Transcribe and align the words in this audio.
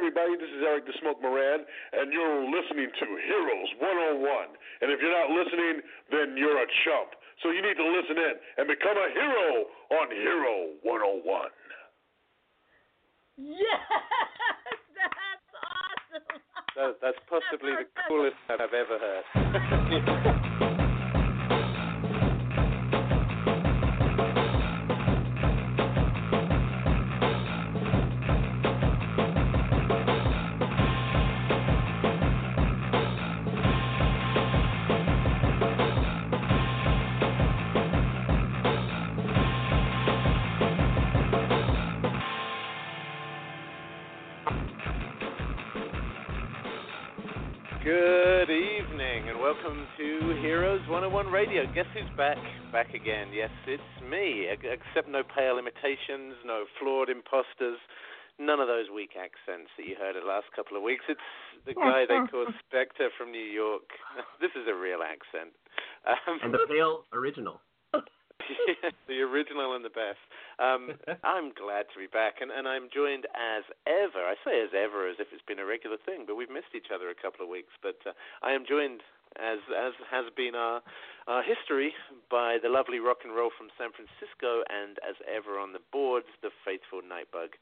everybody. 0.00 0.32
This 0.40 0.48
is 0.48 0.64
Eric 0.64 0.88
the 0.88 0.96
Smoke 1.04 1.20
Moran, 1.20 1.60
and 1.92 2.08
you're 2.08 2.40
listening 2.48 2.88
to 2.88 3.04
Heroes 3.28 3.68
101. 4.24 4.24
And 4.80 4.88
if 4.88 4.96
you're 4.96 5.12
not 5.12 5.28
listening, 5.28 5.84
then 6.08 6.40
you're 6.40 6.56
a 6.56 6.64
chump. 6.88 7.12
So 7.44 7.52
you 7.52 7.60
need 7.60 7.76
to 7.76 7.84
listen 7.84 8.16
in 8.16 8.34
and 8.56 8.64
become 8.64 8.96
a 8.96 9.12
hero 9.12 9.68
on 10.00 10.08
Hero 10.08 10.72
101. 10.80 11.52
Yes, 13.36 13.60
that's 14.96 15.52
awesome. 15.60 16.40
That, 16.76 16.96
that's 17.04 17.20
possibly 17.28 17.76
the 17.76 17.84
coolest 18.08 18.40
I've 18.48 18.72
ever 18.72 18.96
heard. 18.96 20.36
101 51.10 51.34
Radio. 51.34 51.66
Guess 51.74 51.90
who's 51.90 52.06
back? 52.14 52.38
Back 52.70 52.94
again. 52.94 53.34
Yes, 53.34 53.50
it's 53.66 53.82
me. 53.98 54.46
Except 54.46 55.10
no 55.10 55.26
pale 55.26 55.58
imitations, 55.58 56.38
no 56.46 56.70
flawed 56.78 57.10
imposters, 57.10 57.82
none 58.38 58.62
of 58.62 58.70
those 58.70 58.86
weak 58.94 59.18
accents 59.18 59.74
that 59.74 59.90
you 59.90 59.98
heard 59.98 60.14
the 60.14 60.22
last 60.22 60.46
couple 60.54 60.78
of 60.78 60.86
weeks. 60.86 61.02
It's 61.10 61.26
the 61.66 61.74
guy 61.74 62.06
they 62.06 62.22
call 62.30 62.46
Spectre 62.62 63.10
from 63.18 63.34
New 63.34 63.42
York. 63.42 63.90
This 64.38 64.54
is 64.54 64.70
a 64.70 64.76
real 64.78 65.02
accent. 65.02 65.50
Um, 66.06 66.38
and 66.46 66.54
the 66.54 66.62
pale 66.70 67.02
original. 67.10 67.58
the 69.10 69.20
original 69.20 69.74
and 69.74 69.84
the 69.84 69.92
best. 69.92 70.20
Um, 70.58 70.94
I'm 71.26 71.52
glad 71.54 71.90
to 71.92 71.98
be 71.98 72.06
back, 72.06 72.38
and, 72.40 72.50
and 72.50 72.66
I'm 72.66 72.88
joined 72.92 73.26
as 73.34 73.64
ever. 73.86 74.22
I 74.22 74.38
say 74.46 74.62
as 74.62 74.72
ever 74.74 75.08
as 75.08 75.16
if 75.18 75.28
it's 75.34 75.44
been 75.46 75.58
a 75.58 75.66
regular 75.66 75.98
thing, 76.02 76.24
but 76.26 76.36
we've 76.36 76.52
missed 76.52 76.74
each 76.74 76.94
other 76.94 77.10
a 77.10 77.18
couple 77.18 77.44
of 77.44 77.50
weeks. 77.50 77.72
But 77.82 77.98
uh, 78.06 78.14
I 78.42 78.52
am 78.52 78.64
joined, 78.66 79.02
as 79.38 79.58
as 79.70 79.92
has 80.10 80.26
been 80.36 80.54
our, 80.54 80.82
our 81.28 81.42
history, 81.42 81.92
by 82.30 82.58
the 82.62 82.68
lovely 82.68 82.98
rock 82.98 83.18
and 83.24 83.34
roll 83.34 83.50
from 83.56 83.68
San 83.78 83.90
Francisco, 83.92 84.62
and 84.68 84.98
as 85.08 85.16
ever 85.28 85.58
on 85.58 85.72
the 85.72 85.80
boards, 85.92 86.26
the 86.42 86.50
faithful 86.64 87.00
Nightbug. 87.00 87.54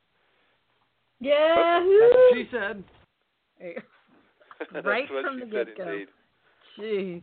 Yeah, 1.20 1.84
she 2.32 2.48
said. 2.50 2.84
right 4.84 5.08
That's 5.08 5.24
from 5.24 5.40
she 5.40 5.44
the 5.44 5.50
get 5.50 5.76
go. 5.76 5.82
indeed. 5.82 6.08
Jeez. 6.78 7.22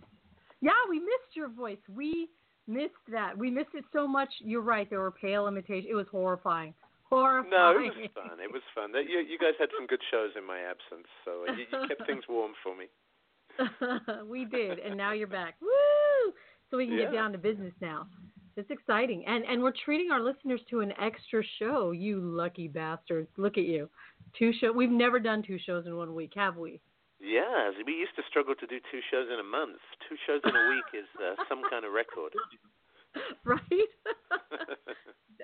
Yeah, 0.61 0.71
we 0.89 0.99
missed 0.99 1.35
your 1.35 1.49
voice. 1.49 1.77
We 1.93 2.29
missed 2.67 2.93
that. 3.11 3.37
We 3.37 3.49
missed 3.49 3.73
it 3.73 3.85
so 3.93 4.07
much. 4.07 4.29
You're 4.39 4.61
right. 4.61 4.89
There 4.89 4.99
were 4.99 5.11
pale 5.11 5.47
imitations. 5.47 5.87
It 5.89 5.95
was 5.95 6.07
horrifying. 6.11 6.73
Horrifying. 7.09 7.51
No, 7.51 7.71
it 7.71 7.93
was 7.95 8.09
fun. 8.15 8.39
It 8.41 8.51
was 8.51 8.63
fun. 8.73 8.91
You, 8.93 9.19
you 9.19 9.37
guys 9.37 9.53
had 9.59 9.69
some 9.77 9.87
good 9.87 10.01
shows 10.11 10.31
in 10.37 10.45
my 10.45 10.59
absence, 10.59 11.07
so 11.23 11.45
uh, 11.47 11.53
you, 11.53 11.65
you 11.71 11.87
kept 11.87 12.05
things 12.07 12.23
warm 12.27 12.53
for 12.63 12.75
me. 12.75 12.85
we 14.27 14.45
did, 14.45 14.79
and 14.79 14.95
now 14.97 15.11
you're 15.13 15.27
back. 15.27 15.55
Woo! 15.61 16.33
So 16.71 16.77
we 16.77 16.87
can 16.87 16.97
get 16.97 17.11
down 17.13 17.31
to 17.31 17.37
business 17.37 17.73
now. 17.81 18.07
It's 18.57 18.69
exciting, 18.71 19.25
and 19.27 19.43
and 19.45 19.61
we're 19.61 19.73
treating 19.83 20.11
our 20.11 20.21
listeners 20.21 20.61
to 20.69 20.79
an 20.79 20.93
extra 21.01 21.43
show. 21.59 21.91
You 21.91 22.19
lucky 22.21 22.67
bastards! 22.67 23.29
Look 23.37 23.57
at 23.57 23.65
you. 23.65 23.89
Two 24.39 24.51
show. 24.59 24.71
We've 24.71 24.89
never 24.89 25.19
done 25.19 25.43
two 25.45 25.57
shows 25.65 25.85
in 25.85 25.95
one 25.97 26.15
week, 26.15 26.31
have 26.35 26.55
we? 26.57 26.79
Yeah, 27.19 27.71
we 27.85 27.93
used 27.93 28.15
to 28.17 28.23
struggle 28.29 28.55
to 28.55 28.67
do 28.67 28.77
two 28.91 28.99
shows 29.11 29.27
in 29.33 29.39
a 29.39 29.43
month. 29.43 29.79
Two 30.07 30.15
shows 30.27 30.41
in 30.43 30.55
a 30.55 30.69
week 30.69 30.85
is 31.01 31.07
uh, 31.21 31.35
some 31.49 31.61
kind 31.69 31.85
of 31.85 31.91
record. 31.91 32.33
right? 33.43 33.61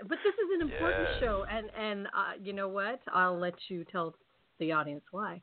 but 0.07 0.17
this 0.23 0.33
is 0.33 0.50
an 0.55 0.61
important 0.71 1.07
Yeah. 1.13 1.19
show, 1.19 1.45
and 1.50 1.69
and 1.77 2.07
uh, 2.07 2.33
you 2.41 2.53
know 2.53 2.67
what? 2.67 3.00
I'll 3.13 3.38
let 3.39 3.55
you 3.69 3.83
tell 3.85 4.16
the 4.59 4.71
audience 4.71 5.03
why. 5.11 5.41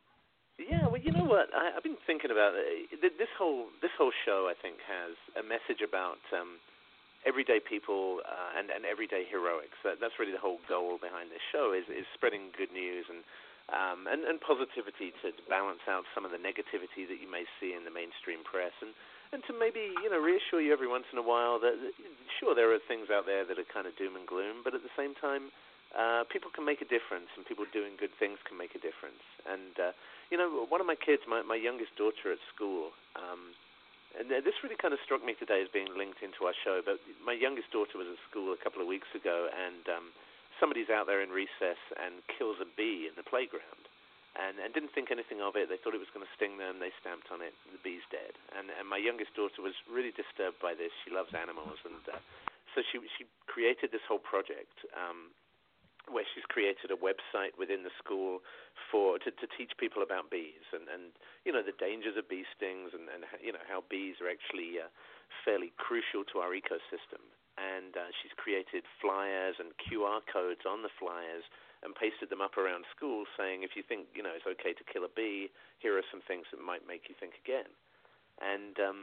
Yeah, 0.58 0.90
well, 0.90 1.00
you 1.00 1.14
know 1.14 1.24
what? 1.24 1.54
I, 1.54 1.72
I've 1.78 1.86
been 1.86 2.00
thinking 2.04 2.34
about. 2.34 2.52
Th- 2.58 3.14
this 3.14 3.30
whole 3.38 3.70
this 3.80 3.94
whole 3.96 4.12
show. 4.26 4.50
I 4.50 4.58
think 4.58 4.82
has 4.84 5.14
a 5.38 5.44
message 5.46 5.80
about 5.86 6.20
um, 6.34 6.58
everyday 7.22 7.62
people 7.62 8.20
uh, 8.26 8.58
and 8.58 8.68
and 8.74 8.82
everyday 8.82 9.22
heroics. 9.24 9.78
That, 9.86 10.02
that's 10.02 10.18
really 10.18 10.34
the 10.34 10.42
whole 10.42 10.58
goal 10.66 10.98
behind 10.98 11.30
this 11.30 11.42
show 11.54 11.70
is 11.72 11.86
is 11.86 12.04
spreading 12.12 12.50
good 12.58 12.74
news 12.74 13.06
and 13.06 13.22
um, 13.70 14.10
and, 14.10 14.26
and 14.26 14.42
positivity 14.42 15.14
to, 15.22 15.30
to 15.30 15.42
balance 15.46 15.84
out 15.86 16.04
some 16.10 16.26
of 16.26 16.34
the 16.34 16.42
negativity 16.42 17.06
that 17.06 17.22
you 17.22 17.30
may 17.30 17.46
see 17.62 17.72
in 17.72 17.86
the 17.86 17.94
mainstream 17.94 18.42
press 18.44 18.74
and. 18.82 18.92
And 19.28 19.44
to 19.44 19.52
maybe 19.52 19.92
you 20.00 20.08
know 20.08 20.16
reassure 20.16 20.56
you 20.56 20.72
every 20.72 20.88
once 20.88 21.04
in 21.12 21.20
a 21.20 21.22
while 21.22 21.60
that 21.60 21.76
that, 21.76 21.92
sure 22.40 22.56
there 22.56 22.72
are 22.72 22.80
things 22.88 23.12
out 23.12 23.28
there 23.28 23.44
that 23.44 23.60
are 23.60 23.68
kind 23.68 23.84
of 23.84 23.92
doom 24.00 24.16
and 24.16 24.24
gloom, 24.24 24.64
but 24.64 24.72
at 24.72 24.80
the 24.80 24.88
same 24.96 25.12
time 25.20 25.52
uh, 25.92 26.24
people 26.32 26.48
can 26.48 26.64
make 26.64 26.80
a 26.80 26.88
difference, 26.88 27.28
and 27.36 27.44
people 27.44 27.68
doing 27.68 27.96
good 28.00 28.12
things 28.16 28.40
can 28.48 28.56
make 28.56 28.72
a 28.72 28.80
difference. 28.80 29.20
And 29.44 29.76
uh, 29.76 29.92
you 30.30 30.36
know, 30.36 30.66
one 30.68 30.80
of 30.80 30.86
my 30.86 30.96
kids, 30.96 31.22
my 31.28 31.42
my 31.42 31.56
youngest 31.56 31.96
daughter 31.96 32.32
at 32.32 32.40
school, 32.52 32.92
um, 33.16 33.56
and 34.16 34.28
this 34.28 34.56
really 34.64 34.76
kind 34.76 34.92
of 34.92 35.00
struck 35.04 35.24
me 35.24 35.36
today 35.36 35.60
as 35.60 35.68
being 35.72 35.88
linked 35.96 36.20
into 36.20 36.44
our 36.44 36.56
show. 36.64 36.80
But 36.84 37.00
my 37.24 37.36
youngest 37.36 37.72
daughter 37.72 37.96
was 37.96 38.08
at 38.08 38.20
school 38.28 38.52
a 38.52 38.60
couple 38.60 38.80
of 38.80 38.88
weeks 38.88 39.08
ago, 39.16 39.48
and 39.48 39.84
um, 39.88 40.06
somebody's 40.60 40.90
out 40.92 41.08
there 41.08 41.20
in 41.20 41.32
recess 41.32 41.80
and 41.96 42.20
kills 42.36 42.60
a 42.60 42.68
bee 42.76 43.08
in 43.08 43.16
the 43.16 43.24
playground. 43.24 43.88
And, 44.38 44.54
and 44.62 44.70
didn't 44.70 44.94
think 44.94 45.10
anything 45.10 45.42
of 45.42 45.58
it. 45.58 45.66
They 45.66 45.82
thought 45.82 45.98
it 45.98 46.04
was 46.04 46.14
going 46.14 46.22
to 46.22 46.30
sting 46.38 46.62
them. 46.62 46.78
They 46.78 46.94
stamped 47.02 47.26
on 47.34 47.42
it. 47.42 47.50
The 47.74 47.82
bee's 47.82 48.06
dead. 48.06 48.38
And 48.54 48.70
and 48.70 48.86
my 48.86 49.00
youngest 49.00 49.34
daughter 49.34 49.64
was 49.64 49.74
really 49.90 50.14
disturbed 50.14 50.62
by 50.62 50.78
this. 50.78 50.94
She 51.02 51.10
loves 51.10 51.34
animals, 51.34 51.80
and 51.82 51.98
uh, 52.06 52.22
so 52.76 52.86
she 52.86 53.02
she 53.18 53.26
created 53.50 53.90
this 53.90 54.04
whole 54.06 54.22
project 54.22 54.78
um, 54.94 55.34
where 56.12 56.24
she's 56.34 56.46
created 56.48 56.90
a 56.90 56.98
website 56.98 57.56
within 57.58 57.82
the 57.84 57.94
school 58.00 58.40
for 58.90 59.18
to, 59.22 59.30
to 59.30 59.46
teach 59.56 59.72
people 59.76 60.02
about 60.02 60.30
bees 60.30 60.64
and, 60.72 60.88
and 60.88 61.12
you 61.44 61.52
know 61.52 61.62
the 61.62 61.76
dangers 61.76 62.16
of 62.16 62.28
bee 62.28 62.44
stings 62.56 62.92
and, 62.96 63.08
and 63.12 63.24
you 63.40 63.52
know 63.52 63.62
how 63.68 63.84
bees 63.88 64.18
are 64.22 64.30
actually 64.30 64.80
uh, 64.80 64.88
fairly 65.44 65.72
crucial 65.76 66.24
to 66.28 66.40
our 66.40 66.52
ecosystem. 66.56 67.22
And 67.58 67.98
uh, 67.98 68.14
she's 68.22 68.30
created 68.38 68.86
flyers 69.02 69.58
and 69.58 69.74
QR 69.82 70.22
codes 70.22 70.62
on 70.62 70.86
the 70.86 70.94
flyers 70.94 71.42
and 71.82 71.90
pasted 71.90 72.30
them 72.30 72.38
up 72.38 72.54
around 72.54 72.86
schools 72.94 73.26
saying 73.34 73.66
if 73.66 73.74
you 73.74 73.82
think 73.82 74.06
you 74.14 74.22
know 74.22 74.34
it's 74.34 74.46
okay 74.46 74.72
to 74.72 74.84
kill 74.86 75.02
a 75.02 75.12
bee, 75.12 75.50
here 75.82 75.98
are 75.98 76.06
some 76.10 76.22
things 76.22 76.46
that 76.54 76.62
might 76.62 76.86
make 76.86 77.10
you 77.10 77.14
think 77.18 77.34
again. 77.42 77.70
And 78.38 78.78
um, 78.78 78.98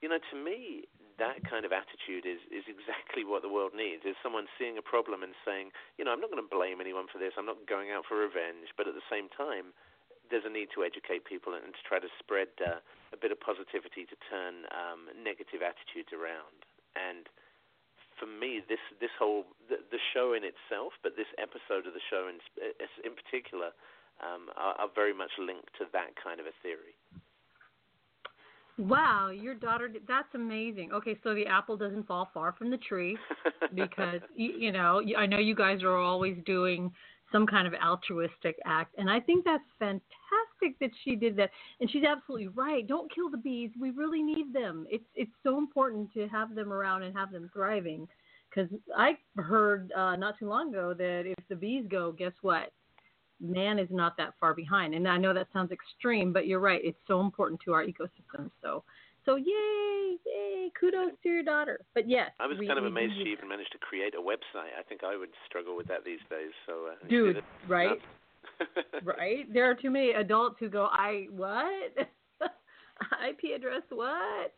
you 0.00 0.08
know, 0.08 0.18
to 0.18 0.36
me, 0.36 0.88
that 1.20 1.44
kind 1.44 1.68
of 1.68 1.70
attitude 1.70 2.24
is 2.24 2.40
is 2.48 2.64
exactly 2.66 3.22
what 3.22 3.44
the 3.44 3.52
world 3.52 3.76
needs. 3.76 4.02
Is 4.08 4.16
someone 4.24 4.48
seeing 4.56 4.80
a 4.80 4.84
problem 4.84 5.20
and 5.20 5.36
saying, 5.44 5.70
you 6.00 6.02
know, 6.02 6.10
I'm 6.16 6.24
not 6.24 6.32
going 6.32 6.42
to 6.42 6.48
blame 6.48 6.80
anyone 6.80 7.06
for 7.12 7.20
this. 7.20 7.36
I'm 7.36 7.46
not 7.46 7.68
going 7.68 7.92
out 7.92 8.08
for 8.08 8.16
revenge, 8.16 8.72
but 8.74 8.88
at 8.88 8.96
the 8.96 9.04
same 9.12 9.28
time, 9.28 9.76
there's 10.32 10.48
a 10.48 10.50
need 10.50 10.72
to 10.74 10.82
educate 10.82 11.28
people 11.28 11.52
and 11.52 11.76
to 11.76 11.82
try 11.84 12.00
to 12.00 12.10
spread 12.16 12.48
uh, 12.64 12.80
a 13.12 13.18
bit 13.20 13.30
of 13.30 13.38
positivity 13.38 14.08
to 14.08 14.16
turn 14.32 14.64
um, 14.72 15.12
negative 15.12 15.60
attitudes 15.60 16.10
around. 16.16 16.64
And 16.96 17.28
for 18.16 18.26
me, 18.26 18.64
this 18.64 18.82
this 18.98 19.12
whole 19.20 19.44
the, 19.68 19.84
the 19.92 20.00
show 20.16 20.32
in 20.32 20.42
itself, 20.42 20.96
but 21.04 21.20
this 21.20 21.30
episode 21.36 21.84
of 21.84 21.92
the 21.92 22.04
show 22.08 22.32
in 22.32 22.40
in 23.04 23.12
particular, 23.12 23.76
um, 24.24 24.48
are, 24.56 24.88
are 24.88 24.92
very 24.92 25.12
much 25.12 25.36
linked 25.36 25.72
to 25.76 25.84
that 25.92 26.16
kind 26.16 26.40
of 26.40 26.48
a 26.48 26.54
theory. 26.64 26.96
Wow, 28.80 29.28
your 29.28 29.54
daughter, 29.54 29.92
that's 30.08 30.34
amazing. 30.34 30.90
Okay, 30.92 31.18
so 31.22 31.34
the 31.34 31.46
apple 31.46 31.76
doesn't 31.76 32.06
fall 32.06 32.30
far 32.32 32.52
from 32.52 32.70
the 32.70 32.78
tree 32.78 33.18
because 33.74 34.20
you, 34.34 34.54
you 34.58 34.72
know 34.72 35.02
I 35.18 35.26
know 35.26 35.38
you 35.38 35.54
guys 35.54 35.82
are 35.82 35.96
always 35.96 36.38
doing 36.46 36.90
some 37.30 37.46
kind 37.46 37.66
of 37.66 37.74
altruistic 37.74 38.56
act, 38.64 38.94
and 38.96 39.10
I 39.10 39.20
think 39.20 39.44
that's 39.44 39.62
fantastic 39.78 40.78
that 40.80 40.90
she 41.04 41.14
did 41.14 41.36
that. 41.36 41.50
And 41.80 41.90
she's 41.90 42.04
absolutely 42.04 42.48
right. 42.48 42.86
Don't 42.86 43.14
kill 43.14 43.28
the 43.30 43.36
bees. 43.36 43.70
We 43.78 43.90
really 43.90 44.22
need 44.22 44.54
them. 44.54 44.86
It's 44.88 45.04
it's 45.14 45.30
so 45.42 45.58
important 45.58 46.10
to 46.14 46.26
have 46.28 46.54
them 46.54 46.72
around 46.72 47.02
and 47.02 47.14
have 47.14 47.32
them 47.32 47.50
thriving. 47.52 48.08
Because 48.48 48.70
I 48.96 49.12
heard 49.36 49.92
uh, 49.92 50.16
not 50.16 50.38
too 50.38 50.48
long 50.48 50.70
ago 50.70 50.94
that 50.94 51.22
if 51.26 51.48
the 51.48 51.54
bees 51.54 51.84
go, 51.88 52.12
guess 52.12 52.32
what? 52.40 52.72
Man 53.40 53.78
is 53.78 53.88
not 53.90 54.16
that 54.18 54.34
far 54.38 54.54
behind. 54.54 54.94
And 54.94 55.08
I 55.08 55.16
know 55.16 55.32
that 55.32 55.48
sounds 55.52 55.72
extreme, 55.72 56.32
but 56.32 56.46
you're 56.46 56.60
right. 56.60 56.80
It's 56.84 56.98
so 57.06 57.20
important 57.20 57.60
to 57.64 57.72
our 57.72 57.84
ecosystem. 57.84 58.50
So, 58.62 58.84
so 59.24 59.36
yay, 59.36 60.16
yay, 60.26 60.70
kudos 60.78 61.12
to 61.22 61.28
your 61.28 61.42
daughter. 61.42 61.80
But 61.94 62.08
yes, 62.08 62.30
I 62.38 62.46
was 62.46 62.58
we- 62.58 62.66
kind 62.66 62.78
of 62.78 62.84
amazed 62.84 63.14
she 63.22 63.30
even 63.30 63.48
managed 63.48 63.72
to 63.72 63.78
create 63.78 64.14
a 64.14 64.20
website. 64.20 64.76
I 64.78 64.82
think 64.88 65.02
I 65.04 65.16
would 65.16 65.30
struggle 65.46 65.76
with 65.76 65.88
that 65.88 66.04
these 66.04 66.20
days. 66.28 66.50
So, 66.66 66.88
uh, 66.92 67.08
Dude, 67.08 67.42
right? 67.66 67.98
Right? 69.04 69.52
There 69.52 69.70
are 69.70 69.74
too 69.74 69.90
many 69.90 70.10
adults 70.12 70.56
who 70.60 70.68
go, 70.68 70.88
I 70.90 71.26
what? 71.30 71.92
IP 73.28 73.56
address 73.56 73.82
what? 73.88 74.52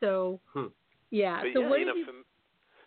So 0.00 0.40
Hmm. 0.54 0.66
yeah. 1.10 1.40
But 1.42 1.50
so 1.54 1.60
yeah, 1.60 1.68
what 1.68 1.80
you 1.80 1.86
know, 1.86 1.94
you? 1.94 2.06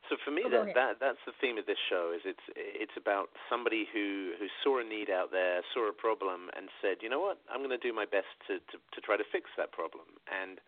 So 0.10 0.18
for 0.24 0.30
me, 0.32 0.44
Oh, 0.46 0.54
that, 0.54 0.74
that 0.76 0.94
that's 1.02 1.24
the 1.26 1.34
theme 1.42 1.58
of 1.58 1.66
this 1.66 1.82
show. 1.90 2.14
Is 2.14 2.22
it's 2.26 2.46
it's 2.56 2.94
about 2.98 3.34
somebody 3.50 3.88
who 3.90 4.38
who 4.38 4.48
saw 4.64 4.80
a 4.80 4.86
need 4.86 5.10
out 5.10 5.32
there, 5.32 5.62
saw 5.74 5.90
a 5.90 5.94
problem, 5.94 6.50
and 6.56 6.70
said, 6.82 7.02
you 7.02 7.10
know 7.10 7.20
what, 7.20 7.42
I'm 7.50 7.66
going 7.66 7.74
to 7.74 7.82
do 7.82 7.94
my 7.94 8.06
best 8.06 8.30
to, 8.48 8.62
to 8.72 8.78
to 8.78 9.00
try 9.02 9.18
to 9.18 9.26
fix 9.32 9.50
that 9.58 9.72
problem. 9.72 10.06
And 10.30 10.62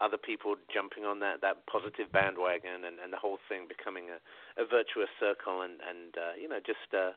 other 0.00 0.16
people 0.16 0.56
jumping 0.72 1.04
on 1.04 1.20
that 1.20 1.40
that 1.42 1.66
positive 1.70 2.10
bandwagon, 2.10 2.82
and 2.82 2.98
and 2.98 3.12
the 3.12 3.20
whole 3.20 3.38
thing 3.48 3.70
becoming 3.70 4.10
a 4.10 4.18
a 4.58 4.66
virtuous 4.66 5.10
circle, 5.22 5.62
and 5.62 5.78
and 5.86 6.10
uh, 6.18 6.34
you 6.34 6.48
know 6.48 6.58
just 6.58 6.90
uh, 6.90 7.14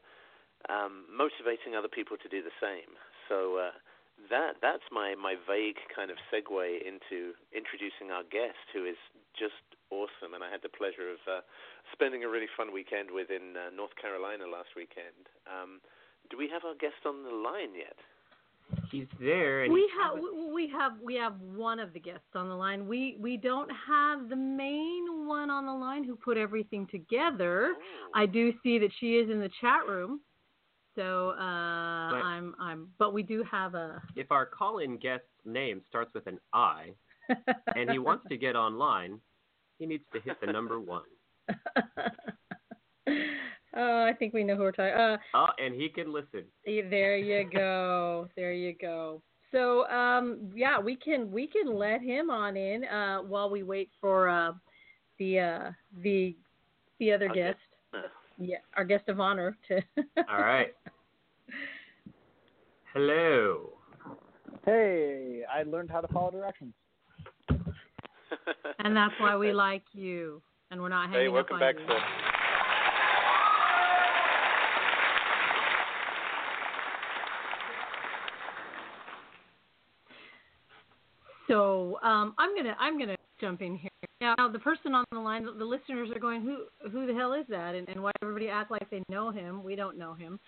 um, 0.69 1.09
motivating 1.09 1.73
other 1.73 1.89
people 1.89 2.17
to 2.21 2.29
do 2.29 2.43
the 2.43 2.53
same. 2.61 2.93
So. 3.29 3.57
Uh, 3.57 3.75
that 4.29 4.61
that's 4.61 4.85
my 4.91 5.15
my 5.15 5.35
vague 5.49 5.81
kind 5.89 6.11
of 6.11 6.17
segue 6.29 6.61
into 6.85 7.33
introducing 7.51 8.13
our 8.13 8.21
guest, 8.23 8.61
who 8.71 8.85
is 8.85 8.95
just 9.33 9.57
awesome, 9.93 10.33
and 10.33 10.43
I 10.43 10.49
had 10.49 10.61
the 10.65 10.73
pleasure 10.73 11.13
of 11.13 11.21
uh, 11.29 11.41
spending 11.93 12.23
a 12.23 12.29
really 12.29 12.49
fun 12.57 12.73
weekend 12.73 13.09
with 13.11 13.29
in 13.29 13.53
uh, 13.53 13.69
North 13.75 13.93
Carolina 14.01 14.45
last 14.49 14.73
weekend. 14.75 15.29
Um, 15.45 15.79
do 16.29 16.37
we 16.37 16.49
have 16.49 16.63
our 16.65 16.75
guest 16.75 17.05
on 17.05 17.23
the 17.23 17.35
line 17.35 17.75
yet? 17.77 17.97
He's 18.89 19.07
there. 19.19 19.63
And 19.63 19.73
we 19.73 19.81
he 19.81 19.87
have 20.01 20.15
haven't- 20.15 20.53
we 20.53 20.67
have 20.69 20.93
we 21.03 21.15
have 21.15 21.39
one 21.41 21.79
of 21.79 21.93
the 21.93 21.99
guests 21.99 22.33
on 22.35 22.49
the 22.49 22.55
line. 22.55 22.87
We 22.87 23.17
we 23.19 23.37
don't 23.37 23.69
have 23.69 24.29
the 24.29 24.35
main 24.35 25.27
one 25.27 25.49
on 25.49 25.65
the 25.65 25.73
line 25.73 26.03
who 26.03 26.15
put 26.15 26.37
everything 26.37 26.87
together. 26.87 27.75
Oh. 27.75 28.11
I 28.15 28.25
do 28.25 28.53
see 28.63 28.79
that 28.79 28.89
she 28.99 29.17
is 29.17 29.29
in 29.29 29.39
the 29.39 29.49
chat 29.61 29.87
room. 29.87 30.21
So 30.95 31.31
uh, 31.31 31.41
I'm 31.41 32.55
I'm 32.59 32.89
but 32.99 33.13
we 33.13 33.23
do 33.23 33.43
have 33.49 33.75
a 33.75 34.01
If 34.15 34.31
our 34.31 34.45
call-in 34.45 34.97
guest's 34.97 35.27
name 35.45 35.81
starts 35.89 36.13
with 36.13 36.27
an 36.27 36.39
I 36.53 36.93
and 37.75 37.89
he 37.89 37.99
wants 37.99 38.25
to 38.29 38.37
get 38.37 38.55
online, 38.55 39.19
he 39.79 39.85
needs 39.85 40.03
to 40.13 40.19
hit 40.21 40.37
the 40.41 40.51
number 40.51 40.79
one. 40.79 41.03
oh, 43.75 44.05
I 44.05 44.13
think 44.17 44.33
we 44.33 44.43
know 44.43 44.55
who 44.55 44.63
we're 44.63 44.71
talking. 44.71 44.93
Uh, 44.93 45.17
Oh, 45.33 45.47
and 45.63 45.73
he 45.73 45.89
can 45.89 46.13
listen. 46.13 46.43
There 46.65 47.17
you 47.17 47.49
go. 47.49 48.29
there 48.35 48.53
you 48.53 48.73
go. 48.79 49.21
So 49.51 49.87
um 49.87 50.51
yeah, 50.55 50.79
we 50.79 50.95
can 50.95 51.31
we 51.31 51.47
can 51.47 51.75
let 51.75 52.01
him 52.01 52.29
on 52.29 52.57
in 52.57 52.85
uh 52.85 53.19
while 53.19 53.49
we 53.49 53.61
wait 53.63 53.89
for 54.01 54.27
uh 54.27 54.51
the 55.19 55.39
uh 55.39 55.71
the 56.01 56.35
the 56.99 57.11
other 57.11 57.29
Our 57.29 57.35
guest. 57.35 57.59
Yeah, 58.39 58.57
our 58.75 58.83
guest 58.83 59.07
of 59.09 59.19
honor 59.19 59.55
to 59.67 59.75
All 60.29 60.39
right. 60.39 60.73
Hello. 62.93 63.73
Hey, 64.65 65.43
I 65.51 65.63
learned 65.63 65.91
how 65.91 66.01
to 66.01 66.07
follow 66.07 66.31
directions. 66.31 66.73
And 68.79 68.95
that's 68.95 69.13
why 69.19 69.35
we 69.35 69.51
like 69.53 69.83
you. 69.93 70.41
And 70.71 70.81
we're 70.81 70.89
not 70.89 71.09
hanging 71.09 71.21
hey, 71.21 71.27
up 71.27 71.33
welcome 71.33 71.55
on 71.55 71.59
back, 71.59 71.75
you. 71.79 71.85
sir. 71.87 71.99
So 81.47 81.99
um, 82.01 82.33
I'm 82.39 82.55
gonna 82.55 82.75
I'm 82.79 82.97
gonna 82.97 83.15
jump 83.39 83.61
in 83.61 83.75
here 83.75 83.91
now. 84.21 84.35
The 84.51 84.57
person 84.57 84.95
on 84.95 85.03
the 85.11 85.19
line, 85.19 85.45
the, 85.45 85.51
the 85.51 85.65
listeners 85.65 86.09
are 86.15 86.19
going, 86.19 86.41
who 86.41 86.63
who 86.89 87.05
the 87.05 87.13
hell 87.13 87.33
is 87.33 87.45
that? 87.49 87.75
And, 87.75 87.87
and 87.89 88.01
why 88.01 88.11
everybody 88.23 88.49
act 88.49 88.71
like 88.71 88.89
they 88.89 89.03
know 89.09 89.29
him? 89.29 89.63
We 89.63 89.75
don't 89.75 89.97
know 89.97 90.15
him. 90.15 90.39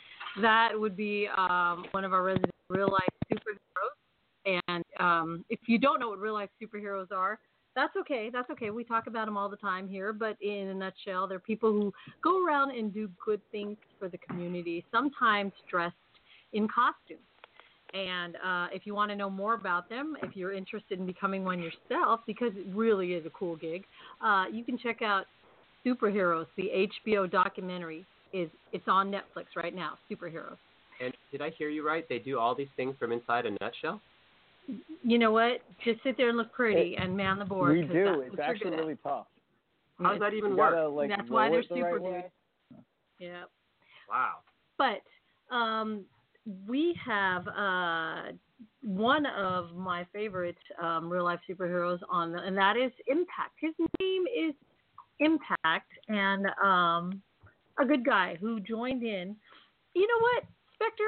That 0.42 0.70
would 0.74 0.98
be 0.98 1.28
um, 1.38 1.86
one 1.92 2.06
of 2.06 2.14
our 2.14 2.24
resident 2.24 2.52
real 2.70 2.92
life 2.92 3.10
superheroes. 3.32 4.62
And 4.68 4.84
um, 5.00 5.46
if 5.50 5.60
you 5.68 5.78
don't 5.78 6.00
know 6.00 6.10
what 6.10 6.20
real 6.20 6.34
life 6.34 6.50
superheroes 6.62 7.12
are, 7.12 7.40
that's 7.76 7.96
okay. 7.98 8.30
That's 8.32 8.50
okay. 8.50 8.70
We 8.70 8.84
talk 8.84 9.08
about 9.08 9.26
them 9.26 9.38
all 9.38 9.50
the 9.50 9.58
time 9.58 9.88
here. 9.88 10.14
But 10.14 10.38
in 10.42 10.70
a 10.70 10.74
nutshell, 10.74 11.28
they're 11.28 11.40
people 11.40 11.72
who 11.72 11.94
go 12.24 12.46
around 12.46 12.72
and 12.72 12.94
do 12.94 13.10
good 13.24 13.42
things 13.52 13.78
for 14.00 14.08
the 14.08 14.18
community, 14.18 14.86
sometimes 14.92 15.52
dressed 15.70 15.96
in 16.54 16.68
costumes. 16.68 17.20
And 17.94 18.36
uh, 18.38 18.68
if 18.74 18.86
you 18.86 18.94
want 18.94 19.12
to 19.12 19.16
know 19.16 19.30
more 19.30 19.54
about 19.54 19.90
them, 19.90 20.18
if 20.24 20.36
you're 20.36 20.52
interested 20.52 21.00
in 21.00 21.06
becoming 21.06 21.44
one 21.44 21.62
yourself, 21.62 22.22
because 22.26 22.52
it 22.56 22.66
really 22.74 23.14
is 23.14 23.26
a 23.26 23.30
cool 23.30 23.56
gig, 23.56 23.84
uh, 24.24 24.46
you 24.52 24.64
can 24.64 24.78
check 24.78 25.02
out 25.02 25.26
Superheroes, 25.86 26.48
the 26.58 26.90
HBO 27.06 27.30
documentary. 27.30 28.06
is 28.34 28.50
It's 28.74 28.88
on 28.88 29.12
Netflix 29.12 29.46
right 29.56 29.74
now. 29.74 29.98
Superheroes. 30.12 30.58
And 31.02 31.14
did 31.32 31.42
I 31.42 31.52
hear 31.52 31.70
you 31.70 31.86
right? 31.86 32.08
They 32.10 32.20
do 32.20 32.40
all 32.40 32.56
these 32.56 32.70
things 32.76 32.96
from 33.00 33.12
inside 33.12 33.46
a 33.46 33.52
nutshell? 33.62 34.02
You 35.04 35.20
know 35.20 35.32
what? 35.32 35.62
Just 35.84 36.02
sit 36.04 36.18
there 36.18 36.30
and 36.30 36.38
look 36.38 36.52
pretty 36.52 36.96
and 36.98 37.16
man 37.16 37.38
the 37.40 37.46
board. 37.46 37.78
we 37.78 37.84
'cause 37.84 37.92
do. 37.94 38.04
that's 38.06 38.18
It's 38.22 38.30
what 38.32 38.38
you're 38.38 38.46
actually 38.48 38.70
good 38.72 38.74
at. 38.74 38.80
really 38.80 38.96
tough. 39.04 39.28
How 40.02 40.12
does 40.12 40.20
that 40.20 40.34
even 40.34 40.52
You 40.52 40.58
work? 40.58 40.74
gotta 40.74 40.88
like 40.90 41.10
That's 41.10 41.30
why 41.30 41.50
they're 41.50 41.60
it 41.60 41.70
the 41.70 41.76
super 41.76 41.92
right 41.94 42.02
way. 42.02 42.32
Yeah. 43.20 43.44
Wow. 44.10 44.40
But 44.78 45.04
um, 45.56 46.06
we 46.68 46.98
have 47.06 47.48
uh, 47.48 48.32
one 48.82 49.26
of 49.26 49.74
my 49.76 50.06
favorite 50.12 50.58
um, 50.82 51.10
real 51.10 51.24
life 51.24 51.40
superheroes 51.50 52.00
on, 52.10 52.32
the, 52.34 52.40
and 52.40 52.58
that 52.58 52.76
is 52.76 52.92
Impact. 53.08 53.54
His 53.62 53.74
name 54.02 54.24
is 54.28 54.54
Impact, 55.20 55.92
and 56.10 56.48
um, 56.62 57.22
a 57.80 57.86
good 57.86 58.04
guy 58.06 58.36
who 58.42 58.60
joined 58.60 59.04
in. 59.04 59.36
You 59.94 60.08
know 60.08 60.20
what, 60.20 60.44
Spectre? 60.74 61.04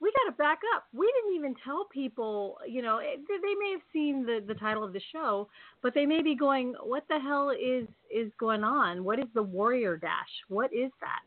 We 0.00 0.12
got 0.12 0.30
to 0.30 0.36
back 0.36 0.60
up. 0.74 0.84
We 0.94 1.12
didn't 1.20 1.36
even 1.36 1.54
tell 1.64 1.84
people, 1.92 2.58
you 2.66 2.80
know, 2.80 2.98
it, 2.98 3.20
they 3.28 3.54
may 3.60 3.72
have 3.72 3.84
seen 3.92 4.24
the, 4.24 4.40
the 4.46 4.54
title 4.54 4.82
of 4.82 4.92
the 4.92 5.00
show, 5.12 5.48
but 5.82 5.94
they 5.94 6.06
may 6.06 6.22
be 6.22 6.34
going, 6.34 6.74
"What 6.82 7.04
the 7.08 7.18
hell 7.18 7.50
is 7.50 7.86
is 8.10 8.32
going 8.38 8.64
on? 8.64 9.04
What 9.04 9.18
is 9.18 9.26
the 9.34 9.42
Warrior 9.42 9.96
Dash? 9.96 10.32
What 10.48 10.72
is 10.72 10.90
that?" 11.00 11.26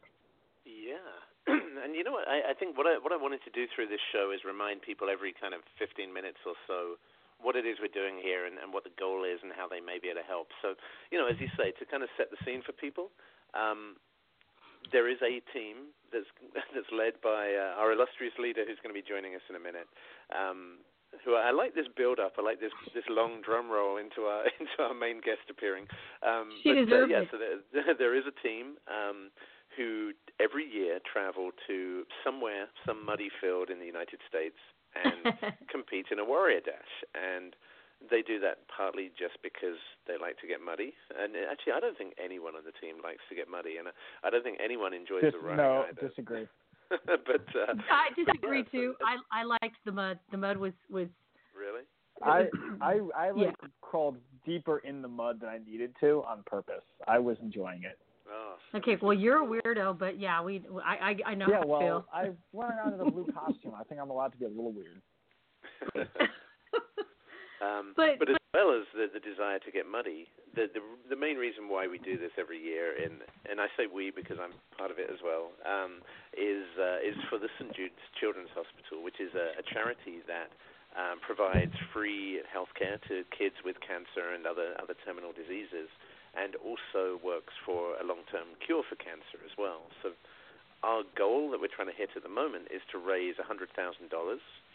Yeah, 0.65 1.13
and 1.83 1.95
you 1.95 2.03
know 2.03 2.13
what? 2.13 2.27
I, 2.27 2.51
I 2.51 2.53
think 2.53 2.77
what 2.77 2.87
I 2.87 2.97
what 2.97 3.13
I 3.13 3.17
wanted 3.17 3.43
to 3.45 3.51
do 3.51 3.65
through 3.75 3.87
this 3.87 4.01
show 4.11 4.31
is 4.33 4.41
remind 4.43 4.81
people 4.81 5.07
every 5.09 5.33
kind 5.39 5.53
of 5.53 5.61
15 5.77 6.11
minutes 6.11 6.39
or 6.45 6.53
so 6.65 6.97
what 7.43 7.59
it 7.59 7.67
is 7.67 7.75
we're 7.83 7.91
doing 7.91 8.17
here 8.23 8.47
and, 8.47 8.55
and 8.57 8.71
what 8.71 8.87
the 8.87 8.95
goal 8.95 9.27
is 9.27 9.37
and 9.43 9.51
how 9.51 9.67
they 9.67 9.83
may 9.83 9.99
be 9.99 10.07
able 10.07 10.23
to 10.23 10.25
help. 10.25 10.47
So, 10.63 10.79
you 11.11 11.19
know, 11.19 11.27
as 11.27 11.35
you 11.43 11.51
say, 11.59 11.75
to 11.75 11.83
kind 11.85 12.01
of 12.01 12.09
set 12.15 12.31
the 12.31 12.39
scene 12.47 12.63
for 12.63 12.71
people, 12.71 13.11
um, 13.51 13.99
there 14.91 15.09
is 15.09 15.17
a 15.21 15.41
team 15.53 15.93
that's 16.11 16.29
that's 16.73 16.91
led 16.91 17.19
by 17.21 17.53
uh, 17.55 17.79
our 17.79 17.91
illustrious 17.91 18.33
leader 18.39 18.63
who's 18.65 18.79
going 18.83 18.93
to 18.93 18.99
be 18.99 19.05
joining 19.05 19.35
us 19.35 19.45
in 19.49 19.55
a 19.55 19.63
minute. 19.63 19.87
Um, 20.33 20.83
who 21.23 21.35
I 21.35 21.51
like 21.51 21.75
this 21.75 21.85
build 21.95 22.19
up. 22.19 22.33
I 22.37 22.41
like 22.41 22.59
this 22.59 22.73
this 22.93 23.05
long 23.09 23.41
drum 23.45 23.69
roll 23.69 23.97
into 23.97 24.25
our 24.25 24.45
into 24.59 24.77
our 24.79 24.93
main 24.93 25.21
guest 25.21 25.45
appearing. 25.49 25.85
Um, 26.25 26.49
She 26.61 26.73
but, 26.73 26.89
uh, 26.91 27.05
yeah, 27.05 27.23
so 27.29 27.37
there, 27.37 27.93
there 27.97 28.15
is 28.15 28.25
a 28.25 28.35
team. 28.41 28.77
Um, 28.87 29.29
who 29.77 30.11
every 30.39 30.69
year 30.69 30.99
travel 31.01 31.49
to 31.65 32.03
somewhere, 32.23 32.67
some 32.85 33.03
muddy 33.03 33.29
field 33.41 33.69
in 33.69 33.79
the 33.79 33.85
United 33.85 34.19
States, 34.29 34.57
and 34.93 35.33
compete 35.71 36.07
in 36.11 36.19
a 36.19 36.25
warrior 36.25 36.59
dash. 36.59 36.93
And 37.15 37.55
they 38.09 38.21
do 38.21 38.39
that 38.39 38.59
partly 38.75 39.11
just 39.17 39.37
because 39.43 39.77
they 40.07 40.13
like 40.19 40.37
to 40.41 40.47
get 40.47 40.59
muddy. 40.63 40.93
And 41.17 41.33
actually, 41.49 41.73
I 41.73 41.79
don't 41.79 41.97
think 41.97 42.13
anyone 42.23 42.55
on 42.55 42.63
the 42.65 42.73
team 42.79 42.97
likes 43.03 43.21
to 43.29 43.35
get 43.35 43.47
muddy, 43.49 43.77
and 43.77 43.87
I 44.23 44.29
don't 44.29 44.43
think 44.43 44.57
anyone 44.63 44.93
enjoys 44.93 45.21
Dis- 45.23 45.33
the 45.33 45.39
running 45.39 45.57
no, 45.57 45.85
either. 45.89 46.07
disagree. 46.09 46.47
but 46.89 47.45
uh, 47.55 47.73
I 47.91 48.09
disagree 48.15 48.59
yeah, 48.59 48.63
so 48.65 48.71
too. 48.71 48.93
I 49.05 49.41
I 49.41 49.43
liked 49.43 49.77
the 49.85 49.91
mud. 49.91 50.19
The 50.31 50.37
mud 50.37 50.57
was 50.57 50.73
was. 50.89 51.07
really, 51.57 51.83
I 52.21 52.49
I 52.81 52.99
I 53.15 53.31
like 53.31 53.55
Yeah. 53.61 53.67
crawled 53.81 54.17
deeper 54.45 54.79
in 54.79 55.01
the 55.01 55.07
mud 55.07 55.39
than 55.39 55.49
I 55.49 55.59
needed 55.65 55.95
to 56.01 56.23
on 56.27 56.43
purpose. 56.45 56.83
I 57.07 57.17
was 57.19 57.37
enjoying 57.41 57.83
it. 57.83 57.97
oh, 58.29 58.55
Okay, 58.75 58.97
well 59.01 59.13
you're 59.13 59.41
a 59.43 59.45
weirdo, 59.47 59.97
but 59.97 60.19
yeah, 60.19 60.41
we 60.43 60.61
I 60.85 61.15
I, 61.25 61.31
I 61.31 61.35
know 61.35 61.47
yeah, 61.49 61.55
how 61.57 61.61
to 61.63 61.67
well, 61.67 61.79
feel. 61.79 62.05
I 62.13 62.29
went 62.51 62.71
around 62.73 62.93
in 62.95 62.99
a 62.99 63.09
blue 63.09 63.25
costume. 63.33 63.73
I 63.79 63.83
think 63.85 63.99
I'm 64.01 64.09
allowed 64.09 64.33
to 64.33 64.37
be 64.37 64.45
a 64.45 64.49
little 64.49 64.73
weird. 64.73 65.01
um, 67.63 67.93
But- 67.95 68.19
as 68.29 68.35
well 68.53 68.69
as 68.75 68.85
the, 68.93 69.07
the 69.09 69.19
desire 69.23 69.57
to 69.59 69.71
get 69.71 69.87
muddy, 69.89 70.27
the, 70.53 70.69
the 70.69 70.81
the 71.09 71.15
main 71.15 71.37
reason 71.37 71.69
why 71.69 71.87
we 71.87 71.97
do 71.97 72.17
this 72.19 72.29
every 72.37 72.61
year, 72.61 72.93
in, 72.93 73.23
and 73.49 73.57
I 73.59 73.67
say 73.73 73.87
we 73.89 74.11
because 74.11 74.37
I'm 74.37 74.53
part 74.77 74.91
of 74.91 74.99
it 74.99 75.09
as 75.09 75.17
well, 75.23 75.49
um, 75.65 76.05
is 76.37 76.67
uh, 76.77 77.01
is 77.01 77.17
for 77.29 77.39
the 77.39 77.49
St 77.57 77.73
Jude's 77.73 78.03
Children's 78.19 78.53
Hospital, 78.53 79.01
which 79.01 79.17
is 79.17 79.33
a, 79.33 79.57
a 79.57 79.63
charity 79.65 80.21
that 80.29 80.53
um, 80.93 81.17
provides 81.25 81.73
free 81.89 82.45
healthcare 82.45 83.01
to 83.09 83.25
kids 83.33 83.57
with 83.65 83.81
cancer 83.81 84.37
and 84.37 84.45
other 84.45 84.77
other 84.77 84.93
terminal 85.01 85.33
diseases, 85.33 85.89
and 86.37 86.53
also 86.61 87.17
works 87.25 87.53
for 87.65 87.97
a 87.97 88.05
long-term 88.05 88.53
cure 88.61 88.85
for 88.85 88.95
cancer 89.01 89.41
as 89.41 89.57
well. 89.57 89.89
So 90.05 90.13
our 90.85 91.01
goal 91.17 91.49
that 91.51 91.61
we're 91.63 91.73
trying 91.73 91.89
to 91.89 91.95
hit 91.97 92.13
at 92.15 92.21
the 92.21 92.29
moment 92.29 92.67
is 92.69 92.83
to 92.91 92.99
raise 92.99 93.39
$100,000 93.39 93.71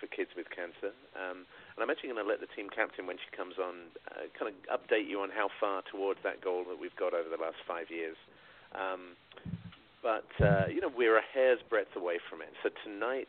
for 0.00 0.06
kids 0.06 0.30
with 0.38 0.48
cancer. 0.48 0.94
Um, 1.14 1.44
and 1.74 1.80
I'm 1.82 1.90
actually 1.90 2.10
going 2.10 2.24
to 2.24 2.30
let 2.30 2.40
the 2.40 2.50
team 2.56 2.70
captain, 2.70 3.06
when 3.06 3.18
she 3.18 3.30
comes 3.36 3.58
on, 3.58 3.90
uh, 4.10 4.26
kind 4.38 4.48
of 4.50 4.56
update 4.70 5.06
you 5.10 5.20
on 5.20 5.30
how 5.30 5.50
far 5.60 5.82
towards 5.90 6.18
that 6.22 6.40
goal 6.40 6.64
that 6.70 6.78
we've 6.78 6.96
got 6.96 7.14
over 7.14 7.28
the 7.28 7.40
last 7.40 7.58
five 7.66 7.90
years. 7.90 8.16
Um, 8.74 9.14
but, 10.02 10.30
uh, 10.40 10.66
you 10.70 10.80
know, 10.80 10.90
we're 10.94 11.18
a 11.18 11.26
hair's 11.34 11.60
breadth 11.68 11.94
away 11.96 12.18
from 12.30 12.42
it. 12.42 12.50
So 12.62 12.70
tonight, 12.86 13.28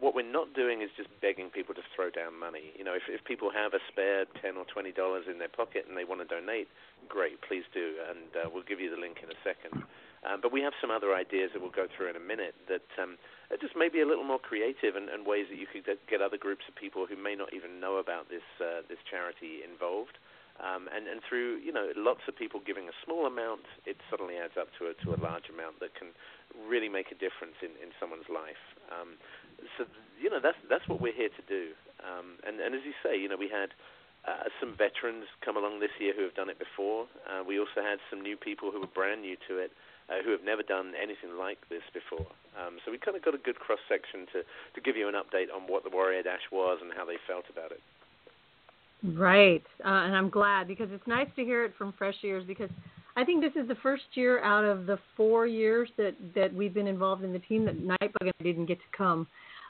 what 0.00 0.14
we're 0.14 0.22
not 0.30 0.54
doing 0.54 0.80
is 0.80 0.90
just 0.96 1.10
begging 1.20 1.50
people 1.50 1.74
to 1.74 1.82
throw 1.94 2.08
down 2.08 2.38
money. 2.38 2.70
You 2.78 2.84
know, 2.86 2.94
if 2.94 3.02
if 3.10 3.24
people 3.24 3.50
have 3.50 3.74
a 3.74 3.82
spare 3.90 4.26
ten 4.40 4.56
or 4.56 4.64
twenty 4.64 4.92
dollars 4.92 5.26
in 5.26 5.38
their 5.42 5.50
pocket 5.50 5.86
and 5.88 5.98
they 5.98 6.06
want 6.06 6.22
to 6.22 6.28
donate, 6.28 6.68
great, 7.08 7.42
please 7.42 7.64
do, 7.74 7.98
and 8.08 8.30
uh, 8.38 8.46
we'll 8.46 8.62
give 8.62 8.78
you 8.78 8.94
the 8.94 9.00
link 9.00 9.18
in 9.22 9.28
a 9.28 9.38
second. 9.42 9.82
Um, 10.26 10.40
but 10.42 10.50
we 10.50 10.60
have 10.62 10.74
some 10.80 10.90
other 10.90 11.14
ideas 11.14 11.50
that 11.54 11.62
we'll 11.62 11.74
go 11.74 11.86
through 11.86 12.10
in 12.10 12.16
a 12.16 12.22
minute 12.22 12.54
that 12.66 12.86
um, 12.98 13.18
are 13.50 13.60
just 13.60 13.78
maybe 13.78 14.00
a 14.00 14.06
little 14.06 14.26
more 14.26 14.38
creative 14.38 14.96
and, 14.96 15.08
and 15.08 15.26
ways 15.26 15.46
that 15.50 15.58
you 15.58 15.66
could 15.70 15.86
get 15.86 16.20
other 16.20 16.36
groups 16.36 16.66
of 16.66 16.74
people 16.74 17.06
who 17.06 17.14
may 17.14 17.34
not 17.34 17.54
even 17.54 17.78
know 17.78 18.02
about 18.02 18.28
this 18.28 18.44
uh, 18.58 18.82
this 18.88 18.98
charity 19.06 19.62
involved. 19.62 20.18
Um, 20.58 20.90
and, 20.90 21.06
and 21.06 21.22
through 21.22 21.62
you 21.62 21.70
know 21.70 21.94
lots 21.94 22.26
of 22.26 22.34
people 22.34 22.58
giving 22.58 22.90
a 22.90 22.96
small 23.06 23.30
amount, 23.30 23.62
it 23.86 23.96
suddenly 24.10 24.34
adds 24.34 24.58
up 24.58 24.66
to 24.82 24.90
a 24.90 24.92
to 25.06 25.14
a 25.14 25.18
large 25.22 25.46
amount 25.46 25.78
that 25.78 25.94
can 25.94 26.10
really 26.66 26.90
make 26.90 27.14
a 27.14 27.18
difference 27.18 27.54
in, 27.62 27.78
in 27.78 27.94
someone's 28.02 28.26
life. 28.26 28.58
Um, 28.90 29.14
so 29.78 29.86
you 30.18 30.26
know 30.26 30.42
that's 30.42 30.58
that's 30.66 30.86
what 30.90 30.98
we're 30.98 31.14
here 31.14 31.30
to 31.30 31.44
do. 31.46 31.78
Um, 32.02 32.42
and 32.42 32.58
and 32.58 32.74
as 32.74 32.82
you 32.82 32.94
say, 33.06 33.14
you 33.14 33.30
know 33.30 33.38
we 33.38 33.46
had 33.46 33.70
uh, 34.26 34.50
some 34.58 34.74
veterans 34.74 35.30
come 35.46 35.56
along 35.56 35.78
this 35.78 35.94
year 36.02 36.10
who 36.10 36.26
have 36.26 36.34
done 36.34 36.50
it 36.50 36.58
before. 36.58 37.06
Uh, 37.30 37.46
we 37.46 37.58
also 37.58 37.80
had 37.86 38.02
some 38.10 38.20
new 38.20 38.36
people 38.36 38.74
who 38.74 38.80
were 38.82 38.90
brand 38.90 39.22
new 39.22 39.36
to 39.46 39.62
it, 39.62 39.70
uh, 40.08 40.22
who 40.24 40.30
have 40.30 40.44
never 40.44 40.62
done 40.62 40.92
anything 40.96 41.36
like 41.38 41.58
this 41.68 41.82
before. 41.92 42.26
Um, 42.58 42.78
so 42.84 42.90
we 42.90 42.98
kind 42.98 43.16
of 43.16 43.24
got 43.24 43.34
a 43.34 43.38
good 43.38 43.56
cross 43.56 43.78
section 43.88 44.26
to 44.32 44.42
to 44.74 44.80
give 44.80 44.96
you 44.96 45.08
an 45.08 45.14
update 45.14 45.54
on 45.54 45.62
what 45.68 45.84
the 45.84 45.90
Warrior 45.90 46.22
Dash 46.22 46.44
was 46.50 46.78
and 46.82 46.92
how 46.96 47.04
they 47.04 47.16
felt 47.26 47.44
about 47.50 47.72
it. 47.72 47.80
Right, 49.16 49.62
uh, 49.84 50.06
and 50.08 50.16
I'm 50.16 50.28
glad 50.28 50.66
because 50.66 50.88
it's 50.90 51.06
nice 51.06 51.28
to 51.36 51.44
hear 51.44 51.64
it 51.64 51.72
from 51.78 51.92
fresh 51.96 52.16
ears 52.24 52.44
because 52.46 52.70
I 53.16 53.24
think 53.24 53.42
this 53.42 53.52
is 53.60 53.68
the 53.68 53.76
first 53.76 54.04
year 54.14 54.42
out 54.42 54.64
of 54.64 54.86
the 54.86 54.98
four 55.16 55.46
years 55.46 55.88
that 55.96 56.14
that 56.34 56.52
we've 56.52 56.74
been 56.74 56.88
involved 56.88 57.22
in 57.22 57.32
the 57.32 57.38
team 57.40 57.64
that 57.66 57.78
Nightbug 57.78 58.30
didn't 58.42 58.66
get 58.66 58.78
to 58.78 58.96
come. 58.96 59.26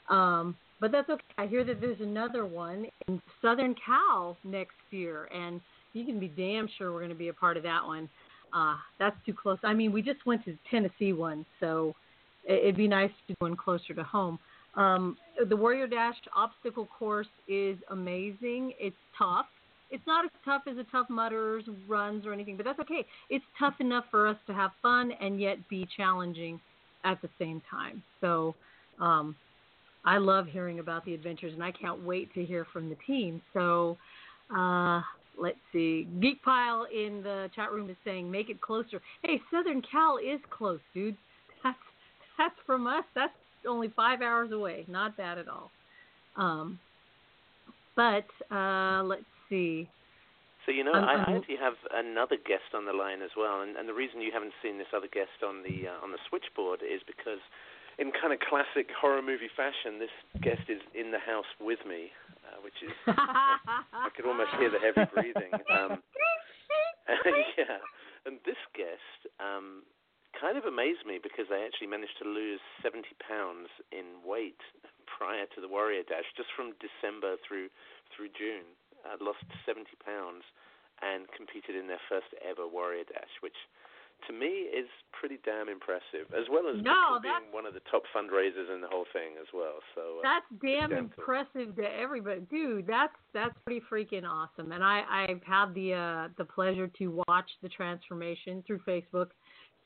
Um, 0.09 0.55
but 0.79 0.91
that's 0.91 1.09
okay. 1.09 1.23
I 1.37 1.45
hear 1.45 1.63
that 1.65 1.81
there's 1.81 1.99
another 1.99 2.45
one 2.45 2.87
in 3.07 3.21
Southern 3.41 3.75
Cal 3.85 4.37
next 4.43 4.77
year, 4.91 5.25
and 5.33 5.59
you 5.93 6.05
can 6.05 6.19
be 6.19 6.27
damn 6.27 6.69
sure 6.77 6.93
we're 6.93 6.99
going 6.99 7.09
to 7.09 7.15
be 7.15 7.27
a 7.27 7.33
part 7.33 7.57
of 7.57 7.63
that 7.63 7.85
one. 7.85 8.09
Uh, 8.53 8.75
that's 8.97 9.15
too 9.25 9.33
close. 9.33 9.59
I 9.63 9.73
mean, 9.73 9.91
we 9.91 10.01
just 10.01 10.25
went 10.25 10.43
to 10.45 10.57
Tennessee 10.71 11.13
one, 11.13 11.45
so 11.59 11.95
it'd 12.47 12.77
be 12.77 12.87
nice 12.87 13.11
to 13.27 13.33
do 13.33 13.35
one 13.39 13.55
closer 13.55 13.93
to 13.93 14.03
home. 14.03 14.39
Um, 14.75 15.17
the 15.47 15.55
Warrior 15.55 15.87
Dash 15.87 16.15
obstacle 16.35 16.87
course 16.97 17.27
is 17.47 17.77
amazing. 17.89 18.73
It's 18.79 18.95
tough. 19.17 19.45
It's 19.91 20.05
not 20.05 20.25
as 20.25 20.31
tough 20.45 20.63
as 20.69 20.75
the 20.77 20.85
Tough 20.91 21.09
Mudders 21.09 21.63
runs 21.87 22.25
or 22.25 22.33
anything, 22.33 22.55
but 22.57 22.65
that's 22.65 22.79
okay. 22.79 23.05
It's 23.29 23.45
tough 23.57 23.73
enough 23.79 24.05
for 24.11 24.27
us 24.27 24.37
to 24.47 24.53
have 24.53 24.71
fun 24.81 25.11
and 25.19 25.41
yet 25.41 25.57
be 25.67 25.87
challenging 25.97 26.59
at 27.03 27.21
the 27.21 27.29
same 27.39 27.61
time. 27.69 28.03
So 28.21 28.53
um, 28.99 29.35
I 30.05 30.17
love 30.17 30.45
hearing 30.47 30.79
about 30.79 31.05
the 31.05 31.13
adventures, 31.13 31.53
and 31.53 31.63
I 31.63 31.71
can't 31.71 32.03
wait 32.03 32.31
to 32.35 32.45
hear 32.45 32.67
from 32.71 32.89
the 32.89 32.97
team. 33.07 33.41
So 33.53 33.97
uh, 34.55 35.01
let's 35.39 35.57
see. 35.71 36.07
Geek 36.21 36.41
Pile 36.43 36.85
in 36.93 37.21
the 37.23 37.49
chat 37.55 37.71
room 37.71 37.89
is 37.89 37.97
saying, 38.03 38.29
"Make 38.29 38.49
it 38.49 38.61
closer." 38.61 39.01
Hey, 39.23 39.41
Southern 39.51 39.81
Cal 39.81 40.17
is 40.17 40.39
close, 40.49 40.79
dude. 40.93 41.15
That's 41.63 41.77
that's 42.37 42.55
from 42.65 42.87
us. 42.87 43.03
That's 43.15 43.33
only 43.67 43.89
five 43.95 44.21
hours 44.21 44.51
away. 44.51 44.85
Not 44.87 45.17
bad 45.17 45.37
at 45.37 45.47
all. 45.47 45.71
Um, 46.35 46.79
but 47.95 48.27
uh, 48.53 49.03
let's 49.03 49.25
see. 49.49 49.89
So 50.65 50.71
you 50.71 50.83
know, 50.83 50.93
um, 50.93 51.03
I, 51.03 51.15
I 51.15 51.35
actually 51.35 51.57
have 51.57 51.73
another 51.91 52.37
guest 52.37 52.75
on 52.75 52.85
the 52.85 52.93
line 52.93 53.21
as 53.21 53.31
well, 53.35 53.61
and, 53.61 53.75
and 53.75 53.89
the 53.89 53.93
reason 53.93 54.21
you 54.21 54.31
haven't 54.31 54.53
seen 54.61 54.77
this 54.77 54.91
other 54.95 55.09
guest 55.11 55.41
on 55.41 55.63
the 55.63 55.89
uh, 55.89 56.03
on 56.03 56.11
the 56.11 56.21
switchboard 56.29 56.81
is 56.85 57.01
because, 57.07 57.41
in 57.97 58.11
kind 58.13 58.31
of 58.31 58.39
classic 58.39 58.87
horror 58.93 59.21
movie 59.21 59.49
fashion, 59.57 59.97
this 59.97 60.13
guest 60.45 60.69
is 60.69 60.79
in 60.93 61.11
the 61.11 61.19
house 61.19 61.49
with 61.59 61.79
me, 61.87 62.13
uh, 62.49 62.57
which 62.65 62.77
is 62.81 62.93
I 63.07 64.09
could 64.17 64.25
almost 64.25 64.49
hear 64.57 64.73
the 64.73 64.81
heavy 64.81 65.05
breathing. 65.13 65.53
Um, 65.69 66.01
yeah, 67.57 67.77
and 68.25 68.41
this 68.45 68.59
guest 68.73 69.29
um, 69.37 69.85
kind 70.33 70.57
of 70.57 70.65
amazed 70.65 71.05
me 71.05 71.21
because 71.21 71.45
they 71.49 71.61
actually 71.61 71.89
managed 71.89 72.17
to 72.21 72.27
lose 72.27 72.61
70 72.81 73.05
pounds 73.21 73.69
in 73.93 74.25
weight 74.25 74.61
prior 75.05 75.45
to 75.53 75.59
the 75.61 75.69
Warrior 75.69 76.05
Dash, 76.05 76.25
just 76.33 76.49
from 76.57 76.73
December 76.81 77.37
through 77.45 77.69
through 78.13 78.33
June. 78.33 78.65
Uh, 78.99 79.15
lost 79.23 79.39
70 79.63 79.95
pounds 80.03 80.43
and 80.99 81.23
competed 81.31 81.71
in 81.71 81.87
their 81.87 82.03
first 82.11 82.27
ever 82.43 82.67
Warrior 82.67 83.07
Dash, 83.07 83.31
which 83.39 83.55
to 84.27 84.33
me 84.33 84.67
is 84.71 84.87
pretty 85.11 85.39
damn 85.45 85.69
impressive, 85.69 86.31
as 86.37 86.45
well 86.51 86.67
as 86.69 86.81
no, 86.83 87.19
being 87.21 87.51
one 87.51 87.65
of 87.65 87.73
the 87.73 87.81
top 87.91 88.03
fundraisers 88.15 88.73
in 88.73 88.81
the 88.81 88.87
whole 88.87 89.05
thing 89.13 89.35
as 89.39 89.47
well. 89.53 89.79
So 89.95 90.19
uh, 90.19 90.21
that's 90.23 90.45
damn, 90.61 90.89
damn 90.89 91.09
impressive 91.09 91.75
cool. 91.75 91.83
to 91.83 91.89
everybody, 91.89 92.41
dude. 92.51 92.87
That's 92.87 93.13
that's 93.33 93.55
pretty 93.65 93.81
freaking 93.91 94.23
awesome. 94.23 94.71
And 94.71 94.83
I 94.83 95.03
I've 95.09 95.43
had 95.43 95.73
the 95.73 95.93
uh, 95.93 96.27
the 96.37 96.45
pleasure 96.45 96.87
to 96.99 97.23
watch 97.27 97.49
the 97.61 97.69
transformation 97.69 98.63
through 98.65 98.79
Facebook 98.87 99.29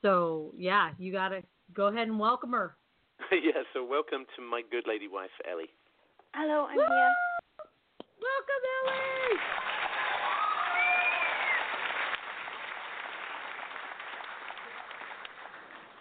so 0.03 0.51
yeah, 0.55 0.91
you 0.99 1.11
gotta 1.11 1.41
go 1.73 1.87
ahead 1.87 2.07
and 2.07 2.19
welcome 2.19 2.51
her. 2.51 2.75
yeah, 3.31 3.63
so 3.73 3.83
welcome 3.83 4.25
to 4.35 4.41
my 4.43 4.61
good 4.69 4.83
lady 4.85 5.07
wife, 5.07 5.31
Ellie. 5.49 5.71
Hello, 6.35 6.67
I'm 6.69 6.75
Woo! 6.75 6.83
here. 6.83 7.13
Welcome, 8.19 8.63
Ellie. 8.85 9.62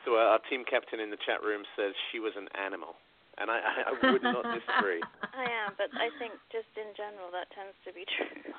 So 0.04 0.14
uh, 0.14 0.34
our 0.34 0.40
team 0.50 0.64
captain 0.68 1.00
in 1.00 1.10
the 1.10 1.20
chat 1.24 1.42
room 1.42 1.62
says 1.76 1.94
she 2.10 2.18
was 2.18 2.32
an 2.36 2.48
animal, 2.58 2.98
and 3.38 3.50
I, 3.50 3.58
I, 3.62 3.74
I 3.86 4.12
would 4.12 4.22
not 4.22 4.42
disagree. 4.58 5.02
I 5.34 5.46
am, 5.46 5.78
but 5.78 5.88
I 5.94 6.10
think 6.18 6.34
just 6.50 6.70
in 6.74 6.90
general 6.96 7.30
that 7.30 7.46
tends 7.54 7.76
to 7.86 7.90
be 7.94 8.04
true. 8.06 8.50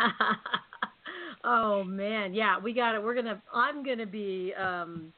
Oh 1.44 1.84
man, 1.84 2.34
yeah, 2.34 2.58
we 2.58 2.72
got 2.72 2.94
it. 2.94 3.02
We're 3.02 3.14
gonna. 3.14 3.40
I'm 3.54 3.84
gonna 3.84 4.06
be 4.06 4.52
um, 4.60 5.12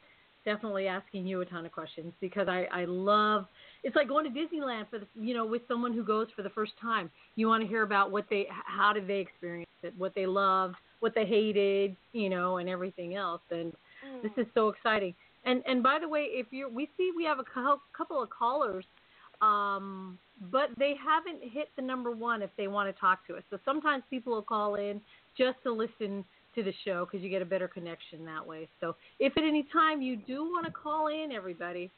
definitely 0.44 0.86
asking 0.86 1.26
you 1.26 1.40
a 1.40 1.46
ton 1.46 1.64
of 1.64 1.72
questions 1.72 2.12
because 2.20 2.48
I 2.48 2.66
I 2.72 2.84
love. 2.84 3.46
It's 3.82 3.96
like 3.96 4.08
going 4.08 4.24
to 4.24 4.30
Disneyland 4.30 4.90
for 4.90 4.98
the 4.98 5.06
you 5.14 5.34
know 5.34 5.46
with 5.46 5.62
someone 5.68 5.94
who 5.94 6.04
goes 6.04 6.26
for 6.36 6.42
the 6.42 6.50
first 6.50 6.72
time. 6.80 7.10
You 7.36 7.48
want 7.48 7.62
to 7.62 7.68
hear 7.68 7.82
about 7.82 8.10
what 8.10 8.26
they 8.28 8.46
how 8.50 8.92
did 8.92 9.06
they 9.06 9.18
experience 9.18 9.70
it, 9.82 9.94
what 9.96 10.14
they 10.14 10.26
loved, 10.26 10.74
what 11.00 11.14
they 11.14 11.24
hated, 11.24 11.96
you 12.12 12.28
know, 12.28 12.58
and 12.58 12.68
everything 12.68 13.14
else. 13.14 13.42
And 13.50 13.72
mm. 13.72 14.22
this 14.22 14.32
is 14.36 14.46
so 14.54 14.68
exciting. 14.68 15.14
And 15.48 15.62
and 15.66 15.82
by 15.82 15.98
the 16.00 16.08
way, 16.08 16.26
if 16.30 16.46
you 16.50 16.68
we 16.68 16.88
see 16.96 17.10
we 17.16 17.24
have 17.24 17.38
a 17.38 17.44
couple 17.96 18.22
of 18.22 18.30
callers 18.30 18.84
um, 19.40 20.18
but 20.50 20.70
they 20.78 20.94
haven't 21.04 21.42
hit 21.42 21.68
the 21.76 21.82
number 21.82 22.10
one 22.10 22.42
if 22.42 22.50
they 22.56 22.68
want 22.68 22.92
to 22.94 23.00
talk 23.00 23.26
to 23.26 23.36
us. 23.36 23.42
So 23.50 23.58
sometimes 23.64 24.02
people 24.10 24.32
will 24.32 24.42
call 24.42 24.76
in 24.76 25.00
just 25.36 25.58
to 25.64 25.72
listen 25.72 26.24
to 26.54 26.62
the 26.62 26.72
show 26.84 27.04
because 27.04 27.22
you 27.22 27.30
get 27.30 27.42
a 27.42 27.46
better 27.46 27.68
connection 27.68 28.24
that 28.24 28.44
way. 28.44 28.68
So 28.80 28.96
if 29.20 29.36
at 29.36 29.44
any 29.44 29.66
time 29.72 30.02
you 30.02 30.16
do 30.16 30.44
want 30.44 30.66
to 30.66 30.72
call 30.72 31.08
in, 31.08 31.30
everybody, 31.32 31.90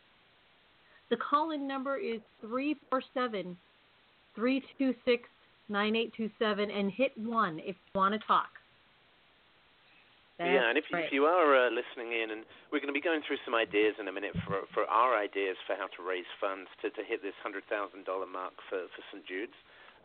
the 1.09 1.17
call 1.17 1.53
in 1.53 1.67
number 1.67 1.97
is 1.97 2.21
347 2.41 3.57
326 4.35 5.29
9827 5.69 6.71
and 6.71 6.91
hit 6.91 7.13
1 7.17 7.59
if 7.61 7.67
you 7.67 7.75
want 7.95 8.13
to 8.13 8.27
talk. 8.27 8.49
That's 10.41 10.57
yeah, 10.57 10.73
and 10.73 10.81
if, 10.81 10.89
right. 10.89 11.05
if 11.05 11.13
you 11.13 11.29
are 11.29 11.53
uh, 11.53 11.69
listening 11.69 12.17
in, 12.17 12.33
and 12.33 12.49
we're 12.73 12.81
going 12.81 12.89
to 12.89 12.97
be 12.97 13.05
going 13.05 13.21
through 13.21 13.37
some 13.45 13.53
ideas 13.53 14.01
in 14.01 14.09
a 14.09 14.15
minute 14.15 14.33
for 14.49 14.65
for 14.73 14.89
our 14.89 15.13
ideas 15.13 15.61
for 15.69 15.77
how 15.77 15.93
to 15.93 16.01
raise 16.01 16.25
funds 16.41 16.73
to, 16.81 16.89
to 16.89 17.05
hit 17.05 17.21
this 17.21 17.37
hundred 17.45 17.69
thousand 17.69 18.09
dollar 18.09 18.25
mark 18.25 18.57
for 18.73 18.89
for 18.97 19.05
St 19.13 19.21
Jude's. 19.29 19.53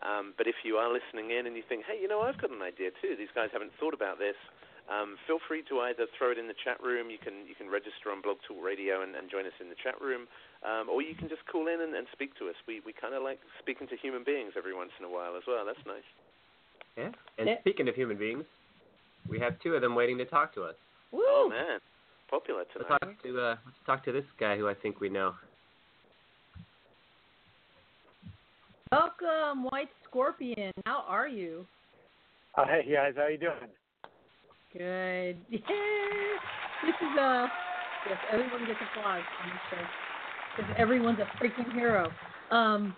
Um, 0.04 0.36
but 0.36 0.44
if 0.44 0.60
you 0.68 0.76
are 0.76 0.92
listening 0.92 1.32
in 1.32 1.48
and 1.48 1.56
you 1.56 1.64
think, 1.64 1.88
hey, 1.88 1.96
you 1.96 2.12
know, 2.12 2.20
I've 2.20 2.36
got 2.36 2.52
an 2.52 2.60
idea 2.60 2.92
too. 3.00 3.16
These 3.16 3.32
guys 3.32 3.48
haven't 3.56 3.72
thought 3.80 3.96
about 3.96 4.20
this. 4.20 4.36
Um, 4.92 5.16
feel 5.26 5.40
free 5.40 5.64
to 5.72 5.80
either 5.88 6.06
throw 6.14 6.30
it 6.30 6.38
in 6.38 6.52
the 6.52 6.60
chat 6.68 6.84
room. 6.84 7.08
You 7.08 7.18
can 7.18 7.48
you 7.48 7.56
can 7.56 7.72
register 7.72 8.12
on 8.12 8.20
Blog 8.20 8.44
Talk 8.44 8.60
Radio 8.60 9.08
and, 9.08 9.16
and 9.16 9.32
join 9.32 9.48
us 9.48 9.56
in 9.64 9.72
the 9.72 9.80
chat 9.80 9.98
room, 10.04 10.28
um, 10.68 10.92
or 10.92 11.00
you 11.00 11.16
can 11.16 11.32
just 11.32 11.48
call 11.48 11.72
in 11.72 11.80
and, 11.80 11.96
and 11.96 12.12
speak 12.12 12.36
to 12.44 12.52
us. 12.52 12.60
We 12.68 12.84
we 12.84 12.92
kind 12.92 13.16
of 13.16 13.24
like 13.24 13.40
speaking 13.64 13.88
to 13.88 13.96
human 13.96 14.28
beings 14.28 14.54
every 14.60 14.76
once 14.76 14.92
in 15.00 15.08
a 15.08 15.10
while 15.10 15.40
as 15.40 15.48
well. 15.48 15.64
That's 15.64 15.82
nice. 15.88 16.06
Yeah. 17.00 17.16
And 17.40 17.48
yeah. 17.50 17.60
speaking 17.64 17.88
of 17.88 17.96
human 17.96 18.20
beings, 18.20 18.46
we 19.30 19.40
have 19.40 19.60
two 19.62 19.74
of 19.74 19.82
them 19.82 19.96
waiting 19.96 20.18
to 20.18 20.26
talk 20.26 20.54
to 20.56 20.64
us. 20.64 20.76
Woo! 21.12 21.22
Oh 21.26 21.50
man, 21.50 21.80
popular 22.30 22.64
tonight. 22.74 22.98
Let's 23.02 23.02
talk 23.04 23.24
to 23.24 23.40
uh, 23.40 23.56
let's 23.66 23.78
talk 23.86 24.06
to 24.06 24.12
this 24.12 24.26
guy 24.40 24.58
who 24.58 24.68
I 24.68 24.74
think 24.74 25.00
we 25.00 25.10
know. 25.10 25.34
Welcome, 28.92 29.64
White 29.72 29.90
Scorpion. 30.08 30.72
How 30.86 31.04
are 31.08 31.28
you? 31.28 31.66
Uh, 32.58 32.66
hey 32.66 32.92
guys, 32.94 33.14
how 33.18 33.28
you 33.28 33.38
doing? 33.38 33.54
Good. 34.74 35.38
Yeah. 35.50 35.60
This 36.86 36.94
is 37.02 37.18
a 37.18 37.22
uh, 37.22 37.48
yes. 38.08 38.18
Everyone 38.32 38.68
gets 38.68 38.80
applause 38.92 39.24
on 39.42 39.50
this 39.50 39.60
show 39.72 39.86
because 40.56 40.72
everyone's 40.78 41.18
a 41.20 41.44
freaking 41.44 41.74
hero. 41.74 42.12
Um, 42.52 42.96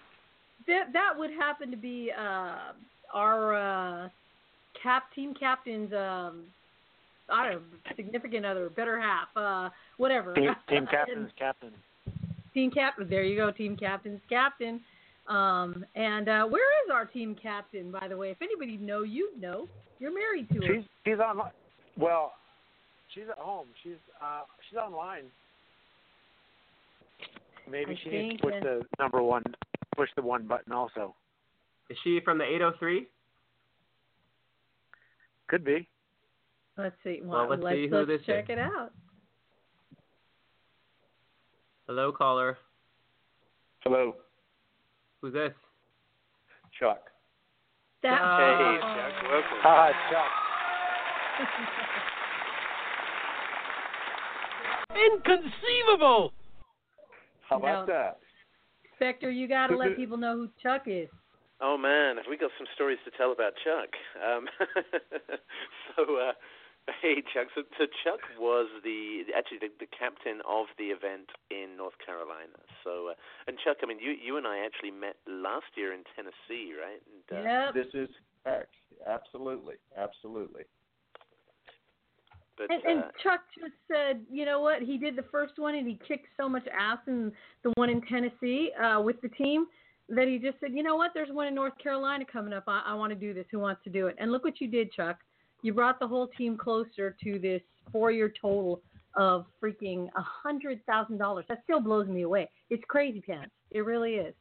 that 0.68 0.92
that 0.92 1.14
would 1.16 1.30
happen 1.32 1.72
to 1.72 1.78
be 1.78 2.12
uh, 2.12 2.74
our 3.14 3.56
uh, 3.56 4.10
cap 4.82 5.04
team 5.14 5.34
captain's 5.34 5.92
um, 5.94 6.44
I 7.30 7.44
don't 7.44 7.54
know 7.54 7.62
significant 7.96 8.46
other, 8.46 8.70
better 8.70 9.00
half, 9.00 9.28
uh, 9.36 9.70
whatever. 9.98 10.34
Team, 10.34 10.56
team 10.70 10.88
captain's 10.92 11.32
captain. 11.38 11.72
team 12.54 12.72
captain. 12.72 13.10
There 13.10 13.24
you 13.24 13.36
go, 13.36 13.52
team 13.52 13.76
captain's 13.76 14.22
captain. 14.30 14.82
Um, 15.28 15.86
and 15.96 16.30
uh, 16.30 16.46
where 16.46 16.70
is 16.86 16.92
our 16.92 17.06
team 17.06 17.36
captain, 17.42 17.92
by 17.92 18.08
the 18.08 18.16
way? 18.16 18.32
If 18.32 18.42
anybody 18.42 18.78
know, 18.78 19.04
you 19.04 19.38
know. 19.40 19.68
You're 20.00 20.14
married 20.14 20.48
to 20.50 20.56
her. 20.56 20.76
She's 20.76 20.86
she's 21.06 21.20
on. 21.20 21.42
Well, 21.98 22.34
she's 23.14 23.24
at 23.30 23.38
home. 23.38 23.68
She's 23.84 23.98
uh 24.22 24.42
she's 24.70 24.78
online. 24.78 25.24
Maybe 27.70 27.92
I 27.92 28.04
she 28.04 28.10
needs 28.10 28.38
to 28.38 28.44
push 28.44 28.54
that- 28.54 28.64
the 28.64 28.86
number 29.00 29.22
one, 29.22 29.44
push 29.96 30.10
the 30.16 30.22
one 30.22 30.48
button 30.48 30.72
also. 30.72 31.16
Is 31.90 31.98
she 32.04 32.20
from 32.24 32.38
the 32.38 32.44
803? 32.44 33.08
Could 35.48 35.64
be. 35.64 35.88
Let's 36.78 36.96
see. 37.04 37.22
Well, 37.24 37.50
let's 37.50 37.64
let's, 37.64 37.76
see 37.76 37.88
who 37.88 37.96
let's 37.98 38.08
this 38.08 38.22
check 38.26 38.46
is. 38.46 38.50
it 38.52 38.60
out. 38.60 38.92
Hello, 41.88 42.12
caller. 42.12 42.58
Hello, 43.80 44.16
Who's 45.22 45.34
this? 45.34 45.54
Chuck. 46.78 47.00
That, 48.04 48.20
Hey. 48.20 48.78
Chuck, 48.82 49.24
welcome. 49.32 49.58
Ah, 49.64 49.92
Chuck. 50.12 50.32
Inconceivable! 55.14 56.34
How 57.50 57.58
about 57.58 57.88
No. 57.88 57.94
that? 57.94 58.20
Spectre, 58.96 59.30
you 59.30 59.48
got 59.48 59.68
to 59.68 59.78
let 59.78 59.96
people 59.96 60.18
know 60.18 60.36
who 60.36 60.50
Chuck 60.62 60.84
is. 60.88 61.08
Oh 61.60 61.78
man, 61.78 62.18
have 62.18 62.26
we 62.30 62.38
got 62.38 62.52
some 62.58 62.68
stories 62.76 63.00
to 63.06 63.12
tell 63.18 63.32
about 63.32 63.54
Chuck? 63.66 63.90
Um, 64.22 64.46
so, 65.98 66.06
uh, 66.18 66.34
hey 67.02 67.24
Chuck. 67.34 67.50
So, 67.56 67.64
so 67.78 67.86
Chuck 68.06 68.22
was 68.38 68.70
the 68.84 69.26
actually 69.36 69.66
the, 69.66 69.72
the 69.80 69.90
captain 69.90 70.46
of 70.48 70.68
the 70.78 70.94
event 70.94 71.34
in 71.50 71.76
North 71.76 71.98
Carolina. 72.06 72.62
So, 72.84 73.10
uh, 73.10 73.48
and 73.48 73.58
Chuck, 73.66 73.78
I 73.82 73.88
mean, 73.88 73.98
you 73.98 74.14
you 74.14 74.38
and 74.38 74.46
I 74.46 74.62
actually 74.66 74.92
met 74.92 75.18
last 75.26 75.74
year 75.74 75.94
in 75.94 76.06
Tennessee, 76.14 76.78
right? 76.78 77.02
And, 77.10 77.26
uh, 77.34 77.42
Yep. 77.42 77.74
This 77.74 77.92
is 77.94 78.10
correct. 78.44 78.74
Absolutely, 79.06 79.76
absolutely. 79.98 80.64
But 82.58 82.72
And, 82.72 82.84
and 82.86 83.04
uh, 83.04 83.08
Chuck 83.22 83.42
just 83.58 83.74
said, 83.88 84.22
you 84.32 84.46
know 84.46 84.62
what? 84.62 84.82
He 84.82 84.98
did 84.98 85.16
the 85.16 85.26
first 85.32 85.58
one 85.58 85.76
and 85.76 85.88
he 85.88 86.00
kicked 86.08 86.28
so 86.38 86.50
much 86.50 86.68
ass 86.68 86.98
in 87.08 87.32
the 87.64 87.72
one 87.76 87.90
in 87.90 88.02
Tennessee 88.02 88.72
uh, 88.74 89.02
with 89.02 89.22
the 89.22 89.30
team 89.30 89.68
that 90.10 90.28
he 90.28 90.40
just 90.40 90.60
said, 90.60 90.72
you 90.74 90.84
know 90.84 90.96
what? 90.96 91.12
There's 91.14 91.30
one 91.32 91.48
in 91.48 91.56
North 91.56 91.78
Carolina 91.82 92.26
coming 92.32 92.54
up. 92.54 92.64
I, 92.68 92.82
I 92.86 92.94
want 92.94 93.12
to 93.12 93.20
do 93.20 93.34
this. 93.34 93.46
Who 93.52 93.60
wants 93.60 93.84
to 93.84 93.90
do 93.90 94.08
it? 94.08 94.16
And 94.20 94.32
look 94.32 94.44
what 94.44 94.62
you 94.62 94.68
did, 94.68 94.92
Chuck. 94.92 95.18
You 95.64 95.74
brought 95.74 96.00
the 96.00 96.08
whole 96.08 96.28
team 96.38 96.58
closer 96.58 97.16
to 97.24 97.40
this 97.40 97.62
four-year 97.92 98.32
total 98.40 98.82
of 99.16 99.46
freaking 99.62 100.08
a 100.16 100.22
hundred 100.22 100.86
thousand 100.86 101.18
dollars. 101.18 101.46
That 101.50 101.62
still 101.64 101.82
blows 101.82 102.08
me 102.08 102.22
away. 102.22 102.50
It's 102.70 102.84
crazy 102.88 103.22
pants. 103.22 103.52
It 103.72 103.82
really 103.82 104.14
is. 104.14 104.36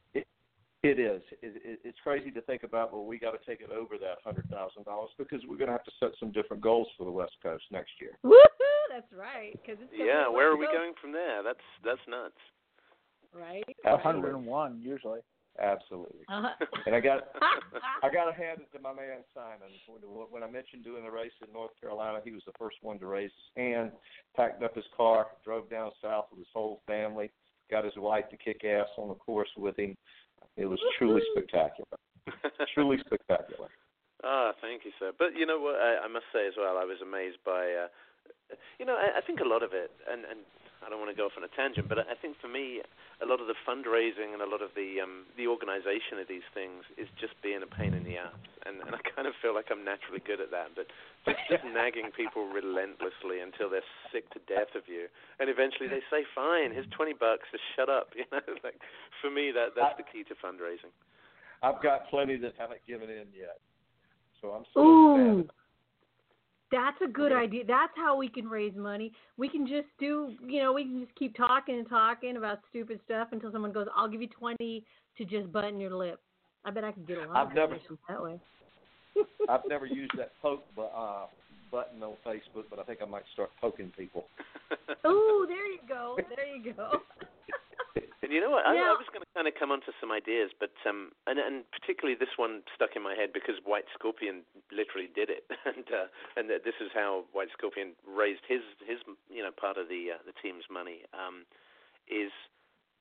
It 0.83 0.99
is. 0.99 1.21
It, 1.41 1.61
it, 1.65 1.79
it's 1.83 1.97
crazy 2.03 2.29
to 2.31 2.41
think 2.41 2.63
about, 2.63 2.93
Well, 2.93 3.03
we 3.03 3.17
got 3.17 3.31
to 3.31 3.39
take 3.45 3.61
it 3.61 3.71
over 3.71 3.97
that 3.97 4.17
hundred 4.23 4.47
thousand 4.49 4.85
dollars 4.85 5.09
because 5.17 5.41
we're 5.49 5.57
going 5.57 5.67
to 5.67 5.73
have 5.73 5.83
to 5.83 5.91
set 5.99 6.09
some 6.19 6.31
different 6.31 6.61
goals 6.61 6.87
for 6.97 7.03
the 7.03 7.11
West 7.11 7.33
Coast 7.41 7.63
next 7.71 7.91
year. 7.99 8.17
Woohoo! 8.23 8.37
That's 8.89 9.11
right. 9.11 9.53
Cause 9.65 9.75
it's 9.81 9.91
gonna 9.91 10.05
yeah, 10.05 10.29
where 10.29 10.51
are 10.51 10.55
we 10.55 10.65
Coast, 10.65 10.77
going 10.77 10.93
from 11.01 11.11
there? 11.11 11.43
That's 11.43 11.59
that's 11.83 11.99
nuts. 12.07 12.37
Right. 13.33 13.65
A 13.85 13.91
right. 13.91 14.01
hundred 14.01 14.35
and 14.35 14.45
one 14.45 14.79
usually. 14.81 15.19
Absolutely. 15.61 16.21
Uh-huh. 16.29 16.53
And 16.85 16.95
I 16.95 16.99
got 16.99 17.29
I 18.03 18.09
got 18.13 18.25
to 18.25 18.33
hand 18.33 18.61
it 18.61 18.69
to 18.75 18.81
my 18.81 18.93
man 18.93 19.23
Simon. 19.33 19.73
When- 19.87 20.27
When 20.29 20.43
I 20.43 20.47
mentioned 20.49 20.83
doing 20.83 21.03
the 21.03 21.11
race 21.11 21.31
in 21.45 21.51
North 21.51 21.71
Carolina, 21.81 22.19
he 22.23 22.31
was 22.31 22.43
the 22.45 22.53
first 22.59 22.77
one 22.81 22.99
to 22.99 23.07
raise 23.07 23.31
his 23.31 23.63
hand, 23.63 23.91
packed 24.35 24.61
up 24.61 24.75
his 24.75 24.85
car, 24.95 25.27
drove 25.43 25.69
down 25.69 25.91
south 26.01 26.25
with 26.29 26.39
his 26.39 26.47
whole 26.53 26.81
family, 26.85 27.31
got 27.71 27.85
his 27.85 27.95
wife 27.97 28.29
to 28.29 28.37
kick 28.37 28.63
ass 28.63 28.87
on 28.97 29.09
the 29.09 29.15
course 29.15 29.49
with 29.57 29.77
him. 29.79 29.95
It 30.57 30.65
was 30.65 30.79
truly 30.97 31.21
spectacular. 31.33 31.87
Truly 32.73 32.97
spectacular. 33.05 33.69
Ah, 34.23 34.51
thank 34.59 34.83
you, 34.83 34.91
sir. 34.99 35.11
But 35.17 35.33
you 35.37 35.45
know 35.45 35.59
what? 35.61 35.75
I, 35.79 36.03
I 36.05 36.07
must 36.09 36.25
say 36.33 36.45
as 36.45 36.53
well, 36.57 36.77
I 36.77 36.83
was 36.83 36.97
amazed 37.01 37.37
by, 37.45 37.71
uh, 37.71 37.87
you 38.79 38.85
know, 38.85 38.95
I, 38.99 39.19
I 39.19 39.21
think 39.25 39.39
a 39.39 39.47
lot 39.47 39.63
of 39.63 39.71
it, 39.73 39.91
and 40.11 40.25
and 40.25 40.39
I 40.85 40.89
don't 40.89 41.01
want 41.01 41.09
to 41.09 41.17
go 41.17 41.25
off 41.25 41.35
on 41.35 41.43
a 41.43 41.51
tangent, 41.51 41.89
but 41.89 41.97
I 41.97 42.15
think 42.17 42.37
for 42.37 42.47
me, 42.47 42.85
a 43.19 43.25
lot 43.25 43.41
of 43.41 43.49
the 43.49 43.57
fundraising 43.65 44.37
and 44.37 44.41
a 44.41 44.49
lot 44.49 44.61
of 44.61 44.71
the 44.77 45.01
um, 45.01 45.25
the 45.33 45.49
organisation 45.49 46.21
of 46.21 46.29
these 46.29 46.45
things 46.53 46.85
is 47.01 47.09
just 47.17 47.33
being 47.41 47.65
a 47.65 47.69
pain 47.69 47.97
in 47.97 48.05
the 48.05 48.21
ass, 48.21 48.37
and 48.65 48.85
and 48.85 48.93
I 48.93 49.01
kind 49.15 49.25
of 49.25 49.33
feel 49.41 49.57
like 49.57 49.73
I'm 49.73 49.81
naturally 49.81 50.21
good 50.21 50.37
at 50.37 50.53
that, 50.53 50.77
but 50.77 50.85
just, 51.25 51.41
just 51.49 51.65
nagging 51.77 52.13
people 52.13 52.45
relentlessly 52.45 53.41
until 53.41 53.73
they're 53.73 53.85
sick 54.13 54.29
to 54.37 54.39
death 54.45 54.77
of 54.77 54.85
you, 54.85 55.09
and 55.41 55.49
eventually 55.49 55.89
they 55.89 56.05
say, 56.13 56.23
"Fine, 56.37 56.77
here's 56.77 56.89
twenty 56.93 57.17
bucks, 57.17 57.49
just 57.49 57.65
shut 57.75 57.89
up." 57.89 58.13
You 58.17 58.25
know, 58.33 58.41
like 58.65 58.81
for 59.21 59.29
me, 59.29 59.53
that 59.53 59.77
that's 59.77 59.97
the 59.97 60.03
key 60.03 60.25
to 60.27 60.35
fundraising. 60.41 60.91
I've 61.61 61.81
got 61.81 62.09
plenty 62.09 62.37
that 62.37 62.53
haven't 62.57 62.81
given 62.85 63.09
in 63.09 63.29
yet. 63.33 63.61
So 64.41 64.49
I'm 64.51 64.65
so 64.73 64.79
Ooh. 64.81 65.47
That's 66.71 66.97
a 67.01 67.07
good 67.07 67.31
idea. 67.31 67.63
That's 67.65 67.93
how 67.95 68.17
we 68.17 68.27
can 68.27 68.47
raise 68.49 68.75
money. 68.75 69.13
We 69.37 69.47
can 69.47 69.65
just 69.65 69.87
do, 69.99 70.33
you 70.45 70.61
know, 70.61 70.73
we 70.73 70.83
can 70.83 70.99
just 71.05 71.15
keep 71.15 71.35
talking 71.37 71.75
and 71.77 71.87
talking 71.87 72.35
about 72.35 72.59
stupid 72.69 72.99
stuff 73.05 73.29
until 73.31 73.51
someone 73.51 73.71
goes, 73.71 73.87
"I'll 73.95 74.09
give 74.09 74.21
you 74.21 74.27
20 74.27 74.83
to 75.17 75.25
just 75.25 75.51
button 75.51 75.79
your 75.79 75.95
lip." 75.95 76.19
I 76.65 76.71
bet 76.71 76.83
I 76.83 76.91
could 76.91 77.07
get 77.07 77.19
a 77.19 77.27
lot 77.27 77.37
I've 77.37 77.47
of 77.47 77.53
never- 77.53 77.73
donations 77.75 77.99
that 78.09 78.21
way. 78.21 78.39
I've 79.49 79.61
never 79.69 79.85
used 79.85 80.11
that 80.17 80.33
poke 80.41 80.63
uh, 80.77 81.27
button 81.71 82.03
on 82.03 82.15
Facebook, 82.25 82.65
but 82.69 82.79
I 82.79 82.83
think 82.83 82.99
I 83.01 83.05
might 83.05 83.23
start 83.33 83.49
poking 83.61 83.91
people. 83.97 84.25
Ooh, 85.05 85.45
there 85.47 85.71
you 85.71 85.79
go. 85.87 86.17
There 86.35 86.45
you 86.45 86.73
go. 86.73 87.01
And 88.23 88.33
you 88.33 88.41
know 88.41 88.49
what? 88.49 88.65
I, 88.65 88.73
Yeah. 88.73 88.89
I 88.89 88.97
was 88.97 89.05
going 89.13 89.21
to 89.21 89.31
kind 89.37 89.47
of 89.47 89.53
come 89.53 89.69
onto 89.69 89.93
some 90.01 90.11
ideas, 90.11 90.49
but 90.57 90.73
um, 90.89 91.13
and 91.27 91.37
and 91.37 91.69
particularly 91.69 92.17
this 92.17 92.33
one 92.35 92.63
stuck 92.73 92.95
in 92.95 93.03
my 93.03 93.13
head 93.13 93.31
because 93.31 93.61
White 93.63 93.85
Scorpion 93.93 94.41
literally 94.73 95.09
did 95.13 95.29
it, 95.29 95.45
and 95.69 95.85
uh, 95.93 96.09
and 96.35 96.49
this 96.49 96.77
is 96.81 96.89
how 96.93 97.25
White 97.31 97.53
Scorpion 97.53 97.93
raised 98.09 98.41
his 98.49 98.61
his 98.81 98.97
you 99.29 99.43
know 99.43 99.51
part 99.53 99.77
of 99.77 99.87
the 99.87 100.17
uh, 100.17 100.21
the 100.25 100.33
team's 100.41 100.65
money. 100.65 101.05
Um, 101.13 101.45
is 102.09 102.33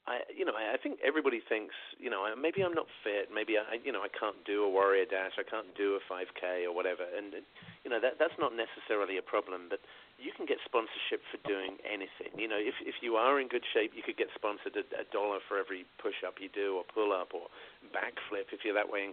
I 0.06 0.20
you 0.28 0.44
know 0.44 0.52
I, 0.52 0.74
I 0.74 0.78
think 0.78 1.00
everybody 1.00 1.40
thinks 1.40 1.74
you 1.96 2.10
know 2.10 2.28
maybe 2.36 2.60
I'm 2.60 2.76
not 2.76 2.86
fit, 3.00 3.32
maybe 3.32 3.56
I 3.56 3.80
you 3.80 3.92
know 3.92 4.04
I 4.04 4.12
can't 4.12 4.44
do 4.44 4.64
a 4.64 4.70
warrior 4.70 5.08
dash, 5.08 5.40
I 5.40 5.48
can't 5.48 5.72
do 5.80 5.96
a 5.96 6.02
5k 6.12 6.68
or 6.68 6.74
whatever, 6.76 7.08
and 7.08 7.34
uh, 7.34 7.40
you 7.84 7.90
know 7.90 8.00
that 8.04 8.20
that's 8.20 8.36
not 8.38 8.52
necessarily 8.52 9.16
a 9.16 9.24
problem, 9.24 9.72
but 9.72 9.80
you 10.16 10.32
can 10.32 10.48
get 10.48 10.58
sponsorship 10.64 11.20
for 11.28 11.36
doing 11.44 11.76
anything. 11.84 12.32
You 12.36 12.48
know, 12.48 12.58
if 12.58 12.74
if 12.80 13.04
you 13.04 13.16
are 13.16 13.40
in 13.40 13.48
good 13.48 13.64
shape, 13.72 13.92
you 13.92 14.02
could 14.02 14.16
get 14.16 14.32
sponsored 14.34 14.76
a, 14.76 14.84
a 14.96 15.04
dollar 15.12 15.44
for 15.44 15.60
every 15.60 15.84
push 16.00 16.24
up 16.24 16.40
you 16.40 16.48
do, 16.48 16.80
or 16.80 16.84
pull 16.88 17.12
up, 17.12 17.36
or 17.36 17.52
backflip 17.92 18.48
if 18.52 18.64
you're 18.64 18.76
that 18.76 18.88
way 18.88 19.12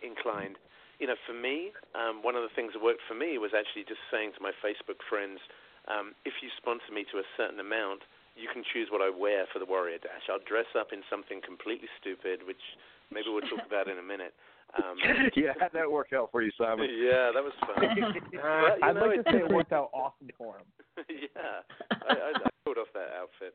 inclined. 0.00 0.56
You 1.00 1.10
know, 1.10 1.18
for 1.26 1.34
me, 1.34 1.72
um, 1.98 2.22
one 2.22 2.36
of 2.36 2.46
the 2.46 2.52
things 2.54 2.72
that 2.72 2.82
worked 2.82 3.02
for 3.08 3.14
me 3.18 3.36
was 3.36 3.52
actually 3.52 3.84
just 3.84 4.00
saying 4.08 4.38
to 4.38 4.40
my 4.40 4.54
Facebook 4.62 5.02
friends, 5.08 5.42
um, 5.90 6.14
if 6.24 6.38
you 6.40 6.48
sponsor 6.56 6.94
me 6.94 7.02
to 7.10 7.18
a 7.18 7.26
certain 7.34 7.58
amount, 7.58 8.06
you 8.38 8.48
can 8.48 8.62
choose 8.62 8.88
what 8.88 9.02
I 9.02 9.10
wear 9.10 9.44
for 9.50 9.58
the 9.58 9.66
Warrior 9.66 9.98
Dash. 9.98 10.30
I'll 10.30 10.42
dress 10.46 10.70
up 10.78 10.94
in 10.94 11.02
something 11.10 11.42
completely 11.42 11.90
stupid, 12.00 12.46
which 12.46 12.62
maybe 13.10 13.28
we'll 13.28 13.44
talk 13.44 13.66
about 13.70 13.90
in 13.90 13.98
a 13.98 14.04
minute. 14.04 14.32
Um, 14.78 14.96
yeah, 15.36 15.52
how'd 15.60 15.72
that 15.74 15.90
work 15.90 16.12
out 16.14 16.30
for 16.32 16.42
you, 16.42 16.50
Simon? 16.56 16.88
yeah, 16.98 17.30
that 17.34 17.44
was 17.44 17.52
fun. 17.60 17.76
But, 18.32 18.82
I'd 18.82 18.94
know, 18.94 19.06
like 19.06 19.24
to 19.24 19.30
say 19.30 19.38
it 19.38 19.52
worked 19.52 19.72
out 19.72 19.90
awesome 19.92 20.30
for 20.38 20.56
him. 20.56 20.66
yeah, 21.08 21.62
I, 22.08 22.14
I, 22.14 22.30
I 22.36 22.48
pulled 22.64 22.78
off 22.78 22.88
that 22.94 23.12
outfit. 23.14 23.54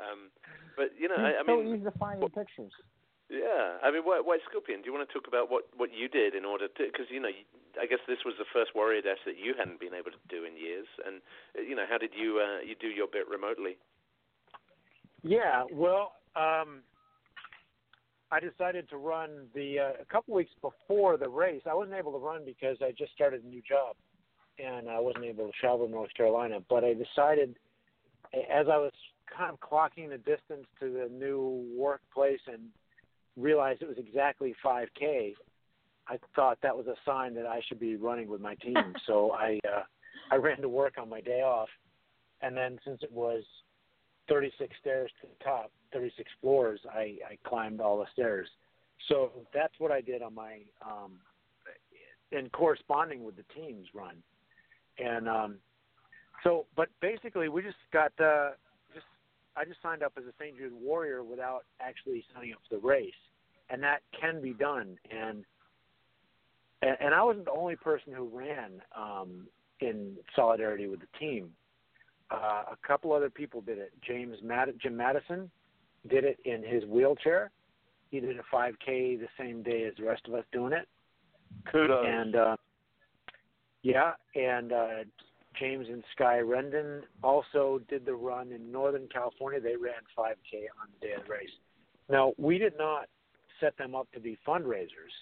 Um, 0.00 0.32
but 0.76 0.90
you 0.98 1.08
know, 1.08 1.20
I, 1.20 1.38
I 1.38 1.42
so 1.46 1.56
mean, 1.56 1.74
easy 1.74 1.84
to 1.84 1.94
find 1.98 2.22
in 2.22 2.28
pictures. 2.30 2.72
yeah, 3.30 3.78
I 3.82 3.92
mean, 3.92 4.02
White, 4.02 4.24
White 4.26 4.40
Scorpion. 4.48 4.82
Do 4.82 4.90
you 4.90 4.94
want 4.94 5.06
to 5.06 5.12
talk 5.12 5.28
about 5.28 5.50
what 5.50 5.70
what 5.76 5.90
you 5.94 6.08
did 6.08 6.34
in 6.34 6.44
order 6.44 6.66
to? 6.66 6.82
Because 6.90 7.06
you 7.10 7.20
know, 7.20 7.30
I 7.80 7.86
guess 7.86 8.02
this 8.08 8.24
was 8.24 8.34
the 8.38 8.48
first 8.52 8.74
Warrior 8.74 9.02
Dash 9.02 9.22
that 9.26 9.38
you 9.38 9.54
hadn't 9.56 9.78
been 9.78 9.94
able 9.94 10.10
to 10.10 10.22
do 10.28 10.42
in 10.42 10.56
years, 10.58 10.88
and 11.06 11.22
uh, 11.54 11.62
you 11.62 11.76
know, 11.76 11.86
how 11.88 11.98
did 11.98 12.10
you 12.16 12.42
uh, 12.42 12.60
you 12.64 12.74
do 12.74 12.88
your 12.88 13.06
bit 13.06 13.28
remotely? 13.28 13.78
Yeah, 15.22 15.64
well, 15.72 16.18
um, 16.36 16.82
I 18.30 18.40
decided 18.40 18.88
to 18.90 18.96
run 18.96 19.46
the 19.54 19.78
uh, 19.78 20.02
a 20.02 20.04
couple 20.06 20.34
weeks 20.34 20.50
before 20.60 21.16
the 21.16 21.28
race. 21.28 21.62
I 21.66 21.74
wasn't 21.74 21.96
able 21.96 22.12
to 22.12 22.18
run 22.18 22.42
because 22.44 22.76
I 22.80 22.92
just 22.96 23.12
started 23.12 23.44
a 23.44 23.48
new 23.48 23.62
job, 23.62 23.96
and 24.58 24.88
I 24.88 24.98
wasn't 24.98 25.24
able 25.24 25.46
to 25.46 25.52
travel 25.60 25.86
to 25.86 25.92
North 25.92 26.12
Carolina. 26.16 26.58
But 26.68 26.84
I 26.84 26.94
decided, 26.94 27.56
as 28.34 28.66
I 28.70 28.76
was 28.76 28.92
kind 29.36 29.52
of 29.52 29.60
clocking 29.60 30.08
the 30.10 30.18
distance 30.18 30.66
to 30.80 30.92
the 30.92 31.08
new 31.12 31.64
workplace 31.76 32.40
and 32.46 32.62
realized 33.36 33.82
it 33.82 33.88
was 33.88 33.98
exactly 33.98 34.54
5K, 34.64 35.34
I 36.08 36.18
thought 36.34 36.58
that 36.62 36.76
was 36.76 36.86
a 36.86 36.96
sign 37.06 37.34
that 37.34 37.46
I 37.46 37.60
should 37.66 37.80
be 37.80 37.96
running 37.96 38.28
with 38.28 38.40
my 38.40 38.54
team. 38.56 38.76
so 39.06 39.32
I 39.32 39.58
uh, 39.68 39.82
I 40.30 40.36
ran 40.36 40.60
to 40.62 40.68
work 40.68 40.94
on 40.98 41.08
my 41.08 41.20
day 41.20 41.42
off, 41.42 41.68
and 42.42 42.56
then 42.56 42.78
since 42.84 43.00
it 43.02 43.12
was 43.12 43.44
36 44.28 44.74
stairs 44.80 45.10
to 45.20 45.26
the 45.26 45.44
top, 45.44 45.70
36 45.94 46.30
floors, 46.42 46.80
I, 46.92 47.16
I 47.30 47.38
climbed 47.46 47.80
all 47.80 47.98
the 47.98 48.06
stairs. 48.12 48.48
So 49.08 49.30
that's 49.54 49.72
what 49.78 49.90
I 49.90 50.00
did 50.00 50.20
on 50.20 50.34
my, 50.34 50.58
um, 50.84 51.12
and 52.32 52.50
corresponding 52.52 53.24
with 53.24 53.36
the 53.36 53.44
team's 53.54 53.86
run. 53.94 54.16
And 54.98 55.28
um, 55.28 55.56
so, 56.42 56.66
but 56.76 56.88
basically, 57.00 57.48
we 57.48 57.62
just 57.62 57.76
got 57.92 58.12
uh, 58.20 58.50
just 58.92 59.06
I 59.56 59.64
just 59.64 59.82
signed 59.82 60.02
up 60.02 60.12
as 60.18 60.24
a 60.24 60.32
St. 60.38 60.56
Jude 60.56 60.72
Warrior 60.72 61.24
without 61.24 61.64
actually 61.80 62.24
signing 62.34 62.52
up 62.52 62.60
for 62.68 62.76
the 62.76 62.86
race, 62.86 63.12
and 63.70 63.82
that 63.82 64.00
can 64.18 64.40
be 64.40 64.52
done. 64.52 64.96
And 65.10 65.44
and, 66.82 66.96
and 67.00 67.14
I 67.14 67.22
wasn't 67.22 67.46
the 67.46 67.52
only 67.52 67.76
person 67.76 68.12
who 68.12 68.28
ran 68.32 68.80
um, 68.96 69.48
in 69.80 70.16
solidarity 70.36 70.86
with 70.86 71.00
the 71.00 71.18
team. 71.18 71.50
Uh, 72.30 72.62
a 72.72 72.78
couple 72.86 73.12
other 73.12 73.30
people 73.30 73.60
did 73.60 73.78
it. 73.78 73.92
James 74.06 74.36
Mad- 74.42 74.74
Jim 74.80 74.96
Madison 74.96 75.50
did 76.08 76.24
it 76.24 76.38
in 76.44 76.62
his 76.62 76.84
wheelchair. 76.84 77.50
He 78.10 78.20
did 78.20 78.36
a 78.38 78.42
5K 78.54 79.18
the 79.18 79.28
same 79.38 79.62
day 79.62 79.84
as 79.84 79.94
the 79.96 80.04
rest 80.04 80.22
of 80.28 80.34
us 80.34 80.44
doing 80.52 80.72
it. 80.72 80.86
Kudos. 81.70 82.04
And 82.06 82.36
uh, 82.36 82.56
yeah, 83.82 84.12
and 84.34 84.72
uh, 84.72 84.88
James 85.58 85.86
and 85.88 86.02
Sky 86.14 86.40
Rendon 86.44 87.02
also 87.22 87.80
did 87.88 88.06
the 88.06 88.14
run 88.14 88.52
in 88.52 88.70
Northern 88.70 89.08
California. 89.12 89.60
They 89.60 89.76
ran 89.76 90.02
5K 90.16 90.66
on 90.80 90.88
the 90.92 91.06
day 91.06 91.12
of 91.14 91.26
the 91.26 91.32
race. 91.32 91.50
Now, 92.08 92.32
we 92.38 92.58
did 92.58 92.74
not 92.78 93.08
set 93.60 93.76
them 93.78 93.94
up 93.94 94.10
to 94.12 94.20
be 94.20 94.36
fundraisers 94.46 95.14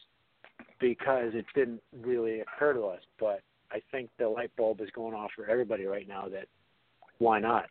because 0.81 1.33
it 1.35 1.47
didn't 1.55 1.81
really 2.03 2.41
occur 2.41 2.73
to 2.73 2.83
us, 2.85 3.01
but 3.21 3.41
I 3.71 3.81
think 3.91 4.11
the 4.19 4.29
light 4.29 4.51
bulb 4.57 4.81
is 4.81 4.91
going 4.95 5.15
off 5.15 5.31
for 5.37 5.47
everybody 5.49 5.85
right 5.85 6.09
now 6.09 6.29
that 6.29 6.47
why 7.19 7.39
not? 7.39 7.67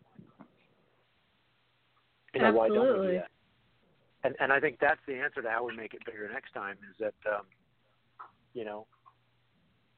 You 2.34 2.42
know, 2.42 2.52
why 2.54 2.68
don't 2.68 2.78
we 2.78 2.84
Absolutely. 2.84 3.08
do 3.08 3.14
that? 3.20 3.28
And 4.24 4.36
and 4.40 4.54
I 4.54 4.60
think 4.60 4.78
that's 4.80 5.02
the 5.08 5.16
answer 5.16 5.42
to 5.42 5.50
how 5.50 5.66
we 5.66 5.76
make 5.76 5.94
it 5.94 6.06
bigger 6.06 6.30
next 6.32 6.54
time 6.54 6.78
is 6.90 6.96
that 7.00 7.32
um, 7.32 7.46
you 8.54 8.64
know 8.64 8.86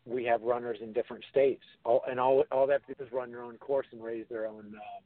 we 0.05 0.25
have 0.25 0.41
runners 0.41 0.77
in 0.81 0.93
different 0.93 1.23
states, 1.31 1.63
all, 1.85 2.01
and 2.09 2.19
all 2.19 2.43
all 2.51 2.67
they 2.67 2.73
have 2.73 2.85
to 2.87 2.93
do 2.93 3.03
is 3.03 3.11
run 3.11 3.31
their 3.31 3.43
own 3.43 3.57
course 3.57 3.87
and 3.91 4.03
raise 4.03 4.25
their 4.29 4.47
own, 4.47 4.73
uh, 4.75 4.99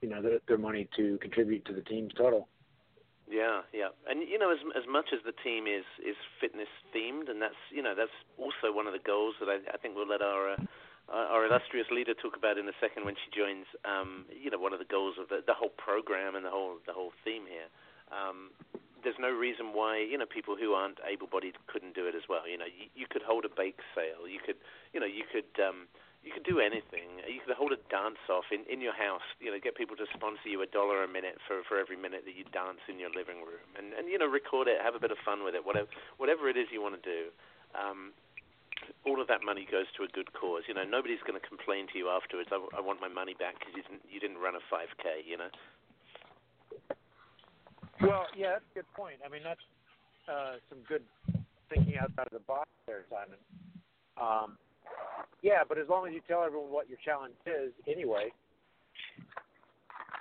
you 0.00 0.08
know, 0.08 0.20
their, 0.20 0.38
their 0.46 0.58
money 0.58 0.88
to 0.96 1.18
contribute 1.18 1.64
to 1.66 1.72
the 1.72 1.82
team's 1.82 2.12
total. 2.14 2.48
Yeah, 3.28 3.60
yeah, 3.72 3.88
and 4.08 4.28
you 4.28 4.38
know, 4.38 4.50
as 4.50 4.58
as 4.76 4.82
much 4.90 5.06
as 5.12 5.20
the 5.24 5.32
team 5.44 5.66
is 5.66 5.84
is 6.04 6.16
fitness 6.40 6.68
themed, 6.94 7.30
and 7.30 7.40
that's 7.40 7.60
you 7.70 7.82
know 7.82 7.94
that's 7.96 8.10
also 8.36 8.74
one 8.74 8.86
of 8.86 8.92
the 8.92 8.98
goals 8.98 9.34
that 9.40 9.48
I, 9.48 9.58
I 9.72 9.76
think 9.78 9.94
we'll 9.94 10.08
let 10.08 10.20
our 10.22 10.56
uh, 11.10 11.26
our 11.34 11.44
illustrious 11.44 11.90
leader 11.90 12.14
talk 12.14 12.36
about 12.38 12.56
in 12.56 12.68
a 12.70 12.76
second 12.80 13.04
when 13.04 13.18
she 13.18 13.28
joins. 13.34 13.66
Um, 13.84 14.24
you 14.30 14.50
know, 14.50 14.58
one 14.58 14.72
of 14.72 14.78
the 14.78 14.86
goals 14.86 15.18
of 15.18 15.28
the 15.28 15.42
the 15.42 15.54
whole 15.54 15.74
program 15.74 16.38
and 16.38 16.46
the 16.46 16.54
whole 16.54 16.78
the 16.86 16.94
whole 16.94 17.12
theme 17.24 17.50
here. 17.50 17.66
Um, 18.14 18.54
there's 19.02 19.18
no 19.18 19.30
reason 19.32 19.72
why 19.72 19.98
you 19.98 20.18
know 20.18 20.26
people 20.26 20.54
who 20.54 20.72
aren't 20.72 20.98
able-bodied 21.02 21.56
couldn't 21.66 21.94
do 21.94 22.06
it 22.06 22.14
as 22.14 22.28
well. 22.28 22.46
You 22.46 22.58
know, 22.58 22.70
you, 22.70 22.86
you 22.94 23.06
could 23.10 23.22
hold 23.22 23.44
a 23.44 23.52
bake 23.52 23.80
sale. 23.94 24.28
You 24.28 24.38
could, 24.38 24.56
you 24.92 25.00
know, 25.00 25.08
you 25.08 25.24
could 25.26 25.50
um, 25.58 25.88
you 26.22 26.30
could 26.30 26.44
do 26.44 26.60
anything. 26.60 27.24
You 27.24 27.40
could 27.40 27.56
hold 27.56 27.72
a 27.72 27.80
dance 27.88 28.20
off 28.28 28.52
in 28.52 28.62
in 28.70 28.78
your 28.80 28.94
house. 28.94 29.24
You 29.40 29.50
know, 29.50 29.58
get 29.58 29.74
people 29.74 29.96
to 29.96 30.06
sponsor 30.14 30.46
you 30.46 30.62
a 30.62 30.68
dollar 30.68 31.02
a 31.02 31.08
minute 31.08 31.40
for 31.48 31.64
for 31.66 31.80
every 31.80 31.96
minute 31.96 32.22
that 32.28 32.36
you 32.36 32.44
dance 32.52 32.84
in 32.86 33.00
your 33.00 33.10
living 33.10 33.40
room, 33.42 33.66
and 33.74 33.96
and 33.96 34.06
you 34.06 34.18
know, 34.20 34.28
record 34.28 34.68
it, 34.68 34.78
have 34.78 34.94
a 34.94 35.02
bit 35.02 35.10
of 35.10 35.18
fun 35.24 35.42
with 35.42 35.54
it, 35.56 35.64
whatever 35.64 35.88
whatever 36.20 36.46
it 36.48 36.56
is 36.56 36.68
you 36.70 36.82
want 36.82 37.00
to 37.00 37.02
do. 37.02 37.32
Um, 37.74 38.12
all 39.04 39.20
of 39.20 39.28
that 39.28 39.40
money 39.44 39.66
goes 39.70 39.86
to 39.96 40.04
a 40.04 40.10
good 40.12 40.32
cause. 40.32 40.62
You 40.68 40.74
know, 40.74 40.84
nobody's 40.84 41.22
going 41.26 41.38
to 41.38 41.46
complain 41.46 41.86
to 41.92 41.98
you 41.98 42.08
afterwards. 42.08 42.48
I, 42.52 42.60
I 42.76 42.80
want 42.80 43.00
my 43.00 43.08
money 43.08 43.34
back 43.38 43.58
because 43.58 43.74
you 43.76 43.82
didn't 43.82 44.02
you 44.08 44.20
didn't 44.20 44.38
run 44.38 44.54
a 44.54 44.62
5K. 44.72 45.24
You 45.26 45.38
know. 45.38 45.50
Well, 48.00 48.26
yeah, 48.36 48.56
that's 48.56 48.64
a 48.72 48.74
good 48.80 48.90
point. 48.96 49.20
I 49.24 49.28
mean, 49.28 49.42
that's 49.44 49.60
uh, 50.28 50.56
some 50.68 50.78
good 50.88 51.04
thinking 51.68 51.98
outside 52.00 52.26
of 52.26 52.32
the 52.32 52.46
box 52.48 52.68
there, 52.86 53.04
Simon. 53.10 53.38
Um, 54.20 54.56
yeah, 55.42 55.64
but 55.68 55.78
as 55.78 55.88
long 55.88 56.06
as 56.06 56.14
you 56.14 56.20
tell 56.26 56.42
everyone 56.44 56.70
what 56.70 56.88
your 56.88 56.98
challenge 57.04 57.34
is, 57.46 57.72
anyway, 57.86 58.32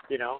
you 0.09 0.17
know. 0.17 0.39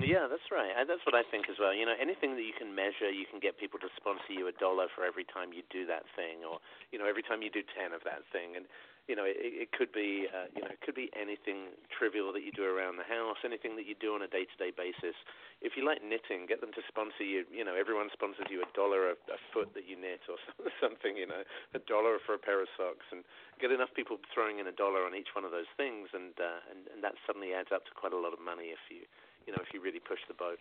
Yeah, 0.00 0.24
that's 0.24 0.48
right. 0.48 0.72
That's 0.88 1.04
what 1.04 1.12
I 1.12 1.20
think 1.28 1.52
as 1.52 1.60
well. 1.60 1.76
You 1.76 1.84
know, 1.84 1.92
anything 2.00 2.32
that 2.40 2.46
you 2.48 2.56
can 2.56 2.72
measure, 2.72 3.12
you 3.12 3.28
can 3.28 3.44
get 3.44 3.60
people 3.60 3.76
to 3.84 3.92
sponsor 4.00 4.32
you 4.32 4.48
a 4.48 4.56
dollar 4.56 4.88
for 4.88 5.04
every 5.04 5.28
time 5.28 5.52
you 5.52 5.60
do 5.68 5.84
that 5.84 6.08
thing, 6.16 6.48
or 6.48 6.64
you 6.88 6.96
know, 6.96 7.04
every 7.04 7.20
time 7.20 7.44
you 7.44 7.52
do 7.52 7.60
ten 7.60 7.92
of 7.92 8.00
that 8.08 8.24
thing. 8.32 8.56
And 8.56 8.64
you 9.04 9.12
know, 9.18 9.26
it, 9.28 9.36
it 9.36 9.70
could 9.74 9.90
be, 9.92 10.30
uh, 10.30 10.46
you 10.54 10.62
know, 10.62 10.70
it 10.70 10.80
could 10.80 10.94
be 10.94 11.10
anything 11.12 11.74
trivial 11.90 12.30
that 12.32 12.46
you 12.46 12.54
do 12.54 12.62
around 12.64 12.96
the 13.02 13.04
house, 13.04 13.36
anything 13.44 13.74
that 13.76 13.84
you 13.84 13.98
do 13.98 14.14
on 14.14 14.22
a 14.22 14.30
day-to-day 14.30 14.70
basis. 14.78 15.18
If 15.58 15.74
you 15.74 15.82
like 15.82 16.00
knitting, 16.00 16.46
get 16.46 16.62
them 16.62 16.70
to 16.72 16.82
sponsor 16.86 17.26
you. 17.26 17.44
You 17.52 17.66
know, 17.66 17.74
everyone 17.76 18.08
sponsors 18.16 18.48
you 18.48 18.64
a 18.64 18.70
dollar 18.72 19.12
a, 19.12 19.14
a 19.28 19.38
foot 19.52 19.76
that 19.76 19.84
you 19.84 20.00
knit 20.00 20.24
or 20.30 20.40
something. 20.82 21.20
You 21.20 21.28
know, 21.28 21.44
a 21.76 21.82
dollar 21.84 22.16
for 22.24 22.32
a 22.32 22.40
pair 22.40 22.64
of 22.64 22.70
socks, 22.80 23.04
and 23.12 23.26
get 23.60 23.68
enough 23.68 23.92
people 23.92 24.16
throwing 24.32 24.56
in 24.56 24.70
a 24.70 24.74
dollar 24.74 25.04
on 25.04 25.12
each 25.12 25.36
one 25.36 25.44
of 25.44 25.52
those 25.52 25.68
things, 25.76 26.08
and 26.16 26.32
uh, 26.40 26.64
and, 26.72 26.88
and 26.96 27.04
that 27.04 27.18
suddenly 27.28 27.52
adds 27.52 27.74
up 27.74 27.84
to 27.86 27.92
quite 27.92 28.16
a 28.16 28.18
lot 28.18 28.32
of 28.32 28.40
money 28.40 28.72
if 28.72 28.80
you 28.88 29.04
you 29.46 29.52
know, 29.52 29.58
if 29.60 29.72
you 29.72 29.80
really 29.80 30.00
push 30.00 30.18
the 30.28 30.34
boat. 30.34 30.58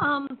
Um, 0.00 0.38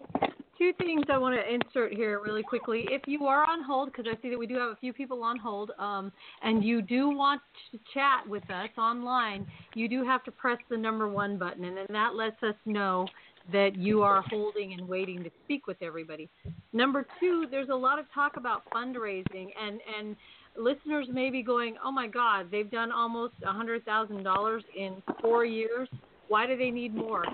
two 0.58 0.72
things 0.78 1.04
I 1.10 1.16
want 1.18 1.36
to 1.36 1.54
insert 1.54 1.92
here 1.94 2.20
really 2.20 2.42
quickly. 2.42 2.86
If 2.90 3.02
you 3.06 3.24
are 3.26 3.48
on 3.48 3.62
hold, 3.62 3.92
because 3.92 4.06
I 4.10 4.20
see 4.20 4.28
that 4.30 4.38
we 4.38 4.46
do 4.46 4.56
have 4.56 4.70
a 4.70 4.76
few 4.76 4.92
people 4.92 5.22
on 5.22 5.38
hold, 5.38 5.70
um, 5.78 6.12
and 6.42 6.64
you 6.64 6.82
do 6.82 7.08
want 7.10 7.40
to 7.72 7.78
chat 7.94 8.28
with 8.28 8.42
us 8.50 8.68
online, 8.76 9.46
you 9.74 9.88
do 9.88 10.04
have 10.04 10.24
to 10.24 10.32
press 10.32 10.58
the 10.68 10.76
number 10.76 11.08
one 11.08 11.38
button, 11.38 11.64
and 11.64 11.76
then 11.76 11.86
that 11.90 12.14
lets 12.14 12.42
us 12.42 12.56
know 12.66 13.06
that 13.52 13.76
you 13.76 14.02
are 14.02 14.22
holding 14.28 14.74
and 14.74 14.86
waiting 14.86 15.22
to 15.24 15.30
speak 15.44 15.66
with 15.66 15.78
everybody. 15.80 16.28
Number 16.72 17.06
two, 17.18 17.46
there's 17.50 17.70
a 17.70 17.74
lot 17.74 17.98
of 17.98 18.04
talk 18.12 18.36
about 18.36 18.62
fundraising, 18.74 19.48
and 19.58 19.80
and 19.98 20.16
listeners 20.56 21.06
may 21.10 21.30
be 21.30 21.42
going, 21.42 21.76
"Oh 21.82 21.90
my 21.90 22.08
God, 22.08 22.50
they've 22.50 22.70
done 22.70 22.92
almost 22.92 23.34
a 23.46 23.52
hundred 23.52 23.84
thousand 23.84 24.22
dollars 24.22 24.64
in 24.76 25.02
four 25.22 25.44
years. 25.44 25.88
Why 26.28 26.46
do 26.46 26.56
they 26.56 26.70
need 26.70 26.94
more?" 26.94 27.24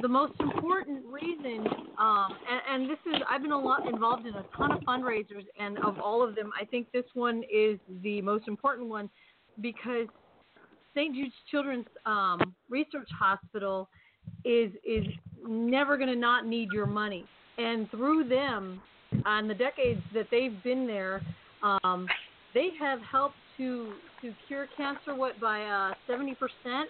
the 0.00 0.08
most 0.08 0.34
important 0.40 1.04
reason, 1.06 1.66
um, 1.98 2.28
and, 2.48 2.82
and 2.82 2.90
this 2.90 2.98
is, 3.06 3.20
I've 3.28 3.42
been 3.42 3.52
a 3.52 3.58
lot 3.58 3.86
involved 3.88 4.26
in 4.26 4.34
a 4.34 4.44
ton 4.56 4.72
of 4.72 4.80
fundraisers, 4.80 5.44
and 5.58 5.78
of 5.78 5.98
all 5.98 6.26
of 6.26 6.34
them, 6.34 6.50
I 6.60 6.64
think 6.64 6.90
this 6.92 7.04
one 7.14 7.42
is 7.52 7.78
the 8.02 8.22
most 8.22 8.46
important 8.48 8.88
one 8.88 9.10
because 9.60 10.06
St. 10.94 11.14
Jude's 11.14 11.34
Children's 11.50 11.86
um, 12.06 12.54
Research 12.68 13.08
Hospital 13.18 13.88
is 14.44 14.70
is 14.86 15.04
never 15.46 15.96
going 15.96 16.08
to 16.08 16.16
not 16.16 16.46
need 16.46 16.68
your 16.72 16.86
money, 16.86 17.24
and 17.56 17.90
through 17.90 18.28
them, 18.28 18.80
on 19.24 19.48
the 19.48 19.54
decades 19.54 20.02
that 20.14 20.26
they've 20.30 20.62
been 20.62 20.86
there, 20.86 21.22
um, 21.62 22.06
they 22.54 22.68
have 22.78 23.00
helped 23.00 23.36
to 23.58 23.92
to 24.22 24.32
cure 24.46 24.66
cancer 24.76 25.14
what 25.14 25.38
by 25.40 25.62
uh, 25.62 25.94
70% 26.08 26.34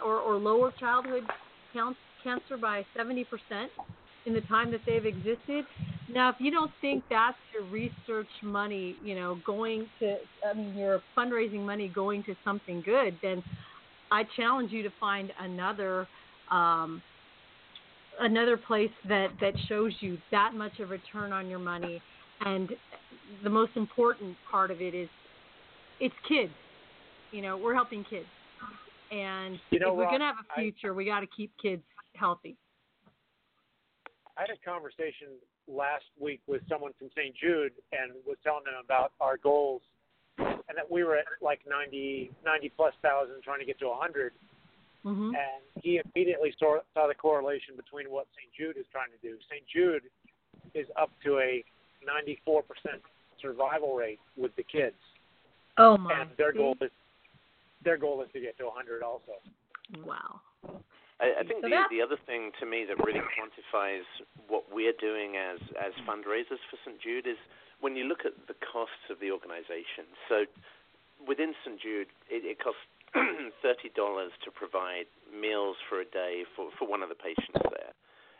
or, 0.04 0.18
or 0.18 0.36
lower 0.36 0.72
childhood 0.78 1.24
cancer 1.72 2.56
by 2.60 2.84
70% 2.96 3.24
in 4.26 4.34
the 4.34 4.40
time 4.42 4.70
that 4.70 4.80
they've 4.86 5.04
existed. 5.04 5.64
Now, 6.12 6.30
if 6.30 6.36
you 6.38 6.50
don't 6.50 6.70
think 6.80 7.04
that's 7.10 7.36
your 7.52 7.64
research 7.64 8.28
money, 8.42 8.96
you 9.04 9.14
know, 9.14 9.38
going 9.46 9.86
to, 10.00 10.16
I 10.48 10.54
mean, 10.54 10.76
your 10.76 11.02
fundraising 11.16 11.64
money 11.64 11.88
going 11.88 12.22
to 12.24 12.34
something 12.44 12.82
good, 12.84 13.18
then 13.22 13.42
I 14.10 14.24
challenge 14.36 14.72
you 14.72 14.82
to 14.82 14.90
find 14.98 15.32
another, 15.40 16.06
um, 16.50 17.02
another 18.20 18.56
place 18.56 18.90
that 19.08 19.28
that 19.40 19.52
shows 19.68 19.92
you 20.00 20.18
that 20.30 20.54
much 20.54 20.80
of 20.80 20.90
return 20.90 21.32
on 21.32 21.48
your 21.48 21.58
money. 21.58 22.00
And 22.40 22.70
the 23.44 23.50
most 23.50 23.72
important 23.76 24.36
part 24.50 24.70
of 24.70 24.80
it 24.80 24.94
is, 24.94 25.08
it's 26.00 26.14
kids. 26.28 26.52
You 27.32 27.42
know, 27.42 27.56
we're 27.56 27.74
helping 27.74 28.04
kids. 28.04 28.26
And 29.10 29.58
You 29.70 29.80
know, 29.80 29.90
if 29.90 29.96
we're 29.96 30.06
going 30.06 30.20
to 30.20 30.26
have 30.26 30.36
a 30.36 30.60
future, 30.60 30.94
we 30.94 31.04
got 31.04 31.20
to 31.20 31.26
keep 31.26 31.52
kids 31.60 31.82
healthy. 32.14 32.56
I 34.36 34.42
had 34.42 34.50
a 34.50 34.58
conversation 34.64 35.34
last 35.66 36.04
week 36.20 36.40
with 36.46 36.62
someone 36.68 36.92
from 36.98 37.08
St. 37.16 37.34
Jude 37.36 37.72
and 37.92 38.12
was 38.26 38.36
telling 38.44 38.64
them 38.64 38.74
about 38.82 39.12
our 39.20 39.36
goals 39.36 39.82
and 40.38 40.76
that 40.76 40.88
we 40.88 41.02
were 41.02 41.16
at 41.16 41.24
like 41.42 41.60
90, 41.68 42.30
90 42.44 42.72
plus 42.76 42.94
thousand 43.02 43.42
trying 43.42 43.58
to 43.58 43.66
get 43.66 43.78
to 43.80 43.88
100. 43.88 44.32
hmm 45.02 45.34
And 45.34 45.82
he 45.82 46.00
immediately 46.04 46.54
saw, 46.58 46.78
saw 46.94 47.08
the 47.08 47.14
correlation 47.14 47.74
between 47.76 48.10
what 48.10 48.26
St. 48.36 48.52
Jude 48.54 48.78
is 48.78 48.86
trying 48.92 49.10
to 49.10 49.20
do. 49.26 49.36
St. 49.50 49.64
Jude 49.66 50.04
is 50.74 50.86
up 51.00 51.10
to 51.24 51.38
a 51.38 51.64
94% 52.06 52.62
survival 53.40 53.94
rate 53.94 54.20
with 54.36 54.54
the 54.56 54.62
kids. 54.62 54.96
Oh 55.78 55.96
my! 55.96 56.20
and 56.20 56.30
their 56.36 56.52
goal 56.52 56.76
is 56.80 56.90
their 57.84 57.96
goal 57.96 58.20
is 58.22 58.28
to 58.32 58.40
get 58.40 58.58
to 58.58 58.64
100 58.66 59.02
also. 59.02 59.38
Wow. 60.04 60.40
I, 61.22 61.40
I 61.40 61.42
think 61.46 61.62
So 61.62 61.70
the 61.70 61.74
that- 61.78 61.90
the 61.90 62.02
other 62.02 62.18
thing 62.26 62.50
to 62.60 62.66
me 62.66 62.84
that 62.86 62.98
really 63.04 63.22
quantifies 63.34 64.02
what 64.48 64.64
we're 64.72 64.96
doing 65.00 65.36
as 65.36 65.58
as 65.78 65.92
fundraisers 66.06 66.60
for 66.70 66.76
St 66.84 67.00
Jude 67.00 67.26
is 67.26 67.38
when 67.80 67.94
you 67.96 68.04
look 68.04 68.26
at 68.26 68.34
the 68.50 68.54
costs 68.58 69.06
of 69.10 69.20
the 69.20 69.30
organization. 69.30 70.06
So 70.28 70.44
within 71.26 71.54
St 71.64 71.80
Jude, 71.80 72.08
it, 72.28 72.42
it 72.44 72.58
costs 72.58 72.82
thirty 73.62 73.90
dollars 73.94 74.32
to 74.44 74.50
provide 74.50 75.06
meals 75.30 75.76
for 75.88 76.00
a 76.00 76.08
day 76.10 76.42
for 76.54 76.70
for 76.78 76.86
one 76.86 77.02
of 77.02 77.08
the 77.08 77.18
patients 77.18 77.62
there. 77.70 77.94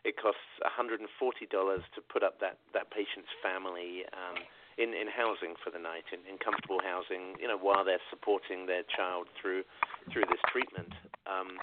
It 0.04 0.14
costs 0.18 0.42
one 0.62 0.70
hundred 0.74 1.00
and 1.00 1.08
forty 1.18 1.46
dollars 1.46 1.82
to 1.94 2.00
put 2.02 2.22
up 2.22 2.38
that 2.40 2.58
that 2.74 2.90
patient's 2.90 3.30
family 3.42 4.02
um, 4.14 4.38
in 4.78 4.94
in 4.94 5.10
housing 5.10 5.58
for 5.58 5.70
the 5.74 5.82
night, 5.82 6.06
in, 6.14 6.22
in 6.30 6.38
comfortable 6.38 6.78
housing, 6.80 7.34
you 7.42 7.50
know, 7.50 7.58
while 7.58 7.84
they're 7.84 8.02
supporting 8.08 8.66
their 8.66 8.86
child 8.86 9.26
through 9.34 9.66
through 10.10 10.24
this 10.30 10.40
treatment. 10.48 10.94
Um, 11.26 11.58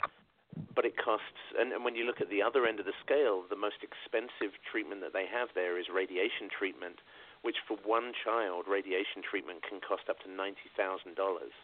but 0.75 0.87
it 0.87 0.95
costs, 0.95 1.39
and, 1.59 1.75
and 1.75 1.83
when 1.83 1.95
you 1.95 2.07
look 2.07 2.23
at 2.23 2.31
the 2.31 2.39
other 2.39 2.63
end 2.63 2.79
of 2.79 2.87
the 2.87 2.95
scale, 3.03 3.43
the 3.47 3.59
most 3.59 3.83
expensive 3.83 4.55
treatment 4.63 5.03
that 5.03 5.11
they 5.11 5.27
have 5.27 5.51
there 5.51 5.75
is 5.75 5.91
radiation 5.91 6.47
treatment, 6.47 7.03
which 7.43 7.59
for 7.67 7.75
one 7.83 8.15
child, 8.23 8.63
radiation 8.63 9.19
treatment 9.19 9.63
can 9.67 9.83
cost 9.83 10.07
up 10.07 10.19
to 10.23 10.31
ninety 10.31 10.71
thousand 10.75 11.15
dollars. 11.15 11.55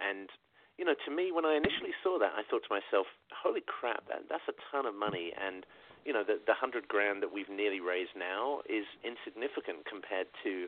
And 0.00 0.28
you 0.76 0.84
know, 0.84 0.96
to 0.96 1.10
me, 1.12 1.32
when 1.32 1.44
I 1.44 1.56
initially 1.56 1.92
saw 2.00 2.16
that, 2.20 2.32
I 2.32 2.44
thought 2.48 2.64
to 2.64 2.72
myself, 2.72 3.08
"Holy 3.32 3.60
crap, 3.64 4.08
that, 4.08 4.28
that's 4.28 4.48
a 4.48 4.56
ton 4.72 4.84
of 4.84 4.96
money." 4.96 5.32
And 5.36 5.64
you 6.04 6.12
know, 6.12 6.24
the 6.24 6.40
the 6.46 6.54
hundred 6.54 6.88
grand 6.88 7.22
that 7.22 7.32
we've 7.32 7.50
nearly 7.50 7.80
raised 7.80 8.16
now 8.16 8.60
is 8.68 8.84
insignificant 9.04 9.84
compared 9.88 10.26
to 10.44 10.66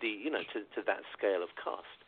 the 0.00 0.08
you 0.08 0.30
know 0.30 0.42
to 0.52 0.64
to 0.74 0.80
that 0.86 1.02
scale 1.16 1.42
of 1.42 1.50
cost. 1.56 2.02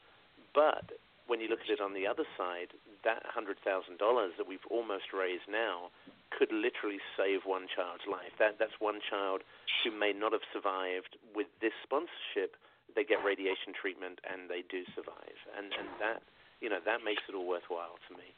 But 0.54 0.96
when 1.26 1.40
you 1.40 1.48
look 1.48 1.64
at 1.64 1.72
it 1.72 1.80
on 1.80 1.94
the 1.94 2.06
other 2.06 2.24
side, 2.36 2.72
that 3.04 3.22
hundred 3.24 3.56
thousand 3.64 3.98
dollars 3.98 4.32
that 4.38 4.46
we've 4.48 4.64
almost 4.70 5.12
raised 5.12 5.48
now 5.48 5.90
could 6.32 6.50
literally 6.50 6.98
save 7.16 7.46
one 7.46 7.66
child's 7.70 8.04
life. 8.10 8.32
That 8.38 8.56
that's 8.58 8.76
one 8.78 9.00
child 9.08 9.42
who 9.82 9.92
may 9.92 10.12
not 10.12 10.32
have 10.32 10.44
survived 10.52 11.16
with 11.34 11.48
this 11.60 11.74
sponsorship. 11.84 12.56
They 12.94 13.04
get 13.04 13.24
radiation 13.24 13.74
treatment 13.74 14.20
and 14.22 14.48
they 14.48 14.62
do 14.70 14.84
survive, 14.94 15.38
and 15.56 15.72
and 15.72 15.88
that 16.00 16.22
you 16.60 16.68
know 16.68 16.80
that 16.84 17.04
makes 17.04 17.22
it 17.28 17.34
all 17.34 17.46
worthwhile 17.46 18.00
to 18.08 18.12
me. 18.16 18.28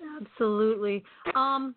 Absolutely. 0.00 1.04
Um, 1.34 1.74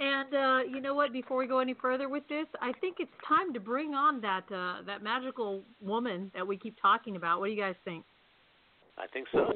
and 0.00 0.34
uh, 0.34 0.60
you 0.70 0.80
know 0.80 0.94
what? 0.94 1.12
Before 1.12 1.36
we 1.36 1.46
go 1.46 1.58
any 1.58 1.74
further 1.74 2.08
with 2.08 2.26
this, 2.28 2.46
I 2.60 2.72
think 2.80 2.96
it's 2.98 3.10
time 3.26 3.52
to 3.54 3.60
bring 3.60 3.94
on 3.94 4.20
that 4.20 4.44
uh, 4.52 4.82
that 4.86 5.02
magical 5.02 5.62
woman 5.80 6.30
that 6.34 6.46
we 6.46 6.56
keep 6.56 6.76
talking 6.80 7.16
about. 7.16 7.40
What 7.40 7.46
do 7.46 7.52
you 7.52 7.60
guys 7.60 7.74
think? 7.84 8.04
I 8.98 9.06
think 9.06 9.26
so. 9.32 9.52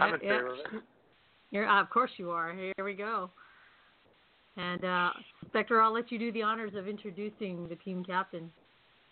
I'm 0.00 0.14
in 0.14 0.20
yeah. 0.22 0.36
favor 0.36 0.52
of 0.52 0.58
it. 0.58 0.82
You're, 1.50 1.68
uh, 1.68 1.80
of 1.80 1.90
course 1.90 2.10
you 2.16 2.30
are. 2.30 2.54
Here 2.54 2.84
we 2.84 2.94
go. 2.94 3.30
And 4.56 4.84
uh, 4.84 5.10
Spectre, 5.46 5.80
I'll 5.80 5.92
let 5.92 6.10
you 6.10 6.18
do 6.18 6.32
the 6.32 6.42
honors 6.42 6.72
of 6.76 6.88
introducing 6.88 7.68
the 7.68 7.76
team 7.76 8.04
captain. 8.04 8.50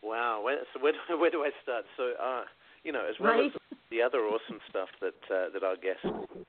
Wow. 0.03 0.43
Where, 0.45 0.59
so 0.75 0.83
where 0.83 0.93
do, 0.93 0.99
where 1.19 1.31
do 1.31 1.43
I 1.43 1.51
start? 1.63 1.85
So, 1.97 2.13
uh, 2.23 2.43
you 2.85 2.93
know, 2.93 3.05
as 3.09 3.15
well 3.21 3.33
Right. 3.33 3.47
as 3.47 3.76
the 3.91 4.03
other 4.03 4.27
awesome 4.27 4.59
stuff 4.69 4.89
that 5.01 5.21
uh, 5.31 5.49
that 5.55 5.63
our 5.63 5.77
guest 5.77 6.03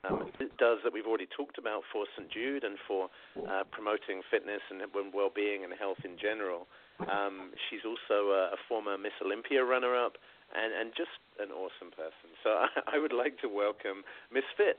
um, 0.09 0.31
does 0.57 0.79
that 0.83 0.91
we've 0.91 1.05
already 1.05 1.27
talked 1.29 1.57
about 1.57 1.83
for 1.91 2.05
St. 2.17 2.29
Jude 2.31 2.63
and 2.63 2.77
for 2.87 3.09
uh, 3.37 3.63
promoting 3.71 4.21
fitness 4.31 4.61
and 4.69 4.81
well-being 5.13 5.63
and 5.63 5.73
health 5.77 6.01
in 6.03 6.17
general. 6.17 6.67
Um, 6.99 7.53
she's 7.69 7.85
also 7.85 8.31
a, 8.33 8.57
a 8.57 8.59
former 8.67 8.97
Miss 8.97 9.13
Olympia 9.23 9.63
runner-up 9.63 10.17
and, 10.55 10.73
and 10.73 10.91
just 10.97 11.13
an 11.39 11.53
awesome 11.53 11.91
person. 11.91 12.33
So 12.43 12.49
I, 12.89 12.97
I 12.97 12.99
would 12.99 13.13
like 13.13 13.39
to 13.41 13.47
welcome 13.47 14.01
Miss 14.33 14.45
Fit. 14.57 14.77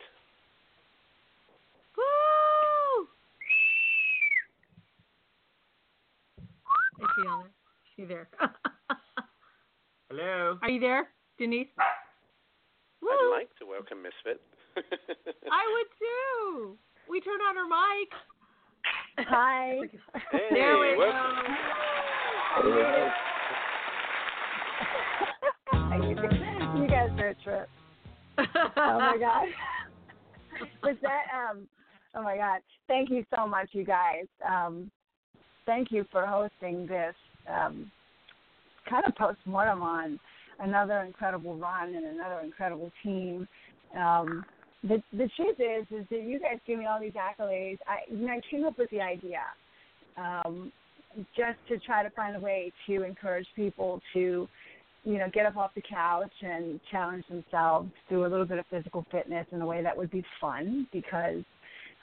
Woo! 1.97 3.07
Is 6.99 7.09
she 7.15 7.23
on 7.29 7.39
there? 7.39 7.47
Is 7.47 7.91
she 7.95 8.05
there? 8.05 8.29
Hello. 10.11 10.59
Are 10.63 10.71
you 10.71 10.81
there, 10.81 11.09
Denise? 11.39 11.69
Woo! 13.03 13.11
I'd 13.11 13.39
like 13.39 13.51
to 13.59 13.67
welcome 13.67 14.03
Miss 14.03 14.13
Fit. 14.25 14.41
I 14.77 15.65
would 15.73 15.91
too. 15.99 16.77
We 17.09 17.21
turn 17.21 17.41
on 17.41 17.57
her 17.57 17.67
mic. 17.67 18.09
Hi. 19.29 19.81
Hey, 20.31 20.39
there 20.53 20.79
we 20.79 20.97
welcome. 20.97 21.45
go. 22.63 23.11
you 26.77 26.87
guys 26.89 27.11
are 27.19 27.29
a 27.29 27.35
trip. 27.43 27.69
Oh 28.39 28.99
my 28.99 29.17
god. 29.21 29.49
Was 30.83 30.97
that 31.03 31.25
um 31.35 31.69
oh 32.15 32.23
my 32.23 32.37
god. 32.37 32.61
Thank 32.87 33.11
you 33.11 33.25
so 33.35 33.47
much 33.47 33.71
you 33.73 33.85
guys. 33.85 34.27
Um 34.49 34.91
thank 35.67 35.91
you 35.91 36.05
for 36.11 36.27
hosting 36.27 36.87
this 36.87 37.15
um 37.49 37.91
kind 38.89 39.05
of 39.07 39.15
post 39.17 39.39
mortem 39.45 39.83
on 39.83 40.19
another 40.61 41.01
incredible 41.01 41.57
run 41.57 41.95
and 41.95 42.05
another 42.05 42.41
incredible 42.45 42.91
team. 43.03 43.47
Um 43.97 44.45
the 44.83 45.03
the 45.13 45.29
truth 45.37 45.59
is 45.59 45.87
is 45.91 46.07
that 46.11 46.23
you 46.23 46.39
guys 46.39 46.59
give 46.67 46.79
me 46.79 46.87
all 46.87 47.01
these 47.01 47.13
accolades. 47.13 47.79
I 47.87 48.11
you 48.11 48.27
know, 48.27 48.33
I 48.33 48.41
came 48.51 48.65
up 48.65 48.79
with 48.79 48.91
the 48.91 49.01
idea. 49.01 49.43
Um 50.17 50.73
just 51.37 51.59
to 51.69 51.79
try 51.79 52.03
to 52.03 52.11
find 52.11 52.37
a 52.37 52.41
way 52.41 52.73
to 52.87 53.03
encourage 53.03 53.47
people 53.57 54.01
to 54.13 54.49
you 55.05 55.19
know, 55.19 55.31
get 55.33 55.47
up 55.47 55.57
off 55.57 55.71
the 55.75 55.83
couch 55.83 56.33
and 56.43 56.81
challenge 56.91 57.25
themselves, 57.29 57.91
do 58.11 58.27
a 58.27 58.29
little 58.29 58.45
bit 58.45 58.59
of 58.59 58.67
physical 58.71 59.07
fitness 59.11 59.47
in 59.53 59.63
a 59.63 59.67
way 59.67 59.83
that 59.83 59.97
would 59.97 60.11
be 60.11 60.25
fun 60.41 60.87
because 60.93 61.43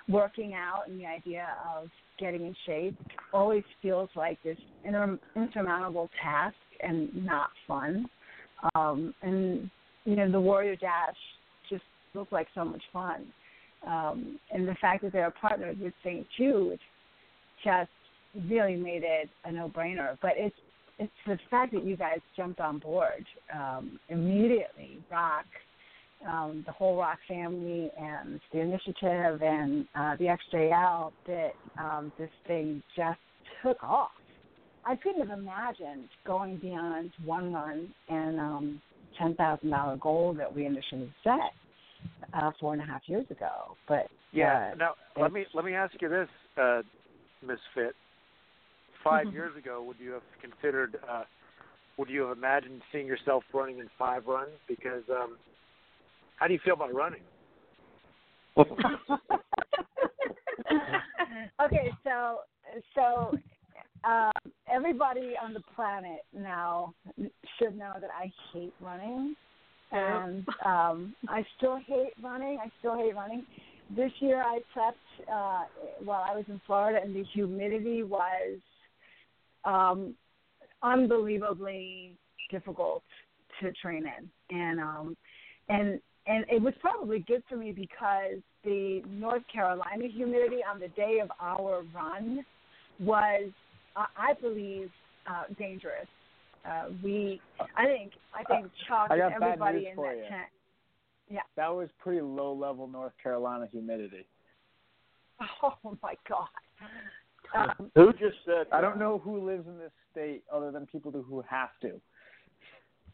working 0.07 0.53
out 0.53 0.87
and 0.87 0.99
the 0.99 1.05
idea 1.05 1.47
of 1.77 1.87
getting 2.19 2.45
in 2.45 2.55
shape 2.65 2.97
always 3.33 3.63
feels 3.81 4.09
like 4.15 4.41
this 4.43 4.57
insurmountable 5.35 6.09
task 6.21 6.55
and 6.81 7.25
not 7.25 7.49
fun. 7.67 8.07
Um, 8.73 9.13
and, 9.21 9.69
you 10.05 10.15
know, 10.15 10.31
the 10.31 10.39
Warrior 10.39 10.75
Dash 10.75 11.15
just 11.69 11.83
looked 12.13 12.33
like 12.33 12.47
so 12.55 12.65
much 12.65 12.81
fun. 12.93 13.25
Um, 13.85 14.39
and 14.51 14.67
the 14.67 14.75
fact 14.81 15.03
that 15.03 15.13
they're 15.13 15.33
partnered 15.39 15.79
with 15.79 15.93
St. 16.03 16.25
Jude 16.37 16.79
just 17.63 17.89
really 18.49 18.75
made 18.75 19.03
it 19.03 19.29
a 19.45 19.51
no-brainer. 19.51 20.17
But 20.21 20.31
it's 20.35 20.55
it's 20.97 21.11
the 21.27 21.37
fact 21.49 21.73
that 21.73 21.83
you 21.83 21.97
guys 21.97 22.19
jumped 22.37 22.59
on 22.59 22.79
board 22.79 23.25
um, 23.53 23.99
immediately. 24.09 24.99
Rock, 25.11 25.45
um, 26.25 26.63
the 26.65 26.71
whole 26.71 26.97
Rock 26.97 27.19
family, 27.27 27.91
and 27.99 28.39
the 28.53 28.59
initiative, 28.61 29.41
and 29.41 29.85
uh, 29.93 30.15
the 30.17 30.37
XJL 30.53 31.11
that 31.27 31.51
um, 31.77 32.11
this 32.17 32.29
thing 32.47 32.81
just 32.95 33.19
took 33.61 33.83
off. 33.83 34.11
I 34.85 34.95
couldn't 34.95 35.27
have 35.27 35.37
imagined 35.37 36.07
going 36.25 36.57
beyond 36.57 37.11
one 37.25 37.53
run 37.53 37.93
and 38.07 38.39
um, 38.39 38.81
ten 39.17 39.35
thousand 39.35 39.71
dollar 39.71 39.97
goal 39.97 40.33
that 40.37 40.53
we 40.53 40.65
initially 40.65 41.11
set 41.23 41.51
uh, 42.33 42.51
four 42.59 42.73
and 42.73 42.81
a 42.81 42.85
half 42.85 43.01
years 43.07 43.25
ago. 43.31 43.77
But 43.87 44.07
Yeah. 44.31 44.73
uh, 44.73 44.75
now 44.75 44.93
let 45.19 45.31
me 45.31 45.45
let 45.53 45.65
me 45.65 45.73
ask 45.73 45.93
you 46.01 46.09
this, 46.09 46.29
uh, 46.57 46.81
Miss 47.45 47.59
Fit. 47.73 47.95
5 49.03 49.27
Mhm. 49.27 49.33
years 49.33 49.55
ago, 49.55 49.83
would 49.83 49.99
you 49.99 50.11
have 50.11 50.23
considered? 50.41 50.99
Uh, 51.07 51.23
would 51.97 52.09
you 52.09 52.23
have 52.23 52.37
imagined 52.37 52.81
seeing 52.91 53.05
yourself 53.05 53.43
running 53.53 53.79
in 53.79 53.87
five 53.99 54.25
runs? 54.25 54.57
Because 54.67 55.03
um, 55.09 55.37
how 56.37 56.47
do 56.47 56.53
you 56.53 56.59
feel 56.59 56.73
about 56.73 56.93
running? 56.93 57.21
okay, 61.61 61.91
so 62.03 62.39
so 62.95 63.37
um, 64.05 64.51
everybody 64.71 65.33
on 65.41 65.53
the 65.53 65.61
planet 65.75 66.21
now 66.37 66.93
should 67.57 67.77
know 67.77 67.93
that 67.99 68.09
I 68.17 68.31
hate 68.53 68.73
running, 68.81 69.35
and 69.91 70.45
um, 70.65 71.15
I 71.27 71.43
still 71.57 71.79
hate 71.87 72.13
running. 72.21 72.59
I 72.63 72.69
still 72.79 72.97
hate 72.97 73.15
running. 73.15 73.43
This 73.95 74.11
year 74.19 74.41
I 74.41 74.59
prepped 74.75 75.31
uh, 75.31 75.65
while 76.03 76.23
I 76.29 76.35
was 76.35 76.45
in 76.47 76.59
Florida, 76.65 76.99
and 77.03 77.15
the 77.15 77.23
humidity 77.33 78.03
was 78.03 78.59
um, 79.63 80.15
unbelievably 80.83 82.13
difficult 82.51 83.03
to 83.61 83.71
train 83.73 84.03
in, 84.05 84.57
and 84.57 84.79
um, 84.79 85.17
and 85.69 85.99
and 86.27 86.45
it 86.49 86.61
was 86.61 86.73
probably 86.81 87.19
good 87.19 87.43
for 87.47 87.55
me 87.55 87.71
because 87.71 88.41
the 88.63 89.01
North 89.07 89.43
Carolina 89.51 90.07
humidity 90.11 90.59
on 90.69 90.79
the 90.79 90.87
day 90.89 91.19
of 91.21 91.31
our 91.39 91.83
run 91.93 92.43
was, 92.99 93.51
uh, 93.95 94.05
I 94.17 94.33
believe, 94.33 94.89
uh, 95.27 95.43
dangerous. 95.57 96.07
Uh, 96.65 96.85
we, 97.03 97.39
I 97.77 97.85
think, 97.85 98.13
I 98.33 98.43
think 98.43 98.67
Chuck 98.87 99.07
I 99.11 99.15
and 99.15 99.33
everybody 99.33 99.87
in 99.87 99.95
that 99.95 100.17
you. 100.17 100.23
tent. 100.23 100.49
Yeah. 101.29 101.41
That 101.55 101.73
was 101.73 101.89
pretty 101.99 102.21
low 102.21 102.53
level 102.53 102.87
North 102.87 103.13
Carolina 103.21 103.67
humidity. 103.71 104.25
Oh 105.61 105.97
my 106.01 106.15
God. 106.29 106.47
Um, 107.53 107.91
Who 107.95 108.11
just 108.13 108.37
said? 108.45 108.67
I 108.71 108.81
don't 108.81 108.97
know 108.97 109.21
who 109.23 109.45
lives 109.45 109.67
in 109.67 109.77
this 109.77 109.91
state 110.11 110.43
other 110.51 110.71
than 110.71 110.85
people 110.85 111.11
who 111.11 111.43
have 111.47 111.69
to. 111.81 112.01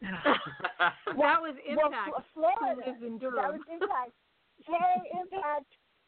that 0.02 1.40
was 1.40 1.54
well, 1.68 1.86
impact. 1.86 2.10
Fl- 2.34 2.40
Florida. 2.40 2.82
Who 2.84 2.90
lives 2.90 3.02
in 3.02 3.18
That 3.18 3.52
was 3.52 3.60
impact. 3.72 4.12
Hey, 4.66 5.20
impact. 5.20 5.66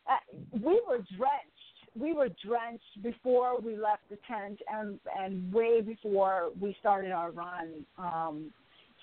Uh, 0.09 0.17
we 0.53 0.81
were 0.87 0.99
drenched. 1.17 1.54
We 1.99 2.13
were 2.13 2.29
drenched 2.45 3.03
before 3.03 3.61
we 3.61 3.77
left 3.77 4.03
the 4.11 4.19
tent, 4.29 4.61
and 4.69 4.99
and 5.19 5.53
way 5.53 5.81
before 5.81 6.51
we 6.61 6.77
started 6.81 7.13
our 7.13 7.31
run. 7.31 7.85
Um, 7.99 8.53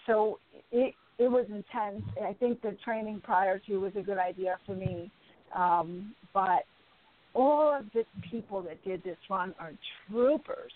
so 0.06 0.39
it 0.71 0.93
it 1.17 1.30
was 1.30 1.45
intense. 1.49 2.04
I 2.23 2.34
think 2.34 2.62
the 2.62 2.75
training 2.84 3.21
prior 3.23 3.60
to 3.60 3.77
was 3.77 3.93
a 3.95 4.01
good 4.01 4.17
idea 4.17 4.58
for 4.65 4.75
me, 4.75 5.12
um, 5.56 6.13
but 6.34 6.63
all 7.34 7.73
of 7.73 7.86
the 7.93 8.04
people 8.30 8.62
that 8.63 8.84
did 8.84 9.04
this 9.04 9.17
run 9.30 9.54
are 9.60 9.71
troopers. 10.10 10.71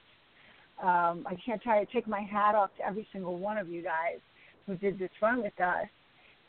Um, 0.82 1.26
I 1.28 1.38
can't 1.46 1.62
tell 1.62 1.80
you, 1.80 1.88
take 1.94 2.08
my 2.08 2.22
hat 2.22 2.56
off 2.56 2.70
to 2.78 2.86
every 2.86 3.08
single 3.12 3.40
one 3.40 3.58
of 3.58 3.70
you 3.70 3.82
guys 3.82 4.20
who 4.66 4.76
did 4.76 5.00
this 5.00 5.10
run 5.22 5.42
with 5.42 5.60
us. 5.60 5.88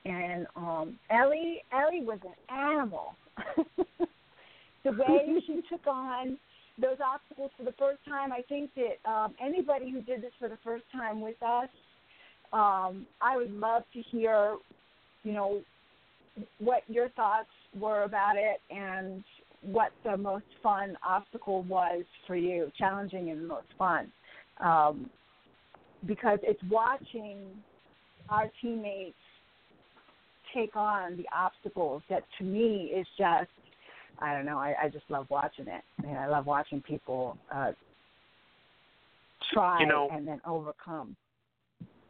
And 0.04 0.46
um, 0.56 0.98
Ellie, 1.10 1.62
Ellie 1.72 2.04
was 2.04 2.18
an 2.24 2.56
animal. 2.56 3.14
the 4.86 4.92
way 4.92 5.42
she 5.46 5.60
took 5.68 5.86
on 5.86 6.38
those 6.80 6.98
obstacles 7.04 7.50
for 7.56 7.64
the 7.64 7.72
first 7.72 7.98
time, 8.06 8.32
I 8.32 8.42
think 8.48 8.70
that 8.76 9.10
um, 9.10 9.34
anybody 9.42 9.90
who 9.90 10.00
did 10.02 10.22
this 10.22 10.32
for 10.38 10.48
the 10.48 10.58
first 10.62 10.84
time 10.92 11.20
with 11.20 11.42
us, 11.42 11.68
um, 12.52 13.06
I 13.20 13.36
would 13.36 13.52
love 13.52 13.82
to 13.94 14.02
hear, 14.10 14.56
you 15.24 15.32
know, 15.32 15.62
what 16.58 16.82
your 16.88 17.08
thoughts 17.10 17.48
were 17.78 18.04
about 18.04 18.34
it 18.36 18.60
and 18.70 19.24
what 19.62 19.90
the 20.04 20.16
most 20.16 20.44
fun 20.62 20.96
obstacle 21.06 21.62
was 21.62 22.04
for 22.26 22.36
you, 22.36 22.70
challenging 22.78 23.30
and 23.30 23.48
most 23.48 23.66
fun. 23.78 24.12
Um, 24.60 25.10
because 26.06 26.38
it's 26.42 26.60
watching 26.70 27.38
our 28.28 28.50
teammates 28.60 29.16
take 30.54 30.76
on 30.76 31.16
the 31.16 31.26
obstacles 31.34 32.02
that 32.08 32.22
to 32.38 32.44
me 32.44 32.92
is 32.94 33.06
just 33.18 33.50
I 34.20 34.34
don't 34.34 34.46
know, 34.46 34.58
I, 34.58 34.74
I 34.84 34.88
just 34.88 35.04
love 35.08 35.26
watching 35.30 35.66
it. 35.68 35.82
And 36.06 36.16
I 36.18 36.26
love 36.28 36.46
watching 36.46 36.80
people 36.80 37.36
uh 37.54 37.72
try 39.52 39.80
You 39.80 39.86
know- 39.86 40.08
and 40.12 40.26
then 40.26 40.40
overcome. 40.46 41.16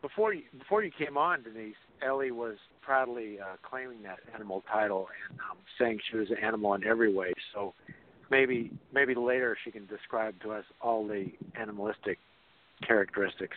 Before 0.03 0.33
you 0.33 0.43
before 0.59 0.85
you 0.85 0.91
came 0.97 1.17
on, 1.17 1.43
Denise, 1.43 1.75
Ellie 2.01 2.31
was 2.31 2.57
proudly 2.81 3.41
uh, 3.41 3.57
claiming 3.69 4.03
that 4.05 4.19
animal 4.35 4.63
title 4.71 5.09
and 5.31 5.41
um, 5.41 5.57
saying 5.79 5.99
she 6.11 6.17
was 6.17 6.31
an 6.31 6.37
animal 6.39 6.75
in 6.75 6.85
every 6.85 7.13
way. 7.13 7.33
So 7.53 7.75
maybe 8.31 8.71
maybe 8.93 9.15
later 9.15 9.57
she 9.65 9.73
can 9.73 9.87
describe 9.87 10.41
to 10.43 10.53
us 10.53 10.65
all 10.81 11.07
the 11.07 11.27
animalistic 11.59 12.19
characteristics 12.87 13.57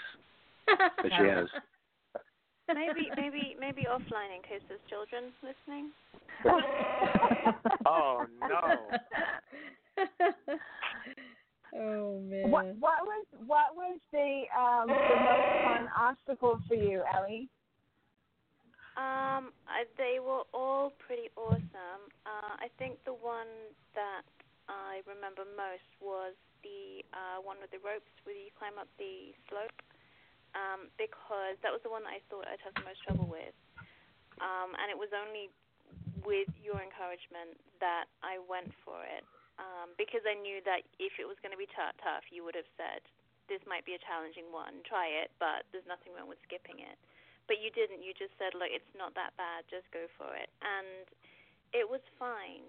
that 0.68 1.12
she 1.18 1.24
has. 1.28 1.48
Maybe, 2.74 3.10
maybe, 3.16 3.56
maybe 3.60 3.88
offline 3.90 4.36
in 4.36 4.42
case 4.44 4.62
there's 4.68 4.80
children 4.90 5.32
listening. 5.42 5.92
oh 7.86 8.26
no! 8.42 8.62
oh 11.76 12.20
man. 12.22 12.52
What 12.52 12.66
what 12.80 13.00
was 13.04 13.26
what 13.46 13.76
was 13.76 14.00
the 14.12 14.44
um 14.56 14.88
the 14.88 14.94
most 14.94 15.64
fun 15.66 15.90
obstacle 15.98 16.60
for 16.68 16.76
you, 16.76 17.04
Ellie? 17.16 17.50
Um, 19.00 19.56
I, 19.64 19.88
they 19.96 20.20
were 20.20 20.44
all 20.54 20.92
pretty 21.00 21.32
awesome. 21.40 22.04
Uh, 22.28 22.60
I 22.60 22.68
think 22.78 23.00
the 23.06 23.16
one 23.16 23.48
that 23.96 24.28
I 24.68 25.00
remember 25.08 25.48
most 25.56 25.88
was 26.04 26.36
the 26.68 27.00
uh, 27.16 27.40
one 27.40 27.58
with 27.64 27.72
the 27.72 27.80
ropes 27.80 28.12
where 28.28 28.36
you 28.36 28.52
climb 28.60 28.76
up 28.76 28.92
the 29.00 29.32
slope, 29.48 29.80
um, 30.60 30.92
because 31.00 31.56
that 31.64 31.72
was 31.72 31.80
the 31.88 31.92
one 31.92 32.04
that 32.04 32.20
I 32.20 32.22
thought 32.28 32.44
I'd 32.44 32.60
have 32.68 32.76
the 32.76 32.84
most 32.84 33.00
trouble 33.08 33.32
with. 33.32 33.56
Um, 34.44 34.76
and 34.76 34.92
it 34.92 35.00
was 35.00 35.12
only 35.16 35.48
with 36.28 36.52
your 36.60 36.84
encouragement 36.84 37.56
that 37.80 38.12
I 38.20 38.40
went 38.44 38.72
for 38.84 39.00
it, 39.08 39.24
um, 39.56 39.96
because 39.96 40.24
I 40.28 40.36
knew 40.36 40.60
that 40.68 40.84
if 41.00 41.16
it 41.20 41.28
was 41.28 41.40
going 41.40 41.56
to 41.56 41.60
be 41.60 41.68
t- 41.68 42.00
tough, 42.04 42.28
you 42.32 42.44
would 42.44 42.56
have 42.56 42.68
said, 42.76 43.04
"This 43.48 43.64
might 43.68 43.84
be 43.88 43.96
a 43.96 44.02
challenging 44.04 44.52
one. 44.52 44.84
Try 44.84 45.08
it, 45.08 45.32
but 45.40 45.68
there's 45.72 45.88
nothing 45.88 46.16
wrong 46.16 46.28
with 46.28 46.40
skipping 46.44 46.80
it." 46.80 47.00
But 47.48 47.60
you 47.60 47.72
didn't. 47.72 48.04
You 48.04 48.14
just 48.14 48.36
said, 48.38 48.54
"Look, 48.56 48.72
it's 48.72 48.94
not 48.96 49.16
that 49.16 49.36
bad. 49.36 49.68
Just 49.68 49.90
go 49.92 50.08
for 50.16 50.36
it." 50.36 50.52
And 50.64 51.08
it 51.74 51.88
was 51.88 52.04
fine, 52.16 52.64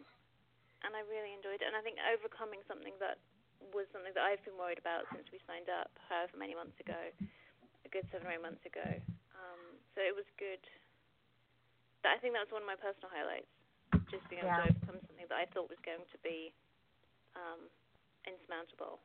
and 0.82 0.96
I 0.96 1.02
really 1.06 1.34
enjoyed 1.34 1.62
it. 1.62 1.66
And 1.66 1.76
I 1.76 1.82
think 1.82 1.98
overcoming 2.02 2.62
something 2.66 2.94
that 2.98 3.18
was 3.76 3.86
something 3.92 4.14
that 4.16 4.24
I've 4.24 4.42
been 4.42 4.56
worried 4.56 4.80
about 4.80 5.06
since 5.12 5.28
we 5.30 5.38
signed 5.46 5.68
up, 5.68 5.92
however 6.08 6.34
many 6.40 6.54
months 6.54 6.80
ago, 6.80 7.12
a 7.90 7.94
good 7.94 8.06
seven 8.14 8.30
or 8.30 8.32
eight 8.32 8.42
months 8.46 8.62
ago. 8.62 8.86
Um, 9.34 9.62
so 9.98 9.98
it 10.06 10.14
was 10.14 10.26
good. 10.38 10.62
But 12.06 12.14
I 12.14 12.18
think 12.22 12.38
that 12.38 12.46
was 12.46 12.54
one 12.54 12.62
of 12.62 12.70
my 12.70 12.78
personal 12.78 13.10
highlights, 13.10 13.50
just 14.08 14.22
being 14.30 14.40
able 14.46 14.54
Yeah. 14.54 14.62
to 14.62 14.70
overcome 14.70 15.02
something 15.10 15.26
that 15.26 15.36
I 15.42 15.50
thought 15.50 15.68
was 15.68 15.82
going 15.82 16.06
to 16.06 16.18
be 16.22 16.54
um, 17.34 17.66
insurmountable. 18.24 19.02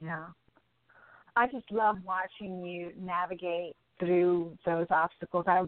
Yeah. 0.00 0.32
I 1.36 1.46
just 1.46 1.70
love 1.70 2.02
watching 2.04 2.64
you 2.64 2.92
navigate 2.98 3.76
through 3.98 4.56
those 4.64 4.86
obstacles. 4.90 5.44
I 5.46 5.64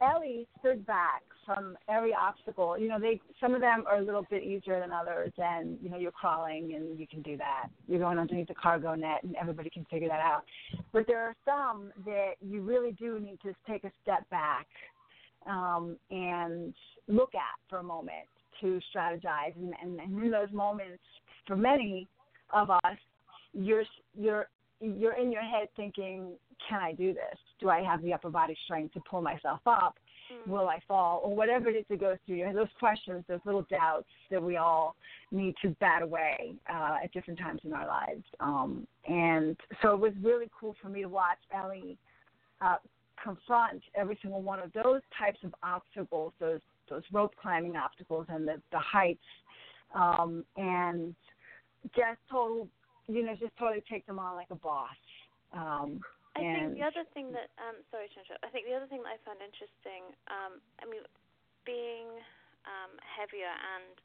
Ellie 0.00 0.46
stood 0.58 0.84
back 0.86 1.22
from 1.46 1.76
every 1.88 2.12
obstacle. 2.12 2.76
You 2.76 2.88
know, 2.88 2.98
they 2.98 3.20
some 3.40 3.54
of 3.54 3.60
them 3.60 3.84
are 3.86 3.98
a 3.98 4.02
little 4.02 4.26
bit 4.28 4.42
easier 4.42 4.80
than 4.80 4.90
others 4.92 5.32
and 5.38 5.78
you 5.82 5.88
know, 5.88 5.96
you're 5.96 6.12
crawling 6.12 6.74
and 6.74 6.98
you 6.98 7.06
can 7.06 7.22
do 7.22 7.36
that. 7.36 7.68
You're 7.86 8.00
going 8.00 8.18
underneath 8.18 8.48
the 8.48 8.54
cargo 8.54 8.94
net 8.94 9.22
and 9.22 9.36
everybody 9.36 9.70
can 9.70 9.84
figure 9.86 10.08
that 10.08 10.20
out. 10.20 10.42
But 10.92 11.06
there 11.06 11.20
are 11.20 11.34
some 11.44 11.92
that 12.04 12.32
you 12.40 12.62
really 12.62 12.92
do 12.92 13.20
need 13.20 13.38
to 13.42 13.54
take 13.68 13.84
a 13.84 13.92
step 14.02 14.28
back 14.30 14.66
um, 15.46 15.96
and 16.10 16.74
look 17.06 17.34
at 17.34 17.58
for 17.70 17.78
a 17.78 17.82
moment 17.82 18.26
to 18.60 18.80
strategize 18.94 19.54
and, 19.56 19.72
and, 19.80 20.00
and 20.00 20.22
in 20.22 20.30
those 20.30 20.52
moments 20.52 21.02
for 21.46 21.56
many 21.56 22.08
of 22.52 22.70
us 22.70 22.96
you're 23.54 23.84
you're 24.18 24.48
you're 24.80 25.14
in 25.14 25.32
your 25.32 25.42
head 25.42 25.68
thinking, 25.76 26.32
can 26.68 26.80
I 26.80 26.92
do 26.92 27.12
this? 27.12 27.38
Do 27.60 27.68
I 27.68 27.82
have 27.82 28.02
the 28.02 28.12
upper 28.12 28.30
body 28.30 28.56
strength 28.64 28.94
to 28.94 29.00
pull 29.08 29.22
myself 29.22 29.60
up? 29.66 29.96
Will 30.46 30.68
I 30.68 30.78
fall? 30.86 31.22
Or 31.24 31.34
whatever 31.34 31.70
it 31.70 31.76
is 31.76 31.84
that 31.88 32.00
goes 32.00 32.18
through 32.26 32.36
your 32.36 32.52
those 32.52 32.68
questions, 32.78 33.24
those 33.28 33.40
little 33.46 33.66
doubts 33.70 34.08
that 34.30 34.42
we 34.42 34.58
all 34.58 34.94
need 35.32 35.54
to 35.62 35.70
bat 35.80 36.02
away 36.02 36.52
uh, 36.70 36.98
at 37.02 37.12
different 37.12 37.38
times 37.38 37.60
in 37.64 37.72
our 37.72 37.86
lives. 37.86 38.24
Um, 38.38 38.86
and 39.06 39.56
so 39.80 39.94
it 39.94 40.00
was 40.00 40.12
really 40.22 40.50
cool 40.58 40.76
for 40.82 40.90
me 40.90 41.00
to 41.00 41.08
watch 41.08 41.38
Ellie 41.54 41.96
uh, 42.60 42.76
confront 43.22 43.82
every 43.94 44.18
single 44.20 44.42
one 44.42 44.60
of 44.60 44.70
those 44.72 45.00
types 45.18 45.38
of 45.44 45.54
obstacles, 45.62 46.32
those 46.38 46.60
those 46.90 47.02
rope 47.12 47.34
climbing 47.40 47.76
obstacles 47.76 48.26
and 48.30 48.48
the, 48.48 48.60
the 48.72 48.78
heights, 48.78 49.20
um, 49.94 50.44
and 50.56 51.14
just 51.94 52.18
total 52.30 52.68
you 53.08 53.24
know, 53.24 53.34
just 53.36 53.56
totally 53.58 53.82
take 53.90 54.06
them 54.06 54.18
on 54.20 54.36
like 54.36 54.50
a 54.50 54.56
boss. 54.56 54.96
Um, 55.52 56.00
I 56.36 56.44
and 56.44 56.46
think 56.52 56.76
the 56.76 56.84
other 56.86 57.06
thing 57.16 57.32
that 57.34 57.50
um 57.58 57.82
sorry. 57.90 58.10
I 58.44 58.50
think 58.52 58.68
the 58.68 58.76
other 58.76 58.88
thing 58.90 59.02
that 59.06 59.16
I 59.16 59.20
found 59.26 59.40
interesting, 59.42 60.14
um, 60.30 60.60
I 60.82 60.86
mean, 60.86 61.04
being 61.66 62.08
um 62.68 62.92
heavier 63.02 63.50
and 63.50 63.96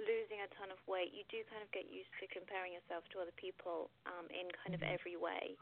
losing 0.00 0.40
a 0.44 0.50
ton 0.56 0.72
of 0.72 0.80
weight, 0.88 1.12
you 1.12 1.26
do 1.28 1.42
kind 1.52 1.62
of 1.64 1.70
get 1.74 1.90
used 1.90 2.12
to 2.22 2.28
comparing 2.32 2.72
yourself 2.76 3.04
to 3.12 3.20
other 3.24 3.34
people 3.36 3.90
um 4.08 4.28
in 4.32 4.48
kind 4.62 4.74
of 4.76 4.82
every 4.86 5.18
way 5.18 5.58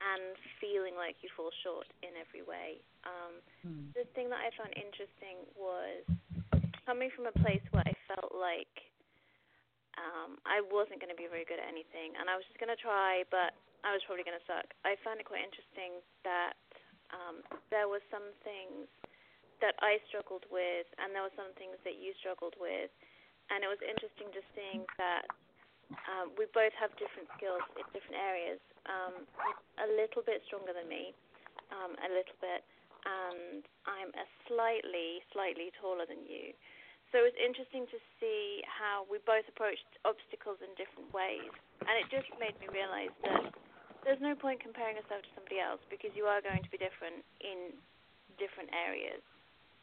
and 0.00 0.36
feeling 0.60 0.96
like 0.96 1.16
you 1.22 1.30
fall 1.36 1.52
short 1.64 1.88
in 2.02 2.16
every 2.20 2.42
way. 2.46 2.82
Um 3.04 3.42
Hmm. 3.62 3.90
the 3.96 4.06
thing 4.14 4.30
that 4.30 4.40
I 4.44 4.50
found 4.56 4.72
interesting 4.76 5.48
was 5.56 6.04
coming 6.86 7.10
from 7.16 7.26
a 7.26 7.36
place 7.42 7.62
where 7.72 7.84
I 7.86 7.94
felt 8.08 8.32
like 8.34 8.72
um, 9.96 10.36
I 10.44 10.60
wasn't 10.60 11.00
going 11.00 11.12
to 11.12 11.18
be 11.18 11.28
very 11.28 11.48
good 11.48 11.60
at 11.60 11.68
anything, 11.68 12.16
and 12.20 12.28
I 12.28 12.36
was 12.36 12.44
just 12.48 12.60
going 12.60 12.72
to 12.72 12.78
try, 12.78 13.24
but 13.32 13.56
I 13.84 13.92
was 13.96 14.04
probably 14.04 14.24
going 14.24 14.36
to 14.36 14.46
suck. 14.48 14.68
I 14.84 14.96
found 15.00 15.20
it 15.20 15.26
quite 15.28 15.44
interesting 15.44 16.00
that 16.24 16.56
um, 17.12 17.40
there 17.72 17.88
were 17.88 18.04
some 18.12 18.28
things 18.44 18.88
that 19.64 19.72
I 19.80 19.96
struggled 20.10 20.44
with, 20.52 20.86
and 21.00 21.16
there 21.16 21.24
were 21.24 21.32
some 21.32 21.52
things 21.56 21.80
that 21.88 21.96
you 21.96 22.12
struggled 22.20 22.56
with, 22.60 22.92
and 23.48 23.64
it 23.64 23.70
was 23.70 23.80
interesting 23.80 24.28
just 24.36 24.48
seeing 24.52 24.84
that 25.00 25.24
um, 26.10 26.34
we 26.34 26.50
both 26.50 26.74
have 26.76 26.90
different 26.98 27.30
skills 27.38 27.62
in 27.78 27.86
different 27.94 28.18
areas. 28.18 28.60
Um, 28.90 29.24
a 29.80 29.88
little 29.96 30.20
bit 30.20 30.42
stronger 30.50 30.74
than 30.74 30.90
me, 30.90 31.14
um, 31.72 31.94
a 32.04 32.10
little 32.10 32.36
bit, 32.42 32.66
and 33.06 33.62
I'm 33.86 34.10
a 34.12 34.26
slightly, 34.50 35.22
slightly 35.30 35.70
taller 35.78 36.04
than 36.04 36.26
you. 36.26 36.52
So 37.14 37.22
it 37.22 37.32
was 37.32 37.38
interesting 37.38 37.86
to 37.94 37.98
see 38.18 38.66
how 38.66 39.06
we 39.06 39.22
both 39.22 39.46
approached 39.46 39.86
obstacles 40.02 40.58
in 40.58 40.70
different 40.74 41.08
ways, 41.14 41.54
and 41.86 41.94
it 41.96 42.10
just 42.10 42.28
made 42.42 42.58
me 42.58 42.66
realize 42.68 43.14
that 43.22 43.54
there's 44.02 44.22
no 44.22 44.34
point 44.38 44.62
comparing 44.62 44.98
yourself 44.98 45.22
to 45.22 45.32
somebody 45.34 45.58
else 45.58 45.82
because 45.90 46.14
you 46.14 46.30
are 46.30 46.38
going 46.42 46.62
to 46.62 46.70
be 46.70 46.78
different 46.78 47.26
in 47.42 47.74
different 48.38 48.70
areas. 48.70 49.22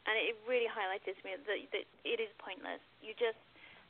And 0.04 0.16
it 0.20 0.36
really 0.44 0.68
highlighted 0.68 1.16
to 1.16 1.22
me 1.24 1.32
that, 1.36 1.44
that 1.48 1.84
it 2.04 2.18
is 2.20 2.28
pointless. 2.36 2.80
You 3.00 3.16
just 3.16 3.40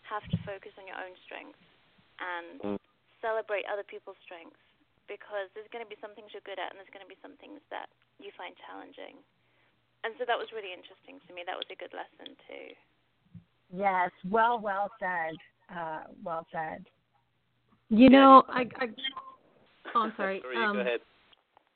have 0.07 0.23
to 0.31 0.39
focus 0.47 0.75
on 0.79 0.87
your 0.87 0.99
own 0.99 1.15
strengths 1.27 1.63
and 2.23 2.79
mm. 2.79 2.79
celebrate 3.19 3.67
other 3.67 3.83
people's 3.83 4.19
strengths 4.23 4.59
because 5.11 5.51
there's 5.53 5.69
going 5.75 5.83
to 5.83 5.91
be 5.91 5.99
some 5.99 6.15
things 6.15 6.31
you're 6.31 6.45
good 6.47 6.59
at 6.59 6.71
and 6.71 6.79
there's 6.79 6.93
going 6.95 7.05
to 7.05 7.11
be 7.11 7.19
some 7.19 7.35
things 7.43 7.59
that 7.69 7.91
you 8.23 8.31
find 8.39 8.55
challenging. 8.63 9.19
And 10.07 10.15
so 10.21 10.27
that 10.29 10.39
was 10.39 10.53
really 10.53 10.71
interesting 10.71 11.19
to 11.25 11.31
me. 11.35 11.43
That 11.47 11.59
was 11.59 11.69
a 11.73 11.79
good 11.79 11.93
lesson 11.97 12.37
too. 12.47 12.75
Yes, 13.75 14.11
well, 14.29 14.59
well 14.61 14.91
said. 14.99 15.35
Uh, 15.75 16.01
well 16.23 16.47
said. 16.53 16.85
You 17.91 18.11
know, 18.11 18.43
I, 18.49 18.67
I 18.77 18.87
oh, 19.95 20.01
I'm 20.01 20.13
sorry. 20.17 20.41
Sorry, 20.43 20.57
um, 20.57 20.75
go 20.75 20.81
ahead. 20.81 21.01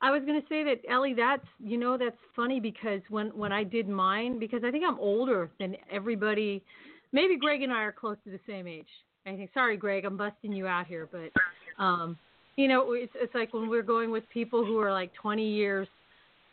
I 0.01 0.11
was 0.11 0.21
going 0.25 0.39
to 0.39 0.47
say 0.47 0.63
that 0.63 0.81
Ellie, 0.89 1.13
that's 1.13 1.45
you 1.59 1.77
know 1.77 1.97
that's 1.97 2.17
funny 2.35 2.59
because 2.59 3.01
when 3.09 3.27
when 3.29 3.51
I 3.51 3.63
did 3.63 3.87
mine, 3.87 4.39
because 4.39 4.63
I 4.63 4.71
think 4.71 4.83
I'm 4.87 4.99
older 4.99 5.49
than 5.59 5.75
everybody. 5.91 6.63
Maybe 7.11 7.37
Greg 7.37 7.63
and 7.63 7.73
I 7.73 7.83
are 7.83 7.91
close 7.91 8.17
to 8.25 8.31
the 8.31 8.39
same 8.47 8.67
age. 8.67 8.87
I 9.25 9.35
think. 9.35 9.49
Sorry, 9.53 9.77
Greg, 9.77 10.05
I'm 10.05 10.17
busting 10.17 10.53
you 10.53 10.67
out 10.67 10.87
here, 10.87 11.07
but 11.11 11.83
um, 11.83 12.17
you 12.55 12.67
know, 12.67 12.93
it's 12.93 13.13
it's 13.15 13.33
like 13.35 13.53
when 13.53 13.69
we're 13.69 13.83
going 13.83 14.11
with 14.11 14.23
people 14.29 14.65
who 14.65 14.79
are 14.79 14.91
like 14.91 15.13
20 15.15 15.47
years 15.47 15.87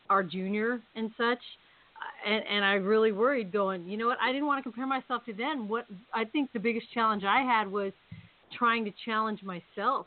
our 0.08 0.22
junior 0.22 0.80
and 0.94 1.10
such. 1.16 1.38
And, 2.26 2.42
and 2.50 2.64
I 2.64 2.74
really 2.74 3.12
worried 3.12 3.52
going, 3.52 3.86
you 3.86 3.96
know 3.96 4.06
what? 4.06 4.18
I 4.20 4.32
didn't 4.32 4.46
want 4.46 4.58
to 4.58 4.62
compare 4.62 4.86
myself 4.86 5.24
to 5.26 5.32
them. 5.32 5.68
What 5.68 5.86
I 6.12 6.24
think 6.24 6.52
the 6.52 6.58
biggest 6.58 6.86
challenge 6.92 7.24
I 7.24 7.42
had 7.42 7.70
was 7.70 7.92
trying 8.56 8.84
to 8.84 8.92
challenge 9.04 9.40
myself 9.42 10.06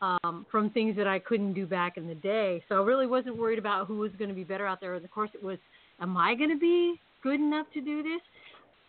um, 0.00 0.46
from 0.50 0.70
things 0.70 0.96
that 0.96 1.06
I 1.06 1.18
couldn't 1.18 1.54
do 1.54 1.66
back 1.66 1.96
in 1.96 2.06
the 2.06 2.14
day. 2.14 2.62
So 2.68 2.82
I 2.82 2.84
really 2.84 3.06
wasn't 3.06 3.36
worried 3.36 3.58
about 3.58 3.86
who 3.86 3.98
was 3.98 4.12
going 4.18 4.28
to 4.28 4.34
be 4.34 4.44
better 4.44 4.66
out 4.66 4.80
there. 4.80 4.94
And 4.94 5.04
of 5.04 5.10
course, 5.10 5.30
it 5.34 5.42
was, 5.42 5.58
am 6.00 6.16
I 6.16 6.34
going 6.34 6.50
to 6.50 6.58
be 6.58 7.00
good 7.22 7.40
enough 7.40 7.66
to 7.74 7.80
do 7.80 8.02
this? 8.02 8.20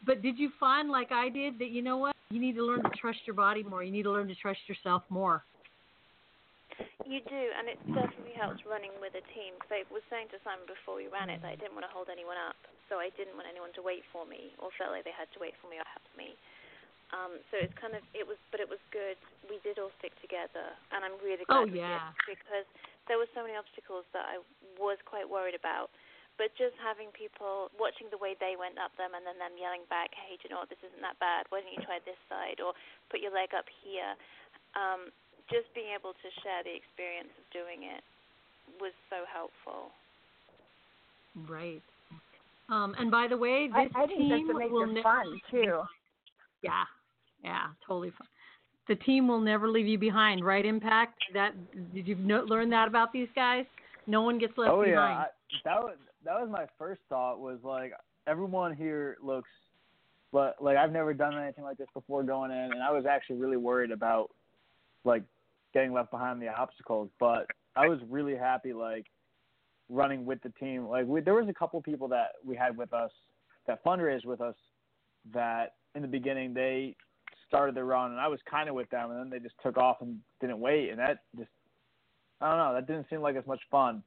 But 0.06 0.22
did 0.22 0.38
you 0.38 0.50
find, 0.60 0.90
like 0.90 1.12
I 1.12 1.30
did, 1.30 1.58
that 1.60 1.70
you 1.70 1.82
know 1.82 1.98
what? 1.98 2.16
You 2.32 2.40
need 2.40 2.56
to 2.56 2.64
learn 2.64 2.84
to 2.84 2.90
trust 3.00 3.20
your 3.26 3.36
body 3.36 3.64
more. 3.64 3.84
You 3.84 3.92
need 3.92 4.04
to 4.04 4.12
learn 4.12 4.28
to 4.28 4.36
trust 4.36 4.60
yourself 4.68 5.04
more. 5.10 5.44
You 7.06 7.22
do, 7.22 7.44
and 7.56 7.70
it 7.70 7.80
definitely 7.94 8.34
helps 8.34 8.66
running 8.66 8.92
with 8.98 9.14
a 9.14 9.24
team. 9.32 9.56
Because 9.56 9.72
I 9.72 9.82
was 9.94 10.02
saying 10.10 10.34
to 10.34 10.42
Simon 10.42 10.66
before 10.66 10.98
we 10.98 11.08
ran 11.08 11.30
it 11.30 11.40
that 11.46 11.54
I 11.54 11.58
didn't 11.60 11.78
want 11.78 11.86
to 11.88 11.94
hold 11.94 12.10
anyone 12.10 12.38
up, 12.38 12.58
so 12.90 12.98
I 12.98 13.14
didn't 13.14 13.38
want 13.38 13.48
anyone 13.48 13.72
to 13.78 13.84
wait 13.86 14.04
for 14.10 14.26
me 14.26 14.52
or 14.58 14.74
felt 14.76 14.92
like 14.92 15.06
they 15.06 15.16
had 15.16 15.30
to 15.38 15.40
wait 15.40 15.54
for 15.62 15.70
me 15.70 15.78
or 15.78 15.88
help 15.88 16.08
me. 16.18 16.34
Um, 17.14 17.38
so 17.54 17.62
it's 17.62 17.76
kind 17.78 17.94
of 17.94 18.02
it 18.18 18.26
was, 18.26 18.42
but 18.50 18.58
it 18.58 18.66
was 18.66 18.82
good. 18.90 19.16
We 19.46 19.62
did 19.62 19.78
all 19.78 19.94
stick 20.02 20.18
together, 20.26 20.74
and 20.90 21.06
I'm 21.06 21.16
really 21.22 21.46
glad 21.46 21.70
Oh, 21.70 21.70
yeah. 21.70 22.12
because 22.26 22.66
there 23.06 23.22
were 23.22 23.30
so 23.38 23.46
many 23.46 23.54
obstacles 23.54 24.10
that 24.18 24.26
I 24.26 24.42
was 24.82 24.98
quite 25.06 25.30
worried 25.30 25.54
about. 25.56 25.94
But 26.36 26.52
just 26.60 26.76
having 26.84 27.16
people 27.16 27.72
watching 27.80 28.12
the 28.12 28.20
way 28.20 28.36
they 28.36 28.60
went 28.60 28.76
up 28.76 28.92
them, 29.00 29.16
and 29.16 29.24
then 29.24 29.40
them 29.40 29.56
yelling 29.56 29.88
back, 29.88 30.12
"Hey, 30.12 30.36
do 30.36 30.44
you 30.44 30.50
know 30.52 30.60
what? 30.60 30.68
This 30.68 30.84
isn't 30.84 31.00
that 31.00 31.16
bad. 31.22 31.48
Why 31.48 31.62
don't 31.64 31.72
you 31.72 31.80
try 31.86 32.04
this 32.04 32.20
side, 32.28 32.60
or 32.60 32.76
put 33.08 33.22
your 33.22 33.32
leg 33.32 33.54
up 33.56 33.70
here?" 33.86 34.18
Um, 34.76 35.14
just 35.50 35.70
being 35.74 35.94
able 35.94 36.14
to 36.14 36.28
share 36.42 36.64
the 36.64 36.74
experience 36.74 37.30
of 37.38 37.46
doing 37.54 37.86
it 37.86 38.04
was 38.82 38.94
so 39.10 39.26
helpful. 39.30 39.94
Right. 41.48 41.84
Um, 42.70 42.96
and 42.98 43.12
by 43.12 43.28
the 43.30 43.38
way, 43.38 43.70
I, 43.74 43.86
this 43.86 43.94
I 43.96 44.08
think 44.08 44.30
that's 44.30 44.40
team 44.42 44.48
what 44.48 44.72
will 44.72 44.88
ne- 44.88 45.04
fun 45.04 45.40
too. 45.52 45.82
Yeah, 46.64 46.84
yeah, 47.44 47.68
totally 47.86 48.12
fun. 48.18 48.28
The 48.88 48.96
team 48.96 49.28
will 49.28 49.42
never 49.42 49.68
leave 49.68 49.88
you 49.88 50.00
behind, 50.00 50.44
right? 50.44 50.66
Impact. 50.66 51.18
That 51.34 51.54
did 51.94 52.08
you 52.08 52.16
know, 52.16 52.44
learn 52.48 52.70
that 52.72 52.88
about 52.88 53.14
these 53.14 53.28
guys? 53.36 53.66
No 54.08 54.22
one 54.22 54.40
gets 54.40 54.58
left 54.58 54.72
oh 54.72 54.82
yeah, 54.84 54.92
behind. 54.92 55.14
I, 55.14 55.26
that 55.64 55.84
was 55.84 55.98
that 56.24 56.34
was 56.40 56.50
my 56.52 56.66
first 56.80 57.02
thought. 57.08 57.40
Was 57.40 57.60
like 57.64 57.94
everyone 58.26 58.76
here 58.76 59.18
looks, 59.22 59.50
but 60.32 60.56
like 60.60 60.78
I've 60.78 60.92
never 60.92 61.14
done 61.14 61.38
anything 61.38 61.64
like 61.64 61.78
this 61.78 61.88
before 61.94 62.24
going 62.24 62.50
in, 62.50 62.72
and 62.72 62.82
I 62.82 62.92
was 62.92 63.06
actually 63.06 63.38
really 63.38 63.58
worried 63.58 63.92
about 63.92 64.32
like 65.04 65.24
getting 65.76 65.94
left 65.94 66.10
behind 66.10 66.42
the 66.42 66.48
obstacles. 66.48 67.10
But 67.20 67.46
I 67.76 67.88
was 67.88 68.00
really 68.10 68.36
happy 68.36 68.74
like 68.74 69.06
running 69.90 70.26
with 70.26 70.42
the 70.42 70.50
team. 70.60 70.88
Like 70.88 71.06
we, 71.06 71.22
there 71.22 71.36
was 71.36 71.48
a 71.50 71.54
couple 71.54 71.80
people 71.82 72.08
that 72.08 72.30
we 72.44 72.56
had 72.56 72.76
with 72.76 72.94
us 72.94 73.12
that 73.68 73.84
fundraised 73.84 74.26
with 74.26 74.42
us 74.42 74.56
that 75.34 75.74
in 75.94 76.02
the 76.02 76.08
beginning 76.08 76.54
they 76.54 76.96
started 77.48 77.76
their 77.76 77.86
run 77.86 78.12
and 78.12 78.20
I 78.20 78.28
was 78.28 78.40
kind 78.50 78.70
of 78.70 78.76
with 78.76 78.90
them 78.90 79.12
and 79.12 79.20
then 79.20 79.30
they 79.30 79.40
just 79.40 79.56
took 79.62 79.78
off 79.78 79.98
and 80.02 80.20
didn't 80.40 80.60
wait 80.60 80.90
and 80.90 81.00
that 81.00 81.20
just 81.38 81.50
I 82.42 82.50
don't 82.50 82.58
know 82.58 82.74
that 82.74 82.88
didn't 82.88 83.08
seem 83.10 83.22
like 83.22 83.36
as 83.36 83.46
much 83.46 83.62
fun. 83.70 84.02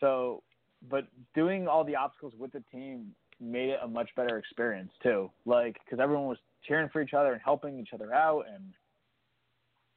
So, 0.00 0.42
but 0.88 1.06
doing 1.34 1.66
all 1.66 1.84
the 1.84 1.96
obstacles 1.96 2.34
with 2.38 2.52
the 2.52 2.62
team 2.70 3.14
made 3.40 3.70
it 3.70 3.80
a 3.82 3.88
much 3.88 4.10
better 4.16 4.38
experience 4.38 4.92
too. 5.02 5.30
Like 5.44 5.76
because 5.84 6.00
everyone 6.00 6.26
was 6.26 6.38
cheering 6.66 6.88
for 6.92 7.02
each 7.02 7.14
other 7.14 7.32
and 7.32 7.40
helping 7.44 7.78
each 7.78 7.90
other 7.92 8.12
out 8.12 8.44
and 8.52 8.72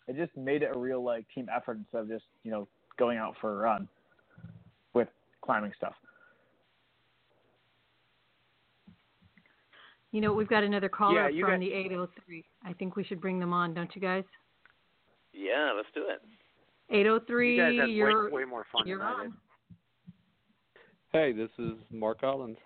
it 0.10 0.16
just 0.18 0.36
made 0.36 0.64
it 0.64 0.72
a 0.76 0.78
real 0.78 1.04
like 1.04 1.26
team 1.34 1.48
effort 1.56 1.78
instead 1.78 2.02
of 2.02 2.08
just 2.10 2.26
you 2.44 2.52
know 2.52 2.68
going 2.98 3.18
out 3.18 3.36
for 3.40 3.54
a 3.54 3.58
run 3.58 3.88
with 4.94 5.08
climbing 5.42 5.72
stuff. 5.78 5.94
You 10.12 10.22
know, 10.22 10.34
we've 10.34 10.48
got 10.50 10.64
another 10.64 10.90
caller 10.90 11.30
Yeah, 11.30 11.42
from 11.46 11.52
got- 11.52 11.60
the 11.60 11.72
803. 11.74 12.44
I 12.66 12.74
think 12.74 12.96
we 12.96 13.04
should 13.04 13.22
bring 13.22 13.40
them 13.40 13.54
on, 13.54 13.76
don't 13.76 13.94
you 13.96 14.02
guys? 14.02 14.24
Yeah, 15.34 15.72
let's 15.76 15.88
do 15.94 16.06
it. 16.10 16.20
803, 16.90 17.56
You 17.56 17.62
guys 17.62 17.74
had 17.80 17.86
way, 17.88 17.92
you're 17.94 18.32
way 18.32 18.44
more 18.46 18.66
fun 18.72 18.88
you're 18.88 18.98
than 18.98 19.08
I 19.08 19.12
on. 19.14 19.22
did. 19.26 19.34
Hey, 21.12 21.32
this 21.32 21.50
is 21.60 21.74
Mark 21.92 22.22
Collins. 22.22 22.58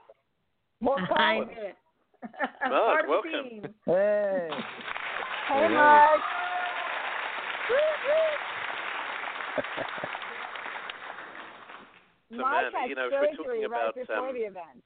More 0.80 0.98
I 1.02 1.40
fun. 1.40 1.48
knew 1.48 1.54
it. 1.54 1.76
Mark, 2.70 3.06
Part 3.06 3.10
welcome. 3.10 3.32
Hey. 3.86 4.50
Hey, 4.50 4.50
Hey. 5.50 5.68
Mark. 5.74 6.22
So, 12.34 12.42
Mark 12.42 12.74
man, 12.74 12.82
had 12.82 12.90
you 12.90 12.96
know, 12.96 13.08
if 13.08 13.14
we're 13.14 13.30
surgery 13.38 13.62
talking 13.64 13.72
right 13.72 13.90
about, 13.90 13.96
before 13.96 14.30
um, 14.30 14.36
the 14.36 14.46
event. 14.50 14.84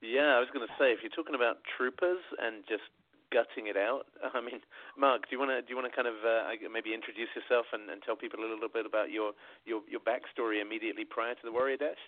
Yeah, 0.00 0.36
I 0.36 0.40
was 0.40 0.48
going 0.56 0.64
to 0.64 0.72
say 0.80 0.96
if 0.96 1.04
you're 1.04 1.12
talking 1.12 1.36
about 1.36 1.60
troopers 1.76 2.24
and 2.40 2.64
just 2.64 2.88
gutting 3.32 3.68
it 3.68 3.76
out. 3.76 4.06
I 4.34 4.40
mean, 4.40 4.60
Mark, 4.98 5.28
do 5.28 5.36
you 5.36 5.38
want 5.38 5.50
to 5.50 5.62
do 5.62 5.68
you 5.70 5.76
want 5.76 5.90
to 5.90 5.94
kind 5.94 6.08
of 6.08 6.18
uh, 6.24 6.50
maybe 6.70 6.92
introduce 6.92 7.30
yourself 7.34 7.66
and, 7.72 7.88
and 7.90 8.02
tell 8.02 8.16
people 8.16 8.40
a 8.40 8.42
little 8.42 8.68
bit 8.68 8.86
about 8.86 9.10
your 9.10 9.32
your 9.64 9.80
your 9.88 10.00
backstory 10.00 10.60
immediately 10.60 11.04
prior 11.04 11.34
to 11.34 11.44
the 11.44 11.52
Warrior 11.52 11.78
Dash? 11.78 12.02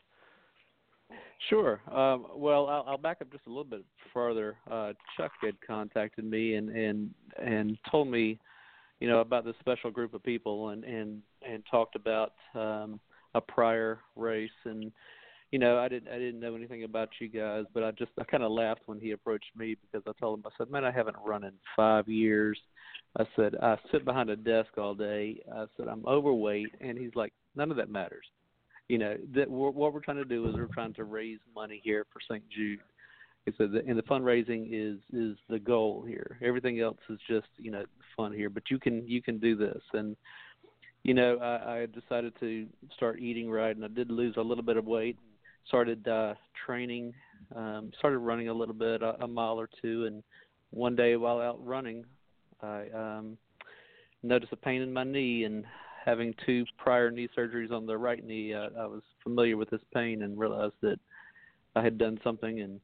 Sure. 1.51 1.81
Um, 1.91 2.27
well, 2.35 2.67
I'll, 2.69 2.85
I'll 2.89 2.99
back 2.99 3.19
up 3.21 3.31
just 3.31 3.47
a 3.47 3.51
little 3.51 3.65
bit 3.65 3.85
further. 4.15 4.57
Uh, 4.71 4.93
Chuck 5.17 5.33
had 5.41 5.57
contacted 5.67 6.25
me 6.25 6.55
and 6.55 6.69
and 6.71 7.11
and 7.41 7.79
told 7.91 8.09
me, 8.09 8.39
you 9.01 9.09
know, 9.09 9.21
about 9.21 9.45
this 9.45 9.57
special 9.61 9.91
group 9.91 10.15
of 10.15 10.23
people 10.23 10.71
and 10.71 10.85
and 10.85 11.23
and 11.47 11.63
talked 11.71 11.97
about 11.97 12.33
um, 12.55 13.01
a 13.35 13.41
prior 13.41 14.01
race 14.17 14.51
and. 14.65 14.93
You 15.51 15.59
know, 15.59 15.79
I 15.79 15.87
didn't 15.87 16.09
I 16.11 16.17
didn't 16.17 16.41
know 16.41 16.55
anything 16.55 16.85
about 16.85 17.11
you 17.21 17.29
guys, 17.29 17.67
but 17.75 17.85
I 17.85 17.91
just 17.91 18.11
I 18.19 18.25
kind 18.25 18.43
of 18.43 18.53
laughed 18.53 18.81
when 18.87 18.99
he 18.99 19.11
approached 19.11 19.51
me 19.55 19.77
because 19.83 20.03
I 20.09 20.19
told 20.19 20.39
him 20.39 20.47
I 20.47 20.51
said, 20.57 20.71
"Man, 20.71 20.83
I 20.83 20.91
haven't 20.91 21.19
run 21.23 21.45
in 21.45 21.53
5 21.77 22.09
years." 22.09 22.59
I 23.19 23.27
said, 23.37 23.57
"I 23.63 23.77
sit 23.91 24.07
behind 24.07 24.31
a 24.31 24.37
desk 24.37 24.79
all 24.79 24.95
day." 24.95 25.43
I 25.55 25.67
said, 25.77 25.89
"I'm 25.89 26.07
overweight." 26.07 26.75
And 26.81 26.97
he's 26.97 27.15
like, 27.15 27.35
"None 27.55 27.71
of 27.71 27.77
that 27.77 27.91
matters." 27.91 28.25
you 28.93 28.99
know 28.99 29.17
that 29.35 29.51
we're, 29.51 29.71
what 29.71 29.95
we're 29.95 30.01
trying 30.01 30.19
to 30.19 30.25
do 30.27 30.47
is 30.49 30.55
we're 30.55 30.67
trying 30.67 30.93
to 30.95 31.05
raise 31.05 31.39
money 31.55 31.81
here 31.83 32.05
for 32.13 32.21
St. 32.21 32.45
Jude. 32.51 32.81
He 33.47 33.53
said, 33.57 33.71
and 33.71 33.99
the 33.99 34.03
fundraising 34.03 34.69
is 34.71 34.99
is 35.13 35.37
the 35.49 35.59
goal 35.59 36.05
here. 36.07 36.39
Everything 36.45 36.79
else 36.81 36.99
is 37.09 37.19
just 37.27 37.49
you 37.57 37.71
know 37.71 37.85
fun 38.17 38.33
here, 38.33 38.51
but 38.51 38.65
you 38.71 38.79
can 38.79 39.09
you 39.09 39.23
can 39.23 39.39
do 39.39 39.57
this. 39.57 39.81
And 39.95 40.15
you 41.03 41.15
know 41.15 41.37
I, 41.39 41.83
I 41.83 41.87
decided 41.87 42.35
to 42.41 42.67
start 42.95 43.21
eating 43.21 43.51
right, 43.51 43.75
and 43.75 43.85
I 43.85 43.89
did 43.89 44.11
lose 44.11 44.35
a 44.37 44.43
little 44.43 44.65
bit 44.65 44.77
of 44.77 44.87
weight. 44.87 45.19
Started 45.67 46.07
uh, 46.09 46.35
training, 46.67 47.15
um, 47.55 47.93
started 47.99 48.19
running 48.19 48.49
a 48.49 48.55
little 48.55 48.75
bit, 48.75 49.03
a, 49.03 49.23
a 49.23 49.29
mile 49.29 49.61
or 49.61 49.69
two, 49.81 50.07
and 50.07 50.23
one 50.71 50.97
day 50.97 51.17
while 51.17 51.41
out 51.41 51.65
running, 51.65 52.05
I 52.63 52.87
um, 52.95 53.39
noticed 54.23 54.53
a 54.53 54.57
pain 54.57 54.83
in 54.83 54.93
my 54.93 55.05
knee 55.05 55.45
and 55.45 55.65
having 56.05 56.35
two 56.45 56.65
prior 56.79 57.11
knee 57.11 57.29
surgeries 57.37 57.71
on 57.71 57.87
the 57.87 57.97
right 57.97 58.25
knee, 58.25 58.55
uh, 58.55 58.69
I 58.79 58.87
was 58.87 59.03
familiar 59.23 59.57
with 59.57 59.71
this 59.71 59.81
pain 59.95 60.23
and 60.23 60.39
realized 60.39 60.75
that 60.83 60.99
I 61.77 61.83
had 61.83 61.99
done 61.99 62.19
something. 62.25 62.61
And 62.61 62.81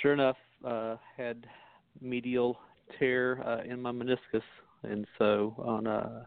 sure 0.00 0.12
enough, 0.12 0.36
uh, 0.64 0.96
had 1.16 1.46
medial 2.00 2.58
tear 2.98 3.42
uh, 3.46 3.62
in 3.62 3.80
my 3.80 3.92
meniscus, 3.92 4.42
and 4.82 5.06
so 5.18 5.54
on 5.58 5.86
uh, 5.86 6.24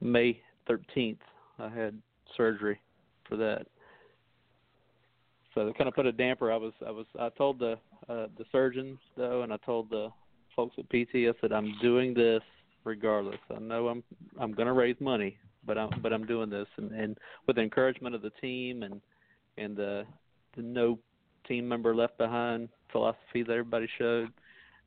May 0.00 0.40
13th, 0.68 1.18
I 1.58 1.68
had 1.68 2.00
surgery 2.36 2.80
for 3.28 3.36
that. 3.36 3.66
So 5.54 5.66
that 5.66 5.76
kind 5.76 5.88
of 5.88 5.94
put 5.94 6.06
a 6.06 6.12
damper. 6.12 6.52
I 6.52 6.56
was, 6.56 6.72
I 6.86 6.90
was, 6.90 7.06
I 7.18 7.30
told 7.30 7.58
the 7.58 7.78
uh, 8.08 8.26
the 8.36 8.44
surgeons 8.52 8.98
though, 9.16 9.42
and 9.42 9.52
I 9.52 9.56
told 9.58 9.90
the 9.90 10.08
folks 10.54 10.76
at 10.78 10.88
PT, 10.88 11.14
I 11.14 11.32
said 11.40 11.52
I'm 11.52 11.74
doing 11.80 12.14
this 12.14 12.42
regardless. 12.84 13.38
I 13.54 13.58
know 13.58 13.88
I'm 13.88 14.02
I'm 14.38 14.52
going 14.52 14.66
to 14.66 14.72
raise 14.72 14.96
money, 15.00 15.36
but 15.66 15.78
I'm 15.78 15.90
but 16.02 16.12
I'm 16.12 16.26
doing 16.26 16.50
this, 16.50 16.66
and 16.76 16.92
and 16.92 17.18
with 17.46 17.56
the 17.56 17.62
encouragement 17.62 18.14
of 18.14 18.22
the 18.22 18.30
team 18.40 18.82
and 18.82 19.00
and 19.56 19.76
the 19.76 20.04
the 20.56 20.62
no 20.62 20.98
team 21.46 21.68
member 21.68 21.94
left 21.94 22.18
behind 22.18 22.68
philosophy 22.92 23.42
that 23.42 23.50
everybody 23.50 23.88
showed, 23.98 24.28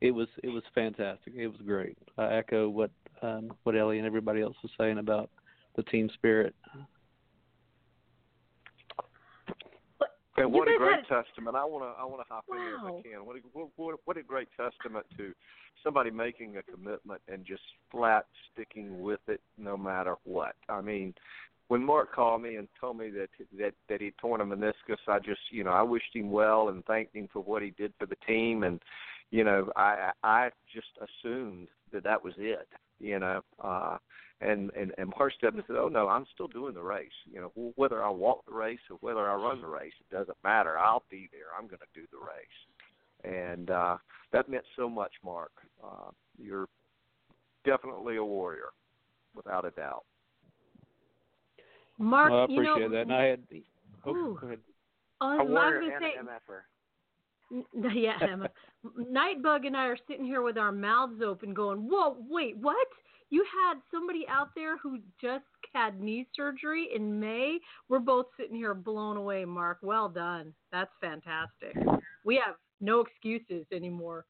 it 0.00 0.10
was 0.10 0.28
it 0.42 0.48
was 0.48 0.62
fantastic. 0.74 1.32
It 1.36 1.48
was 1.48 1.60
great. 1.64 1.96
I 2.18 2.34
echo 2.34 2.68
what 2.68 2.90
um, 3.22 3.52
what 3.62 3.76
Ellie 3.76 3.98
and 3.98 4.06
everybody 4.06 4.42
else 4.42 4.56
was 4.62 4.72
saying 4.78 4.98
about 4.98 5.30
the 5.76 5.82
team 5.84 6.10
spirit. 6.14 6.54
And 10.38 10.50
what 10.50 10.66
a 10.66 10.76
great 10.78 11.04
had- 11.08 11.24
testament! 11.24 11.56
I 11.56 11.64
want 11.64 11.84
to 11.84 12.00
I 12.00 12.04
want 12.06 12.26
to 12.26 12.32
hop 12.32 12.44
in 12.50 12.56
here 12.56 12.76
if 12.76 12.82
I 12.84 13.02
can. 13.02 13.26
What 13.26 13.36
a, 13.36 13.40
what- 13.52 13.68
what 13.76 13.98
what 14.06 14.16
a 14.16 14.22
great 14.22 14.48
testament 14.56 15.04
to 15.18 15.32
somebody 15.84 16.10
making 16.10 16.56
a 16.56 16.62
commitment 16.62 17.20
and 17.28 17.44
just 17.44 17.62
flat 17.90 18.26
sticking 18.52 19.02
with 19.02 19.20
it 19.28 19.40
no 19.58 19.76
matter 19.76 20.16
what. 20.24 20.54
I 20.70 20.80
mean, 20.80 21.14
when 21.68 21.84
Mark 21.84 22.14
called 22.14 22.40
me 22.42 22.56
and 22.56 22.66
told 22.80 22.96
me 22.96 23.10
that 23.10 23.28
that 23.58 23.74
that 23.90 24.00
he 24.00 24.12
torn 24.18 24.40
a 24.40 24.44
meniscus, 24.46 24.96
I 25.06 25.18
just 25.18 25.40
you 25.50 25.64
know 25.64 25.70
I 25.70 25.82
wished 25.82 26.14
him 26.14 26.30
well 26.30 26.70
and 26.70 26.82
thanked 26.86 27.14
him 27.14 27.28
for 27.30 27.40
what 27.40 27.62
he 27.62 27.70
did 27.70 27.92
for 27.98 28.06
the 28.06 28.16
team, 28.26 28.62
and 28.62 28.80
you 29.30 29.44
know 29.44 29.70
I 29.76 30.12
I 30.24 30.50
just 30.72 30.88
assumed 30.96 31.68
that 31.92 32.04
that 32.04 32.24
was 32.24 32.32
it. 32.38 32.68
You 33.02 33.18
know. 33.18 33.42
Uh, 33.62 33.98
and 34.40 34.70
and 34.78 34.92
and 34.98 35.12
Mark 35.18 35.32
stepped 35.36 35.54
in 35.54 35.60
and 35.60 35.66
said, 35.66 35.76
"Oh 35.76 35.88
no, 35.88 36.08
I'm 36.08 36.26
still 36.32 36.48
doing 36.48 36.74
the 36.74 36.82
race. 36.82 37.10
You 37.30 37.40
know, 37.40 37.72
whether 37.76 38.02
I 38.02 38.08
walk 38.08 38.44
the 38.46 38.54
race 38.54 38.80
or 38.90 38.96
whether 39.00 39.28
I 39.28 39.34
run 39.34 39.60
the 39.60 39.68
race, 39.68 39.92
it 40.00 40.14
doesn't 40.14 40.36
matter. 40.42 40.78
I'll 40.78 41.04
be 41.10 41.28
there. 41.30 41.46
I'm 41.56 41.66
going 41.66 41.80
to 41.80 42.00
do 42.00 42.06
the 42.10 42.18
race." 42.18 43.44
And 43.48 43.70
uh, 43.70 43.98
that 44.32 44.48
meant 44.48 44.64
so 44.76 44.88
much, 44.88 45.12
Mark. 45.24 45.52
Uh, 45.82 46.10
you're 46.38 46.66
definitely 47.64 48.16
a 48.16 48.24
warrior, 48.24 48.70
without 49.36 49.64
a 49.64 49.70
doubt. 49.70 50.04
Mark, 51.98 52.30
well, 52.30 52.40
I 52.40 52.46
you 52.48 52.62
know, 52.62 52.74
appreciate 52.74 52.90
that. 52.90 53.02
And 53.02 53.12
I 53.12 53.24
had. 53.24 53.40
Oh, 54.04 54.10
Ooh. 54.10 54.38
go 54.40 54.46
ahead. 54.48 54.58
I 55.20 55.36
A 55.36 55.44
was, 55.44 55.46
I 55.46 55.50
warrior 55.50 55.80
was 55.82 55.92
gonna 55.92 55.94
and 55.94 56.14
say, 56.14 56.18
an 56.18 56.26
MFer. 56.26 56.58
N- 56.58 56.71
Yeah, 57.94 58.18
Emma. 58.22 58.48
Nightbug 58.98 59.66
and 59.66 59.76
I 59.76 59.84
are 59.84 59.98
sitting 60.08 60.24
here 60.24 60.42
with 60.42 60.56
our 60.56 60.72
mouths 60.72 61.20
open, 61.24 61.52
going, 61.52 61.80
"Whoa, 61.80 62.16
wait, 62.28 62.56
what? 62.56 62.86
You 63.30 63.44
had 63.44 63.78
somebody 63.90 64.26
out 64.28 64.48
there 64.54 64.76
who 64.78 64.98
just 65.20 65.44
had 65.72 66.00
knee 66.00 66.26
surgery 66.36 66.88
in 66.94 67.18
May? 67.18 67.58
We're 67.88 67.98
both 67.98 68.26
sitting 68.38 68.56
here 68.56 68.74
blown 68.74 69.16
away, 69.16 69.44
Mark. 69.44 69.78
Well 69.82 70.08
done. 70.08 70.52
That's 70.70 70.90
fantastic. 71.00 71.76
We 72.24 72.36
have 72.44 72.56
no 72.80 73.00
excuses 73.00 73.64
anymore. 73.72 74.26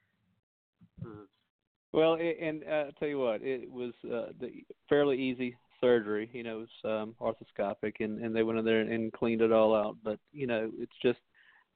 Well, 1.92 2.14
and 2.14 2.62
uh, 2.64 2.72
I'll 2.72 2.92
tell 2.92 3.08
you 3.08 3.18
what, 3.18 3.42
it 3.42 3.70
was 3.70 3.92
uh, 4.04 4.32
the 4.40 4.64
fairly 4.88 5.20
easy 5.20 5.56
surgery. 5.80 6.30
You 6.32 6.42
know, 6.44 6.60
it 6.60 6.68
was 6.84 7.02
um, 7.02 7.14
arthroscopic, 7.20 7.94
and 8.00 8.22
and 8.22 8.34
they 8.34 8.42
went 8.42 8.58
in 8.58 8.64
there 8.64 8.80
and 8.80 9.12
cleaned 9.12 9.42
it 9.42 9.52
all 9.52 9.74
out. 9.74 9.96
But 10.02 10.18
you 10.32 10.46
know, 10.46 10.70
it's 10.78 10.92
just 11.02 11.18
uh, 11.18 11.32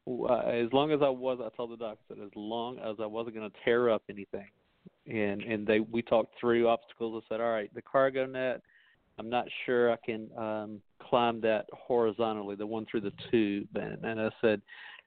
as 0.07 0.73
long 0.73 0.93
as 0.93 1.01
I 1.03 1.09
was, 1.09 1.39
I 1.45 1.55
told 1.57 1.73
the 1.73 1.77
doctor 1.77 2.15
that 2.15 2.23
as 2.23 2.31
long 2.37 2.79
as 2.79 2.97
I 3.01 3.07
wasn't 3.07 3.37
going 3.37 3.51
to 3.51 3.57
tear 3.65 3.91
up 3.91 4.03
anything, 4.09 4.49
and 5.07 5.43
and 5.43 5.67
they 5.67 5.81
we 5.81 6.03
talked 6.03 6.35
through 6.41 6.69
obstacles. 6.69 7.23
I 7.27 7.35
said, 7.35 7.41
all 7.41 7.51
right, 7.51 7.73
the 7.75 7.83
cargo 7.83 8.27
net. 8.27 8.63
I'm 9.19 9.31
not 9.31 9.47
sure 9.65 9.91
I 9.91 9.97
can 10.05 10.29
um, 10.37 10.83
climb 11.01 11.41
that 11.41 11.65
horizontally, 11.73 12.55
the 12.55 12.67
one 12.67 12.85
through 12.85 13.01
the 13.01 13.13
tube. 13.31 13.69
And, 13.75 14.05
and 14.05 14.21
I 14.21 14.29
said, 14.43 14.61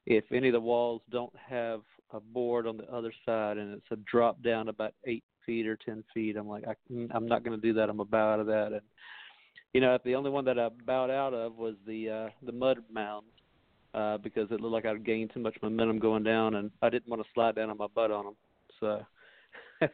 if 0.07 0.23
any 0.31 0.47
of 0.47 0.53
the 0.53 0.59
walls 0.59 1.03
don't 1.11 1.33
have 1.47 1.81
a 2.11 2.19
board 2.19 2.65
on 2.65 2.75
the 2.75 2.91
other 2.91 3.13
side 3.23 3.57
and 3.57 3.71
it's 3.71 3.85
a 3.91 3.97
drop 4.11 4.41
down 4.41 4.69
about 4.69 4.95
eight 5.05 5.23
feet 5.45 5.67
or 5.67 5.77
ten 5.77 6.03
feet, 6.11 6.37
I'm 6.37 6.47
like, 6.47 6.63
I, 6.67 6.73
I'm 7.11 7.27
not 7.27 7.43
going 7.43 7.55
to 7.55 7.61
do 7.61 7.73
that. 7.73 7.87
I'm 7.87 7.97
gonna 7.97 8.09
bow 8.09 8.33
out 8.33 8.39
of 8.39 8.47
that. 8.47 8.71
And 8.73 8.81
you 9.73 9.81
know, 9.81 9.93
if 9.93 10.03
the 10.03 10.15
only 10.15 10.31
one 10.31 10.45
that 10.45 10.57
I 10.57 10.69
bowed 10.87 11.11
out 11.11 11.35
of 11.35 11.57
was 11.57 11.75
the 11.85 12.09
uh, 12.09 12.29
the 12.43 12.51
mud 12.51 12.79
mound 12.91 13.27
uh, 13.93 14.17
because 14.17 14.51
it 14.51 14.61
looked 14.61 14.73
like 14.73 14.85
I'd 14.85 15.05
gained 15.05 15.31
too 15.33 15.39
much 15.39 15.55
momentum 15.61 15.99
going 15.99 16.23
down, 16.23 16.55
and 16.55 16.71
I 16.81 16.89
didn't 16.89 17.09
want 17.09 17.21
to 17.21 17.29
slide 17.33 17.55
down 17.55 17.69
on 17.69 17.77
my 17.77 17.87
butt 17.93 18.11
on 18.11 18.25
them. 18.25 18.35
So 18.79 19.05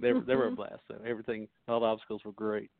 they 0.00 0.12
they 0.26 0.34
were 0.34 0.48
a 0.48 0.52
blast. 0.52 0.80
So 0.88 0.96
everything, 1.06 1.48
all 1.68 1.80
the 1.80 1.86
obstacles 1.86 2.22
were 2.24 2.32
great. 2.32 2.70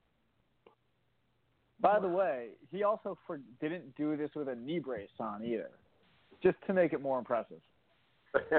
By 1.81 1.99
the 1.99 2.09
way, 2.09 2.51
he 2.71 2.85
also 2.85 3.19
for, 3.27 3.41
didn't 3.61 3.97
do 3.97 4.17
this 4.17 4.31
with 4.37 4.49
a 4.49 4.55
knee 4.55 4.79
brace 4.79 5.09
on 5.19 5.45
either, 5.45 5.71
just 6.41 6.57
to 6.69 6.73
make 6.73 6.93
it 6.93 7.03
more 7.03 7.19
impressive. 7.19 7.61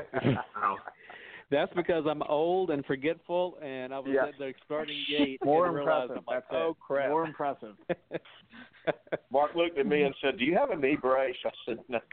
That's 1.51 1.73
because 1.75 2.05
I'm 2.09 2.23
old 2.23 2.69
and 2.71 2.85
forgetful, 2.85 3.57
and 3.61 3.93
I 3.93 3.99
was 3.99 4.13
Yeah. 4.13 4.27
at 4.27 4.37
the 4.37 4.53
starting 4.65 4.97
gate 5.09 5.39
More 5.43 5.67
and 5.67 5.75
realized, 5.75 6.11
impressive. 6.11 6.25
I'm 6.27 6.35
like, 6.35 6.43
That's 6.49 6.61
oh 6.61 6.77
crap. 6.79 7.09
More 7.09 7.25
impressive. 7.25 7.75
Mark 9.31 9.55
looked 9.55 9.77
at 9.77 9.85
me 9.85 10.03
and 10.03 10.15
said, 10.21 10.37
"Do 10.37 10.45
you 10.45 10.55
have 10.55 10.71
a 10.71 10.75
knee 10.75 10.95
brace?" 10.95 11.35
I 11.45 11.49
said, 11.65 11.79
"No." 11.89 11.99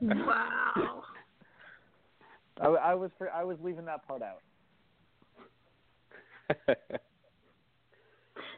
Wow. 0.00 1.04
I, 2.60 2.66
I 2.66 2.94
was 2.94 3.10
I 3.32 3.44
was 3.44 3.56
leaving 3.62 3.84
that 3.86 4.06
part 4.06 4.22
out. 4.22 4.42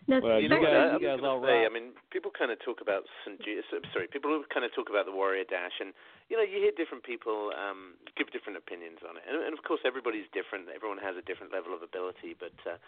Now, 0.06 0.22
Well, 0.22 0.38
you 0.38 0.46
know 0.48 0.62
guys- 0.62 0.70
I, 0.70 0.94
I 0.94 0.98
you 1.02 1.06
guys 1.10 1.18
was 1.18 1.26
all 1.26 1.42
say, 1.42 1.66
rock. 1.66 1.70
I 1.70 1.72
mean, 1.74 1.90
people 2.14 2.30
kind 2.30 2.54
of 2.54 2.62
talk 2.62 2.78
about 2.80 3.02
St. 3.26 3.42
Jude. 3.42 3.66
Sorry, 3.90 4.06
people 4.06 4.30
kind 4.54 4.62
of 4.62 4.70
talk 4.70 4.86
about 4.88 5.02
the 5.06 5.10
Warrior 5.14 5.42
Dash, 5.42 5.82
and 5.82 5.90
you 6.30 6.38
know, 6.38 6.46
you 6.46 6.62
hear 6.62 6.70
different 6.74 7.02
people 7.02 7.50
um, 7.54 7.98
give 8.14 8.30
different 8.30 8.54
opinions 8.58 9.02
on 9.02 9.18
it, 9.18 9.26
and, 9.26 9.42
and 9.42 9.50
of 9.54 9.62
course, 9.66 9.82
everybody's 9.82 10.26
different. 10.30 10.70
Everyone 10.70 10.98
has 11.02 11.18
a 11.18 11.22
different 11.26 11.50
level 11.50 11.74
of 11.74 11.82
ability. 11.82 12.38
But 12.38 12.54
uh, 12.66 12.78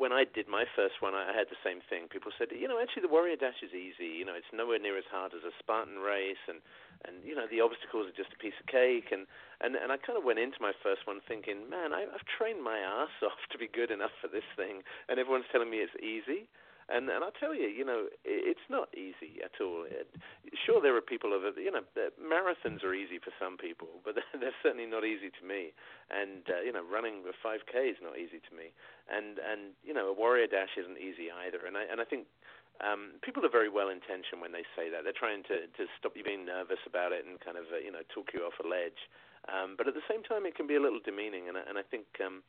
when 0.00 0.12
I 0.16 0.24
did 0.24 0.48
my 0.48 0.64
first 0.76 1.00
one, 1.04 1.12
I 1.12 1.28
I 1.28 1.36
had 1.36 1.52
the 1.52 1.60
same 1.60 1.80
thing. 1.92 2.08
People 2.08 2.32
said, 2.40 2.48
you 2.52 2.68
know, 2.68 2.80
actually, 2.80 3.04
the 3.04 3.12
Warrior 3.12 3.36
Dash 3.36 3.60
is 3.60 3.76
easy. 3.76 4.08
You 4.08 4.24
know, 4.24 4.32
it's 4.36 4.48
nowhere 4.52 4.80
near 4.80 4.96
as 4.96 5.08
hard 5.12 5.36
as 5.36 5.44
a 5.44 5.52
Spartan 5.60 6.00
race, 6.00 6.40
and 6.48 6.64
and 7.04 7.20
you 7.20 7.36
know, 7.36 7.44
the 7.52 7.60
obstacles 7.60 8.08
are 8.08 8.16
just 8.16 8.32
a 8.32 8.40
piece 8.40 8.56
of 8.56 8.64
cake. 8.72 9.12
And 9.12 9.28
and 9.60 9.76
and 9.76 9.92
I 9.92 10.00
kind 10.00 10.16
of 10.16 10.24
went 10.24 10.40
into 10.40 10.56
my 10.60 10.72
first 10.80 11.04
one 11.04 11.20
thinking, 11.28 11.68
man, 11.68 11.92
I, 11.92 12.08
I've 12.08 12.24
trained 12.32 12.64
my 12.64 12.80
ass 12.80 13.12
off 13.28 13.40
to 13.52 13.60
be 13.60 13.68
good 13.68 13.92
enough 13.92 14.16
for 14.24 14.28
this 14.32 14.48
thing, 14.56 14.80
and 15.12 15.20
everyone's 15.20 15.48
telling 15.52 15.68
me 15.68 15.84
it's 15.84 15.92
easy. 16.00 16.48
And 16.88 17.08
and 17.08 17.22
I 17.22 17.30
tell 17.38 17.54
you, 17.54 17.70
you 17.70 17.84
know, 17.84 18.10
it's 18.24 18.66
not 18.68 18.90
easy 18.94 19.38
at 19.44 19.54
all. 19.62 19.86
Sure, 20.66 20.82
there 20.82 20.96
are 20.96 21.04
people 21.04 21.30
of. 21.30 21.42
You 21.56 21.70
know, 21.70 21.84
marathons 22.18 22.82
are 22.82 22.94
easy 22.94 23.18
for 23.22 23.30
some 23.38 23.56
people, 23.56 23.88
but 24.04 24.18
they're 24.34 24.56
certainly 24.62 24.86
not 24.86 25.04
easy 25.04 25.30
to 25.30 25.42
me. 25.46 25.70
And 26.10 26.42
uh, 26.50 26.60
you 26.62 26.72
know, 26.72 26.82
running 26.82 27.22
a 27.22 27.34
5K 27.38 27.90
is 27.90 28.00
not 28.02 28.18
easy 28.18 28.42
to 28.42 28.52
me. 28.54 28.74
And 29.06 29.38
and 29.38 29.78
you 29.84 29.94
know, 29.94 30.08
a 30.10 30.14
warrior 30.14 30.46
dash 30.46 30.74
isn't 30.76 30.98
easy 30.98 31.30
either. 31.30 31.62
And 31.66 31.76
I 31.76 31.86
and 31.86 32.00
I 32.00 32.04
think 32.04 32.26
um, 32.82 33.22
people 33.22 33.46
are 33.46 33.52
very 33.52 33.70
well 33.70 33.88
intentioned 33.88 34.42
when 34.42 34.52
they 34.52 34.66
say 34.74 34.90
that. 34.90 35.06
They're 35.06 35.16
trying 35.16 35.46
to 35.54 35.70
to 35.70 35.82
stop 35.98 36.18
you 36.18 36.26
being 36.26 36.44
nervous 36.44 36.82
about 36.82 37.12
it 37.12 37.22
and 37.22 37.38
kind 37.38 37.56
of 37.56 37.70
uh, 37.70 37.78
you 37.78 37.94
know 37.94 38.02
talk 38.10 38.34
you 38.34 38.42
off 38.42 38.58
a 38.58 38.66
ledge. 38.66 39.06
Um, 39.50 39.74
but 39.78 39.86
at 39.86 39.94
the 39.94 40.06
same 40.10 40.22
time, 40.22 40.46
it 40.46 40.54
can 40.54 40.66
be 40.66 40.78
a 40.78 40.82
little 40.82 41.02
demeaning. 41.02 41.46
And 41.46 41.56
I, 41.56 41.62
and 41.68 41.78
I 41.78 41.86
think. 41.86 42.06
Um, 42.18 42.42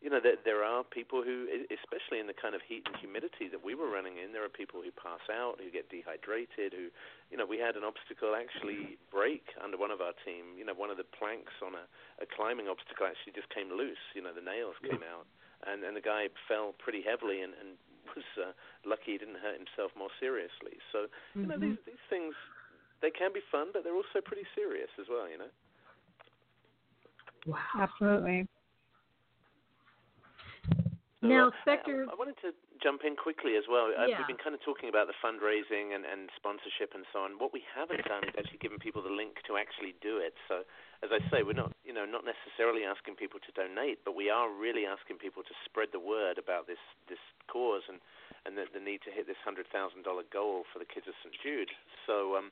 you 0.00 0.08
know, 0.08 0.16
there, 0.16 0.40
there 0.48 0.64
are 0.64 0.80
people 0.80 1.20
who, 1.20 1.44
especially 1.68 2.24
in 2.24 2.26
the 2.26 2.36
kind 2.36 2.56
of 2.56 2.64
heat 2.64 2.88
and 2.88 2.96
humidity 2.96 3.52
that 3.52 3.60
we 3.60 3.76
were 3.76 3.92
running 3.92 4.16
in, 4.16 4.32
there 4.32 4.44
are 4.44 4.52
people 4.52 4.80
who 4.80 4.88
pass 4.96 5.20
out, 5.28 5.60
who 5.60 5.68
get 5.68 5.92
dehydrated, 5.92 6.72
who, 6.72 6.88
you 7.28 7.36
know, 7.36 7.44
we 7.44 7.60
had 7.60 7.76
an 7.76 7.84
obstacle 7.84 8.32
actually 8.32 8.96
break 9.12 9.44
under 9.60 9.76
one 9.76 9.92
of 9.92 10.00
our 10.00 10.16
team. 10.24 10.56
You 10.56 10.64
know, 10.64 10.72
one 10.72 10.88
of 10.88 10.96
the 10.96 11.04
planks 11.04 11.52
on 11.60 11.76
a, 11.76 11.84
a 12.16 12.26
climbing 12.26 12.64
obstacle 12.64 13.04
actually 13.04 13.36
just 13.36 13.52
came 13.52 13.68
loose. 13.68 14.00
You 14.16 14.24
know, 14.24 14.32
the 14.32 14.40
nails 14.40 14.80
came 14.80 15.04
out, 15.04 15.28
and 15.68 15.84
and 15.84 15.92
the 15.92 16.04
guy 16.04 16.32
fell 16.48 16.72
pretty 16.80 17.04
heavily 17.04 17.44
and 17.44 17.52
and 17.60 17.76
was 18.16 18.24
uh, 18.40 18.56
lucky 18.88 19.14
he 19.14 19.18
didn't 19.20 19.38
hurt 19.38 19.60
himself 19.60 19.92
more 19.94 20.10
seriously. 20.16 20.80
So, 20.90 21.12
you 21.36 21.46
know, 21.46 21.60
these 21.60 21.76
these 21.84 22.04
things 22.08 22.32
they 23.04 23.12
can 23.12 23.36
be 23.36 23.44
fun, 23.52 23.68
but 23.72 23.84
they're 23.84 23.94
also 23.94 24.24
pretty 24.24 24.48
serious 24.56 24.88
as 24.96 25.12
well. 25.12 25.28
You 25.28 25.44
know. 25.44 25.52
Wow. 27.46 27.76
Absolutely. 27.76 28.48
So, 31.20 31.28
Now, 31.28 31.48
uh, 31.48 31.60
Spectre. 31.62 32.08
I, 32.08 32.12
I 32.12 32.16
wanted 32.16 32.40
to 32.40 32.56
jump 32.80 33.04
in 33.04 33.12
quickly 33.12 33.60
as 33.60 33.68
well. 33.68 33.92
Uh, 33.92 34.08
Yeah. 34.08 34.18
We've 34.24 34.32
been 34.32 34.40
kind 34.40 34.56
of 34.56 34.62
talking 34.64 34.88
about 34.88 35.04
the 35.04 35.16
fundraising 35.20 35.92
and, 35.92 36.08
and 36.08 36.32
sponsorship 36.32 36.96
and 36.96 37.04
so 37.12 37.20
on. 37.28 37.36
What 37.36 37.52
we 37.52 37.60
haven't 37.76 38.08
done 38.08 38.24
is 38.24 38.32
actually 38.40 38.58
given 38.64 38.80
people 38.80 39.04
the 39.04 39.12
link 39.12 39.44
to 39.44 39.60
actually 39.60 39.92
do 40.00 40.16
it. 40.16 40.32
So, 40.48 40.64
as 41.04 41.12
I 41.12 41.20
say, 41.28 41.44
we're 41.44 41.56
not, 41.56 41.76
you 41.84 41.92
know, 41.92 42.08
not 42.08 42.24
necessarily 42.24 42.88
asking 42.88 43.20
people 43.20 43.40
to 43.44 43.52
donate, 43.52 44.00
but 44.04 44.16
we 44.16 44.32
are 44.32 44.48
really 44.48 44.88
asking 44.88 45.20
people 45.20 45.44
to 45.44 45.54
spread 45.64 45.92
the 45.92 46.00
word 46.00 46.36
about 46.40 46.64
this 46.66 46.80
this 47.08 47.20
cause 47.48 47.84
and 47.88 48.00
and 48.48 48.56
the, 48.56 48.64
the 48.72 48.80
need 48.80 49.04
to 49.04 49.12
hit 49.12 49.28
this 49.28 49.40
hundred 49.44 49.68
thousand 49.68 50.04
dollar 50.08 50.24
goal 50.32 50.64
for 50.72 50.80
the 50.80 50.88
kids 50.88 51.04
of 51.04 51.12
St 51.20 51.36
Jude. 51.44 51.68
So, 52.08 52.36
um, 52.40 52.48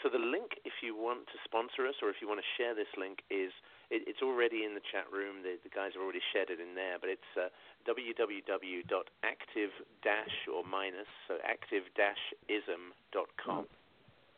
so 0.00 0.08
the 0.08 0.20
link, 0.20 0.56
if 0.64 0.80
you 0.80 0.96
want 0.96 1.28
to 1.28 1.38
sponsor 1.44 1.84
us 1.84 2.00
or 2.00 2.08
if 2.08 2.24
you 2.24 2.28
want 2.28 2.40
to 2.40 2.48
share 2.56 2.72
this 2.72 2.88
link, 2.96 3.20
is 3.28 3.52
it, 3.90 4.02
it's 4.06 4.22
already 4.22 4.64
in 4.64 4.74
the 4.74 4.84
chat 4.92 5.06
room. 5.12 5.42
The, 5.42 5.58
the 5.62 5.70
guys 5.70 5.94
have 5.94 6.02
already 6.02 6.22
shared 6.32 6.50
it 6.50 6.58
in 6.58 6.74
there, 6.74 6.98
but 6.98 7.10
it's 7.10 7.30
uh, 7.38 7.48
www.active 7.86 9.70
dash 10.02 10.36
or 10.50 10.64
minus 10.64 11.10
so 11.28 11.38
active 11.44 11.84
dash 11.94 12.22
ism.com. 12.48 13.66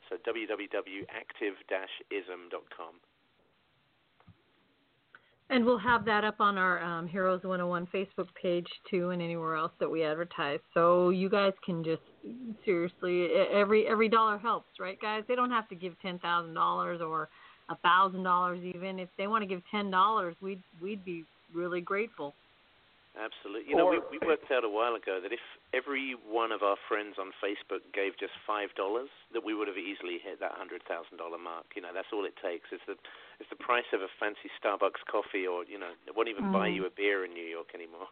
So 0.09 0.17
www.active 0.25 1.55
dash 1.69 1.95
ism.com. 2.11 2.95
And 5.51 5.65
we'll 5.65 5.79
have 5.79 6.05
that 6.05 6.25
up 6.25 6.41
on 6.41 6.59
our 6.59 6.83
um, 6.83 7.09
Heroes 7.09 7.43
101 7.43 7.87
Facebook 7.87 8.29
page 8.41 8.67
too, 8.91 9.11
and 9.11 9.23
anywhere 9.23 9.57
else 9.57 9.73
that 9.81 9.91
we 9.91 10.05
advertise. 10.05 10.61
So 10.75 11.09
you 11.09 11.31
guys 11.31 11.55
can 11.65 11.83
just 11.83 12.03
seriously, 12.67 13.29
every 13.51 13.87
every 13.87 14.11
dollar 14.11 14.37
helps, 14.37 14.69
right, 14.79 15.01
guys? 15.01 15.23
They 15.27 15.35
don't 15.35 15.51
have 15.51 15.67
to 15.71 15.75
give 15.75 15.99
ten 16.03 16.19
thousand 16.19 16.53
dollars 16.53 17.01
or 17.01 17.31
a 17.69 17.77
thousand 17.77 18.23
dollars 18.23 18.61
even. 18.63 18.99
If 18.99 19.09
they 19.19 19.27
want 19.27 19.43
to 19.43 19.47
give 19.49 19.63
ten 19.71 19.91
dollars, 19.91 20.35
we'd 20.41 20.63
we'd 20.83 21.05
be 21.05 21.25
really 21.55 21.81
grateful. 21.81 22.35
Absolutely. 23.19 23.67
You 23.67 23.75
know, 23.75 23.91
we, 23.91 23.99
we 24.15 24.19
worked 24.25 24.47
out 24.55 24.63
a 24.63 24.71
while 24.71 24.95
ago 24.95 25.19
that 25.19 25.33
if 25.33 25.43
every 25.75 26.15
one 26.23 26.53
of 26.53 26.63
our 26.63 26.77
friends 26.87 27.17
on 27.19 27.35
Facebook 27.43 27.83
gave 27.93 28.15
just 28.21 28.31
five 28.47 28.71
dollars, 28.77 29.11
that 29.35 29.43
we 29.43 29.55
would 29.55 29.67
have 29.67 29.77
easily 29.77 30.23
hit 30.23 30.39
that 30.39 30.53
hundred 30.55 30.83
thousand 30.87 31.19
dollar 31.19 31.39
mark. 31.39 31.67
You 31.75 31.83
know, 31.83 31.91
that's 31.93 32.07
all 32.13 32.25
it 32.25 32.39
takes. 32.39 32.71
It's 32.71 32.85
the 32.87 32.95
it's 33.41 33.51
the 33.51 33.59
price 33.59 33.89
of 33.93 34.03
a 34.03 34.11
fancy 34.21 34.47
Starbucks 34.63 35.03
coffee, 35.11 35.47
or 35.51 35.65
you 35.65 35.79
know, 35.79 35.91
it 36.07 36.15
won't 36.15 36.29
even 36.29 36.53
buy 36.53 36.69
Mm. 36.69 36.75
you 36.77 36.87
a 36.87 36.91
beer 36.95 37.25
in 37.25 37.35
New 37.35 37.43
York 37.47 37.75
anymore. 37.75 38.07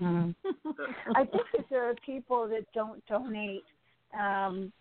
Mm. 0.00 0.34
I 1.16 1.24
think 1.24 1.44
that 1.52 1.66
there 1.68 1.84
are 1.88 1.94
people 2.04 2.48
that 2.48 2.64
don't 2.72 3.04
donate 3.06 3.64
um, 4.18 4.72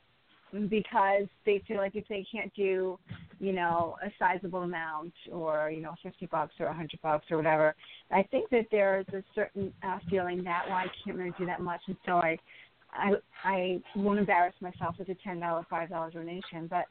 because 0.69 1.27
they 1.45 1.61
feel 1.67 1.77
like 1.77 1.95
if 1.95 2.07
they 2.07 2.25
can't 2.31 2.53
do, 2.55 2.97
you 3.39 3.53
know, 3.53 3.97
a 4.03 4.09
sizable 4.17 4.63
amount 4.63 5.13
or 5.31 5.69
you 5.69 5.81
know, 5.81 5.93
fifty 6.01 6.25
bucks 6.25 6.53
or 6.59 6.67
a 6.67 6.73
hundred 6.73 7.01
bucks 7.01 7.25
or 7.29 7.37
whatever, 7.37 7.75
I 8.11 8.23
think 8.23 8.49
that 8.49 8.65
there's 8.71 9.05
a 9.09 9.23
certain 9.33 9.73
uh, 9.83 9.99
feeling 10.09 10.43
that 10.43 10.63
well, 10.67 10.77
I 10.77 10.87
can't 11.03 11.17
really 11.17 11.33
do 11.37 11.45
that 11.45 11.61
much, 11.61 11.81
and 11.87 11.97
so 12.05 12.13
I, 12.13 12.37
I, 12.91 13.11
I 13.43 13.81
won't 13.95 14.19
embarrass 14.19 14.55
myself 14.61 14.95
with 14.97 15.09
a 15.09 15.15
ten 15.23 15.39
dollar, 15.39 15.65
five 15.69 15.89
dollar 15.89 16.11
donation. 16.11 16.69
But 16.69 16.85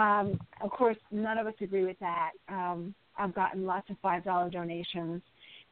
um, 0.00 0.38
of 0.62 0.70
course, 0.70 0.96
none 1.10 1.38
of 1.38 1.46
us 1.46 1.54
agree 1.60 1.84
with 1.84 1.98
that. 2.00 2.30
Um, 2.48 2.94
I've 3.18 3.34
gotten 3.34 3.66
lots 3.66 3.90
of 3.90 3.96
five 4.00 4.24
dollar 4.24 4.50
donations, 4.50 5.22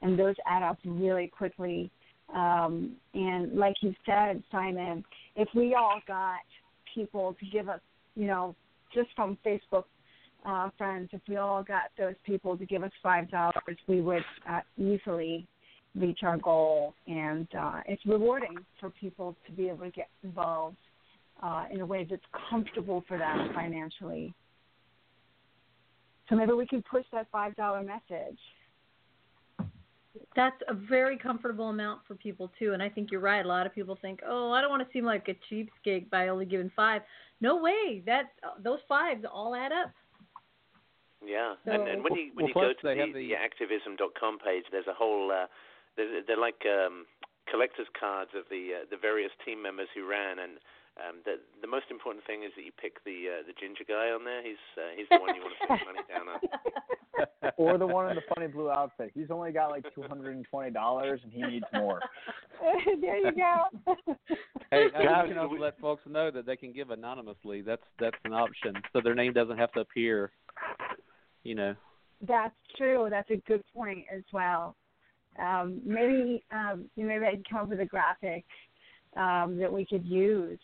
and 0.03 0.18
those 0.18 0.34
add 0.47 0.62
up 0.62 0.78
really 0.84 1.28
quickly. 1.28 1.91
Um, 2.34 2.97
and 3.14 3.55
like 3.55 3.76
you 3.80 3.95
said, 4.05 4.43
Simon, 4.53 5.05
if 5.34 5.49
we 5.55 5.74
all 5.74 6.01
got 6.07 6.41
people 6.99 7.36
to 7.40 7.46
give 7.57 7.68
us, 7.68 7.80
you 8.20 8.26
know, 8.26 8.55
just 8.96 9.11
from 9.16 9.38
Facebook 9.46 9.84
uh, 10.51 10.70
friends, 10.78 11.09
if 11.12 11.20
we 11.28 11.36
all 11.36 11.62
got 11.62 11.86
those 12.03 12.18
people 12.24 12.57
to 12.57 12.66
give 12.72 12.82
us 12.82 12.94
five 13.03 13.30
dollars, 13.30 13.78
we 13.86 14.01
would 14.01 14.28
uh, 14.53 14.61
easily 14.76 15.46
reach 15.94 16.20
our 16.22 16.38
goal. 16.38 16.94
And 17.07 17.49
uh, 17.64 17.80
it's 17.86 18.05
rewarding 18.07 18.57
for 18.78 18.88
people 18.90 19.36
to 19.46 19.53
be 19.53 19.68
able 19.68 19.84
to 19.90 19.90
get 19.90 20.09
involved 20.22 20.76
uh, 21.42 21.64
in 21.72 21.80
a 21.80 21.86
way 21.86 22.07
that's 22.09 22.28
comfortable 22.51 23.05
for 23.09 23.18
them 23.18 23.51
financially. 23.55 24.34
So 26.28 26.36
maybe 26.36 26.53
we 26.53 26.66
can 26.66 26.82
push 26.94 27.07
that 27.12 27.26
five 27.30 27.53
dollar 27.57 27.82
message. 27.82 28.40
That's 30.37 30.61
a 30.69 30.75
very 30.75 31.16
comfortable 31.16 31.69
amount 31.71 32.01
for 32.07 32.14
people 32.14 32.51
too, 32.59 32.73
and 32.73 32.83
I 32.83 32.89
think 32.89 33.11
you're 33.11 33.21
right. 33.21 33.45
A 33.45 33.49
lot 33.49 33.66
of 33.66 33.75
people 33.75 33.97
think, 34.01 34.21
"Oh, 34.27 34.53
I 34.53 34.61
don't 34.61 34.71
want 34.71 34.87
to 34.87 34.93
seem 34.93 35.05
like 35.05 35.29
a 35.29 35.35
cheapskate 35.53 36.11
by 36.11 36.29
only 36.29 36.47
giving 36.47 36.71
five. 36.75 37.03
No 37.41 37.57
way. 37.57 38.03
That 38.07 38.33
those 38.62 38.81
fives 38.89 39.25
all 39.31 39.55
add 39.55 39.73
up. 39.73 39.91
Yeah, 41.25 41.55
So- 41.64 41.73
and, 41.73 41.89
and 41.89 42.05
when 42.05 42.14
you 42.14 42.31
when 42.35 42.47
Well, 42.47 42.49
you 42.49 42.55
go 42.55 42.73
to 42.73 42.87
they 42.87 42.95
the, 42.95 43.01
have 43.01 43.12
the- 43.14 43.29
the 43.29 43.35
activism.com 43.37 44.39
page, 44.39 44.64
there's 44.71 44.87
a 44.87 44.95
whole 44.95 45.31
uh, 45.33 45.47
they're, 45.97 46.23
they're 46.27 46.37
like 46.37 46.62
um, 46.66 47.07
collectors 47.51 47.89
cards 47.99 48.31
of 48.35 48.45
the 48.51 48.83
uh, 48.83 48.85
the 48.91 48.97
various 48.97 49.33
team 49.45 49.61
members 49.62 49.89
who 49.95 50.07
ran, 50.07 50.39
and 50.39 50.59
um, 50.99 51.22
the 51.24 51.38
the 51.61 51.66
most 51.66 51.86
important 51.90 52.24
thing 52.26 52.42
is 52.42 52.51
that 52.57 52.64
you 52.64 52.72
pick 52.74 53.03
the 53.05 53.40
uh, 53.40 53.42
the 53.46 53.55
ginger 53.55 53.84
guy 53.86 54.11
on 54.11 54.24
there. 54.24 54.42
He's 54.42 54.62
uh, 54.76 54.90
he's 54.96 55.07
the 55.11 55.18
one 55.18 55.34
you 55.34 55.42
want 55.42 55.55
to 55.55 55.66
put 55.66 55.86
money 55.86 56.05
down 56.11 56.26
on. 56.28 56.38
or 57.57 57.78
the 57.78 57.86
one 57.86 58.11
in 58.11 58.16
the 58.16 58.22
funny 58.34 58.46
blue 58.49 58.70
outfit. 58.70 59.12
He's 59.14 59.30
only 59.30 59.53
got 59.53 59.70
like 59.70 59.84
two 59.94 60.03
hundred 60.03 60.34
and 60.34 60.44
twenty 60.51 60.70
dollars, 60.70 61.20
and 61.22 61.32
he 61.32 61.42
needs 61.42 61.66
more. 61.72 62.01
there 63.01 63.18
you 63.18 63.32
go. 63.32 63.94
Hey, 64.70 64.90
Guys, 64.92 65.24
you 65.28 65.34
can 65.34 65.38
also 65.38 65.55
let 65.55 65.80
folks 65.80 66.03
know 66.07 66.30
that 66.30 66.44
they 66.44 66.55
can 66.55 66.74
give 66.74 66.90
anonymously. 66.90 67.62
That's 67.62 67.82
that's 67.99 68.18
an 68.24 68.34
option, 68.34 68.74
so 68.92 69.01
their 69.03 69.14
name 69.14 69.32
doesn't 69.32 69.57
have 69.57 69.72
to 69.72 69.80
appear. 69.80 70.30
You 71.42 71.55
know. 71.55 71.74
That's 72.26 72.55
true. 72.76 73.07
That's 73.09 73.30
a 73.30 73.36
good 73.49 73.62
point 73.74 74.05
as 74.14 74.24
well. 74.30 74.76
Um, 75.42 75.80
maybe 75.86 76.44
um, 76.53 76.90
maybe 76.96 77.24
I 77.24 77.30
can 77.30 77.44
come 77.49 77.61
up 77.61 77.68
with 77.68 77.80
a 77.80 77.86
graphic 77.86 78.44
um, 79.16 79.57
that 79.59 79.72
we 79.72 79.86
could 79.86 80.05
use. 80.05 80.59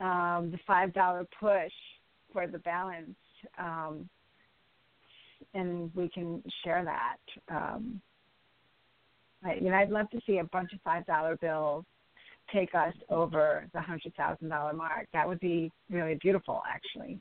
Um, 0.00 0.50
the 0.50 0.58
five 0.66 0.94
dollar 0.94 1.26
push 1.38 1.72
for 2.32 2.46
the 2.46 2.58
balance, 2.58 3.16
um, 3.58 4.08
and 5.52 5.94
we 5.94 6.08
can 6.08 6.42
share 6.64 6.84
that. 6.84 7.54
Um, 7.54 8.00
I, 9.44 9.54
you 9.54 9.70
know, 9.70 9.76
I'd 9.76 9.90
love 9.90 10.08
to 10.10 10.20
see 10.26 10.38
a 10.38 10.44
bunch 10.44 10.72
of 10.72 10.80
five 10.82 11.04
dollar 11.06 11.36
bills 11.36 11.84
take 12.52 12.74
us 12.74 12.94
over 13.10 13.68
the 13.72 13.80
hundred 13.80 14.14
thousand 14.16 14.48
dollar 14.48 14.72
mark. 14.72 15.06
That 15.12 15.28
would 15.28 15.40
be 15.40 15.70
really 15.90 16.14
beautiful, 16.14 16.62
actually. 16.68 17.18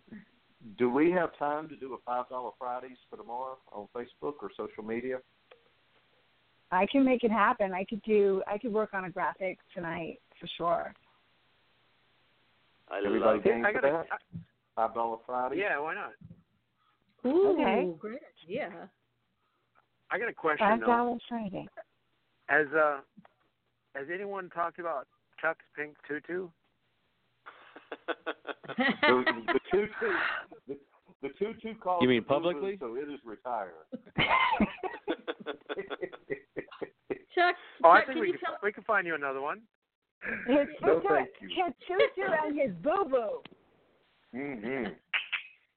Do 0.77 0.89
we 0.89 1.11
have 1.11 1.38
time 1.38 1.69
to 1.69 1.75
do 1.75 1.93
a 1.93 1.97
five 2.05 2.30
dollar 2.30 2.51
Fridays 2.57 2.97
for 3.09 3.17
tomorrow 3.17 3.57
on 3.71 3.88
Facebook 3.95 4.36
or 4.41 4.49
social 4.55 4.84
media? 4.84 5.19
I 6.71 6.86
can 6.86 7.03
make 7.03 7.23
it 7.23 7.32
happen. 7.32 7.73
I 7.73 7.84
could 7.84 8.01
do. 8.03 8.41
I 8.47 8.57
could 8.57 8.71
work 8.71 8.93
on 8.93 9.05
a 9.05 9.09
graphic 9.09 9.57
tonight 9.73 10.19
for 10.39 10.47
sure. 10.57 10.93
I 12.91 12.97
Everybody 13.05 13.19
love 13.37 13.43
game 13.43 13.65
I 13.65 13.71
for 13.71 13.81
gotta, 13.81 14.05
that? 14.09 14.19
Five 14.75 14.93
dollar 14.93 15.17
Fridays. 15.25 15.59
yeah, 15.61 15.79
why 15.79 15.93
not? 15.95 16.13
Ooh, 17.25 17.49
Okay. 17.51 17.89
great 17.99 18.21
idea. 18.45 18.89
I 20.11 20.17
got 20.17 20.29
a 20.29 20.33
question 20.33 20.65
Five 20.67 20.79
dollars 20.81 21.21
Friday. 21.29 21.67
Has 22.47 22.67
uh, 22.75 22.99
has 23.95 24.07
anyone 24.13 24.49
talked 24.49 24.79
about 24.79 25.07
Chuck's 25.41 25.65
pink 25.75 25.95
tutu? 26.07 26.49
The, 28.77 29.23
the 29.47 29.59
two 29.71 29.87
two 29.99 30.13
the, 30.67 30.77
the 31.23 31.29
two 31.39 31.53
two 31.61 31.73
calls. 31.81 32.03
You 32.03 32.07
mean 32.09 32.21
the 32.21 32.27
boo-boo, 32.27 32.51
publicly? 32.53 32.77
So 32.79 32.95
it 32.95 33.09
is 33.11 33.19
retired. 33.25 33.73
Chuck, 37.35 37.55
Oh, 37.83 37.89
I 37.89 37.99
think 38.05 38.11
can 38.13 38.19
we 38.21 38.27
you 38.27 38.33
can 38.33 38.41
tell 38.41 38.57
we 38.61 38.71
can 38.71 38.83
find 38.83 39.07
you 39.07 39.15
another 39.15 39.41
one. 39.41 39.61
His 40.47 40.67
No, 40.82 40.99
tutu, 40.99 41.07
thank 41.09 41.30
you. 41.41 41.47
his 41.49 41.74
tutu 41.88 42.28
and 42.45 42.59
his 42.59 42.72
boo 42.84 43.05
boo. 43.09 43.41
Mm-hmm. 44.36 44.91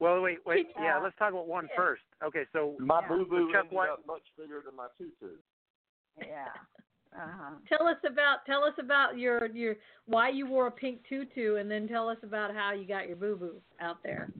Well, 0.00 0.20
wait, 0.20 0.38
wait. 0.44 0.66
Yeah. 0.76 0.84
Yeah, 0.96 0.98
let's 1.02 1.16
talk 1.18 1.30
about 1.30 1.46
one 1.46 1.68
Yeah. 1.70 1.76
first. 1.76 2.02
Okay, 2.24 2.44
so 2.52 2.74
My 2.78 3.00
Yeah. 3.02 3.08
boo 3.08 3.24
boo 3.26 3.52
Chuck 3.52 3.64
ended 3.64 3.76
White- 3.76 3.90
up 3.90 4.06
much 4.06 4.22
bigger 4.36 4.60
than 4.64 4.74
my 4.76 4.88
tutu. 4.98 5.36
Yeah. 6.18 6.48
Uh 7.14 7.28
huh. 7.38 7.50
tell 7.68 7.86
us 7.86 7.98
about 8.06 8.44
tell 8.46 8.64
us 8.64 8.72
about 8.78 9.18
your 9.18 9.46
your 9.52 9.76
why 10.06 10.30
you 10.30 10.46
wore 10.46 10.66
a 10.68 10.70
pink 10.70 11.02
tutu, 11.08 11.56
and 11.56 11.70
then 11.70 11.86
tell 11.86 12.08
us 12.08 12.16
about 12.22 12.54
how 12.54 12.72
you 12.72 12.86
got 12.86 13.06
your 13.06 13.16
boo 13.16 13.36
boo 13.36 13.60
out 13.80 14.02
there. 14.02 14.30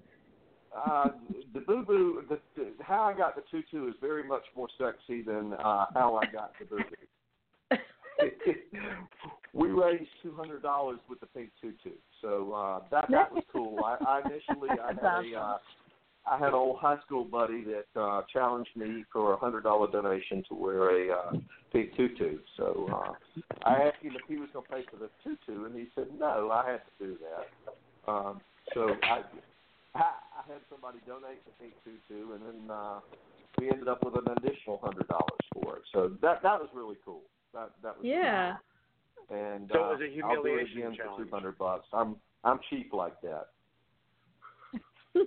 Uh, 0.75 1.11
the 1.53 1.61
boo 1.61 1.85
boo, 1.85 2.25
the, 2.31 2.39
the, 2.57 2.73
how 2.83 3.03
I 3.03 3.13
got 3.13 3.37
the 3.37 3.43
tutu 3.51 3.89
is 3.89 3.95
very 4.01 4.23
much 4.27 4.45
more 4.57 4.69
sexy 4.79 5.21
than 5.21 5.53
uh, 5.53 5.85
how 5.93 6.17
I 6.17 6.25
got 6.33 6.53
the 6.59 6.65
boo 6.65 6.79
boo. 6.79 7.77
we 9.53 9.69
raised 9.69 10.09
two 10.23 10.35
hundred 10.35 10.63
dollars 10.63 10.99
with 11.09 11.21
the 11.21 11.27
pink 11.27 11.51
tutu, 11.61 11.97
so 12.21 12.53
uh, 12.53 12.81
that 12.91 13.07
that 13.11 13.33
was 13.33 13.45
cool. 13.53 13.85
I, 13.85 13.97
I 14.05 14.21
initially 14.29 14.71
I 14.71 14.89
had 14.89 14.99
That's 15.03 15.27
a 15.27 15.39
uh, 15.39 15.59
I 16.27 16.39
had 16.39 16.49
an 16.49 16.55
old 16.55 16.79
high 16.79 16.99
school 17.05 17.25
buddy 17.25 17.65
that 17.65 18.01
uh, 18.01 18.23
challenged 18.33 18.71
me 18.77 19.05
for 19.13 19.33
a 19.35 19.37
hundred 19.37 19.65
dollar 19.65 19.91
donation 19.91 20.43
to 20.49 20.55
wear 20.55 21.11
a 21.11 21.17
uh, 21.17 21.33
pink 21.73 21.95
tutu. 21.97 22.39
So 22.57 22.89
uh, 22.93 23.41
I 23.69 23.83
asked 23.83 24.03
him 24.03 24.15
if 24.15 24.23
he 24.29 24.37
was 24.37 24.49
going 24.53 24.65
to 24.67 24.73
pay 24.73 24.83
for 24.91 24.97
the 24.97 25.11
tutu, 25.23 25.65
and 25.65 25.75
he 25.75 25.87
said 25.95 26.07
no, 26.19 26.51
I 26.51 26.71
had 26.71 26.81
to 26.99 27.07
do 27.07 27.17
that. 27.21 28.11
Um, 28.11 28.41
so 28.75 28.95
I, 29.03 29.23
I 29.95 30.01
I 30.01 30.43
had 30.49 30.63
somebody 30.71 30.99
donate 31.07 31.45
the 31.45 31.53
pink 31.61 31.75
tutu, 31.85 32.33
and 32.33 32.41
then 32.41 32.71
uh, 32.71 33.01
we 33.59 33.71
ended 33.71 33.89
up 33.89 34.05
with 34.05 34.15
an 34.15 34.33
additional 34.39 34.79
hundred 34.83 35.09
dollars 35.09 35.45
for 35.53 35.77
it. 35.77 35.83
So 35.93 36.13
that 36.23 36.43
that 36.43 36.59
was 36.61 36.69
really 36.73 36.97
cool. 37.05 37.23
That 37.53 37.71
that 37.83 37.99
was 37.99 38.05
really 38.05 38.17
Yeah. 38.17 38.53
cool. 38.53 38.72
And 39.31 39.71
So 39.73 39.79
it 39.79 39.83
uh, 39.83 39.89
was 39.95 40.01
a 40.01 40.09
I'll 40.27 40.43
do 40.43 40.57
it 40.59 40.67
humiliation 40.67 40.79
again 40.79 40.91
for 40.97 41.03
challenge. 41.05 41.29
two 41.29 41.35
hundred 41.35 41.59
bucks. 41.59 41.87
I'm 41.93 42.17
I'm 42.45 42.59
cheap 42.71 42.93
like 42.93 43.21
that. 43.23 43.49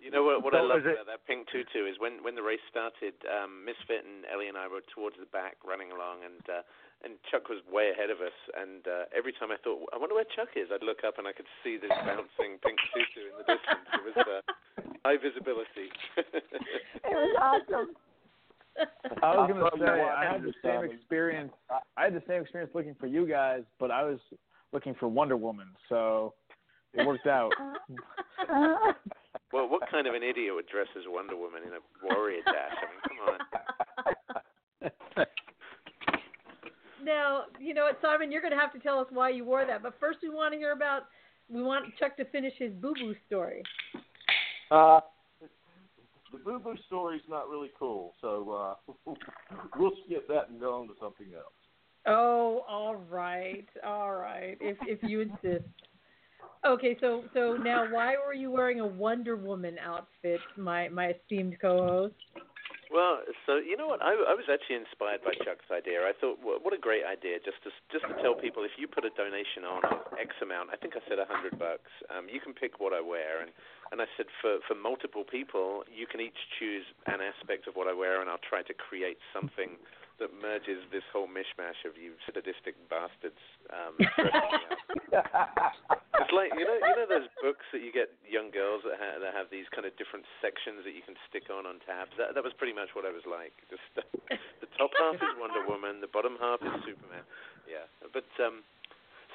You 0.00 0.10
know 0.14 0.22
what? 0.24 0.42
What 0.42 0.54
I 0.54 0.62
love 0.62 0.86
is 0.86 0.86
it- 0.86 0.94
about 1.02 1.06
that 1.10 1.26
pink 1.26 1.46
tutu 1.50 1.84
is 1.86 1.98
when 1.98 2.22
when 2.22 2.34
the 2.34 2.42
race 2.46 2.62
started, 2.70 3.14
um, 3.26 3.62
Misfit 3.66 4.02
and 4.06 4.22
Ellie 4.30 4.46
and 4.48 4.56
I 4.56 4.66
were 4.66 4.82
towards 4.94 5.18
the 5.18 5.26
back 5.30 5.58
running 5.66 5.90
along, 5.92 6.22
and 6.24 6.40
uh, 6.48 6.62
and 7.04 7.18
Chuck 7.30 7.50
was 7.50 7.58
way 7.70 7.90
ahead 7.90 8.08
of 8.10 8.22
us. 8.22 8.34
And 8.54 8.86
uh, 8.86 9.10
every 9.14 9.34
time 9.34 9.50
I 9.50 9.58
thought, 9.60 9.82
I 9.92 9.98
wonder 9.98 10.14
where 10.14 10.26
Chuck 10.34 10.54
is, 10.56 10.70
I'd 10.72 10.82
look 10.86 11.02
up 11.06 11.18
and 11.18 11.26
I 11.26 11.34
could 11.34 11.46
see 11.62 11.76
this 11.76 11.90
bouncing 12.06 12.58
pink 12.62 12.78
tutu 12.94 13.22
in 13.30 13.34
the 13.38 13.46
distance. 13.50 13.86
It 13.98 14.02
was 14.06 14.16
uh, 14.24 14.42
high 15.04 15.18
visibility. 15.18 15.90
It 17.10 17.14
was 17.14 17.34
awesome. 17.42 17.94
I 19.22 19.36
was 19.36 19.50
gonna 19.50 19.70
say 19.78 20.02
I 20.02 20.24
had 20.32 20.42
the 20.42 20.54
same 20.62 20.84
experience. 20.90 21.52
I 21.96 22.04
had 22.04 22.14
the 22.14 22.22
same 22.26 22.42
experience 22.42 22.74
looking 22.74 22.94
for 22.98 23.06
you 23.06 23.26
guys, 23.26 23.62
but 23.78 23.90
I 23.90 24.04
was 24.04 24.18
looking 24.72 24.94
for 24.94 25.08
Wonder 25.08 25.36
Woman, 25.36 25.68
so 25.88 26.34
it 26.94 27.06
worked 27.06 27.26
out. 27.26 27.52
Well, 29.52 29.68
what 29.68 29.82
kind 29.90 30.06
of 30.06 30.14
an 30.14 30.22
idiot 30.22 30.54
would 30.54 30.68
dress 30.68 30.86
as 30.96 31.02
Wonder 31.08 31.36
Woman 31.36 31.62
in 31.66 31.72
a 31.72 31.80
warrior 32.14 32.40
dash? 32.44 32.70
I 32.70 32.86
mean, 32.86 33.00
come 33.08 33.18
on. 35.18 35.26
Now, 37.02 37.44
you 37.58 37.72
know 37.72 37.84
what, 37.84 37.98
Simon, 38.02 38.30
you're 38.30 38.42
going 38.42 38.52
to 38.52 38.58
have 38.58 38.74
to 38.74 38.78
tell 38.78 38.98
us 38.98 39.06
why 39.10 39.30
you 39.30 39.42
wore 39.44 39.64
that. 39.64 39.82
But 39.82 39.94
first, 39.98 40.18
we 40.22 40.28
want 40.28 40.52
to 40.52 40.58
hear 40.58 40.72
about. 40.72 41.04
We 41.48 41.62
want 41.62 41.86
Chuck 41.98 42.14
to 42.18 42.26
finish 42.26 42.52
his 42.58 42.74
boo 42.74 42.92
boo 42.94 43.14
story. 43.26 43.62
Uh, 44.70 45.00
the 46.32 46.38
boo 46.38 46.58
boo 46.58 46.76
story's 46.86 47.22
not 47.28 47.48
really 47.48 47.70
cool, 47.78 48.14
so 48.20 48.76
uh, 49.08 49.14
we'll 49.76 49.92
skip 50.06 50.28
that 50.28 50.50
and 50.50 50.60
go 50.60 50.80
on 50.80 50.88
to 50.88 50.94
something 51.00 51.28
else. 51.34 51.52
Oh, 52.06 52.64
all 52.68 52.96
right, 52.96 53.68
all 53.84 54.14
right. 54.14 54.56
If 54.60 54.76
if 54.82 55.02
you 55.02 55.20
insist. 55.20 55.64
Okay, 56.66 56.96
so 57.00 57.24
so 57.34 57.56
now, 57.62 57.90
why 57.90 58.14
were 58.24 58.34
you 58.34 58.50
wearing 58.50 58.80
a 58.80 58.86
Wonder 58.86 59.36
Woman 59.36 59.76
outfit, 59.78 60.40
my 60.56 60.88
my 60.88 61.08
esteemed 61.08 61.56
co-host? 61.60 62.14
Well, 62.90 63.22
so 63.46 63.62
you 63.62 63.78
know 63.78 63.86
what? 63.86 64.02
I, 64.02 64.18
I 64.18 64.34
was 64.34 64.50
actually 64.50 64.82
inspired 64.82 65.22
by 65.22 65.30
Chuck's 65.46 65.70
idea. 65.70 66.02
I 66.02 66.10
thought, 66.10 66.42
what, 66.42 66.66
what 66.66 66.74
a 66.74 66.82
great 66.82 67.06
idea! 67.06 67.38
Just 67.38 67.62
to 67.62 67.70
just 67.94 68.02
to 68.10 68.18
tell 68.18 68.34
people, 68.34 68.66
if 68.66 68.74
you 68.74 68.90
put 68.90 69.06
a 69.06 69.14
donation 69.14 69.62
on 69.62 69.86
X 70.18 70.34
amount, 70.42 70.74
I 70.74 70.76
think 70.76 70.98
I 70.98 71.02
said 71.06 71.22
a 71.22 71.26
hundred 71.30 71.54
bucks, 71.54 71.90
um, 72.10 72.26
you 72.26 72.42
can 72.42 72.50
pick 72.50 72.82
what 72.82 72.90
I 72.90 72.98
wear, 72.98 73.46
and 73.46 73.54
and 73.94 74.02
I 74.02 74.10
said 74.18 74.26
for 74.42 74.58
for 74.66 74.74
multiple 74.74 75.22
people, 75.22 75.86
you 75.86 76.10
can 76.10 76.18
each 76.18 76.42
choose 76.58 76.82
an 77.06 77.22
aspect 77.22 77.70
of 77.70 77.78
what 77.78 77.86
I 77.86 77.94
wear, 77.94 78.18
and 78.20 78.26
I'll 78.26 78.42
try 78.42 78.66
to 78.66 78.74
create 78.74 79.22
something 79.30 79.78
that 80.20 80.30
merges 80.36 80.84
this 80.92 81.04
whole 81.10 81.26
mishmash 81.26 81.80
of 81.88 81.96
you 81.96 82.12
sadistic 82.28 82.76
bastards 82.92 83.40
um, 83.72 83.96
dressing 83.96 84.52
me 84.52 85.16
up. 85.16 85.72
It's 86.20 86.34
like 86.36 86.52
you 86.52 86.68
know, 86.68 86.76
you 86.76 86.94
know 87.00 87.08
those 87.08 87.32
books 87.40 87.64
that 87.72 87.80
you 87.80 87.88
get 87.90 88.12
young 88.28 88.52
girls 88.52 88.84
that, 88.84 89.00
ha- 89.00 89.18
that 89.18 89.32
have 89.32 89.48
these 89.48 89.64
kind 89.72 89.88
of 89.88 89.96
different 89.96 90.28
sections 90.44 90.84
that 90.84 90.92
you 90.92 91.00
can 91.00 91.16
stick 91.26 91.48
on 91.48 91.64
on 91.64 91.80
tabs. 91.88 92.12
That 92.20 92.36
that 92.36 92.44
was 92.44 92.52
pretty 92.60 92.76
much 92.76 92.92
what 92.92 93.08
I 93.08 93.12
was 93.12 93.24
like. 93.24 93.56
Just 93.72 93.88
the 93.96 94.70
top 94.76 94.92
half 95.00 95.16
is 95.16 95.32
Wonder 95.40 95.64
Woman, 95.64 96.04
the 96.04 96.12
bottom 96.12 96.36
half 96.36 96.60
is 96.60 96.70
Superman. 96.84 97.24
Yeah, 97.64 97.88
but 98.12 98.28
um, 98.38 98.60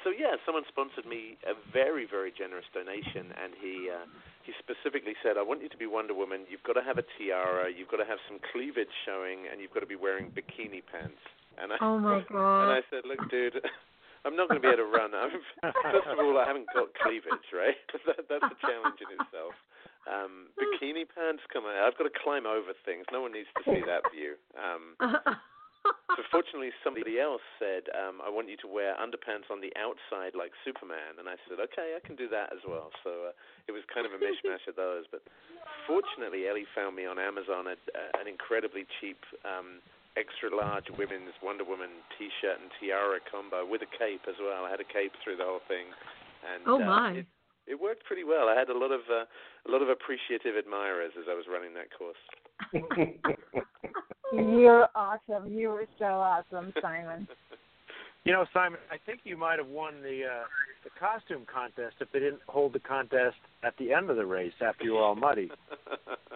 so 0.06 0.14
yeah, 0.14 0.38
someone 0.46 0.62
sponsored 0.70 1.04
me 1.04 1.34
a 1.42 1.58
very 1.74 2.06
very 2.06 2.30
generous 2.30 2.70
donation, 2.70 3.34
and 3.34 3.50
he 3.58 3.90
uh, 3.90 4.06
he 4.46 4.54
specifically 4.62 5.18
said, 5.22 5.36
"I 5.36 5.42
want 5.42 5.60
you 5.60 5.68
to 5.68 5.76
be 5.76 5.86
Wonder 5.90 6.14
Woman. 6.14 6.46
You've 6.48 6.62
got 6.62 6.78
to 6.78 6.84
have 6.86 6.96
a 6.96 7.06
tiara. 7.18 7.66
You've 7.66 7.90
got 7.90 7.98
to 7.98 8.06
have 8.06 8.22
some 8.30 8.38
cleavage 8.54 8.94
showing, 9.04 9.50
and 9.50 9.60
you've 9.60 9.74
got 9.74 9.82
to 9.82 9.90
be 9.90 9.98
wearing 9.98 10.30
bikini 10.30 10.86
pants." 10.86 11.18
And 11.58 11.72
I 11.72 11.76
Oh 11.82 11.98
my 11.98 12.22
god! 12.30 12.62
and 12.62 12.72
I 12.78 12.82
said, 12.88 13.02
"Look, 13.04 13.20
dude." 13.30 13.58
I'm 14.26 14.34
not 14.34 14.50
going 14.50 14.58
to 14.58 14.64
be 14.66 14.66
able 14.66 14.82
to 14.82 14.90
run. 14.90 15.14
I'm, 15.14 15.38
first 15.86 16.10
of 16.10 16.18
all, 16.18 16.34
I 16.34 16.42
haven't 16.42 16.66
got 16.74 16.90
cleavage, 16.98 17.46
right? 17.54 17.78
that, 18.10 18.26
that's 18.26 18.42
a 18.42 18.58
challenge 18.58 18.98
in 18.98 19.14
itself. 19.22 19.54
Um, 20.02 20.50
bikini 20.58 21.06
pants, 21.06 21.46
come 21.54 21.62
on! 21.62 21.78
I've 21.78 21.94
got 21.94 22.10
to 22.10 22.16
climb 22.26 22.42
over 22.42 22.74
things. 22.82 23.06
No 23.14 23.22
one 23.22 23.30
needs 23.30 23.46
to 23.54 23.62
see 23.62 23.86
that 23.86 24.02
view. 24.10 24.34
Um, 24.58 24.98
so 26.16 26.22
fortunately, 26.30 26.72
somebody 26.82 27.20
else 27.20 27.44
said, 27.58 27.90
um, 27.92 28.22
"I 28.24 28.30
want 28.30 28.48
you 28.48 28.56
to 28.64 28.68
wear 28.68 28.96
underpants 28.96 29.50
on 29.50 29.60
the 29.60 29.72
outside 29.76 30.34
like 30.34 30.52
Superman," 30.64 31.18
and 31.18 31.28
I 31.28 31.36
said, 31.48 31.60
"Okay, 31.60 31.94
I 31.96 32.00
can 32.00 32.16
do 32.16 32.28
that 32.28 32.52
as 32.52 32.64
well." 32.64 32.90
So 33.04 33.30
uh, 33.30 33.68
it 33.68 33.72
was 33.72 33.82
kind 33.92 34.06
of 34.06 34.12
a 34.12 34.20
mishmash 34.20 34.66
of 34.68 34.76
those. 34.76 35.04
But 35.10 35.22
fortunately, 35.86 36.48
Ellie 36.48 36.66
found 36.74 36.96
me 36.96 37.06
on 37.06 37.18
Amazon 37.18 37.66
a, 37.66 37.76
a, 37.76 38.02
an 38.20 38.26
incredibly 38.28 38.86
cheap. 39.00 39.18
Um, 39.44 39.82
extra 40.16 40.48
large 40.48 40.88
women's 40.96 41.36
Wonder 41.44 41.64
Woman 41.64 41.92
T-shirt 42.16 42.56
and 42.56 42.72
tiara 42.80 43.20
combo 43.30 43.68
with 43.68 43.82
a 43.84 43.90
cape 44.00 44.24
as 44.26 44.34
well. 44.40 44.64
I 44.64 44.70
had 44.70 44.80
a 44.80 44.88
cape 44.88 45.12
through 45.22 45.36
the 45.36 45.44
whole 45.44 45.60
thing, 45.68 45.92
and 46.40 46.64
Oh 46.64 46.80
uh, 46.80 46.86
my. 46.86 47.12
it, 47.20 47.26
it 47.66 47.78
worked 47.78 48.04
pretty 48.04 48.24
well. 48.24 48.48
I 48.48 48.56
had 48.56 48.70
a 48.70 48.78
lot 48.78 48.92
of 48.92 49.04
uh, 49.12 49.28
a 49.28 49.70
lot 49.70 49.82
of 49.82 49.90
appreciative 49.90 50.56
admirers 50.56 51.12
as 51.20 51.28
I 51.28 51.34
was 51.34 51.44
running 51.52 51.74
that 51.76 51.92
course. 51.92 52.16
You're 54.36 54.88
awesome. 54.94 55.52
You 55.52 55.68
were 55.68 55.86
so 55.98 56.06
awesome, 56.06 56.72
Simon. 56.80 57.28
You 58.26 58.32
know, 58.32 58.44
Simon, 58.52 58.80
I 58.90 58.98
think 59.06 59.20
you 59.22 59.36
might 59.36 59.60
have 59.62 59.70
won 59.70 60.02
the 60.02 60.26
uh, 60.26 60.50
the 60.82 60.90
costume 60.98 61.46
contest 61.46 61.94
if 62.02 62.10
they 62.10 62.18
didn't 62.18 62.42
hold 62.50 62.72
the 62.72 62.82
contest 62.82 63.38
at 63.62 63.78
the 63.78 63.94
end 63.94 64.10
of 64.10 64.16
the 64.18 64.26
race 64.26 64.58
after 64.58 64.82
you 64.82 64.94
were 64.98 65.04
all 65.06 65.14
muddy. 65.14 65.48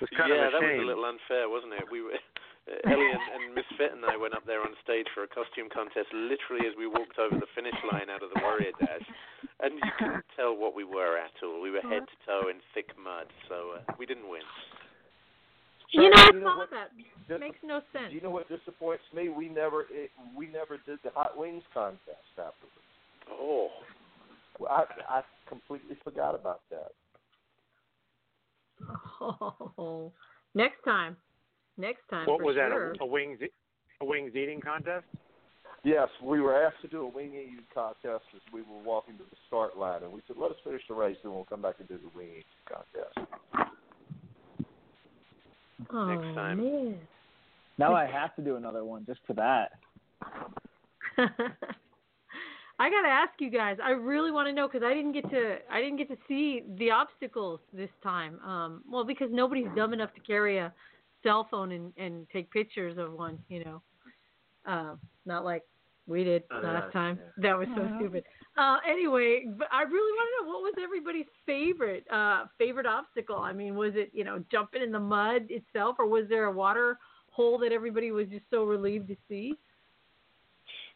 It's 0.00 0.10
kind 0.18 0.30
yeah, 0.30 0.50
of 0.50 0.54
a 0.54 0.58
that 0.58 0.62
was 0.62 0.82
a 0.82 0.90
little 0.90 1.06
unfair, 1.06 1.46
wasn't 1.46 1.74
it? 1.74 1.86
We 1.90 2.02
were. 2.02 2.18
Uh, 2.64 2.90
Ellie 2.90 3.12
and, 3.12 3.24
and 3.36 3.44
Miss 3.54 3.68
Fit 3.76 3.92
and 3.92 4.02
I 4.08 4.16
went 4.16 4.32
up 4.32 4.42
there 4.48 4.64
on 4.64 4.72
stage 4.82 5.06
for 5.12 5.22
a 5.22 5.30
costume 5.30 5.68
contest 5.68 6.08
literally 6.10 6.64
as 6.66 6.74
we 6.74 6.88
walked 6.88 7.20
over 7.20 7.36
the 7.36 7.50
finish 7.54 7.76
line 7.92 8.08
out 8.08 8.24
of 8.24 8.32
the 8.32 8.40
Warrior 8.40 8.72
Dash. 8.80 9.04
And 9.60 9.76
you 9.76 9.90
couldn't 10.00 10.24
tell 10.36 10.56
what 10.56 10.74
we 10.74 10.82
were 10.82 11.20
at 11.20 11.36
all. 11.44 11.60
We 11.60 11.70
were 11.70 11.84
head 11.84 12.08
to 12.08 12.16
toe 12.24 12.48
in 12.48 12.58
thick 12.72 12.90
mud, 12.96 13.28
so 13.48 13.78
uh, 13.78 13.92
we 14.00 14.08
didn't 14.08 14.28
win. 14.28 14.42
You 15.92 16.10
know, 16.10 16.16
I 16.16 16.32
saw 16.42 16.64
that. 16.72 16.88
Just- 17.28 17.40
Makes 17.40 17.58
no 17.62 17.80
sense. 17.92 18.10
Do 18.10 18.14
you 18.14 18.20
know 18.20 18.30
what 18.30 18.48
disappoints 18.48 19.02
me? 19.14 19.28
We 19.30 19.48
never 19.48 19.86
it, 19.90 20.10
we 20.36 20.46
never 20.46 20.76
did 20.84 20.98
the 21.02 21.10
hot 21.10 21.36
wings 21.38 21.62
contest 21.72 22.00
afterwards. 22.32 22.74
Oh. 23.30 23.68
Well, 24.58 24.70
I 24.70 25.18
I 25.18 25.22
completely 25.48 25.96
forgot 26.04 26.34
about 26.34 26.60
that. 26.70 26.92
Oh, 29.20 30.12
next 30.54 30.82
time. 30.84 31.16
Next 31.78 32.02
time. 32.10 32.26
What 32.26 32.40
for 32.40 32.44
was 32.44 32.56
that? 32.56 32.72
A, 32.72 33.02
a 33.02 33.06
wings 33.06 33.38
a 34.00 34.04
wings 34.04 34.32
eating 34.36 34.60
contest? 34.60 35.06
Yes, 35.82 36.08
we 36.22 36.40
were 36.40 36.54
asked 36.62 36.80
to 36.82 36.88
do 36.88 37.02
a 37.02 37.06
wing 37.06 37.30
eating 37.34 37.58
contest 37.72 38.24
as 38.34 38.40
we 38.52 38.62
were 38.62 38.82
walking 38.84 39.16
to 39.18 39.24
the 39.24 39.36
start 39.46 39.76
line, 39.76 40.02
and 40.02 40.12
we 40.12 40.20
said, 40.26 40.36
"Let 40.38 40.50
us 40.50 40.56
finish 40.64 40.82
the 40.88 40.94
race, 40.94 41.16
then 41.22 41.32
we'll 41.32 41.44
come 41.44 41.62
back 41.62 41.76
and 41.78 41.88
do 41.88 41.98
the 41.98 42.18
wing 42.18 42.28
eating 42.30 42.44
contest." 42.68 43.30
Oh, 45.90 46.06
Next 46.06 46.34
time. 46.34 46.58
Man. 46.58 46.98
Now 47.78 47.94
I 47.94 48.06
have 48.06 48.34
to 48.36 48.42
do 48.42 48.56
another 48.56 48.84
one 48.84 49.04
just 49.06 49.20
for 49.26 49.34
that. 49.34 49.72
I 52.78 52.90
gotta 52.90 53.08
ask 53.08 53.32
you 53.38 53.50
guys. 53.50 53.76
I 53.82 53.90
really 53.90 54.30
want 54.32 54.48
to 54.48 54.52
know 54.52 54.66
because 54.66 54.84
I 54.84 54.94
didn't 54.94 55.12
get 55.12 55.30
to. 55.30 55.58
I 55.70 55.80
didn't 55.80 55.96
get 55.96 56.08
to 56.08 56.16
see 56.26 56.62
the 56.76 56.90
obstacles 56.90 57.60
this 57.72 57.90
time. 58.02 58.40
Um, 58.40 58.82
well, 58.90 59.04
because 59.04 59.28
nobody's 59.30 59.68
dumb 59.76 59.92
enough 59.92 60.12
to 60.14 60.20
carry 60.20 60.58
a 60.58 60.72
cell 61.22 61.46
phone 61.50 61.72
and 61.72 61.92
and 61.96 62.26
take 62.32 62.50
pictures 62.50 62.98
of 62.98 63.12
one. 63.12 63.38
You 63.48 63.64
know, 63.64 63.82
uh, 64.66 64.96
not 65.24 65.44
like 65.44 65.62
we 66.06 66.24
did 66.24 66.42
Oh, 66.50 66.60
last 66.62 66.86
yeah, 66.86 66.90
time. 66.90 67.18
yeah. 67.20 67.42
That 67.48 67.58
was 67.58 67.68
so 67.76 67.82
Mhm. 67.82 67.96
stupid. 67.96 68.24
Uh, 68.56 68.78
anyway, 68.88 69.44
but 69.56 69.68
I 69.72 69.82
really 69.82 70.12
want 70.12 70.28
to 70.28 70.44
know 70.44 70.52
what 70.52 70.62
was 70.62 70.74
everybody's 70.82 71.26
favorite 71.46 72.04
uh, 72.10 72.46
favorite 72.58 72.86
obstacle. 72.86 73.36
I 73.38 73.52
mean, 73.52 73.76
was 73.76 73.94
it 73.94 74.10
you 74.12 74.24
know 74.24 74.42
jumping 74.50 74.82
in 74.82 74.90
the 74.90 75.00
mud 75.00 75.46
itself, 75.48 75.96
or 76.00 76.08
was 76.08 76.28
there 76.28 76.46
a 76.46 76.52
water 76.52 76.98
hole 77.34 77.58
that 77.58 77.72
everybody 77.72 78.10
was 78.12 78.28
just 78.28 78.44
so 78.50 78.64
relieved 78.64 79.08
to 79.08 79.16
see? 79.28 79.54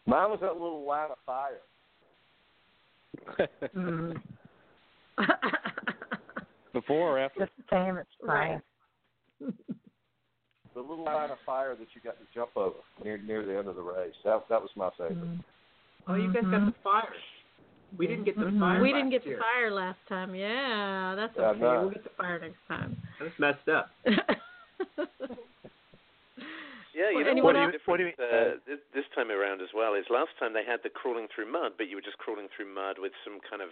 Mine 0.07 0.31
was 0.31 0.39
that 0.41 0.53
little 0.55 0.85
line 0.87 1.11
of 1.11 1.19
fire. 1.27 1.61
Mm. 3.75 4.21
Before 6.73 7.17
or 7.17 7.19
after? 7.19 7.41
Just 7.41 7.53
famous 7.69 8.07
Right. 8.23 8.61
fire. 9.41 9.53
The 10.75 10.81
little 10.81 11.05
line 11.05 11.31
of 11.31 11.39
fire 11.45 11.75
that 11.75 11.87
you 11.95 12.01
got 12.05 12.17
to 12.19 12.25
jump 12.35 12.51
over 12.57 12.77
near 13.03 13.19
near 13.19 13.45
the 13.45 13.57
end 13.59 13.67
of 13.69 13.75
the 13.75 13.83
race. 13.83 14.15
That 14.25 14.49
that 14.49 14.61
was 14.61 14.71
my 14.77 14.91
favorite. 14.91 15.19
Mm. 15.19 15.43
Oh, 16.07 16.15
you 16.15 16.33
guys 16.33 16.45
got 16.45 16.67
the 16.67 16.75
fire. 16.85 17.13
We 17.99 18.07
didn't 18.07 18.25
get 18.25 18.37
the 18.37 18.45
Mhm. 18.45 18.61
fire. 18.61 18.81
We 18.83 18.89
didn't 18.93 19.07
last 19.07 19.13
get 19.13 19.23
the 19.25 19.31
year. 19.31 19.39
fire 19.41 19.71
last 19.73 19.99
time. 20.09 20.35
Yeah, 20.35 21.15
that's 21.17 21.35
Yeah, 21.37 21.49
okay. 21.51 21.61
no. 21.61 21.81
We'll 21.81 21.91
get 21.91 22.05
the 22.05 22.11
fire 22.11 22.39
next 22.39 22.65
time. 22.69 22.97
That's 23.19 23.39
messed 23.39 23.69
up. 23.69 23.91
Yeah, 26.99 27.15
you 27.15 27.23
Well, 27.23 27.25
know 27.25 27.31
anyone 27.31 27.55
what, 27.55 27.63
else? 27.63 27.79
the 27.79 27.79
difference 27.79 28.19
uh, 28.19 28.59
this, 28.67 28.83
this 28.91 29.07
time 29.15 29.31
around 29.31 29.63
as 29.63 29.71
well 29.71 29.95
is 29.95 30.03
last 30.11 30.35
time 30.43 30.51
they 30.53 30.67
had 30.67 30.83
the 30.83 30.91
crawling 30.91 31.29
through 31.31 31.47
mud, 31.47 31.79
but 31.79 31.87
you 31.87 31.95
were 31.95 32.03
just 32.03 32.19
crawling 32.19 32.51
through 32.51 32.67
mud 32.75 32.99
with 32.99 33.15
some 33.23 33.39
kind 33.47 33.63
of 33.63 33.71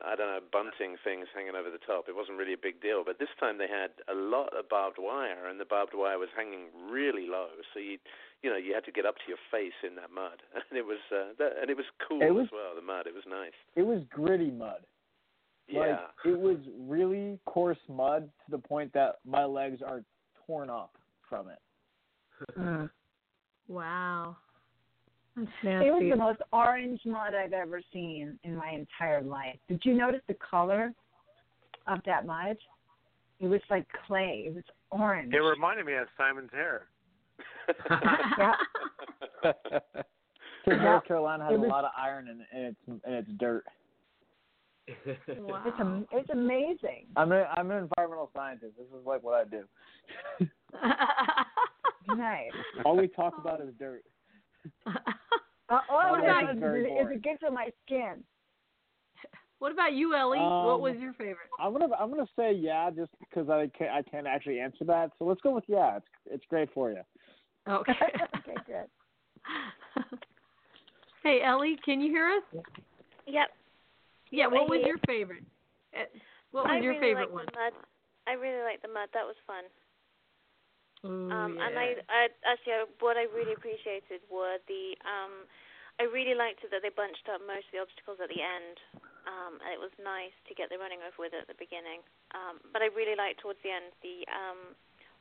I 0.00 0.16
don't 0.16 0.28
know 0.32 0.40
bunting 0.52 0.96
things 1.04 1.28
hanging 1.32 1.56
over 1.56 1.68
the 1.72 1.80
top. 1.80 2.08
It 2.08 2.16
wasn't 2.16 2.36
really 2.36 2.52
a 2.56 2.60
big 2.60 2.80
deal, 2.80 3.00
but 3.04 3.18
this 3.18 3.32
time 3.40 3.56
they 3.56 3.68
had 3.68 3.92
a 4.08 4.16
lot 4.16 4.52
of 4.56 4.68
barbed 4.68 4.96
wire, 5.00 5.44
and 5.48 5.60
the 5.60 5.64
barbed 5.68 5.92
wire 5.96 6.16
was 6.20 6.28
hanging 6.36 6.68
really 6.88 7.26
low, 7.28 7.48
so 7.72 7.80
you 7.80 7.96
you 8.44 8.48
know 8.48 8.56
you 8.56 8.72
had 8.76 8.84
to 8.88 8.92
get 8.92 9.04
up 9.04 9.16
to 9.16 9.26
your 9.28 9.40
face 9.50 9.76
in 9.84 9.96
that 9.96 10.08
mud, 10.12 10.40
and 10.56 10.76
it 10.76 10.84
was 10.84 11.00
uh, 11.12 11.32
that, 11.40 11.56
and 11.60 11.68
it 11.72 11.76
was 11.76 11.84
cool 12.06 12.20
It 12.20 12.32
was- 12.32 12.48
as 12.48 12.52
well. 12.52 12.72
The 12.76 12.84
mud, 12.84 13.06
it 13.08 13.14
was 13.16 13.24
nice. 13.28 13.56
It 13.76 13.82
was 13.88 14.00
gritty 14.12 14.50
mud. 14.50 14.84
Yeah. 15.68 15.80
Like 15.80 15.98
it 16.24 16.38
was 16.38 16.56
really 16.88 17.38
coarse 17.46 17.78
mud 17.88 18.28
to 18.44 18.50
the 18.50 18.58
point 18.58 18.92
that 18.94 19.16
my 19.24 19.44
legs 19.44 19.80
are 19.86 20.02
torn 20.46 20.68
up 20.68 20.92
from 21.28 21.48
it. 21.48 21.58
Mm. 22.58 22.90
wow. 23.68 24.36
That's 25.36 25.48
It 25.62 25.92
was 25.92 26.02
the 26.10 26.16
most 26.16 26.40
orange 26.52 27.00
mud 27.04 27.34
I've 27.34 27.52
ever 27.52 27.80
seen 27.92 28.38
in 28.44 28.56
my 28.56 28.70
entire 28.70 29.22
life. 29.22 29.56
Did 29.68 29.80
you 29.84 29.94
notice 29.94 30.20
the 30.28 30.34
color 30.34 30.92
of 31.86 32.00
that 32.06 32.26
mud? 32.26 32.56
It 33.38 33.46
was 33.46 33.60
like 33.70 33.86
clay. 34.06 34.44
It 34.46 34.54
was 34.54 34.64
orange. 34.90 35.32
It 35.32 35.38
reminded 35.38 35.86
me 35.86 35.94
of 35.94 36.08
Simon's 36.18 36.50
hair. 36.52 36.88
yeah. 38.38 38.54
Because 39.42 40.80
North 40.82 41.04
Carolina 41.06 41.44
has 41.44 41.54
It 41.54 41.60
a 41.60 41.62
lot 41.62 41.84
of 41.84 41.90
iron 41.96 42.28
in, 42.28 42.44
in 42.58 42.64
its 42.66 42.76
in 43.06 43.12
its 43.14 43.28
dirt. 43.38 43.64
wow. 45.38 45.62
It's 45.64 45.80
am- 45.80 46.06
it's 46.12 46.30
amazing. 46.30 47.06
I'm 47.16 47.32
a, 47.32 47.44
I'm 47.56 47.70
an 47.70 47.78
environmental 47.78 48.30
scientist. 48.34 48.72
This 48.76 48.86
is 48.88 49.06
like 49.06 49.22
what 49.22 49.34
I 49.34 49.44
do. 49.44 49.64
Nice. 52.16 52.50
All 52.84 52.96
we 52.96 53.08
talk 53.08 53.34
about 53.38 53.60
is 53.60 53.68
dirt. 53.78 54.02
Uh, 54.86 54.90
all 55.88 56.10
What 56.10 56.20
I 56.24 56.40
about- 56.42 56.56
know 56.56 56.74
is, 56.74 56.80
is 56.80 56.86
it 56.86 56.88
boring. 56.88 57.20
good 57.22 57.38
for 57.40 57.50
my 57.50 57.68
skin. 57.86 58.24
what 59.58 59.72
about 59.72 59.92
you, 59.92 60.14
Ellie? 60.14 60.38
what 60.38 60.44
Um, 60.74 60.80
was 60.80 60.96
your 60.98 61.12
favorite? 61.14 61.48
I'm 61.60 61.72
gonna 61.72 61.94
I'm 61.98 62.10
gonna 62.10 62.26
say 62.36 62.52
yeah, 62.52 62.90
just 62.90 63.10
because 63.20 63.48
I 63.48 63.68
can't 63.76 63.90
I 63.90 64.02
can't 64.02 64.26
actually 64.26 64.58
answer 64.60 64.84
that. 64.86 65.12
So 65.18 65.24
let's 65.26 65.40
go 65.42 65.52
with 65.54 65.64
yeah. 65.68 65.96
It's 65.98 66.06
it's 66.26 66.44
great 66.46 66.68
for 66.74 66.90
you. 66.90 67.00
Okay. 67.68 67.92
okay, 68.38 68.54
good. 68.66 68.88
hey, 71.22 71.40
Ellie, 71.44 71.78
can 71.84 72.00
you 72.00 72.10
hear 72.10 72.28
us? 72.28 72.62
Yep. 73.26 73.48
Yeah. 74.30 74.46
What 74.48 74.68
was 74.68 74.80
your 74.84 74.98
favorite? 75.06 75.44
Uh, 75.94 76.04
What 76.50 76.64
was 76.64 76.72
I 76.72 76.78
your 76.80 76.92
really 76.94 77.00
favorite 77.00 77.32
liked 77.32 77.32
one? 77.32 77.46
the 77.46 77.58
mud. 77.60 77.72
I 78.26 78.32
really 78.32 78.62
liked 78.64 78.82
the 78.82 78.88
mud. 78.88 79.08
That 79.14 79.24
was 79.24 79.36
fun. 79.46 79.64
Um, 81.04 81.56
yeah. 81.56 81.66
And 81.66 81.72
I, 81.78 81.86
I 82.08 82.20
actually, 82.44 82.76
I, 82.76 82.84
what 83.00 83.16
I 83.16 83.24
really 83.32 83.56
appreciated 83.56 84.20
were 84.28 84.60
the. 84.68 84.96
Um, 85.04 85.48
I 86.00 86.08
really 86.08 86.32
liked 86.32 86.64
it 86.64 86.72
that 86.72 86.80
they 86.80 86.88
bunched 86.88 87.28
up 87.28 87.44
most 87.44 87.68
of 87.68 87.72
the 87.76 87.84
obstacles 87.84 88.24
at 88.24 88.32
the 88.32 88.40
end, 88.40 88.80
um, 89.28 89.60
and 89.60 89.68
it 89.68 89.76
was 89.76 89.92
nice 90.00 90.32
to 90.48 90.56
get 90.56 90.72
the 90.72 90.80
running 90.80 91.04
over 91.04 91.28
with 91.28 91.36
at 91.36 91.44
the 91.44 91.58
beginning. 91.60 92.00
Um, 92.32 92.56
but 92.72 92.80
I 92.80 92.88
really 92.96 93.12
liked 93.12 93.44
towards 93.44 93.60
the 93.60 93.68
end 93.68 93.92
the 94.00 94.24
um, 94.32 94.72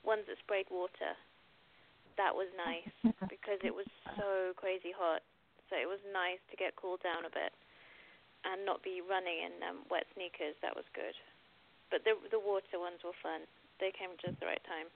ones 0.08 0.24
that 0.32 0.40
sprayed 0.40 0.72
water. 0.72 1.20
That 2.16 2.32
was 2.32 2.48
nice 2.56 2.96
because 3.34 3.60
it 3.60 3.76
was 3.76 3.92
so 4.16 4.56
crazy 4.56 4.96
hot. 4.96 5.20
So 5.68 5.76
it 5.76 5.84
was 5.84 6.00
nice 6.16 6.40
to 6.48 6.56
get 6.56 6.80
cooled 6.80 7.04
down 7.04 7.28
a 7.28 7.32
bit 7.32 7.52
and 8.48 8.64
not 8.64 8.80
be 8.80 9.04
running 9.04 9.52
in 9.52 9.60
um, 9.68 9.84
wet 9.92 10.08
sneakers. 10.16 10.56
That 10.64 10.80
was 10.80 10.88
good. 10.96 11.16
But 11.92 12.08
the 12.08 12.16
the 12.32 12.40
water 12.40 12.80
ones 12.80 13.04
were 13.04 13.18
fun. 13.20 13.44
They 13.84 13.92
came 13.92 14.16
just 14.22 14.40
the 14.40 14.48
right 14.48 14.64
time. 14.64 14.88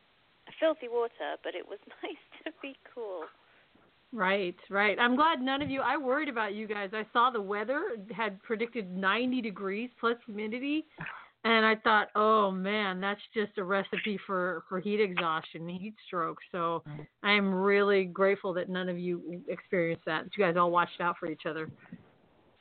Filthy 0.60 0.88
water, 0.88 1.38
but 1.44 1.56
it 1.56 1.68
was 1.68 1.80
nice 2.04 2.16
to 2.46 2.52
be 2.62 2.76
cool. 2.94 3.24
Right, 4.14 4.56
right. 4.70 4.98
I'm 5.00 5.16
glad 5.16 5.42
none 5.42 5.62
of 5.64 5.70
you. 5.72 5.82
I 5.82 5.98
worried 5.98 6.30
about 6.30 6.54
you 6.54 6.68
guys. 6.68 6.92
I 6.94 7.04
saw 7.12 7.32
the 7.32 7.42
weather 7.42 7.98
had 8.16 8.42
predicted 8.44 8.96
90 8.96 9.42
degrees 9.42 9.90
plus 10.00 10.18
humidity, 10.28 10.86
and 11.44 11.66
I 11.66 11.76
thought, 11.76 12.10
oh 12.16 12.52
man, 12.52 13.02
that's 13.02 13.20
just 13.34 13.58
a 13.58 13.64
recipe 13.64 14.20
for 14.28 14.64
for 14.70 14.80
heat 14.80 15.02
exhaustion, 15.02 15.68
heat 15.68 15.96
stroke. 16.06 16.38
So 16.52 16.84
mm. 16.88 17.08
I 17.24 17.32
am 17.32 17.54
really 17.54 18.06
grateful 18.06 18.54
that 18.54 18.70
none 18.70 18.88
of 18.88 19.00
you 19.00 19.42
experienced 19.48 20.06
that. 20.06 20.26
You 20.38 20.46
guys 20.46 20.58
all 20.58 20.70
watched 20.70 21.02
out 21.02 21.16
for 21.20 21.26
each 21.26 21.48
other. 21.50 21.70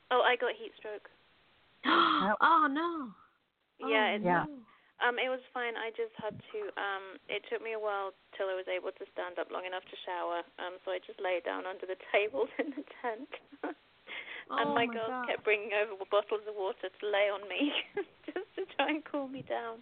Oh, 0.09 0.21
I 0.21 0.35
got 0.35 0.51
heat 0.59 0.71
stroke. 0.79 1.07
oh 1.85 2.67
no. 2.69 3.09
Oh, 3.83 3.89
yeah, 3.89 4.11
Oh, 4.11 4.15
it's, 4.15 4.25
Yeah. 4.25 4.45
Um, 5.01 5.17
it 5.17 5.29
was 5.31 5.41
fine. 5.55 5.73
I 5.79 5.89
just 5.95 6.13
had 6.21 6.35
to. 6.53 6.59
Um, 6.77 7.17
it 7.31 7.41
took 7.49 7.63
me 7.65 7.73
a 7.73 7.81
while 7.81 8.13
till 8.37 8.51
I 8.51 8.55
was 8.57 8.69
able 8.69 8.93
to 8.93 9.05
stand 9.15 9.41
up 9.41 9.49
long 9.49 9.65
enough 9.65 9.85
to 9.89 9.97
shower. 10.05 10.45
Um, 10.61 10.77
so 10.85 10.93
I 10.93 10.99
just 11.01 11.17
lay 11.17 11.41
down 11.41 11.65
under 11.65 11.87
the 11.89 11.97
tables 12.13 12.51
in 12.61 12.75
the 12.77 12.85
tent. 13.01 13.31
and 14.53 14.69
Oh, 14.69 14.75
my, 14.75 14.85
my 14.85 14.93
girls 14.93 15.09
God. 15.09 15.25
kept 15.27 15.43
bringing 15.47 15.71
over 15.73 15.97
bottles 16.11 16.43
of 16.45 16.53
water 16.53 16.91
to 16.91 17.03
lay 17.07 17.31
on 17.31 17.41
me, 17.47 17.71
just 18.27 18.45
to 18.59 18.67
try 18.75 18.91
and 18.91 19.01
cool 19.07 19.31
me 19.31 19.41
down. 19.47 19.81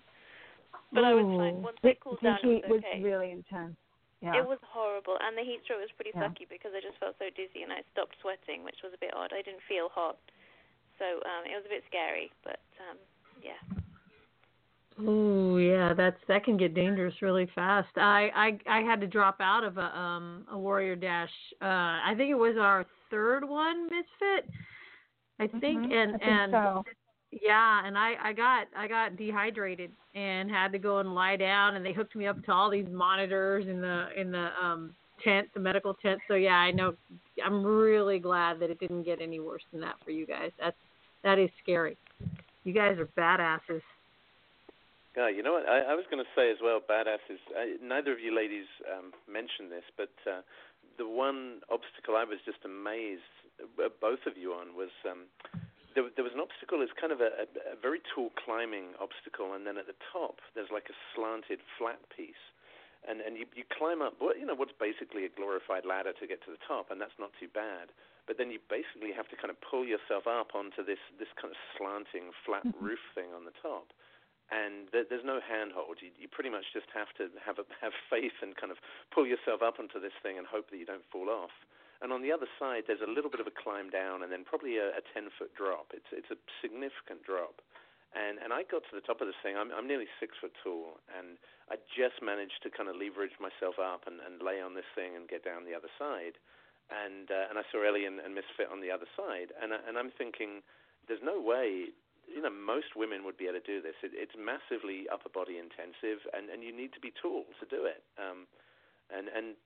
But 0.93 1.03
I 1.03 1.11
was 1.17 1.25
fine. 1.25 1.59
Ooh. 1.59 1.67
Once 1.71 1.81
I 1.83 1.97
cooled 1.99 2.21
the 2.21 2.35
down, 2.35 2.39
heat 2.45 2.63
it 2.63 2.69
was 2.71 2.83
was 2.85 3.03
really 3.03 3.31
intense. 3.33 3.75
Yeah. 4.21 4.37
It 4.37 4.45
was 4.45 4.61
horrible, 4.61 5.17
and 5.17 5.33
the 5.33 5.41
heat 5.41 5.65
stroke 5.65 5.81
was 5.81 5.89
pretty 5.97 6.13
Yeah. 6.13 6.29
sucky 6.29 6.45
because 6.45 6.77
I 6.77 6.79
just 6.79 6.93
felt 7.01 7.17
so 7.17 7.25
dizzy 7.33 7.65
and 7.65 7.73
I 7.73 7.81
stopped 7.89 8.13
sweating, 8.21 8.61
which 8.61 8.77
was 8.85 8.93
a 8.93 9.01
bit 9.01 9.17
odd. 9.17 9.33
I 9.33 9.41
didn't 9.41 9.65
feel 9.65 9.89
hot, 9.89 10.21
so 11.01 11.05
um, 11.25 11.41
it 11.49 11.57
was 11.57 11.65
a 11.65 11.73
bit 11.73 11.81
scary. 11.89 12.29
But 12.45 12.61
um, 12.85 13.01
yeah, 13.41 13.57
Ooh, 15.07 15.57
yeah, 15.57 15.93
that's 15.93 16.19
that 16.27 16.43
can 16.43 16.57
get 16.57 16.73
dangerous 16.75 17.13
really 17.21 17.49
fast. 17.55 17.89
I 17.97 18.29
I 18.67 18.79
I 18.79 18.81
had 18.81 19.01
to 19.01 19.07
drop 19.07 19.37
out 19.39 19.63
of 19.63 19.77
a 19.77 19.97
um 19.97 20.45
a 20.51 20.57
Warrior 20.57 20.95
Dash. 20.95 21.29
Uh 21.61 21.65
I 21.65 22.13
think 22.17 22.29
it 22.29 22.35
was 22.35 22.55
our 22.59 22.85
third 23.09 23.47
one, 23.47 23.85
Misfit. 23.85 24.49
I 25.39 25.47
think 25.59 25.85
Mhm, 25.85 25.93
and 25.93 26.15
I 26.15 26.17
think 26.17 26.23
and 26.23 26.51
so. 26.51 26.85
yeah, 27.31 27.85
and 27.85 27.97
I 27.97 28.15
I 28.21 28.33
got 28.33 28.67
I 28.75 28.87
got 28.87 29.17
dehydrated 29.17 29.91
and 30.13 30.51
had 30.51 30.71
to 30.73 30.79
go 30.79 30.99
and 30.99 31.15
lie 31.15 31.37
down 31.37 31.75
and 31.75 31.85
they 31.85 31.93
hooked 31.93 32.15
me 32.15 32.27
up 32.27 32.43
to 32.45 32.51
all 32.51 32.69
these 32.69 32.87
monitors 32.91 33.65
in 33.67 33.81
the 33.81 34.07
in 34.15 34.31
the 34.31 34.49
um 34.61 34.93
tent, 35.23 35.47
the 35.53 35.59
medical 35.59 35.93
tent. 35.95 36.19
So 36.27 36.35
yeah, 36.35 36.57
I 36.57 36.71
know 36.71 36.93
I'm 37.43 37.65
really 37.65 38.19
glad 38.19 38.59
that 38.59 38.69
it 38.69 38.79
didn't 38.79 39.03
get 39.03 39.21
any 39.21 39.39
worse 39.39 39.63
than 39.71 39.81
that 39.81 39.95
for 40.03 40.11
you 40.11 40.25
guys. 40.25 40.51
That's 40.59 40.77
that 41.23 41.39
is 41.39 41.49
scary. 41.63 41.97
You 42.63 42.73
guys 42.73 42.97
are 42.99 43.07
badasses. 43.17 43.81
Yeah, 45.15 45.27
you 45.27 45.43
know 45.43 45.59
what? 45.59 45.67
I, 45.67 45.91
I 45.91 45.95
was 45.95 46.07
going 46.07 46.23
to 46.23 46.31
say 46.31 46.51
as 46.51 46.63
well, 46.63 46.79
badasses. 46.79 47.43
I, 47.51 47.75
neither 47.83 48.15
of 48.15 48.19
you 48.23 48.31
ladies 48.31 48.67
um, 48.87 49.11
mentioned 49.27 49.67
this, 49.67 49.83
but 49.99 50.15
uh, 50.23 50.39
the 50.95 51.07
one 51.07 51.59
obstacle 51.67 52.15
I 52.15 52.23
was 52.23 52.39
just 52.47 52.63
amazed 52.63 53.27
uh, 53.59 53.91
both 53.99 54.23
of 54.25 54.39
you 54.39 54.53
on 54.55 54.73
was 54.73 54.93
um, 55.03 55.27
there, 55.93 56.07
there 56.15 56.23
was 56.23 56.33
an 56.33 56.39
obstacle. 56.39 56.81
It's 56.81 56.95
kind 56.95 57.11
of 57.11 57.19
a, 57.19 57.45
a, 57.45 57.75
a 57.75 57.77
very 57.77 57.99
tall 58.15 58.31
climbing 58.39 58.95
obstacle, 58.97 59.53
and 59.53 59.67
then 59.67 59.75
at 59.77 59.85
the 59.85 59.97
top 60.11 60.39
there's 60.55 60.71
like 60.71 60.87
a 60.87 60.97
slanted 61.13 61.59
flat 61.77 61.99
piece, 62.15 62.39
and 63.03 63.19
and 63.21 63.35
you 63.35 63.45
you 63.53 63.67
climb 63.67 64.01
up. 64.01 64.15
What 64.23 64.39
you 64.39 64.47
know, 64.47 64.55
what's 64.55 64.75
basically 64.79 65.27
a 65.27 65.31
glorified 65.31 65.85
ladder 65.85 66.15
to 66.15 66.25
get 66.25 66.39
to 66.47 66.51
the 66.55 66.61
top, 66.63 66.89
and 66.89 66.97
that's 67.03 67.17
not 67.19 67.35
too 67.35 67.51
bad. 67.51 67.91
But 68.29 68.37
then 68.39 68.53
you 68.53 68.63
basically 68.71 69.11
have 69.11 69.27
to 69.33 69.35
kind 69.35 69.51
of 69.51 69.59
pull 69.59 69.83
yourself 69.83 70.25
up 70.25 70.55
onto 70.55 70.81
this 70.81 71.01
this 71.19 71.31
kind 71.35 71.51
of 71.51 71.59
slanting 71.75 72.31
flat 72.47 72.63
roof 72.79 73.01
thing 73.13 73.35
on 73.35 73.43
the 73.43 73.55
top 73.59 73.91
and 74.51 74.91
there, 74.91 75.07
there's 75.07 75.25
no 75.25 75.39
handhold. 75.39 76.03
You, 76.03 76.11
you 76.19 76.27
pretty 76.27 76.51
much 76.51 76.75
just 76.75 76.91
have 76.91 77.09
to 77.15 77.31
have 77.39 77.57
a, 77.57 77.65
have 77.79 77.95
faith 78.11 78.35
and 78.43 78.53
kind 78.59 78.69
of 78.69 78.77
pull 79.09 79.23
yourself 79.23 79.63
up 79.63 79.79
onto 79.79 79.97
this 79.97 80.15
thing 80.19 80.35
and 80.35 80.45
hope 80.45 80.69
that 80.69 80.77
you 80.77 80.85
don't 80.85 81.07
fall 81.07 81.31
off. 81.31 81.55
And 82.03 82.11
on 82.11 82.25
the 82.25 82.33
other 82.33 82.49
side, 82.59 82.89
there's 82.89 83.01
a 83.05 83.09
little 83.09 83.29
bit 83.31 83.39
of 83.39 83.47
a 83.47 83.55
climb 83.55 83.87
down 83.87 84.25
and 84.25 84.29
then 84.33 84.43
probably 84.43 84.75
a, 84.77 84.99
a 84.99 85.03
10 85.15 85.31
foot 85.39 85.55
drop. 85.55 85.95
It's 85.95 86.11
it's 86.11 86.29
a 86.29 86.37
significant 86.59 87.23
drop. 87.23 87.63
And 88.11 88.43
and 88.43 88.51
I 88.51 88.67
got 88.67 88.83
to 88.91 88.93
the 88.93 89.05
top 89.05 89.23
of 89.23 89.31
this 89.31 89.39
thing. 89.39 89.55
I'm 89.55 89.71
I'm 89.71 89.87
nearly 89.87 90.11
six 90.19 90.35
foot 90.35 90.51
tall, 90.59 90.99
and 91.15 91.39
I 91.71 91.79
just 91.95 92.19
managed 92.19 92.59
to 92.67 92.69
kind 92.73 92.91
of 92.91 92.99
leverage 92.99 93.39
myself 93.39 93.79
up 93.79 94.03
and, 94.03 94.19
and 94.19 94.43
lay 94.43 94.59
on 94.59 94.75
this 94.75 94.89
thing 94.91 95.15
and 95.15 95.31
get 95.31 95.47
down 95.47 95.63
the 95.63 95.77
other 95.77 95.91
side. 95.95 96.35
And 96.91 97.31
uh, 97.31 97.47
and 97.47 97.55
I 97.55 97.63
saw 97.71 97.87
Ellie 97.87 98.03
and, 98.03 98.19
and 98.19 98.35
Misfit 98.35 98.67
on 98.67 98.83
the 98.83 98.91
other 98.91 99.07
side, 99.15 99.55
and 99.55 99.71
I, 99.71 99.79
and 99.87 99.95
I'm 99.95 100.11
thinking, 100.11 100.59
there's 101.07 101.23
no 101.23 101.39
way 101.39 101.95
you 102.31 102.41
know, 102.41 102.51
most 102.51 102.95
women 102.95 103.23
would 103.27 103.37
be 103.37 103.45
able 103.45 103.59
to 103.59 103.67
do 103.67 103.81
this. 103.83 103.95
It, 104.01 104.11
it's 104.15 104.35
massively 104.39 105.05
upper 105.11 105.29
body 105.29 105.59
intensive, 105.59 106.23
and, 106.31 106.49
and 106.49 106.63
you 106.63 106.71
need 106.71 106.95
to 106.95 107.01
be 107.03 107.11
tall 107.11 107.45
to 107.59 107.65
do 107.67 107.85
it. 107.85 108.01
Um, 108.17 108.47
and 109.11 109.27
and 109.27 109.59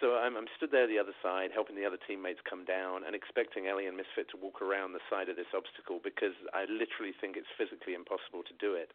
so 0.00 0.18
I'm, 0.18 0.34
I'm 0.34 0.50
stood 0.56 0.72
there 0.72 0.88
the 0.88 0.98
other 0.98 1.14
side, 1.22 1.50
helping 1.52 1.76
the 1.76 1.86
other 1.86 2.00
teammates 2.00 2.40
come 2.42 2.64
down, 2.64 3.04
and 3.04 3.14
expecting 3.14 3.68
Ellie 3.68 3.86
and 3.86 3.94
Misfit 3.94 4.30
to 4.34 4.40
walk 4.40 4.62
around 4.62 4.96
the 4.96 5.04
side 5.10 5.28
of 5.28 5.36
this 5.36 5.50
obstacle 5.54 6.00
because 6.02 6.34
I 6.56 6.66
literally 6.66 7.12
think 7.14 7.36
it's 7.36 7.50
physically 7.54 7.94
impossible 7.94 8.42
to 8.46 8.54
do 8.58 8.74
it. 8.74 8.90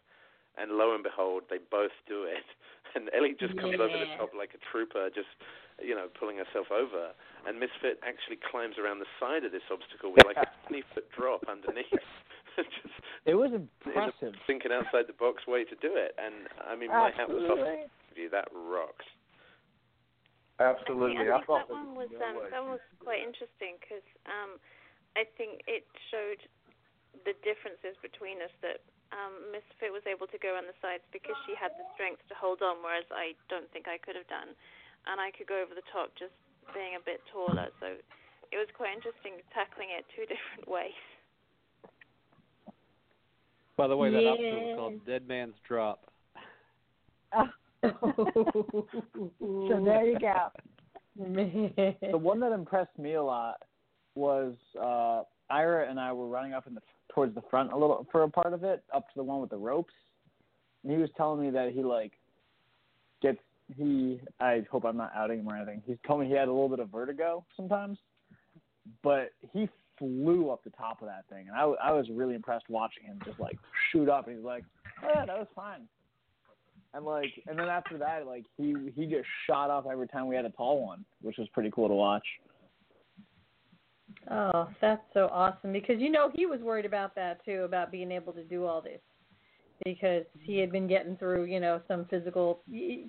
And 0.57 0.73
lo 0.73 0.97
and 0.97 1.05
behold, 1.05 1.45
they 1.53 1.61
both 1.61 1.95
do 2.07 2.23
it. 2.25 2.47
And 2.95 3.11
Ellie 3.13 3.35
just 3.37 3.53
comes 3.59 3.75
over 3.75 3.93
the 3.93 4.09
top 4.17 4.31
like 4.31 4.55
a 4.55 4.61
trooper, 4.71 5.11
just 5.13 5.29
you 5.77 5.93
know, 5.93 6.07
pulling 6.17 6.37
herself 6.37 6.71
over. 6.71 7.13
And 7.45 7.59
Misfit 7.59 7.99
actually 8.01 8.39
climbs 8.41 8.79
around 8.81 8.99
the 8.99 9.11
side 9.19 9.43
of 9.43 9.51
this 9.51 9.67
obstacle 9.69 10.15
with 10.15 10.25
like 10.25 10.39
a 10.39 10.49
20 10.71 10.83
foot 10.95 11.05
drop 11.11 11.45
underneath. 11.45 12.09
just 12.83 12.95
It 13.25 13.35
was 13.35 13.53
impressive. 13.53 14.33
a 14.33 14.43
thinking 14.47 14.71
outside 14.73 15.05
the 15.07 15.17
box 15.17 15.45
way 15.45 15.63
to 15.63 15.75
do 15.77 15.93
it. 15.93 16.17
And 16.17 16.49
I 16.65 16.75
mean, 16.75 16.89
my 16.89 17.11
hat 17.13 17.29
was 17.29 17.45
off 17.49 17.61
to 17.61 18.19
you. 18.19 18.29
That 18.29 18.49
rocked. 18.51 19.07
Absolutely. 20.57 21.29
I 21.29 21.37
I 21.37 21.37
think 21.37 21.45
thought 21.45 21.69
that 21.69 21.77
one 21.77 21.93
was 21.93 22.09
no 22.09 22.25
um, 22.25 22.49
that 22.49 22.65
was 22.65 22.81
quite 22.97 23.21
interesting 23.21 23.77
because 23.77 24.05
um, 24.25 24.57
I 25.13 25.29
think 25.37 25.61
it 25.69 25.85
showed 26.09 26.41
the 27.25 27.37
differences 27.45 27.93
between 28.01 28.41
us 28.41 28.53
that 28.65 28.81
um, 29.13 29.53
Misfit 29.53 29.93
was 29.93 30.03
able 30.09 30.25
to 30.27 30.39
go 30.41 30.57
on 30.57 30.65
the 30.65 30.75
sides 30.81 31.05
because 31.13 31.37
she 31.45 31.53
had 31.53 31.71
the 31.77 31.85
strength 31.93 32.25
to 32.27 32.35
hold 32.35 32.65
on, 32.65 32.81
whereas 32.81 33.07
I 33.13 33.37
don't 33.47 33.69
think 33.69 33.85
I 33.85 34.01
could 34.01 34.17
have 34.17 34.27
done, 34.27 34.57
and 35.05 35.21
I 35.21 35.29
could 35.31 35.47
go 35.47 35.61
over 35.61 35.77
the 35.77 35.85
top 35.93 36.11
just 36.17 36.33
being 36.73 36.97
a 36.97 37.03
bit 37.05 37.21
taller. 37.29 37.69
So 37.79 37.95
it 38.51 38.57
was 38.57 38.67
quite 38.73 38.97
interesting 38.97 39.39
tackling 39.53 39.93
it 39.93 40.09
two 40.11 40.25
different 40.31 40.65
ways. 40.65 40.97
By 43.77 43.87
the 43.87 43.95
way, 43.95 44.09
that 44.09 44.25
obstacle 44.25 44.57
is 44.57 44.63
Yeah. 44.69 44.75
called 44.75 45.05
Dead 45.05 45.27
Man's 45.27 45.55
Drop. 45.67 46.11
So 47.83 49.79
there 49.83 50.03
you 50.05 50.17
go. 50.19 50.51
the 51.15 52.17
one 52.17 52.39
that 52.39 52.51
impressed 52.51 52.97
me 52.97 53.13
a 53.13 53.23
lot 53.23 53.61
was 54.15 54.55
uh 54.81 55.23
Ira 55.49 55.89
and 55.89 55.99
I 55.99 56.11
were 56.11 56.27
running 56.27 56.53
up 56.53 56.67
in 56.67 56.73
the 56.73 56.81
towards 57.13 57.35
the 57.35 57.41
front 57.49 57.71
a 57.71 57.77
little 57.77 58.05
for 58.11 58.23
a 58.23 58.29
part 58.29 58.53
of 58.53 58.63
it, 58.63 58.83
up 58.93 59.07
to 59.09 59.13
the 59.15 59.23
one 59.23 59.39
with 59.41 59.51
the 59.51 59.57
ropes. 59.57 59.93
And 60.83 60.91
he 60.91 60.97
was 60.97 61.09
telling 61.15 61.41
me 61.41 61.49
that 61.51 61.71
he 61.71 61.83
like 61.83 62.13
gets 63.21 63.39
he 63.75 64.19
I 64.39 64.65
hope 64.71 64.85
I'm 64.85 64.97
not 64.97 65.11
outing 65.15 65.39
him 65.39 65.49
or 65.49 65.55
anything. 65.55 65.83
He's 65.85 65.97
told 66.05 66.21
me 66.21 66.27
he 66.27 66.33
had 66.33 66.47
a 66.47 66.51
little 66.51 66.69
bit 66.69 66.79
of 66.79 66.89
vertigo 66.89 67.45
sometimes, 67.55 67.99
but 69.03 69.31
he 69.53 69.69
flew 69.97 70.49
up 70.49 70.63
the 70.63 70.69
top 70.71 71.01
of 71.01 71.07
that 71.07 71.25
thing, 71.29 71.47
and 71.47 71.55
I, 71.55 71.89
I 71.89 71.91
was 71.91 72.07
really 72.11 72.35
impressed 72.35 72.65
watching 72.69 73.03
him 73.03 73.19
just 73.25 73.39
like 73.39 73.57
shoot 73.91 74.09
up. 74.09 74.27
And 74.27 74.37
he's 74.37 74.45
like, 74.45 74.63
"Oh 75.03 75.09
yeah, 75.13 75.25
that 75.25 75.37
was 75.37 75.47
fine." 75.55 75.87
And 76.93 77.05
like, 77.05 77.31
and 77.47 77.59
then 77.59 77.67
after 77.67 77.97
that, 77.97 78.25
like 78.25 78.45
he 78.57 78.75
he 78.95 79.05
just 79.05 79.27
shot 79.47 79.69
up 79.69 79.85
every 79.91 80.07
time 80.07 80.27
we 80.27 80.35
had 80.35 80.45
a 80.45 80.51
tall 80.51 80.85
one, 80.85 81.05
which 81.21 81.37
was 81.37 81.47
pretty 81.53 81.71
cool 81.73 81.87
to 81.87 81.93
watch. 81.93 82.25
Oh, 84.31 84.69
that's 84.81 85.03
so 85.13 85.29
awesome 85.31 85.71
because 85.71 85.99
you 85.99 86.09
know 86.09 86.31
he 86.33 86.45
was 86.45 86.59
worried 86.61 86.85
about 86.85 87.15
that 87.15 87.43
too, 87.45 87.63
about 87.63 87.91
being 87.91 88.11
able 88.11 88.33
to 88.33 88.43
do 88.43 88.65
all 88.65 88.81
this 88.81 88.99
because 89.83 90.23
he 90.41 90.57
had 90.57 90.71
been 90.71 90.87
getting 90.87 91.15
through, 91.17 91.45
you 91.45 91.59
know, 91.59 91.81
some 91.87 92.05
physical, 92.09 92.61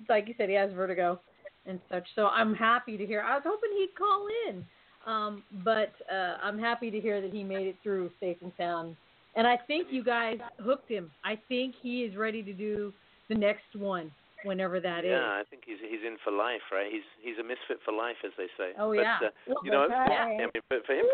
like 0.07 0.27
you 0.27 0.35
said, 0.37 0.49
he 0.49 0.55
has 0.55 0.71
vertigo 0.71 1.19
and 1.65 1.79
such. 1.91 2.07
So 2.15 2.27
I'm 2.27 2.53
happy 2.53 2.97
to 2.97 3.05
hear. 3.05 3.21
I 3.21 3.35
was 3.35 3.43
hoping 3.45 3.69
he'd 3.77 3.95
call 3.97 4.27
in, 4.47 4.65
um, 5.05 5.43
but 5.63 5.93
uh, 6.11 6.37
I'm 6.43 6.59
happy 6.59 6.91
to 6.91 6.99
hear 6.99 7.21
that 7.21 7.31
he 7.31 7.43
made 7.43 7.67
it 7.67 7.75
through 7.83 8.11
safe 8.19 8.37
and 8.41 8.51
sound. 8.57 8.95
And 9.35 9.47
I 9.47 9.57
think 9.67 9.87
you 9.91 10.03
guys 10.03 10.37
hooked 10.59 10.89
him. 10.89 11.11
I 11.23 11.37
think 11.47 11.75
he 11.81 12.03
is 12.03 12.15
ready 12.15 12.43
to 12.43 12.53
do 12.53 12.93
the 13.29 13.35
next 13.35 13.75
one. 13.75 14.11
whenever 14.43 14.79
that 14.79 15.03
is. 15.03 15.11
yeah, 15.11 15.35
I 15.35 15.43
think 15.49 15.63
he's 15.65 15.79
he's 15.83 15.99
in 16.05 16.15
for 16.23 16.31
life, 16.31 16.63
right? 16.71 16.87
He's 16.91 17.07
he's 17.21 17.37
a 17.39 17.43
misfit 17.43 17.83
for 17.83 17.91
life, 17.91 18.19
as 18.23 18.31
they 18.37 18.47
say. 18.55 18.71
Oh, 18.79 18.95
but, 18.95 19.03
yeah. 19.03 19.19
Uh, 19.23 19.53
you 19.63 19.71
know, 19.71 19.87
That's 19.87 20.11
I 20.11 20.47
mean, 20.47 20.63
but 20.69 20.85
for 20.85 20.95
him, 20.95 21.05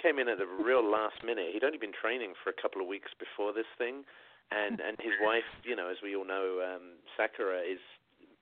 came 0.00 0.18
in 0.18 0.28
at 0.28 0.38
the 0.38 0.48
real 0.48 0.84
last 0.84 1.24
minute. 1.24 1.52
He'd 1.52 1.64
only 1.64 1.78
been 1.78 1.96
training 1.96 2.32
for 2.42 2.50
a 2.50 2.56
couple 2.56 2.80
of 2.80 2.88
weeks 2.88 3.12
before 3.16 3.52
this 3.52 3.68
thing, 3.76 4.04
and 4.50 4.80
and 4.80 4.96
his 5.00 5.14
wife, 5.20 5.48
you 5.64 5.76
know, 5.76 5.88
as 5.88 5.96
we 6.02 6.16
all 6.16 6.26
know, 6.26 6.60
um, 6.60 7.00
Sakura 7.16 7.60
is 7.60 7.80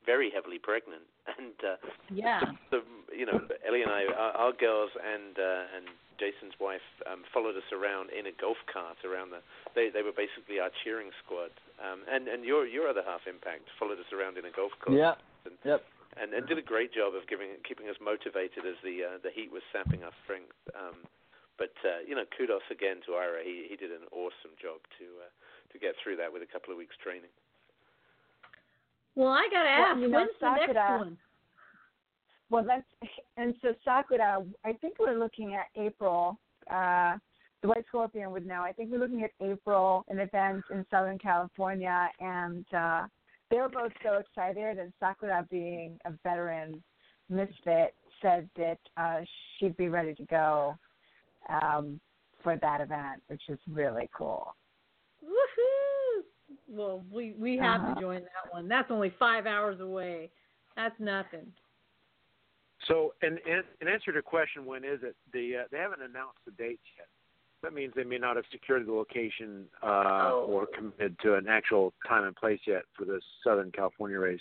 very 0.06 0.30
heavily 0.30 0.58
pregnant, 0.58 1.04
and 1.36 1.56
uh, 1.60 1.76
Yeah. 2.10 2.40
the 2.70 2.80
you 3.12 3.26
know 3.26 3.40
Ellie 3.66 3.82
and 3.82 3.90
I, 3.90 4.04
our, 4.12 4.32
our 4.48 4.52
girls 4.52 4.90
and 4.96 5.36
uh, 5.38 5.76
and 5.76 5.86
Jason's 6.18 6.56
wife 6.58 6.84
um, 7.06 7.22
followed 7.32 7.54
us 7.54 7.68
around 7.70 8.10
in 8.10 8.26
a 8.26 8.34
golf 8.34 8.58
cart 8.72 8.98
around 9.04 9.30
the. 9.30 9.40
They 9.74 9.90
they 9.90 10.02
were 10.02 10.14
basically 10.16 10.58
our 10.58 10.70
cheering 10.82 11.10
squad, 11.22 11.52
um, 11.78 12.02
and 12.10 12.26
and 12.26 12.44
your 12.44 12.66
your 12.66 12.88
other 12.88 13.02
half 13.06 13.26
impact 13.28 13.70
followed 13.78 13.98
us 14.00 14.10
around 14.10 14.38
in 14.38 14.44
a 14.44 14.50
golf 14.54 14.72
cart. 14.82 14.96
Yeah. 14.96 15.14
And, 15.46 15.54
Yep. 15.64 15.80
and 16.20 16.34
and 16.34 16.42
did 16.50 16.58
a 16.58 16.64
great 16.66 16.92
job 16.92 17.14
of 17.14 17.26
giving 17.30 17.54
keeping 17.62 17.88
us 17.88 17.96
motivated 18.02 18.66
as 18.66 18.76
the 18.82 18.96
uh, 19.04 19.16
the 19.22 19.30
heat 19.30 19.52
was 19.52 19.62
sapping 19.72 20.02
our 20.02 20.14
strength. 20.24 20.54
Um, 20.74 21.06
but 21.58 21.74
uh, 21.86 22.02
you 22.06 22.14
know, 22.14 22.26
kudos 22.36 22.66
again 22.70 23.02
to 23.06 23.14
Ira. 23.14 23.42
He 23.42 23.66
he 23.70 23.76
did 23.76 23.90
an 23.90 24.06
awesome 24.10 24.54
job 24.58 24.82
to 24.98 25.06
uh, 25.22 25.30
to 25.72 25.76
get 25.78 25.94
through 26.02 26.16
that 26.18 26.32
with 26.32 26.42
a 26.42 26.50
couple 26.50 26.70
of 26.74 26.78
weeks 26.78 26.94
training. 27.02 27.30
Well, 29.18 29.32
I 29.32 29.48
gotta 29.50 29.68
Well, 29.68 29.90
ask, 29.90 30.00
you 30.00 30.08
know, 30.08 30.18
when's 30.18 30.30
the 30.40 30.54
next 30.54 30.76
one? 30.76 31.18
Well, 32.50 32.64
that's 32.64 32.86
and 33.36 33.52
so 33.60 33.74
Sakura. 33.84 34.44
I 34.64 34.72
think 34.74 35.00
we're 35.00 35.18
looking 35.18 35.56
at 35.56 35.66
April. 35.74 36.38
Uh, 36.70 37.16
the 37.60 37.66
White 37.66 37.84
Scorpion 37.88 38.30
would 38.30 38.46
know. 38.46 38.62
I 38.62 38.70
think 38.70 38.92
we're 38.92 39.00
looking 39.00 39.24
at 39.24 39.32
April, 39.40 40.04
an 40.08 40.20
event 40.20 40.62
in 40.70 40.86
Southern 40.88 41.18
California, 41.18 42.08
and 42.20 42.64
uh, 42.72 43.06
they 43.50 43.56
were 43.56 43.68
both 43.68 43.90
so 44.04 44.18
excited. 44.18 44.78
And 44.78 44.92
Sakura, 45.00 45.44
being 45.50 45.98
a 46.04 46.12
veteran 46.22 46.80
misfit, 47.28 47.94
said 48.22 48.48
that 48.56 48.78
uh, 48.96 49.22
she'd 49.58 49.76
be 49.76 49.88
ready 49.88 50.14
to 50.14 50.24
go 50.26 50.78
um, 51.48 51.98
for 52.44 52.56
that 52.56 52.80
event, 52.80 53.20
which 53.26 53.42
is 53.48 53.58
really 53.68 54.08
cool. 54.16 54.54
Woohoo! 55.24 55.87
Well, 56.68 57.02
we 57.10 57.34
we 57.38 57.56
have 57.58 57.80
Uh-huh. 57.80 57.94
to 57.94 58.00
join 58.00 58.20
that 58.20 58.52
one. 58.52 58.68
That's 58.68 58.90
only 58.90 59.10
five 59.18 59.46
hours 59.46 59.80
away. 59.80 60.30
That's 60.76 60.98
nothing. 61.00 61.52
So, 62.86 63.14
in, 63.22 63.38
in, 63.46 63.62
in 63.80 63.88
answer 63.88 64.06
to 64.06 64.12
your 64.12 64.22
question, 64.22 64.64
when 64.64 64.84
is 64.84 65.00
it? 65.02 65.16
The 65.32 65.56
uh, 65.56 65.64
they 65.70 65.78
haven't 65.78 66.02
announced 66.02 66.38
the 66.44 66.52
dates 66.52 66.82
yet. 66.96 67.08
That 67.62 67.72
means 67.74 67.92
they 67.96 68.04
may 68.04 68.18
not 68.18 68.36
have 68.36 68.44
secured 68.52 68.86
the 68.86 68.92
location 68.92 69.64
uh, 69.82 70.30
Oh. 70.32 70.46
or 70.48 70.66
committed 70.66 71.18
to 71.22 71.34
an 71.34 71.48
actual 71.48 71.92
time 72.06 72.24
and 72.24 72.36
place 72.36 72.60
yet 72.66 72.82
for 72.96 73.04
the 73.04 73.20
Southern 73.42 73.72
California 73.72 74.18
race. 74.18 74.40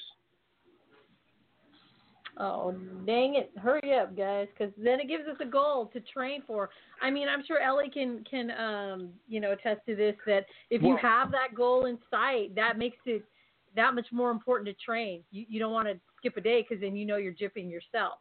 Oh, 2.39 2.71
dang 3.05 3.35
it! 3.35 3.51
Hurry 3.57 3.95
up, 3.95 4.15
guys, 4.15 4.47
because 4.55 4.71
then 4.77 4.99
it 4.99 5.07
gives 5.07 5.27
us 5.27 5.37
a 5.41 5.45
goal 5.45 5.89
to 5.93 5.99
train 6.01 6.43
for. 6.45 6.69
I 7.01 7.09
mean, 7.09 7.27
I'm 7.27 7.43
sure 7.45 7.59
Ellie 7.59 7.89
can 7.89 8.23
can 8.29 8.51
um 8.51 9.09
you 9.27 9.39
know 9.39 9.53
attest 9.53 9.81
to 9.87 9.95
this 9.95 10.15
that 10.27 10.45
if 10.69 10.83
you 10.83 10.95
have 11.01 11.31
that 11.31 11.55
goal 11.55 11.85
in 11.85 11.97
sight, 12.11 12.53
that 12.55 12.77
makes 12.77 12.97
it 13.05 13.23
that 13.75 13.95
much 13.95 14.07
more 14.11 14.29
important 14.29 14.67
to 14.67 14.85
train. 14.85 15.23
You 15.31 15.45
you 15.49 15.59
don't 15.59 15.73
want 15.73 15.87
to 15.87 15.99
skip 16.17 16.37
a 16.37 16.41
day 16.41 16.63
because 16.67 16.81
then 16.81 16.95
you 16.95 17.05
know 17.05 17.17
you're 17.17 17.33
jipping 17.33 17.71
yourself 17.71 18.19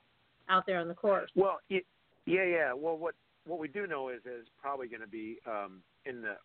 out 0.48 0.64
there 0.66 0.78
on 0.78 0.88
the 0.88 0.94
course. 0.94 1.30
Well, 1.34 1.58
y 1.70 1.82
yeah, 2.24 2.44
yeah. 2.44 2.72
Well, 2.72 2.96
what 2.96 3.14
what 3.46 3.58
we 3.58 3.68
do 3.68 3.86
know 3.86 4.08
is 4.08 4.20
is 4.24 4.46
probably 4.60 4.88
going 4.88 5.02
to 5.02 5.06
be 5.06 5.38
um, 5.46 5.82
in 6.04 6.22
the 6.22 6.36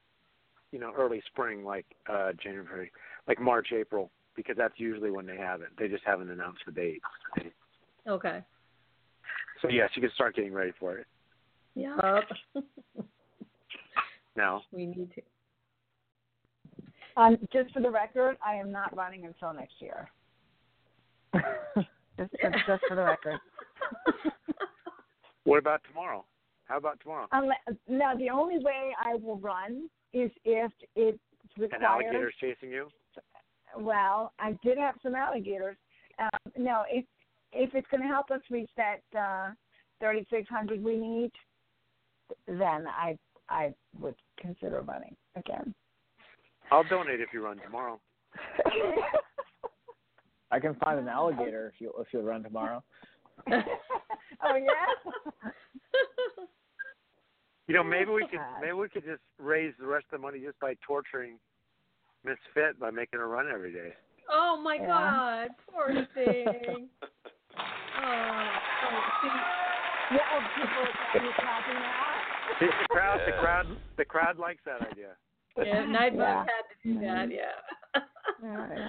you 0.72 0.80
know 0.80 0.92
early 0.98 1.22
spring, 1.28 1.64
like 1.64 1.86
uh, 2.10 2.32
January, 2.42 2.92
like 3.28 3.40
March, 3.40 3.68
April, 3.74 4.12
because 4.36 4.56
that's 4.58 4.78
usually 4.78 5.12
when 5.12 5.26
they 5.26 5.38
have 5.38 5.62
it. 5.62 5.70
They 5.78 5.88
just 5.88 6.04
haven't 6.06 6.30
announced 6.30 6.62
the 6.66 6.72
date. 6.72 7.02
Okay. 8.08 8.42
So 9.62 9.70
yes, 9.70 9.90
you 9.96 10.02
can 10.02 10.12
start 10.16 10.36
getting 10.36 10.54
ready 10.54 10.72
for 10.80 10.98
it 10.98 11.08
Yup. 11.76 12.24
now. 14.36 14.62
we 14.72 14.88
need 14.88 15.12
to. 15.16 15.22
Um, 17.18 17.38
just 17.54 17.72
for 17.74 17.82
the 17.82 17.90
record, 17.90 18.38
I 18.46 18.56
am 18.56 18.72
not 18.72 18.96
running 18.96 19.26
until 19.26 19.54
next 19.54 19.74
year. 19.80 20.10
just, 22.18 22.32
just, 22.42 22.56
just 22.68 22.84
for 22.88 22.96
the 22.96 23.04
record. 23.04 23.40
What 25.44 25.58
about 25.58 25.82
tomorrow? 25.88 26.24
How 26.66 26.78
about 26.78 27.00
tomorrow? 27.02 27.28
Unless, 27.32 27.58
now, 27.88 28.16
the 28.16 28.30
only 28.30 28.60
way 28.60 28.94
I 29.04 29.16
will 29.16 29.38
run 29.38 29.90
is 30.14 30.32
if 30.46 30.72
it's 30.96 31.20
An 31.58 31.64
required. 31.64 31.84
alligator's 31.84 32.34
chasing 32.40 32.72
you? 32.72 32.88
Well, 33.78 34.34
I 34.40 34.58
did 34.64 34.78
have 34.78 34.96
some 35.04 35.16
alligators. 35.16 35.78
Um, 36.20 36.30
no, 36.58 36.84
if 36.90 37.06
if 37.54 37.74
it's 37.76 37.88
going 37.90 38.02
to 38.02 38.08
help 38.08 38.32
us 38.32 38.42
reach 38.50 38.70
that 38.78 39.02
uh, 39.18 39.52
3600 40.00 40.84
we 40.84 40.98
need, 40.98 41.32
then 42.48 42.88
I 42.88 43.18
I 43.50 43.74
would 44.00 44.16
consider 44.40 44.82
running 44.82 45.16
again. 45.36 45.74
I'll 46.72 46.86
donate 46.86 47.20
if 47.20 47.30
you 47.34 47.44
run 47.44 47.58
tomorrow. 47.58 48.00
I 50.52 50.60
can 50.60 50.76
find 50.76 51.00
an 51.00 51.08
alligator 51.10 51.72
if 51.74 51.82
you 51.82 51.94
if 52.00 52.08
you'll 52.14 52.24
run 52.24 52.44
tomorrow. 52.44 52.84
oh 53.52 54.56
yeah. 54.56 55.12
You 57.68 57.78
know, 57.78 57.84
maybe 57.86 58.12
we 58.12 58.28
could 58.28 58.42
maybe 58.60 58.74
we 58.74 58.90
could 58.90 59.06
just 59.06 59.22
raise 59.40 59.74
the 59.80 59.86
rest 59.86 60.06
of 60.12 60.20
the 60.20 60.28
money 60.28 60.40
just 60.40 60.60
by 60.60 60.74
torturing 60.86 61.38
Miss 62.26 62.36
Fit 62.54 62.78
by 62.78 62.92
making 62.92 63.20
her 63.20 63.30
run 63.30 63.48
every 63.50 63.72
day. 63.72 63.94
Oh 64.30 64.60
my 64.62 64.76
Yeah. 64.76 64.88
God, 64.88 65.50
poor 65.72 66.06
thing. 66.14 66.90
See, 69.22 70.18
oh, 70.18 70.42
people 71.14 71.34
clapping 71.40 71.80
now? 71.80 72.60
See, 72.60 72.66
the 72.68 72.88
crowd, 72.90 73.20
the 73.26 73.34
crowd, 73.40 73.66
the 73.98 74.06
crowd 74.06 74.38
likes 74.40 74.62
that 74.66 74.82
idea. 74.92 75.16
yeah, 75.58 75.84
Nightbug 75.86 76.18
Yeah. 76.18 76.46
had 76.46 76.66
to 76.70 76.76
do 76.84 77.00
that. 77.02 77.32
Yeah. 77.32 78.02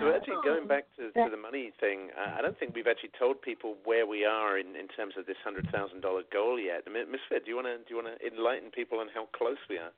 So 0.01 0.15
actually, 0.15 0.41
going 0.45 0.67
back 0.67 0.85
to, 0.97 1.13
to 1.13 1.29
the 1.31 1.37
money 1.37 1.73
thing, 1.79 2.09
uh, 2.17 2.39
I 2.39 2.43
don't 2.43 2.59
think 2.59 2.75
we've 2.75 2.87
actually 2.87 3.11
told 3.19 3.43
people 3.43 3.77
where 3.85 4.07
we 4.07 4.25
are 4.25 4.59
in, 4.59 4.77
in 4.77 4.89
terms 4.89 5.15
of 5.19 5.27
this 5.27 5.37
hundred 5.45 5.69
thousand 5.71 6.01
dollar 6.01 6.23
goal 6.33 6.59
yet. 6.59 6.83
I 6.87 6.91
mean, 6.91 7.11
Miss 7.11 7.21
Fit, 7.29 7.45
do 7.45 7.51
you 7.51 7.57
want 7.57 7.67
to 7.69 7.77
do 7.79 7.95
you 7.95 8.03
want 8.03 8.09
to 8.19 8.27
enlighten 8.27 8.71
people 8.71 8.99
on 9.01 9.09
how 9.15 9.29
close 9.37 9.59
we 9.69 9.77
are? 9.77 9.93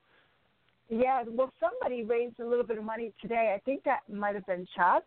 Yeah, 0.89 1.23
well, 1.27 1.51
somebody 1.59 2.03
raised 2.03 2.39
a 2.39 2.45
little 2.45 2.65
bit 2.65 2.77
of 2.77 2.83
money 2.83 3.13
today. 3.21 3.53
I 3.55 3.59
think 3.63 3.83
that 3.85 4.01
might 4.11 4.35
have 4.35 4.45
been 4.45 4.67
Chuck. 4.75 5.03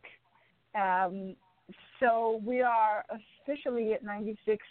Um, 0.74 1.36
so 2.00 2.40
we 2.44 2.62
are 2.62 3.04
officially 3.49 3.92
at 3.92 4.05
ninety-six 4.05 4.64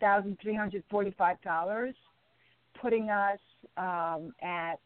thousand 0.00 0.38
three 0.40 0.54
hundred 0.54 0.82
forty-five 0.90 1.40
dollars, 1.42 1.94
putting 2.80 3.10
us 3.10 3.38
um, 3.76 4.32
at 4.42 4.80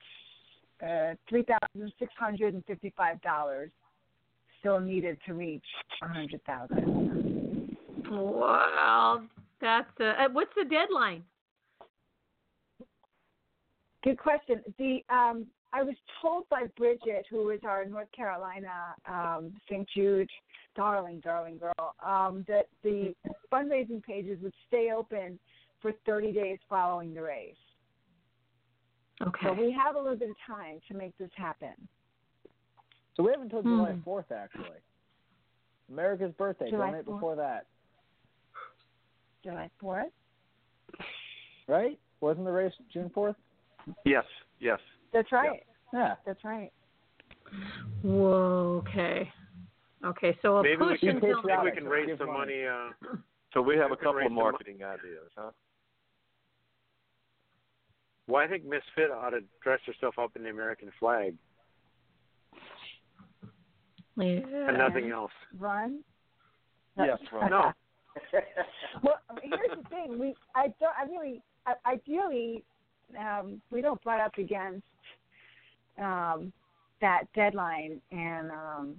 uh, 0.82 1.14
three 1.28 1.44
thousand 1.44 1.92
six 1.98 2.12
hundred 2.18 2.54
and 2.54 2.64
fifty-five 2.64 3.20
dollars 3.22 3.70
still 4.60 4.80
needed 4.80 5.18
to 5.26 5.34
reach 5.34 5.64
a 6.02 6.08
hundred 6.08 6.40
thousand. 6.44 7.76
Wow, 8.10 9.22
that's 9.60 9.88
uh, 10.00 10.04
uh, 10.04 10.28
what's 10.32 10.50
the 10.56 10.64
deadline? 10.64 11.22
Good 14.02 14.18
question. 14.18 14.62
The 14.78 15.04
um, 15.14 15.46
I 15.72 15.82
was 15.82 15.94
told 16.20 16.48
by 16.48 16.64
Bridget, 16.76 17.26
who 17.30 17.50
is 17.50 17.60
our 17.64 17.84
North 17.84 18.10
Carolina 18.12 18.94
um, 19.08 19.52
St. 19.68 19.88
Jude 19.94 20.28
darling, 20.76 21.20
darling 21.20 21.58
girl, 21.58 21.94
um, 22.04 22.44
that 22.48 22.66
the 22.82 23.14
fundraising 23.52 24.02
pages 24.02 24.38
would 24.42 24.54
stay 24.68 24.90
open 24.96 25.38
for 25.80 25.92
30 26.06 26.32
days 26.32 26.58
following 26.68 27.14
the 27.14 27.22
race. 27.22 27.54
Okay. 29.22 29.46
So 29.46 29.52
we 29.52 29.70
have 29.72 29.96
a 29.96 29.98
little 29.98 30.16
bit 30.16 30.30
of 30.30 30.36
time 30.46 30.80
to 30.88 30.94
make 30.96 31.16
this 31.18 31.30
happen. 31.36 31.74
So 33.16 33.22
we 33.24 33.30
haven't 33.30 33.52
until 33.52 33.62
July 33.62 33.92
Hmm. 33.92 34.00
fourth 34.00 34.30
actually. 34.32 34.78
America's 35.90 36.32
birthday. 36.34 36.70
July 36.70 36.90
Donate 36.90 37.04
4th. 37.04 37.14
before 37.14 37.36
that, 37.36 37.66
July 39.42 39.70
4th? 39.80 40.10
right? 41.66 41.98
Wasn't 42.20 42.44
the 42.44 42.52
race 42.52 42.72
June 42.92 43.10
fourth? 43.10 43.36
Yes, 44.04 44.24
yes. 44.58 44.78
That's 45.12 45.30
right. 45.32 45.62
Yeah. 45.92 46.14
That's 46.24 46.42
right. 46.44 46.72
Whoa. 48.02 48.84
Okay. 48.88 49.30
Okay. 50.04 50.38
So 50.42 50.58
a 50.58 50.62
Maybe 50.62 50.76
we 50.76 50.88
push 50.88 51.00
can 51.00 51.20
maybe 51.20 51.60
we 51.64 51.70
can 51.72 51.84
raise 51.84 52.16
some 52.18 52.28
money. 52.28 52.64
money. 52.64 52.90
Uh, 53.12 53.16
So 53.52 53.60
we 53.60 53.76
have 53.78 53.90
a 53.90 53.96
couple 53.96 54.24
of 54.24 54.30
marketing 54.30 54.76
ideas, 54.84 55.28
huh? 55.36 55.50
well, 58.28 58.42
I 58.42 58.46
think 58.46 58.64
Miss 58.64 58.82
Fit 58.94 59.10
ought 59.10 59.30
to 59.30 59.40
dress 59.60 59.80
herself 59.84 60.20
up 60.20 60.36
in 60.36 60.44
the 60.44 60.50
American 60.50 60.92
flag 61.00 61.34
yeah. 64.16 64.68
and 64.68 64.78
nothing 64.78 65.10
else. 65.10 65.32
Run? 65.58 66.00
Yes, 66.96 67.18
right. 67.32 67.50
No. 67.50 67.72
well, 69.02 69.16
here's 69.42 69.78
the 69.82 69.88
thing. 69.88 70.18
We, 70.18 70.34
I 70.54 70.66
don't, 70.80 70.94
I 70.98 71.10
really, 71.10 71.42
I, 71.66 71.74
ideally, 71.92 72.64
um, 73.18 73.60
we 73.70 73.80
don't 73.80 74.02
butt 74.04 74.20
up 74.20 74.36
against 74.38 74.84
um, 76.00 76.52
that 77.00 77.24
deadline, 77.34 78.00
and 78.10 78.50
um, 78.50 78.96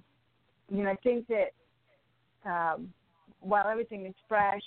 you 0.69 0.83
know, 0.83 0.89
I 0.89 0.95
think 1.03 1.27
that 1.27 1.51
um, 2.49 2.93
while 3.39 3.67
everything 3.67 4.05
is 4.05 4.15
fresh 4.27 4.63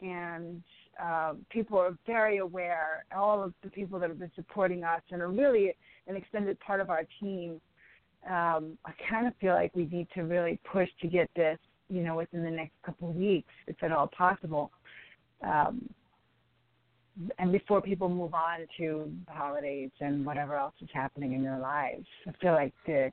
and 0.00 0.62
uh, 1.02 1.34
people 1.50 1.78
are 1.78 1.96
very 2.06 2.38
aware, 2.38 3.04
all 3.16 3.42
of 3.42 3.52
the 3.62 3.70
people 3.70 3.98
that 3.98 4.08
have 4.08 4.18
been 4.18 4.30
supporting 4.34 4.84
us 4.84 5.00
and 5.10 5.22
are 5.22 5.28
really 5.28 5.74
an 6.06 6.16
extended 6.16 6.58
part 6.60 6.80
of 6.80 6.90
our 6.90 7.02
team, 7.20 7.60
um, 8.28 8.78
I 8.84 8.92
kind 9.10 9.26
of 9.26 9.34
feel 9.40 9.54
like 9.54 9.74
we 9.74 9.86
need 9.86 10.08
to 10.14 10.22
really 10.22 10.60
push 10.70 10.88
to 11.00 11.08
get 11.08 11.30
this, 11.34 11.58
you 11.88 12.02
know, 12.02 12.16
within 12.16 12.44
the 12.44 12.50
next 12.50 12.74
couple 12.84 13.10
of 13.10 13.16
weeks, 13.16 13.52
if 13.66 13.82
at 13.82 13.92
all 13.92 14.06
possible. 14.06 14.70
Um, 15.42 15.88
and 17.38 17.52
before 17.52 17.82
people 17.82 18.08
move 18.08 18.34
on 18.34 18.60
to 18.78 19.10
the 19.26 19.32
holidays 19.32 19.90
and 20.00 20.24
whatever 20.24 20.56
else 20.56 20.74
is 20.80 20.88
happening 20.92 21.34
in 21.34 21.42
their 21.42 21.58
lives, 21.58 22.06
I 22.26 22.32
feel 22.40 22.52
like 22.52 22.72
the 22.86 23.12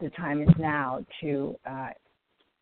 the 0.00 0.10
time 0.10 0.42
is 0.42 0.54
now 0.58 1.04
to 1.20 1.56
uh, 1.68 1.88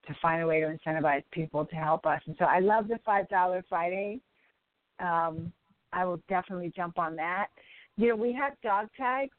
to 0.06 0.14
find 0.20 0.42
a 0.42 0.46
way 0.46 0.60
to 0.60 0.66
incentivize 0.66 1.22
people 1.30 1.64
to 1.64 1.76
help 1.76 2.06
us. 2.06 2.20
And 2.26 2.36
so 2.38 2.44
I 2.44 2.60
love 2.60 2.88
the 2.88 2.98
five 3.04 3.28
dollar 3.28 3.64
Friday. 3.68 4.20
Um, 5.00 5.52
I 5.92 6.04
will 6.04 6.20
definitely 6.28 6.72
jump 6.74 6.98
on 6.98 7.16
that. 7.16 7.48
You 7.96 8.08
know, 8.08 8.16
we 8.16 8.32
have 8.32 8.52
dog 8.62 8.88
tags. 8.96 9.32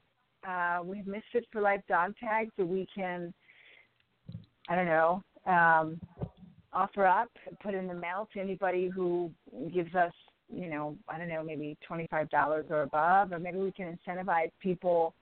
Uh, 0.48 0.80
we 0.84 0.98
have 0.98 1.06
MissFits 1.06 1.46
for 1.52 1.62
Life 1.62 1.82
dog 1.90 2.14
tags 2.20 2.52
that 2.58 2.66
we 2.66 2.88
can, 2.94 3.34
I 4.70 4.76
don't 4.76 4.86
know, 4.86 5.24
um, 5.48 6.00
offer 6.72 7.06
up, 7.06 7.30
put 7.64 7.74
in 7.74 7.88
the 7.88 7.94
mail 7.94 8.30
to 8.34 8.40
anybody 8.40 8.90
who 8.94 9.32
gives 9.74 9.96
us, 9.96 10.14
you 10.54 10.70
know, 10.70 10.96
I 11.10 11.18
don't 11.18 11.30
know, 11.30 11.44
maybe 11.44 11.78
twenty 11.88 12.08
five 12.10 12.30
dollars 12.30 12.66
or 12.70 12.84
above, 12.84 13.32
or 13.32 13.40
maybe 13.40 13.58
we 13.58 13.72
can 13.72 13.98
incentivize 14.08 14.52
people 14.62 15.14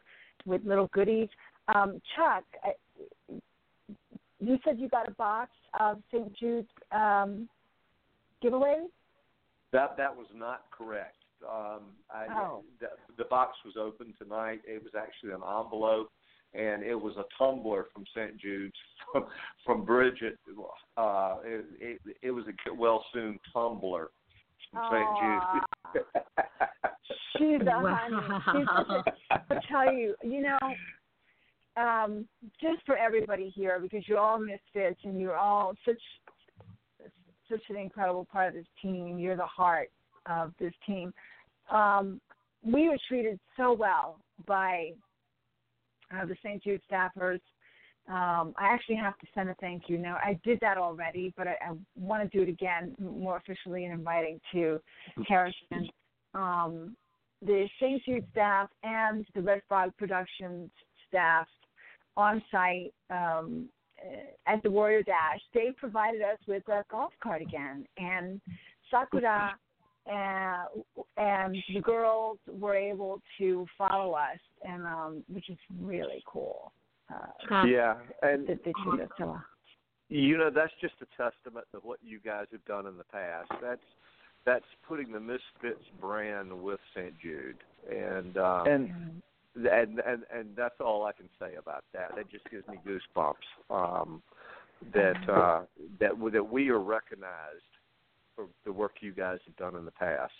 with 0.45 0.63
little 0.65 0.89
goodies. 0.93 1.29
Um, 1.73 2.01
Chuck, 2.15 2.43
I, 2.63 3.39
you 4.39 4.57
said 4.63 4.77
you 4.79 4.89
got 4.89 5.07
a 5.07 5.11
box 5.11 5.51
of 5.79 5.99
St. 6.11 6.35
Jude's 6.37 6.67
um, 6.91 7.47
giveaways. 8.43 8.87
That 9.71 9.95
that 9.97 10.15
was 10.15 10.27
not 10.35 10.65
correct. 10.77 11.15
Um, 11.49 11.81
I, 12.09 12.27
Oh. 12.29 12.63
the, 12.79 12.87
the 13.17 13.25
box 13.25 13.57
was 13.65 13.75
open 13.77 14.13
tonight. 14.17 14.61
It 14.65 14.81
was 14.83 14.93
actually 14.97 15.31
an 15.31 15.41
envelope, 15.43 16.09
and 16.53 16.83
it 16.83 16.95
was 16.95 17.15
a 17.17 17.25
tumbler 17.37 17.87
from 17.93 18.05
St. 18.15 18.37
Jude's 18.37 18.75
from, 19.11 19.25
from 19.65 19.85
Bridget. 19.85 20.37
Uh, 20.95 21.37
it, 21.43 21.65
it, 21.79 22.01
it 22.21 22.31
was 22.31 22.45
a 22.47 22.53
get 22.63 22.77
well 22.77 23.03
soon 23.13 23.39
tumbler 23.51 24.09
from 24.71 24.91
St. 24.91 25.07
Jude's. 25.19 26.05
She's 27.37 27.67
a 27.67 27.71
honey. 27.81 28.59
She's 28.59 28.67
a, 28.69 29.03
I'll 29.53 29.61
tell 29.69 29.93
you, 29.93 30.15
you 30.23 30.41
know, 30.41 30.57
um, 31.75 32.27
just 32.61 32.85
for 32.85 32.97
everybody 32.97 33.51
here, 33.55 33.79
because 33.81 34.07
you're 34.07 34.19
all 34.19 34.39
misfits 34.39 34.99
and 35.03 35.19
you're 35.19 35.37
all 35.37 35.73
such 35.85 36.01
such 37.49 37.61
an 37.69 37.75
incredible 37.75 38.25
part 38.31 38.49
of 38.49 38.53
this 38.53 38.65
team. 38.81 39.19
You're 39.19 39.35
the 39.35 39.45
heart 39.45 39.89
of 40.27 40.53
this 40.59 40.73
team. 40.85 41.13
Um, 41.69 42.21
we 42.63 42.87
were 42.87 42.97
treated 43.07 43.39
so 43.57 43.73
well 43.73 44.19
by 44.47 44.91
uh, 46.13 46.25
the 46.25 46.35
St. 46.43 46.63
Jude 46.63 46.81
staffers. 46.89 47.39
Um, 48.09 48.53
I 48.57 48.67
actually 48.67 48.97
have 48.97 49.17
to 49.19 49.27
send 49.33 49.49
a 49.49 49.55
thank 49.61 49.83
you. 49.87 49.97
Now 49.97 50.17
I 50.17 50.37
did 50.43 50.59
that 50.59 50.77
already, 50.77 51.33
but 51.37 51.47
I, 51.47 51.51
I 51.51 51.71
want 51.95 52.29
to 52.29 52.37
do 52.37 52.43
it 52.43 52.49
again 52.49 52.95
more 52.99 53.37
officially 53.37 53.85
and 53.85 53.93
inviting 53.93 54.41
to 54.51 54.79
Harrison, 55.27 55.89
um, 56.33 56.97
the 57.41 57.67
St. 57.79 58.03
Jude 58.03 58.25
staff, 58.31 58.69
and 58.83 59.25
the 59.35 59.41
Red 59.41 59.61
Frog 59.69 59.91
Productions 59.97 60.69
staff 61.07 61.47
on 62.17 62.43
site 62.51 62.93
um, 63.09 63.69
uh, 64.05 64.51
at 64.51 64.61
the 64.63 64.69
Warrior 64.69 65.03
Dash. 65.03 65.39
They 65.53 65.69
provided 65.77 66.21
us 66.21 66.39
with 66.45 66.67
a 66.67 66.83
golf 66.91 67.13
cart 67.21 67.41
again, 67.41 67.85
and 67.97 68.41
Sakura 68.91 69.55
uh, 70.11 70.65
and 71.15 71.55
the 71.73 71.79
girls 71.81 72.37
were 72.47 72.75
able 72.75 73.21
to 73.37 73.65
follow 73.77 74.11
us, 74.11 74.39
and 74.63 74.83
um, 74.83 75.23
which 75.31 75.49
is 75.49 75.57
really 75.79 76.21
cool. 76.25 76.73
Uh, 77.11 77.63
yeah, 77.65 77.95
and 78.21 78.47
that 78.47 78.63
they 78.63 78.73
treated 78.83 79.05
us 79.05 79.11
so 79.17 79.25
well. 79.25 79.45
you 80.09 80.37
know 80.37 80.49
that's 80.49 80.73
just 80.81 80.95
a 81.01 81.05
testament 81.21 81.65
to 81.71 81.79
what 81.79 81.99
you 82.03 82.19
guys 82.19 82.45
have 82.51 82.63
done 82.65 82.87
in 82.87 82.97
the 82.97 83.03
past. 83.05 83.49
That's 83.61 83.81
that's 84.45 84.65
putting 84.87 85.11
the 85.11 85.19
Misfits 85.19 85.85
brand 86.01 86.51
with 86.51 86.79
St. 86.95 87.13
Jude, 87.19 87.57
and 87.89 88.37
um, 88.37 88.67
And 88.67 88.89
and 89.55 89.99
and 89.99 90.23
and 90.33 90.55
that's 90.55 90.79
all 90.79 91.05
I 91.05 91.11
can 91.11 91.29
say 91.39 91.55
about 91.55 91.83
that. 91.93 92.15
That 92.15 92.29
just 92.29 92.49
gives 92.49 92.67
me 92.67 92.77
goosebumps. 92.85 93.33
Um, 93.69 94.21
that 94.93 95.29
uh, 95.29 95.61
that 95.99 96.11
that 96.31 96.51
we 96.51 96.69
are 96.69 96.79
recognized 96.79 97.61
for 98.35 98.47
the 98.65 98.71
work 98.71 98.93
you 99.01 99.13
guys 99.13 99.39
have 99.45 99.55
done 99.57 99.75
in 99.75 99.85
the 99.85 99.91
past. 99.91 100.33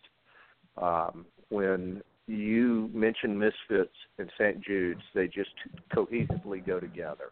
Um, 0.81 1.25
when 1.49 2.01
you 2.27 2.89
mentioned 2.93 3.37
Misfits 3.37 3.93
and 4.17 4.29
St. 4.37 4.61
Jude's, 4.61 5.01
they 5.13 5.27
just 5.27 5.51
cohesively 5.93 6.65
go 6.65 6.79
together, 6.79 7.31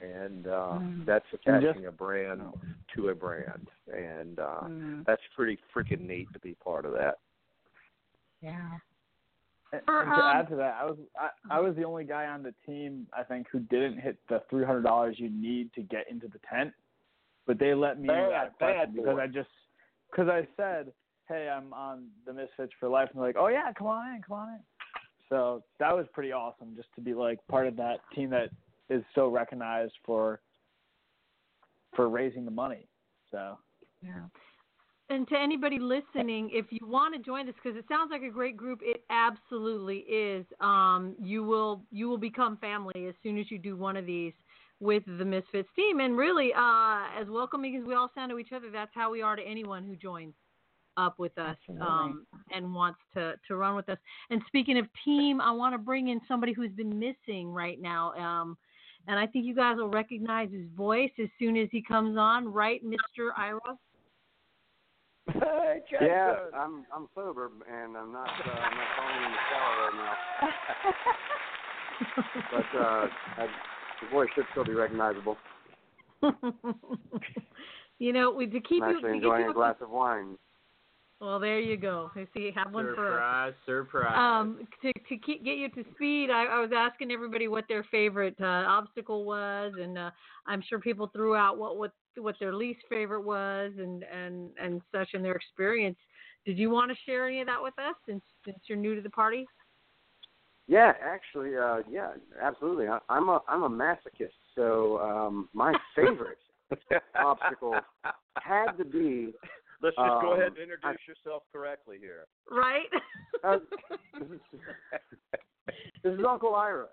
and 0.00 0.46
uh, 0.48 0.78
Mm. 0.80 1.04
that's 1.06 1.24
attaching 1.32 1.74
just- 1.74 1.84
a 1.86 1.92
brand 1.92 2.42
to 2.94 3.08
a 3.10 3.14
brand, 3.14 3.68
and 3.92 4.38
uh, 4.38 4.60
Mm. 4.64 5.04
that's 5.04 5.22
pretty 5.34 5.58
freaking 5.74 6.00
neat 6.00 6.32
to 6.32 6.38
be 6.40 6.54
part 6.54 6.84
of 6.84 6.92
that. 6.94 7.18
Yeah. 8.42 8.78
And 9.72 9.82
and 9.88 10.06
to 10.06 10.12
um, 10.24 10.36
add 10.36 10.48
to 10.50 10.56
that, 10.56 10.74
I 10.80 10.84
was 10.84 10.98
I, 11.18 11.30
I 11.50 11.60
was 11.60 11.74
the 11.76 11.84
only 11.84 12.04
guy 12.04 12.26
on 12.26 12.42
the 12.42 12.54
team 12.64 13.06
I 13.12 13.22
think 13.24 13.48
who 13.50 13.58
didn't 13.58 13.98
hit 13.98 14.16
the 14.28 14.40
three 14.48 14.64
hundred 14.64 14.82
dollars 14.84 15.18
you 15.18 15.28
need 15.28 15.72
to 15.74 15.82
get 15.82 16.08
into 16.08 16.28
the 16.28 16.38
tent, 16.48 16.72
but 17.46 17.58
they 17.58 17.74
let 17.74 17.98
me 18.00 18.06
Bad- 18.06 18.32
ask 18.32 18.58
bad 18.58 18.94
because. 18.94 19.18
I 19.18 19.26
just 19.26 19.48
because 20.10 20.28
I 20.28 20.46
said, 20.56 20.92
hey, 21.28 21.48
I'm 21.48 21.72
on 21.72 22.06
the 22.24 22.32
MissFits 22.32 22.70
for 22.78 22.88
Life, 22.88 23.08
and 23.12 23.20
they're 23.20 23.28
like, 23.28 23.36
oh 23.38 23.48
yeah, 23.48 23.72
come 23.76 23.86
on 23.86 24.14
in, 24.14 24.22
come 24.22 24.38
on 24.38 24.48
in. 24.54 24.60
So 25.28 25.62
that 25.80 25.94
was 25.94 26.06
pretty 26.12 26.32
awesome 26.32 26.74
just 26.76 26.88
to 26.94 27.00
be 27.00 27.14
like 27.14 27.38
part 27.48 27.66
of 27.66 27.76
that 27.76 27.98
team 28.14 28.30
that 28.30 28.50
is 28.88 29.02
so 29.14 29.28
recognized 29.28 29.94
for 30.04 30.40
for 31.94 32.08
raising 32.08 32.44
the 32.44 32.50
money. 32.50 32.86
So 33.30 33.58
Yeah. 34.02 34.26
And 35.08 35.28
to 35.28 35.38
anybody 35.38 35.78
listening, 35.78 36.50
if 36.52 36.66
you 36.70 36.80
want 36.82 37.14
to 37.14 37.22
join 37.22 37.46
this, 37.46 37.54
because 37.62 37.78
it 37.78 37.84
sounds 37.88 38.10
like 38.10 38.22
a 38.22 38.30
great 38.30 38.56
group, 38.56 38.80
it 38.82 39.04
absolutely 39.08 39.98
is. 39.98 40.44
Um, 40.60 41.14
you 41.20 41.44
will 41.44 41.82
you 41.90 42.08
will 42.08 42.18
become 42.18 42.56
family 42.58 43.06
as 43.08 43.14
soon 43.22 43.38
as 43.38 43.50
you 43.50 43.58
do 43.58 43.76
one 43.76 43.96
of 43.96 44.06
these 44.06 44.32
with 44.78 45.04
the 45.06 45.24
Misfits 45.24 45.68
team, 45.74 46.00
and 46.00 46.18
really, 46.18 46.52
uh, 46.52 47.04
as 47.18 47.26
welcoming 47.30 47.76
as 47.76 47.84
we 47.86 47.94
all 47.94 48.10
sound 48.14 48.30
to 48.30 48.38
each 48.38 48.52
other, 48.52 48.70
that's 48.70 48.90
how 48.94 49.10
we 49.10 49.22
are 49.22 49.34
to 49.34 49.42
anyone 49.42 49.84
who 49.84 49.96
joins 49.96 50.34
up 50.96 51.18
with 51.18 51.36
us 51.38 51.56
um, 51.80 52.26
and 52.52 52.74
wants 52.74 52.98
to 53.14 53.34
to 53.48 53.56
run 53.56 53.74
with 53.76 53.88
us. 53.88 53.98
And 54.30 54.40
speaking 54.46 54.78
of 54.78 54.86
team, 55.04 55.40
I 55.40 55.50
want 55.52 55.74
to 55.74 55.78
bring 55.78 56.08
in 56.08 56.20
somebody 56.26 56.52
who's 56.52 56.70
been 56.72 56.98
missing 56.98 57.50
right 57.52 57.80
now. 57.80 58.12
Um, 58.14 58.56
and 59.08 59.18
I 59.18 59.26
think 59.26 59.44
you 59.44 59.54
guys 59.54 59.76
will 59.76 59.90
recognize 59.90 60.50
his 60.50 60.66
voice 60.76 61.12
as 61.22 61.28
soon 61.38 61.56
as 61.56 61.68
he 61.70 61.80
comes 61.82 62.16
on, 62.18 62.52
right, 62.52 62.82
Mr. 62.84 63.30
Ira? 63.36 63.60
Yeah, 66.00 66.34
I'm 66.54 66.84
I'm 66.94 67.08
sober 67.14 67.50
and 67.68 67.96
I'm 67.96 68.12
not 68.12 68.28
uh, 68.28 68.50
I'm 68.50 68.76
not 68.76 68.86
falling 68.96 69.24
in 69.24 69.32
the 69.32 69.38
shower 69.50 69.76
right 69.82 69.94
now. 69.94 70.14
But 72.52 72.78
uh, 72.78 73.06
I, 73.38 73.46
the 74.02 74.08
voice 74.10 74.28
should 74.34 74.44
still 74.52 74.64
be 74.64 74.74
recognizable. 74.74 75.36
you 77.98 78.12
know, 78.12 78.30
we- 78.30 78.46
to 78.46 78.60
keep 78.60 78.82
I'm 78.82 78.90
you 78.90 78.96
actually 78.96 79.12
enjoying 79.16 79.42
keep 79.42 79.46
a 79.46 79.48
you 79.48 79.54
glass 79.54 79.76
of 79.80 79.90
wine. 79.90 80.36
Well, 81.20 81.40
there 81.40 81.60
you 81.60 81.78
go. 81.78 82.10
I 82.14 82.26
see, 82.34 82.52
have 82.54 82.72
one 82.74 82.84
for. 82.94 83.06
Surprise, 83.06 83.54
surprise. 83.64 84.16
Um, 84.18 84.66
to 84.82 84.92
to 84.92 85.16
keep, 85.16 85.44
get 85.44 85.56
you 85.56 85.70
to 85.70 85.84
speed, 85.94 86.28
I, 86.30 86.44
I 86.44 86.60
was 86.60 86.70
asking 86.76 87.10
everybody 87.10 87.48
what 87.48 87.64
their 87.68 87.84
favorite 87.84 88.36
uh, 88.38 88.44
obstacle 88.44 89.24
was, 89.24 89.72
and 89.80 89.96
uh, 89.96 90.10
I'm 90.46 90.62
sure 90.68 90.78
people 90.78 91.08
threw 91.14 91.34
out 91.34 91.56
what 91.56 91.78
what 91.78 91.92
what 92.16 92.34
their 92.38 92.54
least 92.54 92.80
favorite 92.90 93.22
was, 93.22 93.72
and 93.78 94.04
and 94.04 94.50
and 94.60 94.82
such 94.92 95.08
in 95.14 95.22
their 95.22 95.36
experience. 95.36 95.96
Did 96.44 96.58
you 96.58 96.68
want 96.68 96.90
to 96.90 96.96
share 97.06 97.26
any 97.26 97.40
of 97.40 97.46
that 97.46 97.62
with 97.62 97.78
us, 97.78 97.94
since 98.06 98.22
since 98.44 98.58
you're 98.66 98.78
new 98.78 98.94
to 98.94 99.00
the 99.00 99.10
party? 99.10 99.46
Yeah, 100.68 100.92
actually, 101.02 101.56
uh, 101.56 101.78
yeah, 101.90 102.10
absolutely. 102.42 102.88
I, 102.88 102.98
I'm 103.08 103.30
a 103.30 103.40
I'm 103.48 103.62
a 103.62 103.70
masochist, 103.70 104.36
so 104.54 104.98
um, 104.98 105.48
my 105.54 105.72
favorite 105.96 106.38
obstacle 107.18 107.76
had 108.38 108.72
to 108.72 108.84
be. 108.84 109.32
Let's 109.82 109.96
just 109.96 110.22
go 110.22 110.32
um, 110.32 110.40
ahead 110.40 110.52
and 110.52 110.58
introduce 110.58 111.00
yourself 111.06 111.42
correctly 111.52 111.98
here. 112.00 112.26
Right. 112.50 112.88
Uh, 113.44 113.58
this, 114.18 114.28
is, 114.30 114.60
this 116.02 116.14
is 116.14 116.20
Uncle 116.26 116.54
Ira. 116.54 116.86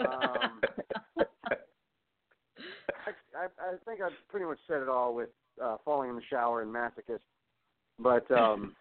Um, 0.00 0.60
I, 3.06 3.10
I, 3.36 3.44
I 3.44 3.76
think 3.86 4.00
I've 4.00 4.12
pretty 4.28 4.46
much 4.46 4.58
said 4.66 4.82
it 4.82 4.88
all 4.88 5.14
with 5.14 5.28
uh, 5.62 5.76
falling 5.84 6.10
in 6.10 6.16
the 6.16 6.22
shower 6.28 6.62
and 6.62 6.74
masochist. 6.74 7.20
But 7.98 8.28
um, 8.30 8.74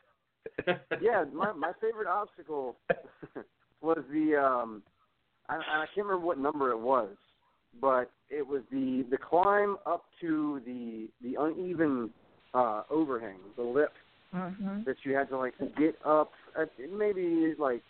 yeah, 1.01 1.25
my 1.33 1.51
my 1.53 1.73
favorite 1.79 2.07
obstacle 2.07 2.77
was 3.81 3.99
the 4.11 4.35
um, 4.35 4.81
I, 5.49 5.55
I 5.55 5.85
can't 5.93 6.07
remember 6.07 6.25
what 6.25 6.39
number 6.39 6.71
it 6.71 6.79
was, 6.79 7.09
but 7.79 8.11
it 8.29 8.45
was 8.45 8.61
the 8.71 9.05
the 9.11 9.17
climb 9.17 9.77
up 9.85 10.05
to 10.21 10.61
the 10.65 11.09
the 11.21 11.35
uneven 11.39 12.09
uh, 12.53 12.83
overhang, 12.89 13.37
the 13.55 13.63
lip 13.63 13.91
Mm-hmm. 14.33 14.83
that 14.85 14.95
you 15.03 15.13
had 15.13 15.27
to 15.27 15.37
like 15.37 15.53
get 15.77 15.93
up 16.05 16.31
at 16.57 16.69
maybe 16.97 17.53
like 17.59 17.81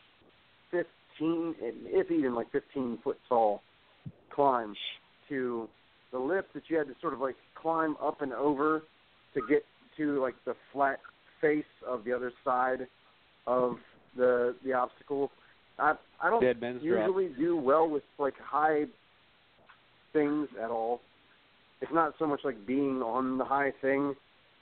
fifteen, 0.71 1.53
if 1.61 2.09
even 2.09 2.33
like 2.33 2.51
fifteen 2.51 2.97
foot 3.03 3.19
tall 3.29 3.61
climb 4.33 4.73
to 5.29 5.69
the 6.11 6.17
lip 6.17 6.47
that 6.55 6.63
you 6.67 6.77
had 6.79 6.87
to 6.87 6.95
sort 6.99 7.13
of 7.13 7.19
like 7.19 7.35
climb 7.53 7.95
up 8.03 8.23
and 8.23 8.33
over 8.33 8.81
to 9.35 9.41
get 9.47 9.63
to 9.97 10.19
like 10.19 10.33
the 10.45 10.55
flat 10.73 10.99
face 11.41 11.63
of 11.87 12.03
the 12.05 12.11
other 12.11 12.33
side 12.43 12.87
of 13.45 13.75
the 14.17 14.55
the 14.65 14.73
obstacle. 14.73 15.29
I 15.77 15.93
I 16.19 16.31
don't 16.31 16.41
Dead 16.41 16.59
man's 16.59 16.81
drop. 16.81 17.07
usually 17.07 17.27
do 17.37 17.55
well 17.55 17.87
with 17.87 18.01
like 18.17 18.33
high 18.43 18.85
things 20.11 20.47
at 20.59 20.71
all. 20.71 21.01
It's 21.81 21.91
not 21.93 22.15
so 22.17 22.25
much 22.25 22.39
like 22.43 22.65
being 22.65 23.03
on 23.03 23.37
the 23.37 23.45
high 23.45 23.73
thing; 23.79 24.15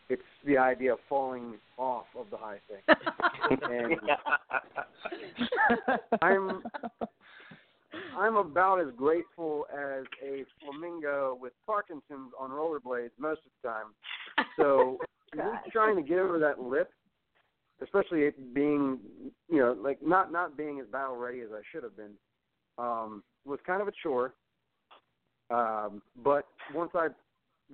it's 0.09 0.21
the 0.45 0.57
idea 0.57 0.93
of 0.93 0.99
falling 1.07 1.55
off 1.77 2.05
of 2.17 2.25
the 2.31 2.37
high 2.37 2.59
thing. 2.67 2.81
and 3.69 3.99
I'm 6.21 6.63
I'm 8.17 8.35
about 8.35 8.81
as 8.81 8.87
grateful 8.97 9.65
as 9.73 10.03
a 10.23 10.43
flamingo 10.59 11.37
with 11.39 11.53
Parkinson's 11.65 12.31
on 12.39 12.49
rollerblades 12.49 13.11
most 13.17 13.41
of 13.45 13.51
the 13.61 13.69
time. 13.69 14.47
So 14.57 14.97
me 15.35 15.43
trying 15.71 15.95
to 15.95 16.01
get 16.01 16.17
over 16.17 16.39
that 16.39 16.59
lip, 16.59 16.91
especially 17.81 18.21
it 18.21 18.53
being 18.53 18.99
you 19.49 19.59
know 19.59 19.77
like 19.79 19.99
not 20.05 20.31
not 20.31 20.57
being 20.57 20.79
as 20.79 20.87
battle 20.87 21.15
ready 21.15 21.41
as 21.41 21.49
I 21.53 21.61
should 21.71 21.83
have 21.83 21.95
been, 21.95 22.13
um, 22.77 23.23
was 23.45 23.59
kind 23.65 23.81
of 23.81 23.87
a 23.87 23.93
chore. 24.03 24.33
Um, 25.51 26.01
but 26.23 26.45
once 26.75 26.91
I 26.93 27.07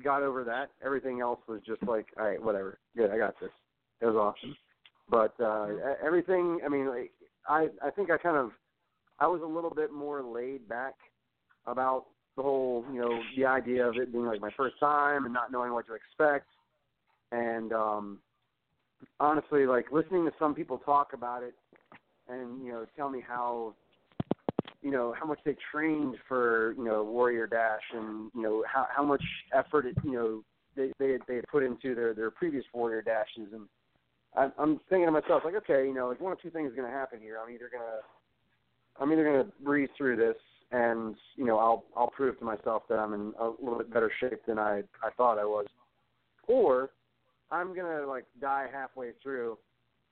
got 0.04 0.24
over 0.24 0.44
that, 0.44 0.72
everything 0.84 1.22
else 1.22 1.40
was 1.48 1.62
just 1.66 1.84
like, 1.84 2.08
all 2.18 2.26
right, 2.26 2.42
whatever, 2.42 2.80
good, 2.96 3.12
I 3.12 3.18
got 3.18 3.40
this. 3.40 3.52
It 4.02 4.06
was 4.06 4.16
awesome. 4.16 4.56
But 5.10 5.34
uh, 5.44 5.68
everything, 6.04 6.60
I 6.66 6.70
mean, 6.70 6.88
like, 6.88 7.12
I 7.48 7.68
I 7.84 7.92
think 7.92 8.10
I 8.10 8.18
kind 8.18 8.38
of 8.38 8.52
I 9.20 9.28
was 9.28 9.42
a 9.42 9.46
little 9.46 9.70
bit 9.70 9.92
more 9.92 10.24
laid 10.24 10.68
back 10.68 10.96
about 11.68 12.06
the 12.36 12.42
whole, 12.42 12.84
you 12.92 13.00
know, 13.00 13.20
the 13.38 13.46
idea 13.46 13.88
of 13.88 13.96
it 13.96 14.12
being 14.12 14.26
like 14.26 14.42
my 14.42 14.52
first 14.58 14.80
time 14.80 15.26
and 15.26 15.34
not 15.34 15.52
knowing 15.52 15.74
what 15.74 15.88
to 15.88 15.94
expect. 15.94 16.48
And 17.32 17.72
um 17.72 18.20
honestly, 19.20 19.66
like 19.66 19.92
listening 19.92 20.26
to 20.26 20.32
some 20.40 20.54
people 20.54 20.80
talk 20.80 21.14
about 21.14 21.44
it 21.44 21.54
and, 22.28 22.64
you 22.66 22.72
know, 22.72 22.86
tell 22.98 23.10
me 23.10 23.24
how 23.26 23.74
you 24.86 24.92
know, 24.92 25.16
how 25.20 25.26
much 25.26 25.40
they 25.44 25.56
trained 25.72 26.16
for, 26.28 26.76
you 26.78 26.84
know, 26.84 27.04
Warrior 27.04 27.48
Dash 27.48 27.82
and, 27.92 28.30
you 28.36 28.44
know, 28.44 28.64
how 28.72 28.86
how 28.96 29.04
much 29.04 29.24
effort 29.52 29.88
it, 29.88 29.98
you 30.04 30.12
know, 30.12 30.44
they 30.76 30.92
they 31.00 31.18
they 31.28 31.38
had 31.38 31.46
put 31.52 31.64
into 31.64 31.96
their 31.96 32.14
their 32.14 32.30
previous 32.30 32.64
Warrior 32.72 33.02
Dashes. 33.02 33.52
And 33.52 33.64
I'm, 34.38 34.54
I'm 34.60 34.80
thinking 34.88 35.08
to 35.08 35.12
myself, 35.12 35.42
like, 35.44 35.56
okay, 35.56 35.88
you 35.88 35.94
know, 35.96 36.08
like 36.08 36.22
one 36.22 36.32
of 36.32 36.40
two 36.40 36.52
things 36.52 36.70
is 36.70 36.76
going 36.76 36.88
to 36.88 36.96
happen 36.96 37.20
here. 37.20 37.40
I'm 37.44 37.52
either 37.52 37.68
gonna, 37.72 38.02
I'm 39.00 39.12
either 39.12 39.24
going 39.24 39.44
to 39.44 39.52
breeze 39.64 39.90
through 39.98 40.18
this, 40.18 40.36
and 40.72 41.16
you 41.36 41.46
know, 41.46 41.58
I'll 41.58 41.86
I'll 41.98 42.12
prove 42.12 42.38
to 42.38 42.46
myself 42.46 42.84
that 42.90 43.00
I'm 43.00 43.14
in 43.14 43.34
a 43.40 43.50
little 43.60 43.80
bit 43.80 43.92
better 43.92 44.12
shape 44.20 44.46
than 44.48 44.60
I 44.60 44.84
I 45.02 45.10
thought 45.18 45.40
I 45.40 45.46
was, 45.46 45.66
or 46.48 46.92
I'm 47.50 47.76
gonna 47.76 48.06
like 48.06 48.26
die 48.40 48.68
halfway 48.72 49.14
through, 49.24 49.58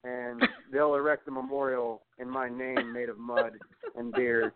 and 0.03 0.41
they'll 0.71 0.95
erect 0.95 1.27
a 1.27 1.31
memorial 1.31 2.01
in 2.17 2.29
my 2.29 2.49
name 2.49 2.91
made 2.91 3.09
of 3.09 3.17
mud 3.17 3.53
and 3.95 4.11
beer, 4.13 4.53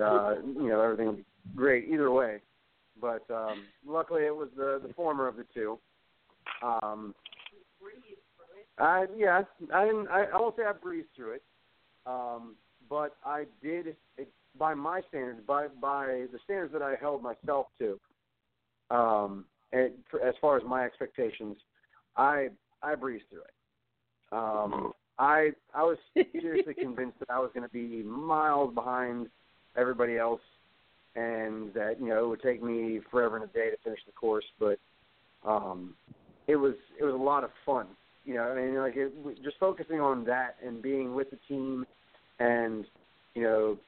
and 0.00 0.56
uh, 0.56 0.60
you 0.60 0.68
know, 0.68 0.80
everything 0.80 1.06
will 1.06 1.14
be 1.14 1.24
great 1.54 1.88
either 1.88 2.10
way. 2.10 2.38
But 3.00 3.24
um, 3.30 3.64
luckily, 3.86 4.24
it 4.24 4.34
was 4.34 4.48
the 4.56 4.80
the 4.86 4.92
former 4.94 5.28
of 5.28 5.36
the 5.36 5.46
two. 5.54 5.78
Um, 6.62 7.14
I 8.78 9.06
yeah, 9.16 9.42
I 9.72 9.84
didn't. 9.86 10.08
I, 10.08 10.24
I 10.24 10.40
won't 10.40 10.56
say 10.56 10.62
I 10.64 10.72
breezed 10.72 11.08
through 11.16 11.32
it, 11.32 11.42
um, 12.06 12.56
but 12.88 13.16
I 13.24 13.44
did. 13.62 13.96
It, 14.16 14.28
by 14.58 14.74
my 14.74 15.00
standards, 15.08 15.40
by 15.46 15.68
by 15.80 16.26
the 16.32 16.38
standards 16.44 16.72
that 16.72 16.82
I 16.82 16.94
held 17.00 17.22
myself 17.22 17.66
to, 17.78 18.00
um, 18.90 19.44
and 19.72 19.92
for, 20.10 20.20
as 20.20 20.34
far 20.40 20.56
as 20.56 20.62
my 20.66 20.84
expectations, 20.84 21.56
I 22.16 22.48
I 22.82 22.94
breezed 22.94 23.24
through 23.30 23.42
it. 23.42 23.54
Um, 24.32 24.92
I 25.18 25.50
I 25.74 25.82
was 25.82 25.98
seriously 26.14 26.74
convinced 26.80 27.18
that 27.20 27.30
I 27.30 27.38
was 27.38 27.50
going 27.54 27.66
to 27.66 27.72
be 27.72 28.02
miles 28.02 28.74
behind 28.74 29.28
everybody 29.78 30.18
else, 30.18 30.40
and 31.16 31.72
that 31.74 31.96
you 32.00 32.08
know 32.08 32.24
it 32.24 32.28
would 32.28 32.42
take 32.42 32.62
me 32.62 33.00
forever 33.10 33.36
and 33.36 33.44
a 33.44 33.52
day 33.52 33.70
to 33.70 33.76
finish 33.84 34.00
the 34.06 34.12
course. 34.12 34.44
But 34.58 34.78
um, 35.46 35.94
it 36.46 36.56
was 36.56 36.74
it 37.00 37.04
was 37.04 37.14
a 37.14 37.16
lot 37.16 37.44
of 37.44 37.50
fun. 37.64 37.86
You 38.24 38.34
know, 38.34 38.42
I 38.42 38.54
mean, 38.54 38.76
like 38.76 38.96
it, 38.96 39.12
just 39.42 39.56
focusing 39.58 40.00
on 40.00 40.24
that 40.24 40.56
and 40.64 40.82
being 40.82 41.14
with 41.14 41.30
the 41.30 41.38
team, 41.48 41.86
and 42.38 42.84
you 43.34 43.42
know, 43.42 43.78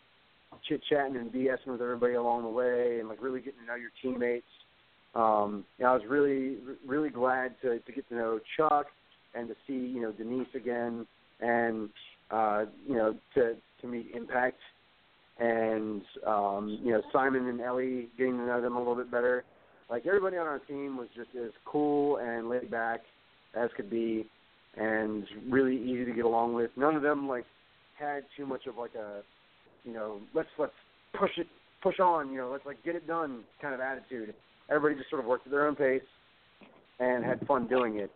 chit 0.68 0.80
chatting 0.88 1.16
and 1.16 1.32
BSing 1.32 1.66
with 1.66 1.82
everybody 1.82 2.14
along 2.14 2.44
the 2.44 2.48
way, 2.48 2.98
and 3.00 3.08
like 3.08 3.22
really 3.22 3.40
getting 3.40 3.60
to 3.60 3.66
know 3.66 3.74
your 3.74 3.90
teammates. 4.02 4.46
Um, 5.14 5.64
know, 5.78 5.86
I 5.86 5.94
was 5.94 6.02
really 6.08 6.58
really 6.86 7.10
glad 7.10 7.54
to 7.62 7.80
to 7.80 7.92
get 7.92 8.08
to 8.08 8.14
know 8.14 8.40
Chuck 8.56 8.86
and 9.34 9.48
to 9.48 9.54
see 9.66 9.74
you 9.74 10.00
know 10.00 10.12
Denise 10.12 10.48
again, 10.54 11.06
and 11.40 11.88
uh, 12.30 12.66
you 12.86 12.94
know 12.94 13.14
to 13.34 13.56
to 13.80 13.86
meet 13.86 14.12
Impact 14.14 14.58
and 15.40 16.02
um, 16.26 16.78
you 16.82 16.92
know 16.92 17.02
Simon 17.12 17.48
and 17.48 17.60
Ellie, 17.60 18.08
getting 18.16 18.36
to 18.36 18.46
know 18.46 18.60
them 18.60 18.76
a 18.76 18.78
little 18.78 18.94
bit 18.94 19.10
better. 19.10 19.44
Like 19.88 20.06
everybody 20.06 20.36
on 20.36 20.46
our 20.46 20.60
team 20.60 20.96
was 20.96 21.08
just 21.16 21.30
as 21.34 21.50
cool 21.64 22.18
and 22.18 22.48
laid 22.48 22.70
back 22.70 23.00
as 23.54 23.70
could 23.76 23.90
be, 23.90 24.26
and 24.76 25.24
really 25.48 25.76
easy 25.76 26.04
to 26.04 26.12
get 26.12 26.24
along 26.24 26.54
with. 26.54 26.70
None 26.76 26.94
of 26.94 27.02
them 27.02 27.26
like 27.26 27.44
had 27.98 28.24
too 28.36 28.46
much 28.46 28.66
of 28.66 28.76
like 28.76 28.94
a, 28.94 29.22
you 29.84 29.92
know, 29.92 30.20
let's 30.34 30.48
let's 30.58 30.72
push 31.18 31.30
it, 31.38 31.46
push 31.82 31.98
on, 31.98 32.30
you 32.30 32.38
know, 32.38 32.50
let's 32.50 32.66
like 32.66 32.82
get 32.84 32.94
it 32.94 33.06
done 33.06 33.40
kind 33.60 33.74
of 33.74 33.80
attitude. 33.80 34.34
Everybody 34.70 35.00
just 35.00 35.10
sort 35.10 35.20
of 35.20 35.26
worked 35.26 35.46
at 35.46 35.50
their 35.50 35.66
own 35.66 35.74
pace 35.74 36.02
and 37.00 37.24
had 37.24 37.44
fun 37.46 37.66
doing 37.66 37.96
it, 37.96 38.10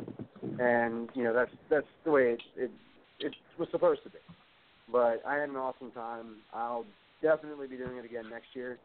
and 0.61 1.09
you 1.15 1.25
know 1.25 1.33
that's 1.33 1.51
that's 1.71 1.87
the 2.05 2.11
way 2.11 2.23
it 2.35 2.41
it, 2.57 2.71
it 3.19 3.33
was 3.59 3.69
supposed 3.71 4.03
to 4.05 4.11
be. 4.11 4.19
But 4.93 5.23
I 5.27 5.37
had 5.37 5.49
an 5.49 5.57
awesome 5.57 5.91
time. 5.93 6.37
I'll 6.53 6.85
definitely 7.25 7.67
be 7.67 7.77
doing 7.77 7.97
it 7.97 8.05
again 8.05 8.25
next 8.31 8.49
year, 8.53 8.79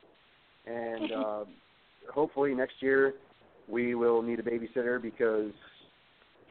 and 0.65 1.11
uh, 1.11 1.43
hopefully 2.13 2.55
next 2.55 2.75
year 2.79 3.13
we 3.67 3.93
will 3.93 4.21
need 4.21 4.39
a 4.39 4.43
babysitter 4.43 4.99
because 4.99 5.51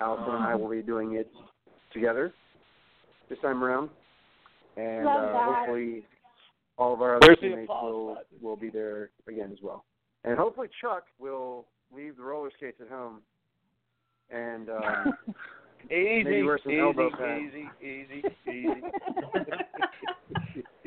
Allison 0.01 0.35
and 0.35 0.45
I 0.45 0.55
will 0.55 0.69
be 0.69 0.83
doing 0.83 1.15
it 1.15 1.29
together 1.93 2.33
this 3.31 3.39
time 3.41 3.65
around, 3.65 3.89
and 4.77 5.09
uh, 5.09 5.55
hopefully 5.55 6.05
all 6.77 6.93
of 6.93 7.01
our 7.01 7.17
other 7.17 7.27
Where's 7.29 7.39
teammates 7.41 7.69
will 7.69 8.19
will 8.41 8.57
be 8.57 8.69
there 8.69 9.11
again 9.27 9.51
as 9.51 9.59
well, 9.63 9.85
and 10.25 10.39
hopefully 10.39 10.69
Chuck 10.83 11.05
will 11.19 11.65
leave 11.97 12.19
the 12.19 12.23
roller 12.23 12.51
skates 12.55 12.81
at 12.83 12.89
home, 12.89 13.21
and 14.31 14.69
um, 14.69 15.15
Easy, 15.91 16.25
maybe 16.25 16.43
wear 16.43 16.59
some 16.63 16.73
easy, 16.73 16.81
elbow 16.81 17.09
pads. 17.11 17.41
easy, 17.41 17.69
easy, 17.81 18.23
easy. 18.47 18.83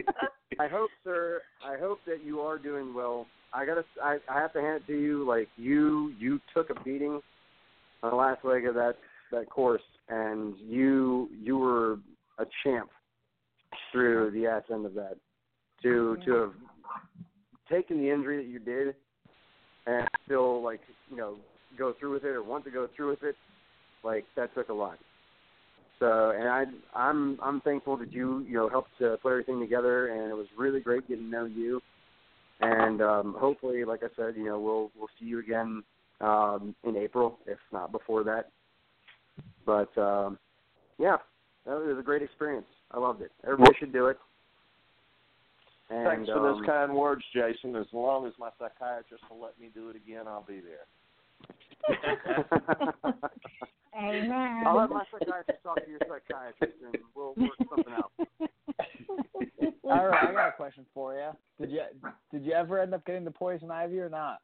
I 0.62 0.68
hope, 0.68 0.92
sir. 1.04 1.42
I 1.66 1.80
hope 1.80 1.98
that 2.06 2.24
you 2.24 2.42
are 2.42 2.60
doing 2.60 2.94
well. 2.94 3.26
I 3.52 3.66
gotta. 3.66 3.84
I, 4.02 4.18
I 4.30 4.40
have 4.40 4.54
to 4.54 4.62
hand 4.62 4.84
it 4.84 4.92
to 4.92 5.00
you. 5.00 5.28
Like 5.28 5.48
you, 5.58 6.14
you 6.20 6.40
took 6.56 6.70
a 6.70 6.80
beating 6.84 7.20
on 8.04 8.12
the 8.12 8.16
last 8.16 8.46
leg 8.46 8.68
of 8.68 8.76
that 8.76 8.94
that 9.32 9.50
course, 9.50 9.82
and 10.08 10.54
you 10.60 11.30
you 11.42 11.58
were 11.58 11.94
a 12.38 12.46
champ 12.64 12.92
through 13.92 14.30
the 14.32 14.46
ass 14.46 14.62
end 14.72 14.86
of 14.86 14.94
that. 14.94 15.16
To 15.82 16.18
to 16.26 16.32
have 16.36 16.54
taken 17.68 17.98
the 17.98 18.12
injury 18.12 18.38
that 18.38 18.50
you 18.52 18.60
did, 18.60 18.94
and 19.88 20.08
still 20.26 20.62
like 20.62 20.82
you 21.10 21.18
know 21.18 21.38
go 21.76 21.96
through 22.00 22.14
with 22.14 22.24
it 22.24 22.36
or 22.36 22.44
want 22.44 22.66
to 22.66 22.72
go 22.72 22.88
through 22.96 23.10
with 23.10 23.24
it, 23.24 23.36
like 24.04 24.26
that 24.36 24.54
took 24.54 24.70
a 24.70 24.74
lot. 24.74 25.00
So, 26.02 26.32
and 26.36 26.50
I, 26.50 26.66
I'm, 26.96 27.38
I'm 27.44 27.62
thankful 27.62 27.96
that 27.98 28.12
you, 28.12 28.44
you 28.48 28.56
know, 28.56 28.68
helped 28.68 28.90
to 28.98 29.18
put 29.22 29.30
everything 29.30 29.60
together, 29.60 30.08
and 30.08 30.32
it 30.32 30.34
was 30.34 30.48
really 30.58 30.80
great 30.80 31.08
getting 31.08 31.26
to 31.26 31.30
know 31.30 31.46
you. 31.46 31.80
And 32.60 33.04
um, 33.04 33.36
hopefully, 33.40 33.86
like 33.86 34.02
I 34.02 34.08
said, 34.16 34.36
you 34.36 34.46
know, 34.46 34.60
we'll, 34.60 34.90
we'll 34.98 35.10
see 35.20 35.28
you 35.28 35.38
again 35.38 35.84
um, 36.20 36.74
in 36.84 36.98
April, 36.98 37.38
if 37.46 37.60
not 37.72 37.92
before 37.92 38.24
that. 38.24 38.50
But 39.64 39.96
um, 39.96 40.40
yeah, 40.98 41.18
that 41.68 41.76
was 41.76 41.98
a 42.00 42.04
great 42.04 42.24
experience. 42.24 42.66
I 42.90 42.98
loved 42.98 43.22
it. 43.22 43.32
Everybody 43.44 43.74
should 43.80 43.94
do 43.94 44.08
it. 44.08 44.18
And, 45.92 46.08
Thanks 46.08 46.30
for 46.30 46.38
um, 46.38 46.58
those 46.58 46.66
kind 46.66 46.96
words, 46.96 47.24
Jason. 47.32 47.76
As 47.76 47.86
long 47.94 48.26
as 48.26 48.34
my 48.40 48.50
psychiatrist 48.58 49.24
will 49.30 49.40
let 49.40 49.60
me 49.60 49.70
do 49.72 49.90
it 49.90 49.96
again, 49.96 50.28
I'll 50.28 50.48
be 50.48 50.62
there. 50.62 50.88
Amen. 54.02 54.64
I'll 54.66 54.78
let 54.78 54.90
my 54.90 55.04
psychiatrist 55.12 55.64
talk 55.64 55.84
to 55.86 55.90
your 55.92 56.00
psychiatrist, 56.00 56.78
and 56.86 56.96
we'll 57.16 57.36
work 57.36 57.58
something 57.70 57.94
out. 57.94 58.12
All 59.84 60.08
right, 60.08 60.30
I 60.30 60.32
got 60.32 60.50
a 60.50 60.52
question 60.54 60.86
for 60.94 61.14
you. 61.14 61.30
Did 61.60 61.72
you 61.72 61.82
did 62.32 62.46
you 62.46 62.54
ever 62.54 62.80
end 62.80 62.94
up 62.94 63.06
getting 63.06 63.26
the 63.26 63.32
poison 63.32 63.70
ivy 63.70 64.00
or 64.00 64.10
not? 64.10 64.40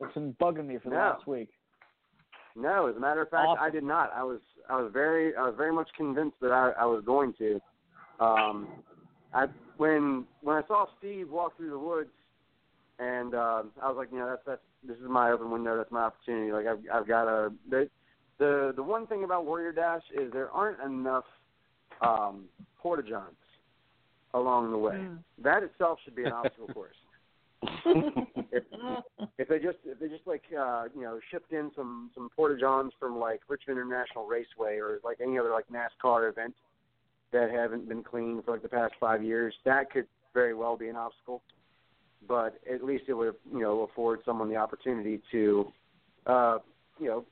It's 0.00 0.14
been 0.14 0.34
bugging 0.40 0.66
me 0.66 0.78
for 0.78 0.90
the 0.90 0.96
No. 0.96 1.02
last 1.02 1.26
week. 1.26 1.50
No, 2.56 2.86
as 2.86 2.96
a 2.96 3.00
matter 3.00 3.22
of 3.22 3.30
fact, 3.30 3.46
Awesome. 3.46 3.62
I 3.62 3.70
did 3.70 3.84
not. 3.84 4.12
I 4.14 4.24
was 4.24 4.40
I 4.68 4.80
was 4.80 4.90
very 4.92 5.36
I 5.36 5.42
was 5.42 5.54
very 5.56 5.72
much 5.72 5.88
convinced 5.96 6.36
that 6.40 6.50
I, 6.50 6.72
I 6.80 6.84
was 6.86 7.04
going 7.04 7.34
to. 7.34 7.60
Um, 8.20 8.68
I 9.32 9.46
when 9.76 10.24
when 10.42 10.56
I 10.56 10.66
saw 10.66 10.86
Steve 10.98 11.30
walk 11.30 11.56
through 11.56 11.70
the 11.70 11.78
woods, 11.78 12.10
and 12.98 13.34
uh, 13.34 13.62
I 13.80 13.88
was 13.88 13.96
like, 13.96 14.08
you 14.10 14.18
know, 14.18 14.28
that's 14.28 14.42
that's 14.46 14.60
this 14.82 14.96
is 14.96 15.08
my 15.08 15.30
open 15.30 15.50
window. 15.50 15.76
That's 15.76 15.92
my 15.92 16.02
opportunity. 16.04 16.50
Like 16.50 16.66
I've 16.66 16.80
I've 16.92 17.06
got 17.06 17.28
a 17.28 17.52
the 17.70 17.88
the 18.38 18.72
the 18.76 18.82
one 18.82 19.06
thing 19.06 19.24
about 19.24 19.44
Warrior 19.44 19.72
Dash 19.72 20.02
is 20.14 20.32
there 20.32 20.50
aren't 20.50 20.80
enough 20.80 21.24
um, 22.00 22.44
porta 22.80 23.02
johns 23.02 23.36
along 24.34 24.70
the 24.70 24.78
way. 24.78 24.94
Mm. 24.94 25.18
That 25.42 25.62
itself 25.62 25.98
should 26.04 26.14
be 26.14 26.24
an 26.24 26.32
obstacle 26.32 26.68
course. 26.74 26.94
if, 28.52 28.62
if 29.36 29.48
they 29.48 29.58
just 29.58 29.78
if 29.84 29.98
they 29.98 30.06
just 30.06 30.26
like 30.26 30.42
uh 30.56 30.84
you 30.94 31.02
know 31.02 31.18
shipped 31.28 31.52
in 31.52 31.72
some 31.74 32.08
some 32.14 32.28
porta 32.36 32.56
johns 32.56 32.92
from 33.00 33.18
like 33.18 33.40
Richmond 33.48 33.80
International 33.80 34.26
Raceway 34.26 34.76
or 34.76 35.00
like 35.02 35.18
any 35.20 35.38
other 35.38 35.50
like 35.50 35.64
NASCAR 35.68 36.30
event 36.30 36.54
that 37.32 37.50
haven't 37.50 37.88
been 37.88 38.04
cleaned 38.04 38.44
for 38.44 38.52
like 38.52 38.62
the 38.62 38.68
past 38.68 38.94
five 39.00 39.24
years, 39.24 39.54
that 39.64 39.90
could 39.90 40.06
very 40.34 40.54
well 40.54 40.76
be 40.76 40.88
an 40.88 40.96
obstacle. 40.96 41.42
But 42.26 42.58
at 42.72 42.84
least 42.84 43.04
it 43.08 43.14
would 43.14 43.34
you 43.52 43.60
know 43.60 43.88
afford 43.90 44.20
someone 44.24 44.48
the 44.48 44.56
opportunity 44.56 45.20
to 45.32 45.72
uh 46.26 46.58
you 47.00 47.08
know 47.08 47.24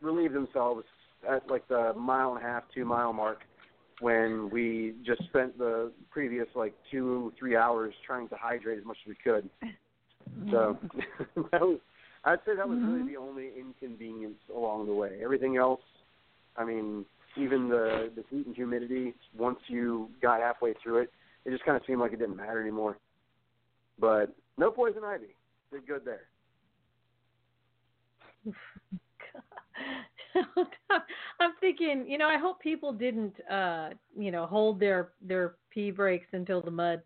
relieve 0.00 0.32
themselves 0.32 0.84
at 1.28 1.48
like 1.50 1.66
the 1.68 1.92
mile 1.96 2.34
and 2.34 2.44
a 2.44 2.46
half 2.46 2.64
two 2.74 2.84
mile 2.84 3.12
mark 3.12 3.38
when 4.00 4.50
we 4.50 4.94
just 5.04 5.22
spent 5.24 5.56
the 5.58 5.90
previous 6.10 6.46
like 6.54 6.74
two 6.90 7.32
three 7.38 7.56
hours 7.56 7.94
trying 8.06 8.28
to 8.28 8.36
hydrate 8.36 8.78
as 8.78 8.84
much 8.84 8.98
as 9.04 9.08
we 9.08 9.16
could. 9.22 9.48
Mm-hmm. 9.64 10.50
So 10.50 10.78
that 11.52 11.60
was 11.60 11.78
I'd 12.24 12.38
say 12.44 12.56
that 12.56 12.68
was 12.68 12.78
really 12.78 13.00
mm-hmm. 13.00 13.08
the 13.08 13.16
only 13.16 13.50
inconvenience 13.58 14.38
along 14.54 14.86
the 14.86 14.94
way. 14.94 15.20
Everything 15.22 15.56
else, 15.56 15.80
I 16.56 16.64
mean, 16.64 17.04
even 17.36 17.68
the 17.68 18.10
the 18.14 18.24
heat 18.30 18.46
and 18.46 18.54
humidity. 18.54 19.14
Once 19.36 19.58
you 19.68 20.10
got 20.20 20.40
halfway 20.40 20.74
through 20.82 21.02
it, 21.02 21.12
it 21.44 21.50
just 21.50 21.64
kind 21.64 21.76
of 21.76 21.82
seemed 21.86 22.00
like 22.00 22.12
it 22.12 22.18
didn't 22.18 22.36
matter 22.36 22.60
anymore. 22.60 22.98
But 23.98 24.34
no 24.58 24.70
poison 24.70 25.04
ivy. 25.04 25.34
Did 25.72 25.86
good 25.86 26.02
there. 26.04 26.26
I'm 31.40 31.52
thinking, 31.60 32.04
you 32.08 32.18
know, 32.18 32.28
I 32.28 32.38
hope 32.38 32.60
people 32.60 32.92
didn't, 32.92 33.34
uh, 33.50 33.90
you 34.16 34.30
know, 34.30 34.46
hold 34.46 34.80
their 34.80 35.12
their 35.22 35.54
pee 35.70 35.90
breaks 35.90 36.26
until 36.32 36.60
the 36.60 36.70
mud, 36.70 37.02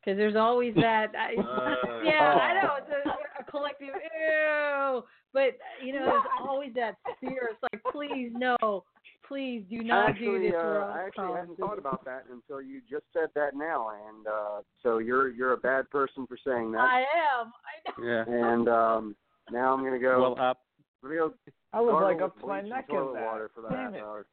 because 0.00 0.16
there's 0.16 0.36
always 0.36 0.74
that. 0.76 1.12
I, 1.16 1.40
Uh, 1.40 2.02
yeah, 2.04 2.20
I 2.20 2.62
know 2.62 2.76
it's 2.78 2.90
a, 2.90 3.42
a 3.42 3.50
collective 3.50 3.88
ew, 3.88 5.02
but 5.32 5.58
you 5.84 5.92
know, 5.92 6.04
there's 6.04 6.24
always 6.40 6.72
that 6.74 6.96
fear. 7.20 7.50
It's 7.52 7.62
like, 7.62 7.82
please 7.92 8.30
no, 8.34 8.84
please 9.26 9.64
do 9.68 9.82
not 9.82 10.10
actually, 10.10 10.26
do 10.26 10.40
this. 10.46 10.54
uh, 10.54 10.66
or 10.66 10.84
I 10.84 11.06
actually 11.06 11.26
call 11.26 11.36
hadn't 11.36 11.58
thought 11.58 11.78
about 11.78 12.04
that 12.04 12.24
until 12.30 12.60
you 12.62 12.80
just 12.88 13.04
said 13.12 13.28
that 13.34 13.54
now, 13.54 13.90
and 14.08 14.26
uh, 14.26 14.62
so 14.82 14.98
you're 14.98 15.28
you're 15.28 15.52
a 15.52 15.58
bad 15.58 15.90
person 15.90 16.26
for 16.26 16.38
saying 16.44 16.72
that. 16.72 16.80
I 16.80 17.00
am. 17.00 17.52
I 17.64 18.00
know. 18.00 18.06
Yeah. 18.06 18.24
and 18.26 18.68
um, 18.68 19.16
now 19.50 19.72
I'm 19.72 19.82
gonna 19.84 19.98
go. 19.98 20.34
Well, 20.36 20.50
uh, 20.50 20.54
I'm 21.02 21.10
gonna 21.10 21.20
go 21.30 21.34
I 21.72 21.80
was 21.80 22.02
like 22.02 22.22
up 22.22 22.38
to 22.40 22.46
my 22.46 22.60
neck 22.62 22.86
in 22.88 22.96
that. 22.96 23.22
water 23.24 23.50
for 23.54 23.60
the 23.62 23.68
Damn 23.68 23.92
half 23.92 23.94
it. 23.94 24.00
hour. 24.02 24.26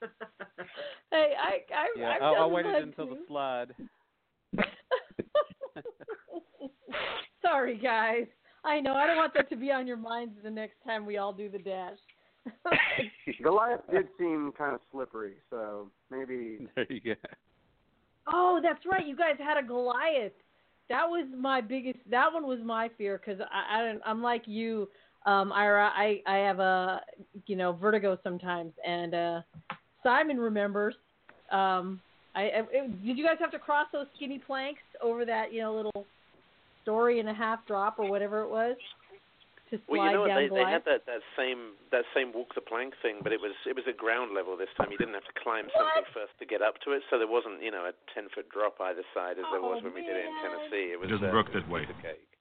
Hey, 1.10 1.32
I, 1.42 1.74
I, 1.74 1.86
yeah. 1.96 2.10
I've 2.10 2.22
I'll, 2.22 2.32
done 2.34 2.42
I'll 2.42 2.50
wait 2.50 2.66
mud 2.66 2.82
until 2.82 3.06
the 3.08 3.14
too. 3.16 3.24
slide. 3.26 3.74
Sorry, 7.42 7.78
guys. 7.78 8.26
I 8.64 8.80
know. 8.80 8.94
I 8.94 9.06
don't 9.06 9.16
want 9.16 9.32
that 9.34 9.48
to 9.50 9.56
be 9.56 9.70
on 9.72 9.86
your 9.86 9.96
minds 9.96 10.34
the 10.44 10.50
next 10.50 10.76
time 10.84 11.06
we 11.06 11.16
all 11.16 11.32
do 11.32 11.48
the 11.48 11.58
dash. 11.58 11.96
Goliath 13.42 13.80
did 13.90 14.08
seem 14.18 14.52
kind 14.56 14.74
of 14.74 14.80
slippery, 14.92 15.34
so 15.50 15.90
maybe. 16.10 16.66
There 16.76 16.86
you 16.90 17.00
go. 17.00 17.14
oh, 18.32 18.60
that's 18.62 18.84
right. 18.90 19.06
You 19.06 19.16
guys 19.16 19.36
had 19.38 19.56
a 19.62 19.66
Goliath. 19.66 20.32
That 20.88 21.04
was 21.08 21.26
my 21.36 21.60
biggest. 21.60 21.98
That 22.10 22.32
one 22.32 22.46
was 22.46 22.58
my 22.64 22.88
fear 22.98 23.18
because 23.24 23.40
I, 23.52 23.80
I 23.80 23.86
don't. 23.86 24.00
I'm 24.04 24.22
like 24.22 24.42
you, 24.46 24.88
um, 25.28 25.52
Ira. 25.52 25.90
I 25.94 26.22
I 26.26 26.38
have 26.38 26.58
a 26.58 27.00
you 27.46 27.56
know 27.56 27.72
vertigo 27.72 28.18
sometimes, 28.24 28.72
and 28.86 29.14
uh, 29.14 29.40
Simon 30.02 30.38
remembers. 30.38 30.94
Um, 31.52 32.00
I, 32.34 32.42
I 32.42 32.60
it, 32.72 33.04
did 33.04 33.16
you 33.18 33.24
guys 33.24 33.36
have 33.40 33.50
to 33.52 33.58
cross 33.58 33.86
those 33.92 34.06
skinny 34.16 34.38
planks 34.38 34.80
over 35.02 35.24
that 35.26 35.52
you 35.52 35.60
know 35.60 35.74
little 35.74 36.06
story 36.82 37.20
and 37.20 37.28
a 37.28 37.34
half 37.34 37.66
drop 37.66 37.98
or 37.98 38.08
whatever 38.08 38.40
it 38.40 38.48
was 38.48 38.76
to 39.70 39.76
slide 39.84 39.92
Well, 39.92 40.04
you 40.06 40.12
know 40.12 40.20
what? 40.24 40.32
down 40.32 40.40
They, 40.40 40.48
they 40.48 40.64
had 40.64 40.84
that, 40.88 41.04
that 41.04 41.20
same 41.36 41.76
that 41.92 42.04
same 42.16 42.32
walk 42.32 42.54
the 42.54 42.64
plank 42.64 42.94
thing, 43.04 43.20
but 43.20 43.32
it 43.32 43.40
was 43.40 43.52
it 43.68 43.76
was 43.76 43.84
at 43.84 44.00
ground 44.00 44.32
level 44.32 44.56
this 44.56 44.72
time. 44.80 44.88
You 44.88 44.96
didn't 44.96 45.14
have 45.14 45.28
to 45.28 45.36
climb 45.44 45.68
something 45.76 46.08
first 46.16 46.32
to 46.40 46.46
get 46.48 46.64
up 46.64 46.80
to 46.88 46.96
it, 46.96 47.02
so 47.12 47.20
there 47.20 47.28
wasn't 47.28 47.60
you 47.60 47.70
know 47.70 47.84
a 47.84 47.92
ten 48.16 48.32
foot 48.32 48.48
drop 48.48 48.80
either 48.80 49.04
side 49.12 49.36
as 49.36 49.44
there 49.52 49.60
was 49.60 49.80
Oh, 49.80 49.84
when 49.84 49.92
we 49.92 50.00
did 50.00 50.16
it 50.16 50.24
in. 50.24 50.32
Tennessee. 50.40 50.96
It 50.96 50.98
was 51.00 51.12
doesn't 51.12 51.28
uh, 51.28 51.36
work 51.36 51.52
that 51.52 51.68
way. 51.68 51.84
piece 51.84 51.92
of 51.92 52.00
cake. 52.00 52.37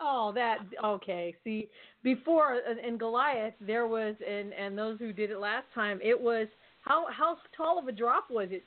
Oh, 0.00 0.32
that 0.34 0.58
okay. 0.84 1.34
See, 1.44 1.68
before 2.02 2.54
uh, 2.54 2.86
in 2.86 2.98
Goliath, 2.98 3.54
there 3.60 3.86
was, 3.86 4.14
and 4.28 4.52
and 4.52 4.76
those 4.76 4.98
who 4.98 5.12
did 5.12 5.30
it 5.30 5.38
last 5.38 5.66
time, 5.74 6.00
it 6.02 6.20
was 6.20 6.48
how 6.80 7.06
how 7.10 7.38
tall 7.56 7.78
of 7.78 7.86
a 7.86 7.92
drop 7.92 8.26
was 8.30 8.48
it 8.50 8.64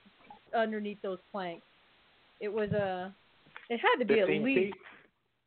underneath 0.56 1.02
those 1.02 1.20
planks? 1.32 1.66
It 2.40 2.48
was 2.52 2.72
a, 2.72 3.14
it 3.70 3.80
had 3.80 4.00
to 4.00 4.06
be 4.06 4.20
at 4.22 4.30
least 4.30 4.46
feet. 4.46 4.74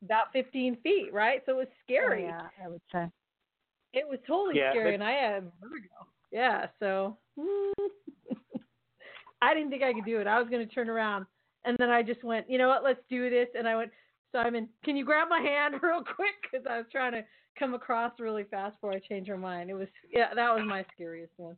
about 0.04 0.32
fifteen 0.32 0.76
feet, 0.82 1.10
right? 1.12 1.40
So 1.46 1.52
it 1.52 1.56
was 1.56 1.68
scary. 1.84 2.24
Oh, 2.24 2.28
yeah, 2.28 2.48
I 2.64 2.68
would 2.68 2.82
say. 2.92 3.06
It 3.92 4.06
was 4.08 4.18
totally 4.26 4.58
Yeah, 4.58 4.72
scary, 4.72 4.90
but- 4.90 4.94
and 4.94 5.04
I 5.04 5.12
had 5.12 5.52
vertigo. 5.62 6.06
Yeah, 6.30 6.66
so 6.78 7.16
I 9.42 9.54
didn't 9.54 9.70
think 9.70 9.82
I 9.82 9.92
could 9.92 10.04
do 10.04 10.20
it. 10.20 10.26
I 10.26 10.38
was 10.38 10.48
going 10.50 10.66
to 10.66 10.72
turn 10.74 10.88
around, 10.90 11.26
and 11.64 11.76
then 11.78 11.90
I 11.90 12.02
just 12.02 12.22
went, 12.22 12.48
you 12.50 12.58
know 12.58 12.68
what? 12.68 12.84
Let's 12.84 13.00
do 13.08 13.30
this. 13.30 13.48
And 13.58 13.66
I 13.66 13.74
went, 13.74 13.90
Simon, 14.32 14.68
can 14.84 14.96
you 14.96 15.04
grab 15.04 15.28
my 15.28 15.40
hand 15.40 15.74
real 15.82 16.02
quick? 16.02 16.34
Because 16.42 16.66
I 16.68 16.78
was 16.78 16.86
trying 16.90 17.12
to 17.12 17.22
come 17.58 17.74
across 17.74 18.12
really 18.18 18.44
fast 18.44 18.76
before 18.76 18.92
I 18.92 19.00
changed 19.00 19.30
my 19.30 19.36
mind. 19.36 19.70
It 19.70 19.74
was 19.74 19.88
yeah, 20.12 20.34
that 20.34 20.54
was 20.54 20.64
my 20.66 20.84
scariest 20.94 21.32
one. 21.36 21.56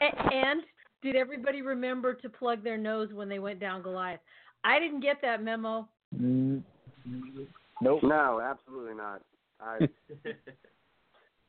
A- 0.00 0.32
and 0.32 0.62
did 1.02 1.16
everybody 1.16 1.62
remember 1.62 2.14
to 2.14 2.28
plug 2.28 2.62
their 2.62 2.78
nose 2.78 3.12
when 3.12 3.28
they 3.28 3.38
went 3.38 3.60
down 3.60 3.82
Goliath? 3.82 4.20
I 4.64 4.78
didn't 4.78 5.00
get 5.00 5.20
that 5.22 5.42
memo. 5.42 5.88
Mm, 6.18 6.62
nope. 7.80 8.02
No, 8.02 8.40
absolutely 8.40 8.94
not. 8.94 9.22
I 9.60 9.88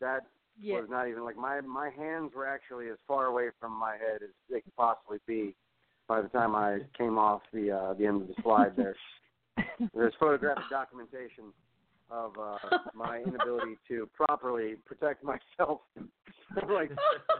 that 0.01 0.25
Yeah. 0.59 0.79
was 0.79 0.89
not 0.89 1.07
even 1.07 1.23
like 1.23 1.37
my 1.37 1.61
my 1.61 1.89
hands 1.89 2.31
were 2.35 2.47
actually 2.47 2.89
as 2.89 2.97
far 3.07 3.25
away 3.27 3.49
from 3.59 3.71
my 3.71 3.93
head 3.93 4.21
as 4.23 4.29
they 4.49 4.61
could 4.61 4.75
possibly 4.75 5.19
be 5.27 5.55
by 6.07 6.21
the 6.21 6.29
time 6.29 6.55
I 6.55 6.79
came 6.97 7.17
off 7.17 7.41
the 7.53 7.71
uh 7.71 7.93
the 7.93 8.05
end 8.05 8.21
of 8.21 8.27
the 8.27 8.35
slide 8.41 8.75
there. 8.75 8.95
There's 9.93 10.13
photographic 10.19 10.65
documentation 10.69 11.45
of 12.09 12.33
uh 12.39 12.57
my 12.93 13.19
inability 13.19 13.77
to 13.87 14.09
properly 14.13 14.75
protect 14.85 15.23
myself. 15.23 15.81
like 16.69 16.91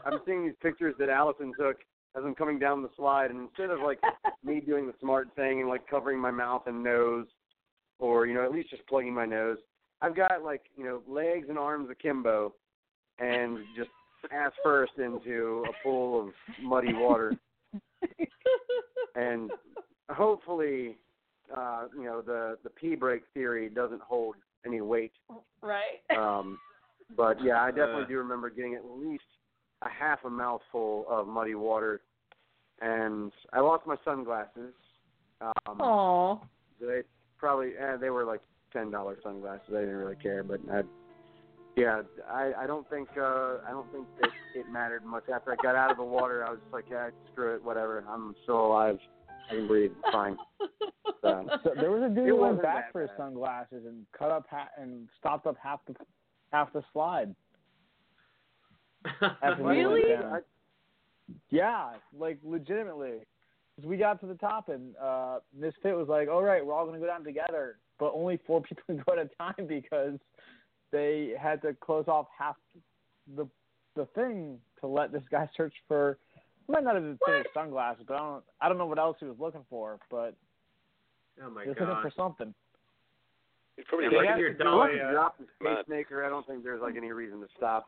I'm 0.04 0.20
seeing 0.26 0.44
these 0.44 0.56
pictures 0.62 0.94
that 0.98 1.08
Allison 1.08 1.52
took 1.58 1.78
as 2.16 2.22
I'm 2.24 2.34
coming 2.34 2.58
down 2.58 2.82
the 2.82 2.90
slide 2.96 3.30
and 3.30 3.40
instead 3.40 3.70
of 3.70 3.80
like 3.80 4.00
me 4.42 4.60
doing 4.60 4.86
the 4.86 4.94
smart 5.00 5.28
thing 5.36 5.60
and 5.60 5.68
like 5.68 5.86
covering 5.88 6.18
my 6.18 6.30
mouth 6.30 6.62
and 6.66 6.82
nose 6.82 7.26
or, 7.98 8.26
you 8.26 8.34
know, 8.34 8.44
at 8.44 8.52
least 8.52 8.70
just 8.70 8.86
plugging 8.86 9.14
my 9.14 9.26
nose, 9.26 9.58
I've 10.00 10.16
got 10.16 10.42
like, 10.42 10.62
you 10.76 10.84
know, 10.84 11.02
legs 11.08 11.46
and 11.48 11.58
arms 11.58 11.88
akimbo 11.90 12.54
and 13.18 13.58
just 13.76 13.90
ass 14.32 14.52
first 14.62 14.92
into 14.98 15.64
a 15.68 15.72
pool 15.82 16.20
of 16.26 16.28
muddy 16.62 16.92
water. 16.92 17.36
And 19.14 19.50
hopefully 20.10 20.98
uh, 21.56 21.84
you 21.96 22.04
know, 22.04 22.20
the 22.22 22.58
the 22.64 22.70
pee 22.70 22.94
break 22.94 23.22
theory 23.34 23.68
doesn't 23.68 24.00
hold 24.02 24.36
any 24.64 24.80
weight. 24.80 25.12
right. 25.62 26.00
Um 26.16 26.58
but 27.16 27.42
yeah, 27.42 27.62
I 27.62 27.70
definitely 27.70 28.04
Uh. 28.04 28.08
do 28.08 28.18
remember 28.18 28.50
getting 28.50 28.74
at 28.74 28.84
least 28.84 29.22
a 29.82 29.88
half 29.88 30.24
a 30.24 30.30
mouthful 30.30 31.04
of 31.08 31.28
muddy 31.28 31.54
water 31.54 32.00
and 32.80 33.30
I 33.52 33.60
lost 33.60 33.86
my 33.86 33.96
sunglasses. 34.04 34.74
Um 35.40 35.80
Aw. 35.80 36.38
they 36.80 37.02
probably 37.38 37.72
eh, 37.78 37.96
they 37.96 38.10
were 38.10 38.24
like 38.24 38.40
ten 38.72 38.90
dollar 38.90 39.16
sunglasses. 39.22 39.68
I 39.70 39.80
didn't 39.80 39.94
really 39.96 40.16
care, 40.16 40.42
but 40.42 40.60
I, 40.72 40.82
yeah, 41.76 42.02
I 42.30 42.52
I 42.58 42.66
don't 42.66 42.88
think 42.90 43.08
uh 43.16 43.58
I 43.66 43.70
don't 43.70 43.90
think 43.92 44.06
that 44.20 44.30
it 44.54 44.66
mattered 44.70 45.04
much. 45.04 45.24
After 45.32 45.52
I 45.52 45.56
got 45.62 45.76
out 45.76 45.90
of 45.90 45.96
the 45.98 46.04
water, 46.04 46.44
I 46.46 46.50
was 46.50 46.60
just 46.60 46.72
like, 46.72 46.86
yeah, 46.90 47.10
screw 47.32 47.54
it, 47.54 47.62
whatever. 47.62 48.04
I'm 48.08 48.34
still 48.42 48.66
alive. 48.66 48.98
I 49.50 49.54
can 49.54 49.66
breathe. 49.66 49.92
Fine. 50.12 50.36
So, 51.22 51.48
So 51.64 51.70
there 51.80 51.90
was 51.90 52.02
a 52.02 52.14
dude 52.14 52.28
who 52.28 52.36
went 52.36 52.60
back 52.62 52.92
for 52.92 53.00
his 53.00 53.10
bad. 53.10 53.16
sunglasses 53.16 53.84
and 53.86 54.04
cut 54.16 54.30
up 54.30 54.46
ha- 54.50 54.68
and 54.76 55.08
stopped 55.18 55.46
up 55.46 55.56
half 55.60 55.80
the 55.86 55.94
half 56.52 56.72
the 56.72 56.82
slide. 56.92 57.34
After 59.20 59.54
he 59.56 59.62
went 59.62 59.78
Really? 59.78 60.08
down. 60.08 60.42
Yeah, 61.50 61.92
like 62.16 62.38
legitimately. 62.44 63.20
'cause 63.76 63.84
we 63.86 63.96
got 63.96 64.20
to 64.20 64.26
the 64.26 64.34
top 64.36 64.68
and 64.68 64.96
uh 64.96 65.40
Miss 65.54 65.74
Misfit 65.74 65.96
was 65.96 66.08
like, 66.08 66.28
"All 66.28 66.42
right, 66.42 66.64
we're 66.64 66.74
all 66.74 66.86
gonna 66.86 66.98
go 66.98 67.06
down 67.06 67.24
together," 67.24 67.78
but 67.98 68.12
only 68.14 68.36
four 68.46 68.60
people 68.68 68.82
can 68.86 69.02
go 69.06 69.12
at 69.12 69.18
a 69.18 69.28
time 69.36 69.66
because 69.66 70.18
they 70.92 71.32
had 71.40 71.60
to 71.62 71.74
close 71.74 72.04
off 72.08 72.26
half 72.36 72.56
the 73.36 73.46
the 73.94 74.06
thing 74.14 74.58
to 74.80 74.86
let 74.86 75.12
this 75.12 75.22
guy 75.30 75.48
search 75.56 75.74
for. 75.88 76.18
He 76.66 76.72
might 76.72 76.84
not 76.84 76.94
have 76.94 77.04
been 77.04 77.18
finished 77.24 77.48
sunglasses, 77.54 78.04
but 78.08 78.14
I 78.14 78.18
don't 78.18 78.44
I 78.60 78.68
don't 78.68 78.78
know 78.78 78.86
what 78.86 78.98
else 78.98 79.16
he 79.20 79.26
was 79.26 79.36
looking 79.38 79.64
for, 79.70 79.98
but 80.10 80.34
Oh 81.44 81.50
my 81.50 81.62
he 81.64 81.68
was 81.68 81.76
looking 81.78 81.94
for 82.02 82.12
something. 82.16 82.54
He's 83.76 83.84
probably 83.88 84.08
They 84.08 84.16
like, 84.16 84.28
have 84.28 84.38
your 84.38 84.52
to 84.52 84.58
do 84.58 84.64
dog. 84.64 84.88
to 84.90 85.12
drop 85.12 85.38
the 85.38 85.44
pacemaker. 85.62 86.24
I 86.24 86.28
don't 86.30 86.46
think 86.46 86.64
there's 86.64 86.80
like 86.80 86.96
any 86.96 87.12
reason 87.12 87.40
to 87.40 87.46
stop 87.56 87.86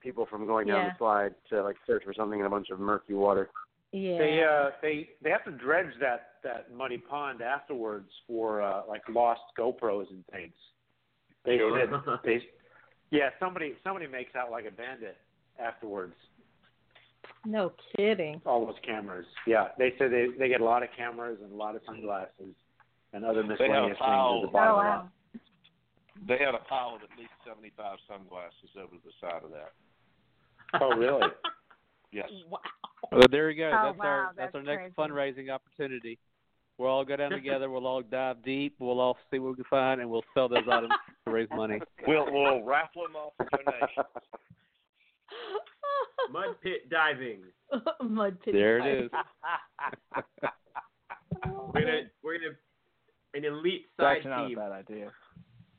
people 0.00 0.26
from 0.26 0.46
going 0.46 0.66
down 0.66 0.78
Yeah. 0.84 0.88
the 0.90 0.98
slide 0.98 1.34
to 1.50 1.62
like 1.62 1.76
search 1.86 2.02
for 2.04 2.12
something 2.12 2.40
in 2.40 2.46
a 2.46 2.50
bunch 2.50 2.70
of 2.70 2.80
murky 2.80 3.14
water. 3.14 3.48
Yeah. 3.92 4.18
They 4.18 4.42
uh 4.44 4.70
they 4.82 5.10
they 5.22 5.30
have 5.30 5.44
to 5.44 5.52
dredge 5.52 5.92
that 6.00 6.34
that 6.42 6.74
muddy 6.74 6.98
pond 6.98 7.40
afterwards 7.40 8.10
for 8.26 8.62
uh 8.62 8.82
like 8.88 9.02
lost 9.08 9.42
GoPros 9.58 10.10
and 10.10 10.24
things. 10.32 10.54
They 11.44 11.58
Sure. 11.58 11.78
said 11.78 12.18
they 12.24 12.42
yeah 13.10 13.30
somebody 13.40 13.74
somebody 13.84 14.06
makes 14.06 14.34
out 14.34 14.50
like 14.50 14.64
a 14.66 14.70
bandit 14.70 15.16
afterwards. 15.58 16.14
no 17.44 17.72
kidding. 17.96 18.40
All 18.46 18.64
those 18.66 18.76
cameras. 18.84 19.26
Yeah, 19.46 19.68
they 19.78 19.92
said 19.98 20.10
they 20.12 20.28
they 20.38 20.48
get 20.48 20.60
a 20.60 20.64
lot 20.64 20.82
of 20.82 20.88
cameras 20.96 21.38
and 21.42 21.52
a 21.52 21.56
lot 21.56 21.74
of 21.76 21.82
sunglasses 21.86 22.54
and 23.12 23.24
other 23.24 23.42
They 23.42 23.48
have 23.48 23.58
miscellaneous 23.58 23.88
things 23.88 23.98
pile. 23.98 24.36
at 24.36 24.42
the 24.42 24.48
Oh 24.48 24.50
bottom 24.52 24.70
of 24.70 24.76
oh, 24.76 24.88
wow. 24.88 25.08
They 26.28 26.38
had 26.38 26.54
a 26.54 26.62
pile 26.68 26.94
of 26.94 27.02
at 27.02 27.18
least 27.18 27.32
seventy-five 27.46 27.98
sunglasses 28.08 28.70
over 28.78 28.94
the 29.04 29.10
side 29.20 29.42
of 29.44 29.50
that. 29.50 29.72
that. 30.72 30.82
Oh 30.82 30.94
really? 30.96 31.26
Yes. 32.14 32.28
Wow. 32.50 32.58
Well, 33.10 33.22
there 33.30 33.48
you 33.50 33.56
go. 33.56 33.70
Oh, 33.74 33.86
that's 33.86 33.98
wow, 33.98 34.04
our 34.04 34.32
that's, 34.36 34.52
that's 34.52 34.54
our 34.54 34.62
next 34.62 34.94
crazy. 34.94 35.10
fundraising 35.12 35.48
opportunity. 35.50 36.18
We'll 36.78 36.90
all 36.90 37.04
go 37.04 37.16
down 37.22 37.30
together. 37.30 37.70
We'll 37.70 37.86
all 37.86 38.02
dive 38.02 38.42
deep. 38.42 38.76
We'll 38.78 39.00
all 39.00 39.16
see 39.30 39.38
what 39.38 39.50
we 39.50 39.56
can 39.56 39.64
find, 39.70 40.00
and 40.00 40.10
we'll 40.10 40.24
sell 40.34 40.48
those 40.48 40.64
items 40.70 40.92
to 41.26 41.32
raise 41.32 41.48
money. 41.54 41.80
We'll 42.06 42.26
we'll 42.32 42.62
raffle 42.62 43.02
them 43.04 43.14
off 43.14 43.32
for 43.36 43.46
donations. 43.64 44.06
Mud 46.32 46.56
pit 46.62 46.90
diving. 46.90 47.42
Mud 48.02 48.38
pit. 48.44 48.54
There 48.54 48.78
it 48.78 49.04
is. 49.04 49.10
We're 51.44 51.80
gonna 51.80 52.02
we're 52.22 52.38
gonna 52.38 52.54
an 53.34 53.44
elite 53.44 53.82
It's 53.84 54.00
side 54.00 54.16
actually 54.16 54.30
not 54.30 54.52
a 54.52 54.56
bad 54.56 54.72
idea. 54.72 55.12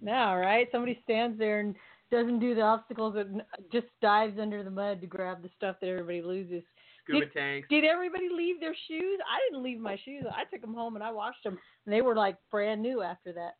No, 0.01 0.35
right? 0.35 0.67
Somebody 0.71 0.99
stands 1.03 1.37
there 1.37 1.59
and 1.59 1.75
doesn't 2.11 2.39
do 2.39 2.55
the 2.55 2.61
obstacles 2.61 3.15
and 3.17 3.41
just 3.71 3.87
dives 4.01 4.39
under 4.39 4.63
the 4.63 4.69
mud 4.69 5.01
to 5.01 5.07
grab 5.07 5.41
the 5.41 5.49
stuff 5.57 5.77
that 5.81 5.87
everybody 5.87 6.21
loses. 6.21 6.63
Scuba 7.03 7.25
Did- 7.25 7.33
tanks. 7.33 7.67
Did 7.69 7.83
everybody 7.85 8.29
leave 8.33 8.59
their 8.59 8.75
shoes? 8.87 9.19
I 9.29 9.39
didn't 9.49 9.63
leave 9.63 9.79
my 9.79 9.97
shoes. 10.05 10.23
I 10.29 10.43
took 10.45 10.61
them 10.61 10.73
home 10.73 10.95
and 10.95 11.03
I 11.03 11.11
washed 11.11 11.43
them, 11.43 11.57
and 11.85 11.93
they 11.93 12.01
were 12.01 12.15
like 12.15 12.37
brand 12.51 12.81
new 12.81 13.01
after 13.01 13.33
that. 13.33 13.55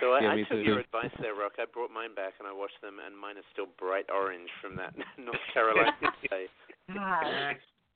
So 0.00 0.12
I, 0.12 0.20
Yeah, 0.22 0.32
I 0.32 0.36
took 0.38 0.48
too. 0.50 0.58
your 0.62 0.78
advice 0.80 1.12
there, 1.20 1.34
Rock. 1.34 1.52
I 1.58 1.66
brought 1.72 1.92
mine 1.92 2.14
back 2.16 2.34
and 2.40 2.48
I 2.48 2.52
washed 2.52 2.80
them, 2.82 2.96
and 3.04 3.16
mine 3.16 3.36
is 3.38 3.44
still 3.52 3.66
bright 3.78 4.06
orange 4.12 4.48
from 4.60 4.74
that 4.76 4.92
North 5.18 5.36
Carolina 5.52 5.92
day. 6.30 6.46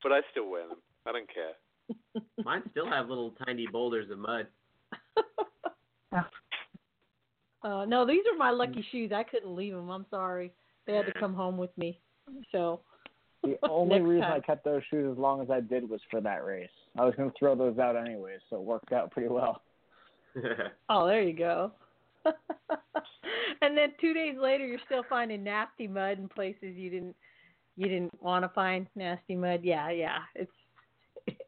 But 0.03 0.13
I 0.13 0.21
still 0.31 0.49
wear 0.49 0.69
them. 0.69 0.79
I 1.07 1.13
don't 1.13 1.29
care. 1.33 2.23
Mine 2.45 2.63
still 2.71 2.87
have 2.89 3.09
little 3.09 3.35
tiny 3.47 3.67
boulders 3.67 4.11
of 4.11 4.19
mud. 4.19 4.47
Uh, 7.63 7.85
no, 7.87 8.07
these 8.07 8.23
are 8.33 8.37
my 8.39 8.51
lucky 8.51 8.85
shoes. 8.93 9.11
I 9.13 9.25
couldn't 9.25 9.55
leave 9.57 9.75
them. 9.75 9.91
I'm 9.91 10.07
sorry. 10.11 10.53
They 10.87 10.95
had 10.95 11.07
to 11.07 11.13
come 11.19 11.35
home 11.35 11.57
with 11.59 11.77
me. 11.77 11.99
So 12.53 12.81
The 13.43 13.57
only 13.69 13.99
Next 13.99 14.09
reason 14.09 14.23
time. 14.23 14.41
I 14.43 14.47
kept 14.47 14.65
those 14.65 14.83
shoes 14.91 15.13
as 15.13 15.19
long 15.19 15.41
as 15.41 15.51
I 15.51 15.61
did 15.61 15.89
was 15.89 16.01
for 16.11 16.21
that 16.21 16.45
race. 16.45 16.69
I 16.99 17.05
was 17.05 17.15
going 17.15 17.31
to 17.31 17.37
throw 17.39 17.55
those 17.55 17.79
out 17.79 17.97
anyways, 17.97 18.41
so 18.51 18.57
it 18.57 18.63
worked 18.63 18.93
out 18.93 19.11
pretty 19.11 19.29
well. 19.29 19.63
Oh, 20.89 21.05
there 21.05 21.23
you 21.23 21.33
go. 21.33 21.73
and 23.63 23.77
then 23.77 23.93
two 24.01 24.15
days 24.15 24.37
later, 24.41 24.65
you're 24.65 24.79
still 24.87 25.03
finding 25.09 25.43
nasty 25.43 25.89
mud 25.89 26.19
in 26.19 26.29
places 26.29 26.77
you 26.77 26.91
didn't 26.91 27.17
you 27.77 27.89
didn't 27.89 28.23
want 28.23 28.45
to 28.45 28.49
find 28.51 28.87
nasty 28.95 29.35
mud. 29.35 29.61
Yeah, 29.63 29.91
yeah. 29.91 30.19
It's 30.35 30.51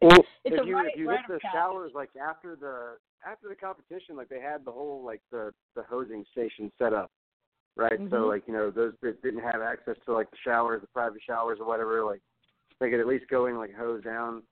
Well, 0.01 0.19
it's 0.45 0.57
if 0.57 0.63
a 0.63 0.67
you 0.67 0.75
right, 0.75 0.91
if 0.93 0.99
you 0.99 1.09
right 1.09 1.19
hit 1.19 1.29
the 1.29 1.35
of 1.35 1.41
showers 1.53 1.93
like 1.95 2.11
after 2.17 2.57
the 2.57 2.97
after 3.29 3.49
the 3.49 3.55
competition, 3.55 4.17
like 4.17 4.29
they 4.29 4.41
had 4.41 4.65
the 4.65 4.73
whole 4.73 5.05
like 5.05 5.21
the 5.31 5.53
the 5.77 5.83
hosing 5.83 6.25
station 6.33 6.73
set 6.79 6.93
up, 6.93 7.11
right? 7.81 7.99
So 8.11 8.17
Mhm. 8.25 8.29
like 8.29 8.47
you 8.47 8.53
know 8.53 8.71
those 8.71 8.95
that 9.01 9.23
didn't 9.23 9.41
have 9.41 9.63
access 9.63 9.97
to 10.05 10.13
like 10.13 10.31
the 10.31 10.37
showers, 10.37 10.81
the 10.83 10.87
private 10.89 11.23
showers 11.23 11.59
or 11.59 11.67
whatever, 11.67 12.05
like 12.05 12.21
they 12.79 12.91
could 12.91 13.01
at 13.01 13.07
least 13.07 13.27
go 13.29 13.47
in 13.47 13.57
like 13.57 13.75
hose 13.75 14.05
down. 14.05 14.43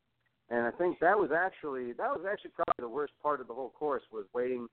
And 0.51 0.67
I 0.67 0.71
think 0.71 0.99
that 1.01 1.19
was 1.19 1.31
actually 1.31 1.93
that 1.93 2.11
was 2.11 2.25
actually 2.31 2.53
probably 2.53 2.81
the 2.81 2.89
worst 2.89 3.13
part 3.23 3.41
of 3.41 3.47
the 3.47 3.55
whole 3.55 3.71
course 3.71 4.03
was 4.11 4.25
waiting 4.33 4.67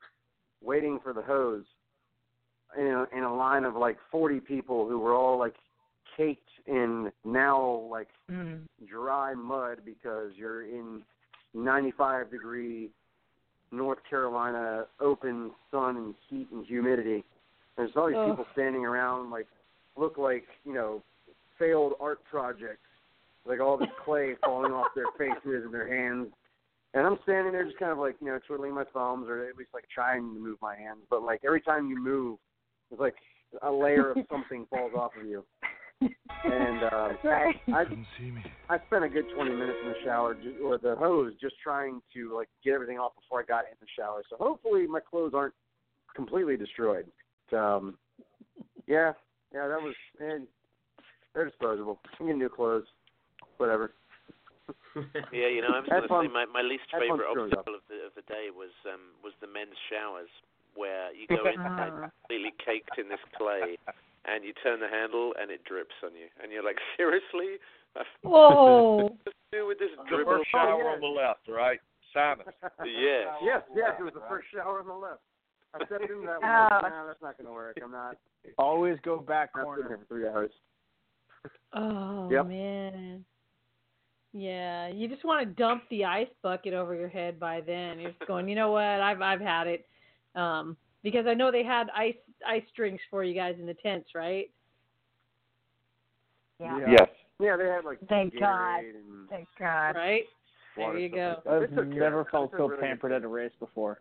waiting 0.63 0.99
for 1.03 1.11
the 1.13 1.21
hose 1.21 1.65
in 2.77 2.87
a, 2.87 3.05
in 3.15 3.23
a 3.23 3.35
line 3.35 3.65
of 3.65 3.75
like 3.75 3.97
40 4.09 4.39
people 4.39 4.87
who 4.87 4.99
were 4.99 5.13
all 5.13 5.37
like 5.37 5.55
caked 6.17 6.49
in 6.65 7.11
now 7.23 7.87
like 7.91 8.07
Mm. 8.31 8.65
dry 8.87 9.35
mud 9.35 9.85
because 9.85 10.31
you're 10.35 10.63
in 10.63 11.03
95 11.53 12.31
degree 12.31 12.89
North 13.71 13.99
Carolina 14.09 14.87
open 14.99 15.51
sun 15.69 15.97
and 15.97 16.15
heat 16.27 16.47
and 16.51 16.65
humidity. 16.65 17.23
There's 17.77 17.91
all 17.95 18.07
these 18.07 18.15
Ugh. 18.17 18.29
people 18.29 18.45
standing 18.53 18.85
around 18.85 19.31
like 19.31 19.47
look 19.97 20.17
like 20.17 20.45
you 20.63 20.73
know 20.73 21.03
failed 21.59 21.93
art 21.99 22.19
projects, 22.29 22.87
like 23.45 23.59
all 23.59 23.77
this 23.77 23.89
clay 24.03 24.35
falling 24.45 24.71
off 24.71 24.87
their 24.95 25.07
faces 25.17 25.63
and 25.65 25.73
their 25.73 25.87
hands. 25.87 26.27
And 26.93 27.05
I'm 27.05 27.17
standing 27.23 27.51
there 27.51 27.65
just 27.65 27.77
kind 27.77 27.91
of 27.91 27.97
like 27.97 28.15
you 28.21 28.27
know 28.27 28.39
twiddling 28.47 28.73
my 28.73 28.85
thumbs 28.93 29.27
or 29.29 29.47
at 29.47 29.57
least 29.57 29.71
like 29.73 29.85
trying 29.93 30.21
to 30.33 30.39
move 30.39 30.57
my 30.61 30.75
hands, 30.75 31.01
but 31.09 31.23
like 31.23 31.41
every 31.45 31.61
time 31.61 31.89
you 31.89 31.97
move, 32.01 32.37
it's 32.91 33.01
like 33.01 33.15
a 33.61 33.71
layer 33.71 34.11
of 34.11 34.17
something 34.29 34.65
falls 34.69 34.91
off 34.95 35.11
of 35.19 35.27
you. 35.27 35.43
And 36.01 36.83
uh, 36.83 37.07
That's 37.09 37.23
right. 37.23 37.55
I 37.73 37.83
I 38.69 38.77
spent 38.87 39.03
a 39.03 39.09
good 39.09 39.25
20 39.33 39.51
minutes 39.51 39.77
in 39.83 39.89
the 39.89 39.95
shower 40.03 40.35
ju- 40.35 40.57
or 40.63 40.77
the 40.77 40.95
hose 40.95 41.33
just 41.39 41.55
trying 41.63 42.01
to 42.13 42.35
like 42.35 42.49
get 42.63 42.73
everything 42.73 42.99
off 42.99 43.13
before 43.15 43.41
I 43.41 43.45
got 43.45 43.65
in 43.65 43.77
the 43.79 43.87
shower. 43.97 44.21
So 44.29 44.35
hopefully 44.37 44.87
my 44.87 44.99
clothes 44.99 45.33
aren't 45.35 45.53
completely 46.15 46.57
destroyed. 46.57 47.05
Um, 47.53 47.97
yeah, 48.87 49.13
yeah, 49.53 49.67
that 49.67 49.81
was 49.81 49.95
and 50.19 50.47
they're 51.33 51.45
disposable. 51.45 51.99
I'm 52.19 52.27
getting 52.27 52.39
new 52.39 52.49
clothes, 52.49 52.85
whatever. 53.57 53.93
Yeah, 55.29 55.51
you 55.51 55.61
know, 55.61 55.75
I 55.75 55.83
was 55.83 55.89
going 55.89 56.07
to 56.07 56.07
say 56.07 56.33
my 56.33 56.45
my 56.45 56.63
least 56.63 56.87
Had 56.89 57.03
favorite 57.03 57.27
obstacle 57.27 57.75
of 57.75 57.83
the 57.91 58.07
of 58.07 58.15
the 58.15 58.25
day 58.31 58.49
was 58.49 58.71
um 58.87 59.13
was 59.23 59.33
the 59.41 59.47
men's 59.47 59.77
showers 59.91 60.31
where 60.73 61.13
you 61.13 61.27
go 61.27 61.43
in 61.43 61.59
like, 61.77 62.11
completely 62.23 62.53
caked 62.63 62.97
in 62.97 63.09
this 63.09 63.21
clay 63.37 63.77
and 64.25 64.43
you 64.43 64.53
turn 64.63 64.79
the 64.79 64.89
handle 64.89 65.35
and 65.39 65.51
it 65.51 65.63
drips 65.63 65.95
on 66.03 66.15
you 66.15 66.31
and 66.41 66.51
you're 66.51 66.63
like 66.63 66.79
seriously 66.97 67.59
Whoa. 68.21 69.15
What's 69.23 69.37
do 69.51 69.67
with 69.67 69.79
this 69.79 69.89
The 69.97 70.23
first 70.25 70.51
shower 70.51 70.89
on 70.89 70.99
the 70.99 71.07
left, 71.07 71.47
right? 71.47 71.79
Simon. 72.13 72.45
Yes. 72.83 73.27
Yes, 73.43 73.61
yes, 73.75 73.91
it 73.99 74.03
was 74.03 74.13
the 74.13 74.23
first 74.29 74.47
shower 74.53 74.79
on 74.79 74.87
the 74.87 74.93
left. 74.93 75.21
I 75.79 75.85
stepped 75.85 76.03
into 76.09 76.25
that 76.25 76.41
one. 76.41 76.49
Oh. 76.49 76.67
like, 76.83 76.91
Nah, 76.91 77.05
that's 77.07 77.21
not 77.21 77.37
going 77.37 77.47
to 77.47 77.53
work. 77.53 77.77
I'm 77.83 77.91
not. 77.91 78.17
Always 78.57 78.97
go 79.03 79.17
back 79.19 79.49
Not 79.55 79.61
sitting 79.61 79.65
corner. 79.65 79.87
here 79.87 79.97
for 79.97 80.05
three 80.05 80.27
hours. 80.27 80.51
Oh 81.73 82.29
Yep. 82.31 82.47
man. 82.47 83.25
Yeah, 84.33 84.87
you 84.87 85.07
just 85.07 85.23
want 85.23 85.47
to 85.47 85.53
dump 85.61 85.83
the 85.89 86.03
ice 86.05 86.27
bucket 86.41 86.73
over 86.73 86.93
your 86.95 87.07
head 87.07 87.39
by 87.39 87.61
then. 87.61 87.99
You're 87.99 88.11
just 88.11 88.27
going, 88.27 88.49
you 88.49 88.55
know 88.55 88.71
what? 88.71 88.83
I've 88.83 89.21
I've 89.21 89.39
had 89.41 89.67
it. 89.67 89.85
Um, 90.35 90.75
because 91.03 91.25
I 91.27 91.33
know 91.33 91.51
they 91.51 91.63
had 91.63 91.87
ice 91.95 92.15
ice 92.45 92.63
drinks 92.75 93.03
for 93.09 93.23
you 93.23 93.33
guys 93.35 93.55
in 93.59 93.65
the 93.65 93.75
tents, 93.75 94.09
right? 94.15 94.49
Yeah. 96.59 96.79
Yes. 96.89 97.09
Yeah, 97.39 97.57
they 97.57 97.65
had 97.65 97.85
like 97.85 97.99
Thank 98.09 98.37
God. 98.39 98.79
And 98.79 99.29
Thank 99.29 99.47
God. 99.59 99.95
Right. 99.95 100.23
water, 100.77 100.93
There 100.93 101.01
you 101.01 101.09
go. 101.09 101.35
like 101.45 101.69
that. 101.69 101.75
They 101.75 101.81
I've 101.81 101.87
never 101.87 102.25
felt 102.31 102.51
so 102.57 102.67
really 102.69 102.81
pampered 102.81 103.11
at 103.11 103.23
a 103.23 103.27
race 103.27 103.51
before. 103.59 103.99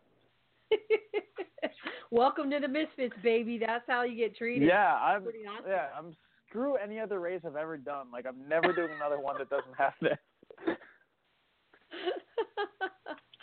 Welcome 2.11 2.51
to 2.51 2.61
the 2.61 2.69
Misfits, 2.69 3.15
baby. 3.23 3.59
That's 3.59 3.85
how 3.89 4.03
you 4.03 4.17
get 4.17 4.37
treated. 4.37 4.69
Yeah, 4.69 4.95
I'm 4.95 5.23
Pretty 5.25 5.41
awesome. 5.47 5.65
yeah, 5.69 5.87
I'm 5.97 6.15
screw 6.49 6.77
any 6.77 7.01
other 7.01 7.19
race 7.21 7.41
I've 7.47 7.57
ever 7.57 7.77
done. 7.77 8.07
Like 8.13 8.27
I'm 8.27 8.49
never 8.49 8.73
doing 8.73 8.91
another 8.97 9.19
one 9.19 9.37
that 9.39 9.51
doesn't 9.51 9.75
have 9.77 9.93
this. 10.01 10.19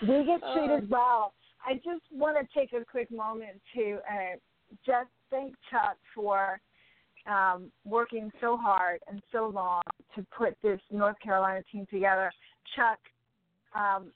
We 0.02 0.24
get 0.26 0.42
Uh, 0.44 0.54
treated 0.56 0.90
well. 0.90 1.34
I 1.64 1.76
just 1.76 2.02
want 2.12 2.36
to 2.40 2.60
take 2.60 2.74
a 2.74 2.84
quick 2.84 3.12
moment 3.12 3.62
to 3.76 4.00
uh, 4.12 4.36
just 4.84 5.10
thank 5.30 5.54
Chuck 5.70 5.96
for 6.16 6.60
um, 7.28 7.72
working 7.86 8.32
so 8.42 8.58
hard 8.58 9.00
and 9.08 9.22
so 9.32 9.48
long 9.54 9.84
to 10.16 10.26
put 10.36 10.58
this 10.64 10.80
North 10.90 11.20
Carolina 11.24 11.62
team 11.72 11.86
together. 11.92 12.32
Chuck, 12.76 12.98
um, 13.76 14.12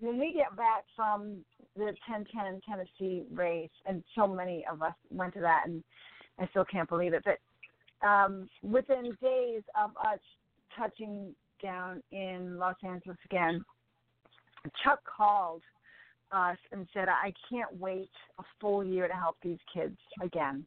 when 0.00 0.18
we 0.18 0.32
get 0.32 0.56
back 0.56 0.82
from 0.96 1.44
the 1.76 1.94
10-10 2.10 2.60
Tennessee 2.68 3.24
race, 3.32 3.70
and 3.86 4.02
so 4.14 4.26
many 4.26 4.64
of 4.70 4.82
us 4.82 4.94
went 5.10 5.34
to 5.34 5.40
that, 5.40 5.62
and 5.66 5.82
I 6.38 6.46
still 6.48 6.64
can't 6.64 6.88
believe 6.88 7.14
it, 7.14 7.24
but 7.24 7.38
um, 8.06 8.48
within 8.62 9.16
days 9.20 9.62
of 9.80 9.90
us 10.06 10.20
touching 10.76 11.34
down 11.62 12.02
in 12.12 12.58
Los 12.58 12.76
Angeles 12.84 13.18
again, 13.24 13.64
Chuck 14.84 15.00
called 15.04 15.62
us 16.30 16.58
and 16.72 16.86
said, 16.92 17.08
"I 17.08 17.32
can't 17.50 17.74
wait 17.78 18.10
a 18.38 18.42
full 18.60 18.84
year 18.84 19.08
to 19.08 19.14
help 19.14 19.36
these 19.42 19.58
kids 19.72 19.96
again," 20.22 20.64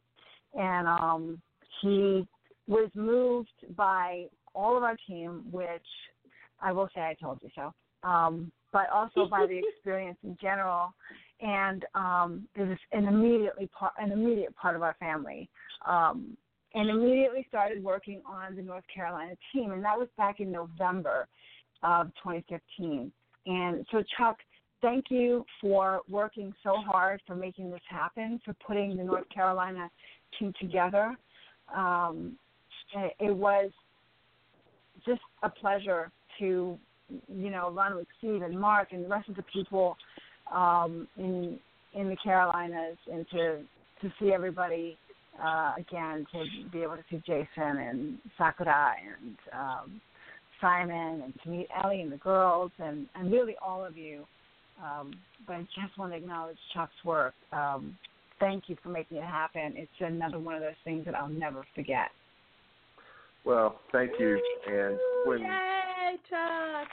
and 0.54 0.88
um, 0.88 1.40
he 1.80 2.26
was 2.66 2.90
moved 2.94 3.76
by 3.76 4.26
all 4.54 4.76
of 4.76 4.82
our 4.82 4.96
team, 5.06 5.44
which 5.50 5.86
I 6.60 6.72
will 6.72 6.88
say 6.94 7.00
I 7.00 7.14
told 7.14 7.38
you 7.42 7.50
so, 7.54 7.72
um, 8.02 8.52
but 8.72 8.88
also 8.90 9.26
by 9.30 9.46
the 9.46 9.58
experience 9.58 10.18
in 10.24 10.36
general, 10.40 10.94
and 11.40 11.84
um, 11.94 12.48
it 12.54 12.62
was 12.62 12.78
an 12.92 13.06
immediately 13.06 13.68
part, 13.78 13.92
an 13.98 14.12
immediate 14.12 14.54
part 14.56 14.76
of 14.76 14.82
our 14.82 14.96
family. 14.98 15.48
Um, 15.86 16.36
and 16.74 16.88
immediately 16.88 17.44
started 17.48 17.84
working 17.84 18.22
on 18.26 18.56
the 18.56 18.62
North 18.62 18.84
Carolina 18.94 19.34
team, 19.52 19.72
and 19.72 19.84
that 19.84 19.98
was 19.98 20.08
back 20.16 20.40
in 20.40 20.50
November 20.50 21.28
of 21.82 22.06
2015. 22.22 23.12
And 23.46 23.86
so, 23.90 24.02
Chuck, 24.16 24.38
thank 24.80 25.06
you 25.10 25.44
for 25.60 26.00
working 26.08 26.54
so 26.62 26.76
hard 26.76 27.20
for 27.26 27.34
making 27.34 27.70
this 27.70 27.80
happen, 27.88 28.40
for 28.44 28.54
putting 28.66 28.96
the 28.96 29.04
North 29.04 29.28
Carolina 29.28 29.90
team 30.38 30.52
together. 30.60 31.16
Um, 31.74 32.38
it, 32.94 33.12
it 33.20 33.36
was 33.36 33.70
just 35.06 35.20
a 35.42 35.48
pleasure 35.48 36.10
to, 36.38 36.78
you 37.08 37.50
know, 37.50 37.70
run 37.70 37.94
with 37.96 38.06
Steve 38.18 38.42
and 38.42 38.58
Mark 38.58 38.88
and 38.92 39.04
the 39.04 39.08
rest 39.08 39.28
of 39.28 39.36
the 39.36 39.44
people 39.52 39.96
um, 40.52 41.06
in 41.16 41.58
in 41.94 42.08
the 42.08 42.16
Carolinas, 42.16 42.96
and 43.12 43.26
to 43.30 43.62
to 44.00 44.12
see 44.18 44.32
everybody 44.32 44.96
uh, 45.42 45.74
again 45.78 46.26
to 46.32 46.70
be 46.70 46.82
able 46.82 46.96
to 46.96 47.04
see 47.10 47.22
Jason 47.26 47.78
and 47.78 48.18
Sakura 48.36 48.94
and 49.06 49.36
um, 49.52 50.00
Simon 50.60 51.22
and 51.22 51.34
to 51.42 51.48
meet 51.48 51.68
Ellie 51.82 52.00
and 52.00 52.12
the 52.12 52.16
girls 52.16 52.70
and, 52.78 53.06
and 53.14 53.30
really 53.30 53.56
all 53.64 53.84
of 53.84 53.96
you. 53.96 54.24
Um, 54.82 55.12
but 55.46 55.54
I 55.54 55.60
just 55.60 55.98
want 55.98 56.12
to 56.12 56.16
acknowledge 56.16 56.56
Chuck's 56.74 56.92
work. 57.04 57.34
Um, 57.52 57.96
thank 58.40 58.64
you 58.68 58.76
for 58.82 58.88
making 58.88 59.18
it 59.18 59.24
happen. 59.24 59.74
It's 59.76 59.90
another 60.00 60.38
one 60.38 60.54
of 60.54 60.60
those 60.60 60.72
things 60.84 61.04
that 61.04 61.14
I'll 61.14 61.28
never 61.28 61.64
forget. 61.74 62.08
Well, 63.44 63.80
thank 63.90 64.12
you. 64.18 64.40
And 64.66 64.98
when 65.26 65.40
Yay, 65.40 65.81
Chuck! 66.32 66.88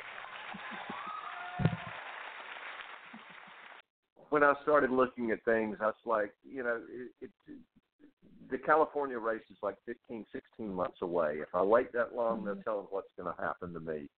when 4.30 4.44
I 4.44 4.54
started 4.64 4.92
looking 4.92 5.32
at 5.32 5.44
things, 5.46 5.78
I 5.82 5.88
was 5.88 5.96
like, 6.06 6.34
you 6.44 6.64
know, 6.64 6.82
it, 6.90 7.12
it, 7.22 7.32
the 8.52 8.58
California 8.58 9.18
race 9.18 9.42
is 9.50 9.58
like 9.64 9.76
15, 9.86 10.26
16 10.32 10.74
months 10.74 10.98
away. 11.02 11.38
If 11.42 11.50
I 11.54 11.64
wait 11.64 11.92
that 11.94 12.16
long, 12.16 12.44
no 12.46 12.56
telling 12.64 12.88
what's 12.90 13.08
going 13.18 13.34
to 13.34 13.42
happen 13.42 13.74
to 13.74 13.80
me, 13.80 14.10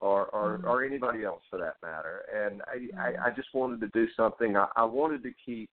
or 0.00 0.26
or, 0.26 0.58
Mm-hmm. 0.58 0.66
or 0.66 0.84
anybody 0.84 1.24
else 1.24 1.42
for 1.50 1.58
that 1.58 1.76
matter. 1.82 2.22
And 2.34 2.62
I, 2.62 3.00
I, 3.00 3.26
I 3.26 3.30
just 3.30 3.48
wanted 3.54 3.80
to 3.80 3.88
do 3.88 4.06
something. 4.16 4.56
I, 4.56 4.66
I 4.76 4.84
wanted 4.84 5.22
to 5.24 5.30
keep 5.44 5.68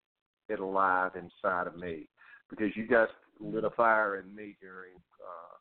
it 0.49 0.59
alive 0.59 1.11
inside 1.15 1.67
of 1.67 1.77
me 1.77 2.07
because 2.49 2.75
you 2.75 2.85
guys 2.87 3.07
lit 3.39 3.63
a 3.63 3.69
fire 3.71 4.19
in 4.19 4.35
me 4.35 4.57
during 4.61 4.93
uh, 5.21 5.55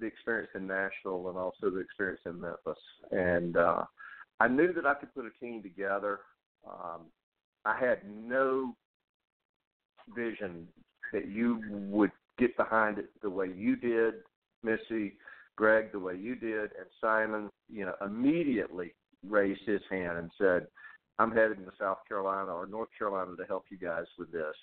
the 0.00 0.06
experience 0.06 0.50
in 0.54 0.66
Nashville 0.66 1.28
and 1.28 1.38
also 1.38 1.70
the 1.70 1.78
experience 1.78 2.20
in 2.26 2.40
Memphis. 2.40 2.78
And 3.10 3.56
uh, 3.56 3.84
I 4.40 4.48
knew 4.48 4.72
that 4.72 4.86
I 4.86 4.94
could 4.94 5.14
put 5.14 5.24
a 5.24 5.44
team 5.44 5.62
together. 5.62 6.20
Um, 6.66 7.02
I 7.64 7.78
had 7.78 8.00
no 8.06 8.74
vision 10.14 10.68
that 11.12 11.28
you 11.28 11.62
would 11.70 12.12
get 12.38 12.56
behind 12.56 12.98
it 12.98 13.10
the 13.22 13.30
way 13.30 13.50
you 13.54 13.76
did, 13.76 14.14
Missy, 14.62 15.14
Greg, 15.56 15.92
the 15.92 15.98
way 15.98 16.16
you 16.16 16.34
did, 16.34 16.70
and 16.78 16.86
Simon, 17.00 17.48
you 17.72 17.86
know, 17.86 17.94
immediately 18.04 18.94
raised 19.26 19.62
his 19.66 19.80
hand 19.90 20.18
and 20.18 20.30
said, 20.38 20.66
I'm 21.18 21.32
heading 21.32 21.64
to 21.64 21.72
South 21.80 21.98
Carolina 22.06 22.52
or 22.52 22.66
North 22.66 22.90
Carolina 22.98 23.34
to 23.36 23.44
help 23.44 23.64
you 23.70 23.78
guys 23.78 24.04
with 24.18 24.30
this. 24.30 24.54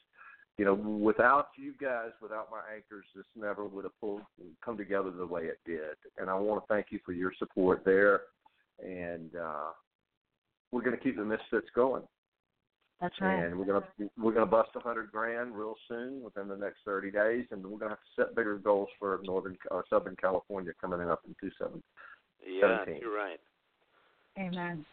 You 0.57 0.65
know, 0.65 0.75
without 0.75 1.47
you 1.57 1.73
guys, 1.81 2.11
without 2.21 2.49
my 2.51 2.61
anchors, 2.73 3.05
this 3.15 3.25
never 3.35 3.65
would 3.65 3.85
have 3.85 3.99
pulled 3.99 4.21
come 4.63 4.77
together 4.77 5.09
the 5.09 5.25
way 5.25 5.43
it 5.43 5.59
did. 5.65 5.95
And 6.17 6.29
I 6.29 6.35
want 6.35 6.63
to 6.63 6.73
thank 6.73 6.87
you 6.91 6.99
for 7.03 7.11
your 7.11 7.31
support 7.39 7.83
there. 7.83 8.21
And 8.83 9.31
uh, 9.35 9.71
we're 10.71 10.83
going 10.83 10.95
to 10.95 11.03
keep 11.03 11.17
the 11.17 11.25
misfits 11.25 11.67
going. 11.75 12.03
That's 13.03 13.19
right. 13.19 13.43
And 13.43 13.59
we're 13.59 13.65
gonna 13.65 14.09
we're 14.17 14.31
gonna 14.31 14.45
bust 14.45 14.69
a 14.77 14.79
hundred 14.79 15.11
grand 15.11 15.53
real 15.53 15.75
soon 15.89 16.23
within 16.23 16.47
the 16.47 16.55
next 16.55 16.77
thirty 16.85 17.11
days, 17.11 17.45
and 17.51 17.61
we're 17.65 17.77
gonna 17.77 17.91
have 17.91 17.97
to 17.97 18.21
set 18.21 18.33
bigger 18.33 18.57
goals 18.57 18.87
for 18.97 19.19
Northern 19.25 19.57
or 19.71 19.83
Southern 19.89 20.15
California 20.15 20.71
coming 20.79 21.01
up 21.01 21.19
in 21.27 21.35
two 21.41 21.51
seven. 21.59 21.83
Yeah, 22.47 22.77
17. 22.85 23.01
you're 23.01 23.13
right. 23.13 23.39
Amen. 24.39 24.85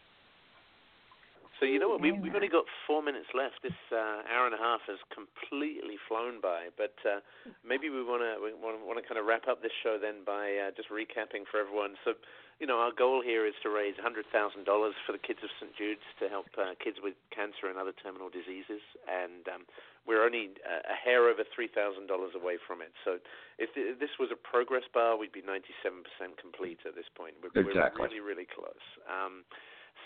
So 1.61 1.69
you 1.69 1.77
know 1.77 1.93
what? 1.93 2.01
We've, 2.01 2.17
we've 2.17 2.33
only 2.33 2.49
got 2.49 2.65
four 2.89 3.05
minutes 3.05 3.29
left. 3.37 3.61
This 3.61 3.77
uh, 3.93 4.25
hour 4.25 4.49
and 4.49 4.57
a 4.57 4.57
half 4.57 4.81
has 4.89 4.97
completely 5.13 6.01
flown 6.09 6.41
by. 6.41 6.73
But 6.73 6.97
uh, 7.05 7.21
maybe 7.61 7.93
we 7.93 8.01
want 8.01 8.25
to 8.25 8.41
we 8.41 8.49
want 8.57 8.97
to 8.97 9.05
kind 9.05 9.21
of 9.21 9.29
wrap 9.29 9.45
up 9.45 9.61
this 9.61 9.71
show 9.85 10.01
then 10.01 10.25
by 10.25 10.57
uh, 10.57 10.73
just 10.73 10.89
recapping 10.89 11.45
for 11.45 11.61
everyone. 11.61 12.01
So, 12.01 12.17
you 12.57 12.65
know, 12.65 12.81
our 12.81 12.89
goal 12.89 13.21
here 13.21 13.45
is 13.45 13.53
to 13.61 13.69
raise 13.69 13.93
hundred 14.01 14.25
thousand 14.33 14.65
dollars 14.65 14.97
for 15.05 15.13
the 15.13 15.21
kids 15.21 15.45
of 15.45 15.53
St. 15.61 15.69
Jude's 15.77 16.01
to 16.17 16.33
help 16.33 16.49
uh, 16.57 16.73
kids 16.81 16.97
with 16.97 17.13
cancer 17.29 17.69
and 17.69 17.77
other 17.77 17.93
terminal 17.93 18.33
diseases, 18.33 18.81
and 19.05 19.45
um, 19.45 19.69
we're 20.09 20.25
only 20.25 20.57
uh, 20.65 20.81
a 20.89 20.97
hair 20.97 21.29
over 21.29 21.45
three 21.53 21.69
thousand 21.69 22.09
dollars 22.09 22.33
away 22.33 22.57
from 22.57 22.81
it. 22.81 22.89
So, 23.05 23.21
if, 23.61 23.69
if 23.77 24.01
this 24.01 24.17
was 24.17 24.33
a 24.33 24.39
progress 24.41 24.89
bar, 24.89 25.13
we'd 25.13 25.29
be 25.29 25.45
ninety-seven 25.45 26.01
percent 26.09 26.41
complete 26.41 26.81
at 26.89 26.97
this 26.97 27.09
point. 27.13 27.37
We're, 27.37 27.53
Exactly. 27.53 28.01
we're 28.01 28.09
really, 28.17 28.21
really 28.25 28.49
close. 28.49 28.81
Um, 29.05 29.45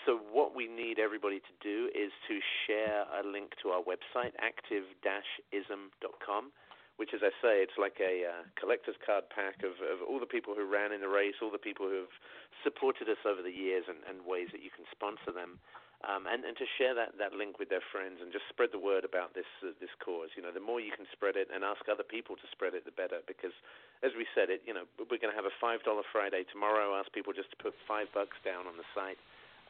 so 0.06 0.22
what 0.30 0.54
we 0.54 0.70
need 0.70 1.02
everybody 1.02 1.42
to 1.42 1.54
do 1.58 1.90
is 1.90 2.14
to 2.30 2.38
share 2.64 3.04
a 3.10 3.26
link 3.26 3.58
to 3.66 3.74
our 3.74 3.82
website, 3.82 4.38
active-ism.com, 4.38 6.54
which, 6.96 7.12
as 7.12 7.20
I 7.26 7.34
say, 7.42 7.58
it's 7.60 7.76
like 7.76 7.98
a 7.98 8.22
uh, 8.24 8.46
collector's 8.54 8.94
card 9.02 9.28
pack 9.28 9.66
of, 9.66 9.82
of 9.82 10.06
all 10.06 10.22
the 10.22 10.30
people 10.30 10.54
who 10.54 10.64
ran 10.64 10.92
in 10.94 11.02
the 11.02 11.10
race, 11.10 11.42
all 11.42 11.50
the 11.50 11.58
people 11.58 11.90
who 11.90 12.06
have 12.06 12.14
supported 12.62 13.10
us 13.10 13.18
over 13.26 13.42
the 13.42 13.50
years, 13.50 13.90
and, 13.90 13.98
and 14.06 14.22
ways 14.24 14.46
that 14.54 14.62
you 14.62 14.70
can 14.70 14.86
sponsor 14.94 15.34
them. 15.34 15.58
Um, 16.06 16.30
and, 16.30 16.46
and 16.46 16.54
to 16.60 16.68
share 16.78 16.94
that, 16.94 17.18
that 17.18 17.34
link 17.34 17.58
with 17.58 17.66
their 17.72 17.82
friends 17.82 18.20
and 18.20 18.30
just 18.30 18.44
spread 18.52 18.68
the 18.70 18.78
word 18.78 19.02
about 19.02 19.32
this 19.32 19.48
uh, 19.64 19.72
this 19.80 19.88
cause. 19.96 20.28
You 20.36 20.44
know, 20.44 20.52
the 20.52 20.60
more 20.60 20.76
you 20.76 20.92
can 20.92 21.08
spread 21.08 21.40
it 21.40 21.48
and 21.48 21.64
ask 21.64 21.88
other 21.88 22.04
people 22.04 22.36
to 22.36 22.44
spread 22.52 22.76
it, 22.76 22.84
the 22.84 22.92
better. 22.92 23.24
Because, 23.24 23.56
as 24.04 24.12
we 24.12 24.28
said, 24.36 24.52
it 24.52 24.60
you 24.68 24.76
know 24.76 24.84
we're 25.00 25.16
going 25.18 25.32
to 25.32 25.40
have 25.40 25.48
a 25.48 25.56
five 25.56 25.80
dollar 25.88 26.04
Friday 26.12 26.44
tomorrow. 26.52 26.92
Ask 27.00 27.08
people 27.16 27.32
just 27.32 27.48
to 27.48 27.58
put 27.58 27.72
five 27.88 28.12
bucks 28.12 28.36
down 28.44 28.68
on 28.68 28.76
the 28.76 28.84
site. 28.92 29.16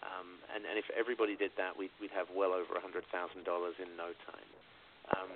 Um, 0.05 0.41
and, 0.53 0.65
and 0.69 0.77
if 0.77 0.89
everybody 0.93 1.37
did 1.37 1.53
that, 1.57 1.77
we'd, 1.77 1.93
we'd 2.01 2.13
have 2.13 2.29
well 2.33 2.53
over 2.53 2.77
a 2.77 2.83
$100,000 2.83 3.01
in 3.05 3.91
no 3.97 4.13
time. 4.29 4.51
Um, 5.17 5.31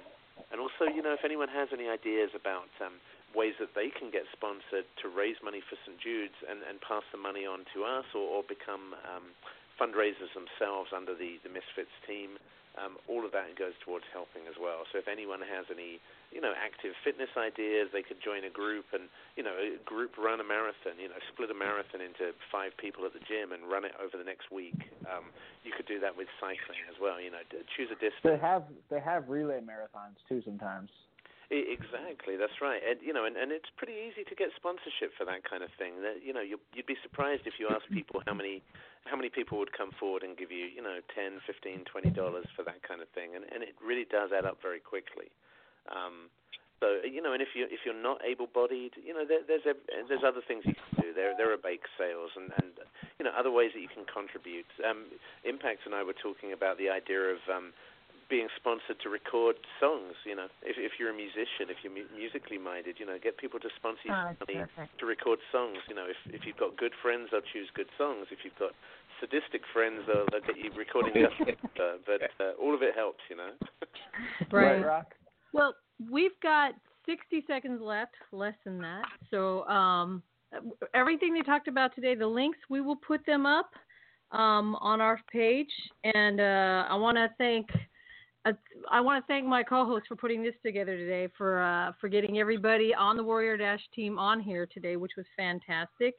and 0.52 0.58
also, 0.60 0.88
you 0.88 1.02
know, 1.02 1.12
if 1.12 1.24
anyone 1.24 1.48
has 1.48 1.68
any 1.72 1.88
ideas 1.88 2.32
about 2.34 2.72
um, 2.80 2.98
ways 3.36 3.54
that 3.60 3.76
they 3.76 3.92
can 3.92 4.10
get 4.10 4.26
sponsored 4.32 4.88
to 5.02 5.06
raise 5.08 5.38
money 5.44 5.62
for 5.62 5.76
St. 5.86 5.96
Jude's 6.00 6.36
and, 6.48 6.60
and 6.66 6.80
pass 6.80 7.04
the 7.12 7.20
money 7.20 7.46
on 7.46 7.68
to 7.76 7.84
us 7.84 8.08
or, 8.16 8.40
or 8.40 8.42
become 8.42 8.96
um, 9.06 9.30
fundraisers 9.78 10.32
themselves 10.34 10.90
under 10.92 11.14
the, 11.14 11.38
the 11.46 11.52
Misfits 11.52 11.94
team, 12.04 12.36
um, 12.78 12.98
all 13.10 13.26
of 13.26 13.32
that 13.32 13.58
goes 13.58 13.74
towards 13.82 14.06
helping 14.14 14.46
as 14.46 14.54
well. 14.54 14.86
So 14.92 14.98
if 15.02 15.08
anyone 15.10 15.42
has 15.42 15.66
any, 15.70 15.98
you 16.30 16.38
know, 16.38 16.54
active 16.54 16.94
fitness 17.02 17.30
ideas, 17.34 17.90
they 17.90 18.02
could 18.06 18.22
join 18.22 18.46
a 18.46 18.52
group 18.52 18.86
and, 18.94 19.10
you 19.34 19.42
know, 19.42 19.54
a 19.58 19.78
group 19.82 20.14
run 20.14 20.38
a 20.38 20.46
marathon, 20.46 20.94
you 21.02 21.10
know, 21.10 21.18
split 21.34 21.50
a 21.50 21.58
marathon 21.58 21.98
into 21.98 22.30
five 22.52 22.70
people 22.78 23.02
at 23.04 23.12
the 23.12 23.22
gym 23.26 23.50
and 23.50 23.66
run 23.66 23.82
it 23.82 23.92
over 23.98 24.14
the 24.14 24.26
next 24.26 24.54
week. 24.54 24.78
Um, 25.10 25.34
you 25.66 25.74
could 25.74 25.86
do 25.86 25.98
that 25.98 26.14
with 26.14 26.30
cycling 26.38 26.86
as 26.86 26.96
well, 27.02 27.18
you 27.18 27.30
know, 27.30 27.42
choose 27.74 27.90
a 27.90 27.98
distance. 27.98 28.22
They 28.22 28.38
have 28.38 28.64
they 28.88 29.00
have 29.00 29.28
relay 29.28 29.58
marathons 29.58 30.22
too 30.30 30.40
sometimes. 30.46 30.90
Exactly, 31.50 32.38
that's 32.38 32.62
right. 32.62 32.78
And 32.78 33.02
you 33.02 33.10
know, 33.10 33.26
and, 33.26 33.34
and 33.34 33.50
it's 33.50 33.66
pretty 33.74 33.98
easy 33.98 34.22
to 34.22 34.34
get 34.38 34.54
sponsorship 34.54 35.10
for 35.18 35.26
that 35.26 35.42
kind 35.42 35.66
of 35.66 35.70
thing. 35.74 35.98
That 35.98 36.22
you 36.22 36.30
know, 36.30 36.40
you, 36.46 36.62
you'd 36.78 36.86
be 36.86 36.94
surprised 37.02 37.42
if 37.44 37.58
you 37.58 37.66
ask 37.74 37.82
people 37.90 38.22
how 38.22 38.34
many 38.38 38.62
how 39.10 39.18
many 39.18 39.34
people 39.34 39.58
would 39.58 39.74
come 39.74 39.90
forward 39.98 40.22
and 40.22 40.38
give 40.38 40.54
you, 40.54 40.70
you 40.70 40.78
know, 40.78 41.02
ten, 41.10 41.42
fifteen, 41.50 41.82
twenty 41.90 42.14
dollars 42.14 42.46
for 42.54 42.62
that 42.70 42.86
kind 42.86 43.02
of 43.02 43.10
thing, 43.18 43.34
and 43.34 43.42
and 43.50 43.66
it 43.66 43.74
really 43.82 44.06
does 44.06 44.30
add 44.30 44.46
up 44.46 44.62
very 44.62 44.78
quickly. 44.78 45.26
Um, 45.90 46.30
so 46.78 47.02
you 47.02 47.18
know, 47.18 47.34
and 47.34 47.42
if 47.42 47.50
you 47.58 47.66
if 47.66 47.82
you're 47.82 47.98
not 47.98 48.22
able-bodied, 48.22 48.94
you 49.02 49.10
know, 49.10 49.26
there, 49.26 49.42
there's 49.42 49.66
ev- 49.66 49.86
there's 50.06 50.22
other 50.22 50.46
things 50.46 50.62
you 50.62 50.78
can 50.78 51.02
do. 51.02 51.10
There 51.10 51.34
there 51.34 51.50
are 51.50 51.58
bake 51.58 51.82
sales 51.98 52.30
and 52.38 52.54
and 52.62 52.78
you 53.18 53.26
know 53.26 53.34
other 53.34 53.50
ways 53.50 53.74
that 53.74 53.82
you 53.82 53.90
can 53.90 54.06
contribute. 54.06 54.70
Um, 54.86 55.10
Impact 55.42 55.82
and 55.82 55.98
I 55.98 56.06
were 56.06 56.14
talking 56.14 56.54
about 56.54 56.78
the 56.78 56.94
idea 56.94 57.34
of 57.34 57.42
um, 57.50 57.74
being 58.30 58.46
sponsored 58.56 59.02
to 59.02 59.10
record 59.10 59.56
songs. 59.82 60.14
You 60.24 60.38
know, 60.38 60.46
if 60.62 60.78
if 60.78 60.96
you're 60.98 61.10
a 61.10 61.16
musician, 61.16 61.68
if 61.68 61.82
you're 61.82 61.92
mu- 61.92 62.08
musically 62.14 62.56
minded, 62.56 62.96
you 63.02 63.04
know, 63.04 63.18
get 63.18 63.36
people 63.36 63.58
to 63.60 63.68
sponsor 63.76 64.06
you 64.06 64.14
Oh, 64.14 64.32
money 64.46 64.64
to 64.98 65.04
record 65.04 65.42
songs. 65.50 65.78
You 65.90 65.98
know, 65.98 66.06
if 66.06 66.16
if 66.32 66.46
you've 66.46 66.56
got 66.56 66.78
good 66.78 66.94
friends, 67.02 67.28
they'll 67.34 67.44
choose 67.52 67.68
good 67.74 67.90
songs. 67.98 68.30
If 68.30 68.46
you've 68.46 68.56
got 68.56 68.72
sadistic 69.18 69.62
friends, 69.74 70.06
they'll, 70.06 70.24
they'll 70.30 70.46
get 70.46 70.56
you 70.56 70.70
recording. 70.78 71.12
just, 71.18 71.50
uh, 71.76 71.98
but 72.06 72.30
uh, 72.38 72.54
all 72.56 72.74
of 72.74 72.82
it 72.82 72.94
helps. 72.94 73.20
You 73.28 73.36
know. 73.36 73.52
Right. 74.50 74.84
Rock. 74.84 75.14
Well, 75.52 75.74
we've 76.10 76.38
got 76.42 76.72
60 77.06 77.44
seconds 77.46 77.80
left, 77.80 78.14
less 78.32 78.54
than 78.64 78.78
that. 78.80 79.04
So, 79.30 79.64
um, 79.66 80.22
everything 80.94 81.34
they 81.34 81.42
talked 81.42 81.68
about 81.68 81.94
today, 81.94 82.14
the 82.14 82.26
links, 82.26 82.58
we 82.68 82.80
will 82.80 82.96
put 82.96 83.24
them 83.26 83.46
up 83.46 83.70
um, 84.32 84.76
on 84.76 85.00
our 85.00 85.20
page. 85.32 85.70
And 86.04 86.40
uh, 86.40 86.86
I 86.88 86.96
want 86.96 87.16
to 87.16 87.28
thank. 87.38 87.68
I 88.90 89.00
want 89.00 89.22
to 89.22 89.26
thank 89.32 89.46
my 89.46 89.62
co-host 89.62 90.06
for 90.08 90.16
putting 90.16 90.42
this 90.42 90.54
together 90.64 90.96
today, 90.96 91.28
for 91.36 91.62
uh, 91.62 91.92
for 92.00 92.08
getting 92.08 92.38
everybody 92.38 92.94
on 92.94 93.16
the 93.16 93.22
Warrior 93.22 93.56
Dash 93.56 93.80
team 93.94 94.18
on 94.18 94.40
here 94.40 94.66
today, 94.72 94.96
which 94.96 95.12
was 95.16 95.26
fantastic. 95.36 96.14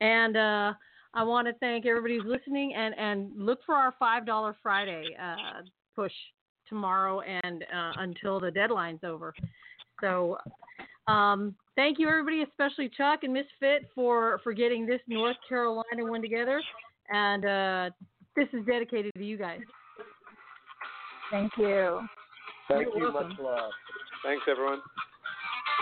And 0.00 0.36
uh, 0.36 0.72
I 1.14 1.22
want 1.22 1.46
to 1.48 1.54
thank 1.54 1.86
everybody 1.86 2.18
who's 2.18 2.26
listening, 2.26 2.74
and 2.74 2.94
and 2.98 3.30
look 3.36 3.60
for 3.64 3.74
our 3.74 3.94
five 3.98 4.26
dollar 4.26 4.56
Friday 4.62 5.04
uh, 5.20 5.62
push 5.94 6.12
tomorrow 6.68 7.20
and 7.20 7.62
uh, 7.62 7.92
until 7.98 8.40
the 8.40 8.50
deadline's 8.50 9.04
over. 9.04 9.34
So 10.00 10.36
um, 11.06 11.54
thank 11.76 11.98
you, 11.98 12.08
everybody, 12.08 12.42
especially 12.42 12.90
Chuck 12.96 13.20
and 13.22 13.32
Misfit 13.32 13.88
for 13.94 14.40
for 14.42 14.52
getting 14.52 14.86
this 14.86 15.00
North 15.06 15.36
Carolina 15.48 16.04
one 16.04 16.20
together. 16.20 16.60
And 17.08 17.44
uh, 17.44 17.90
this 18.34 18.48
is 18.52 18.64
dedicated 18.66 19.12
to 19.14 19.24
you 19.24 19.36
guys. 19.36 19.60
Thank 21.30 21.52
you. 21.56 22.00
Thank 22.68 22.88
You're 22.94 23.08
you. 23.08 23.12
welcome. 23.12 23.30
Much 23.30 23.38
love. 23.40 23.70
Thanks, 24.22 24.44
everyone. 24.48 24.80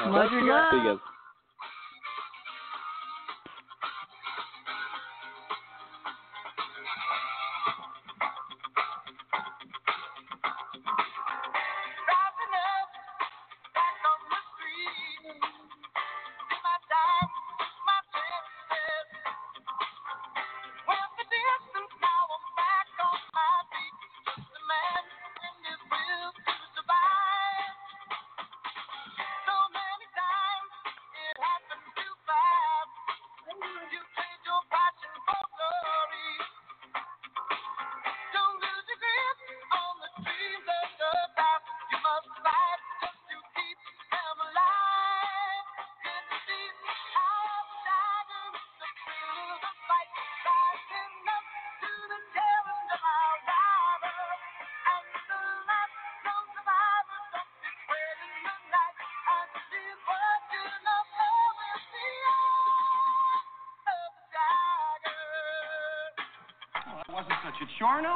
Much 0.07 0.31
love. 0.33 0.65
See 0.73 0.99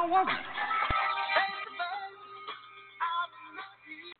Wasn't 0.09 0.48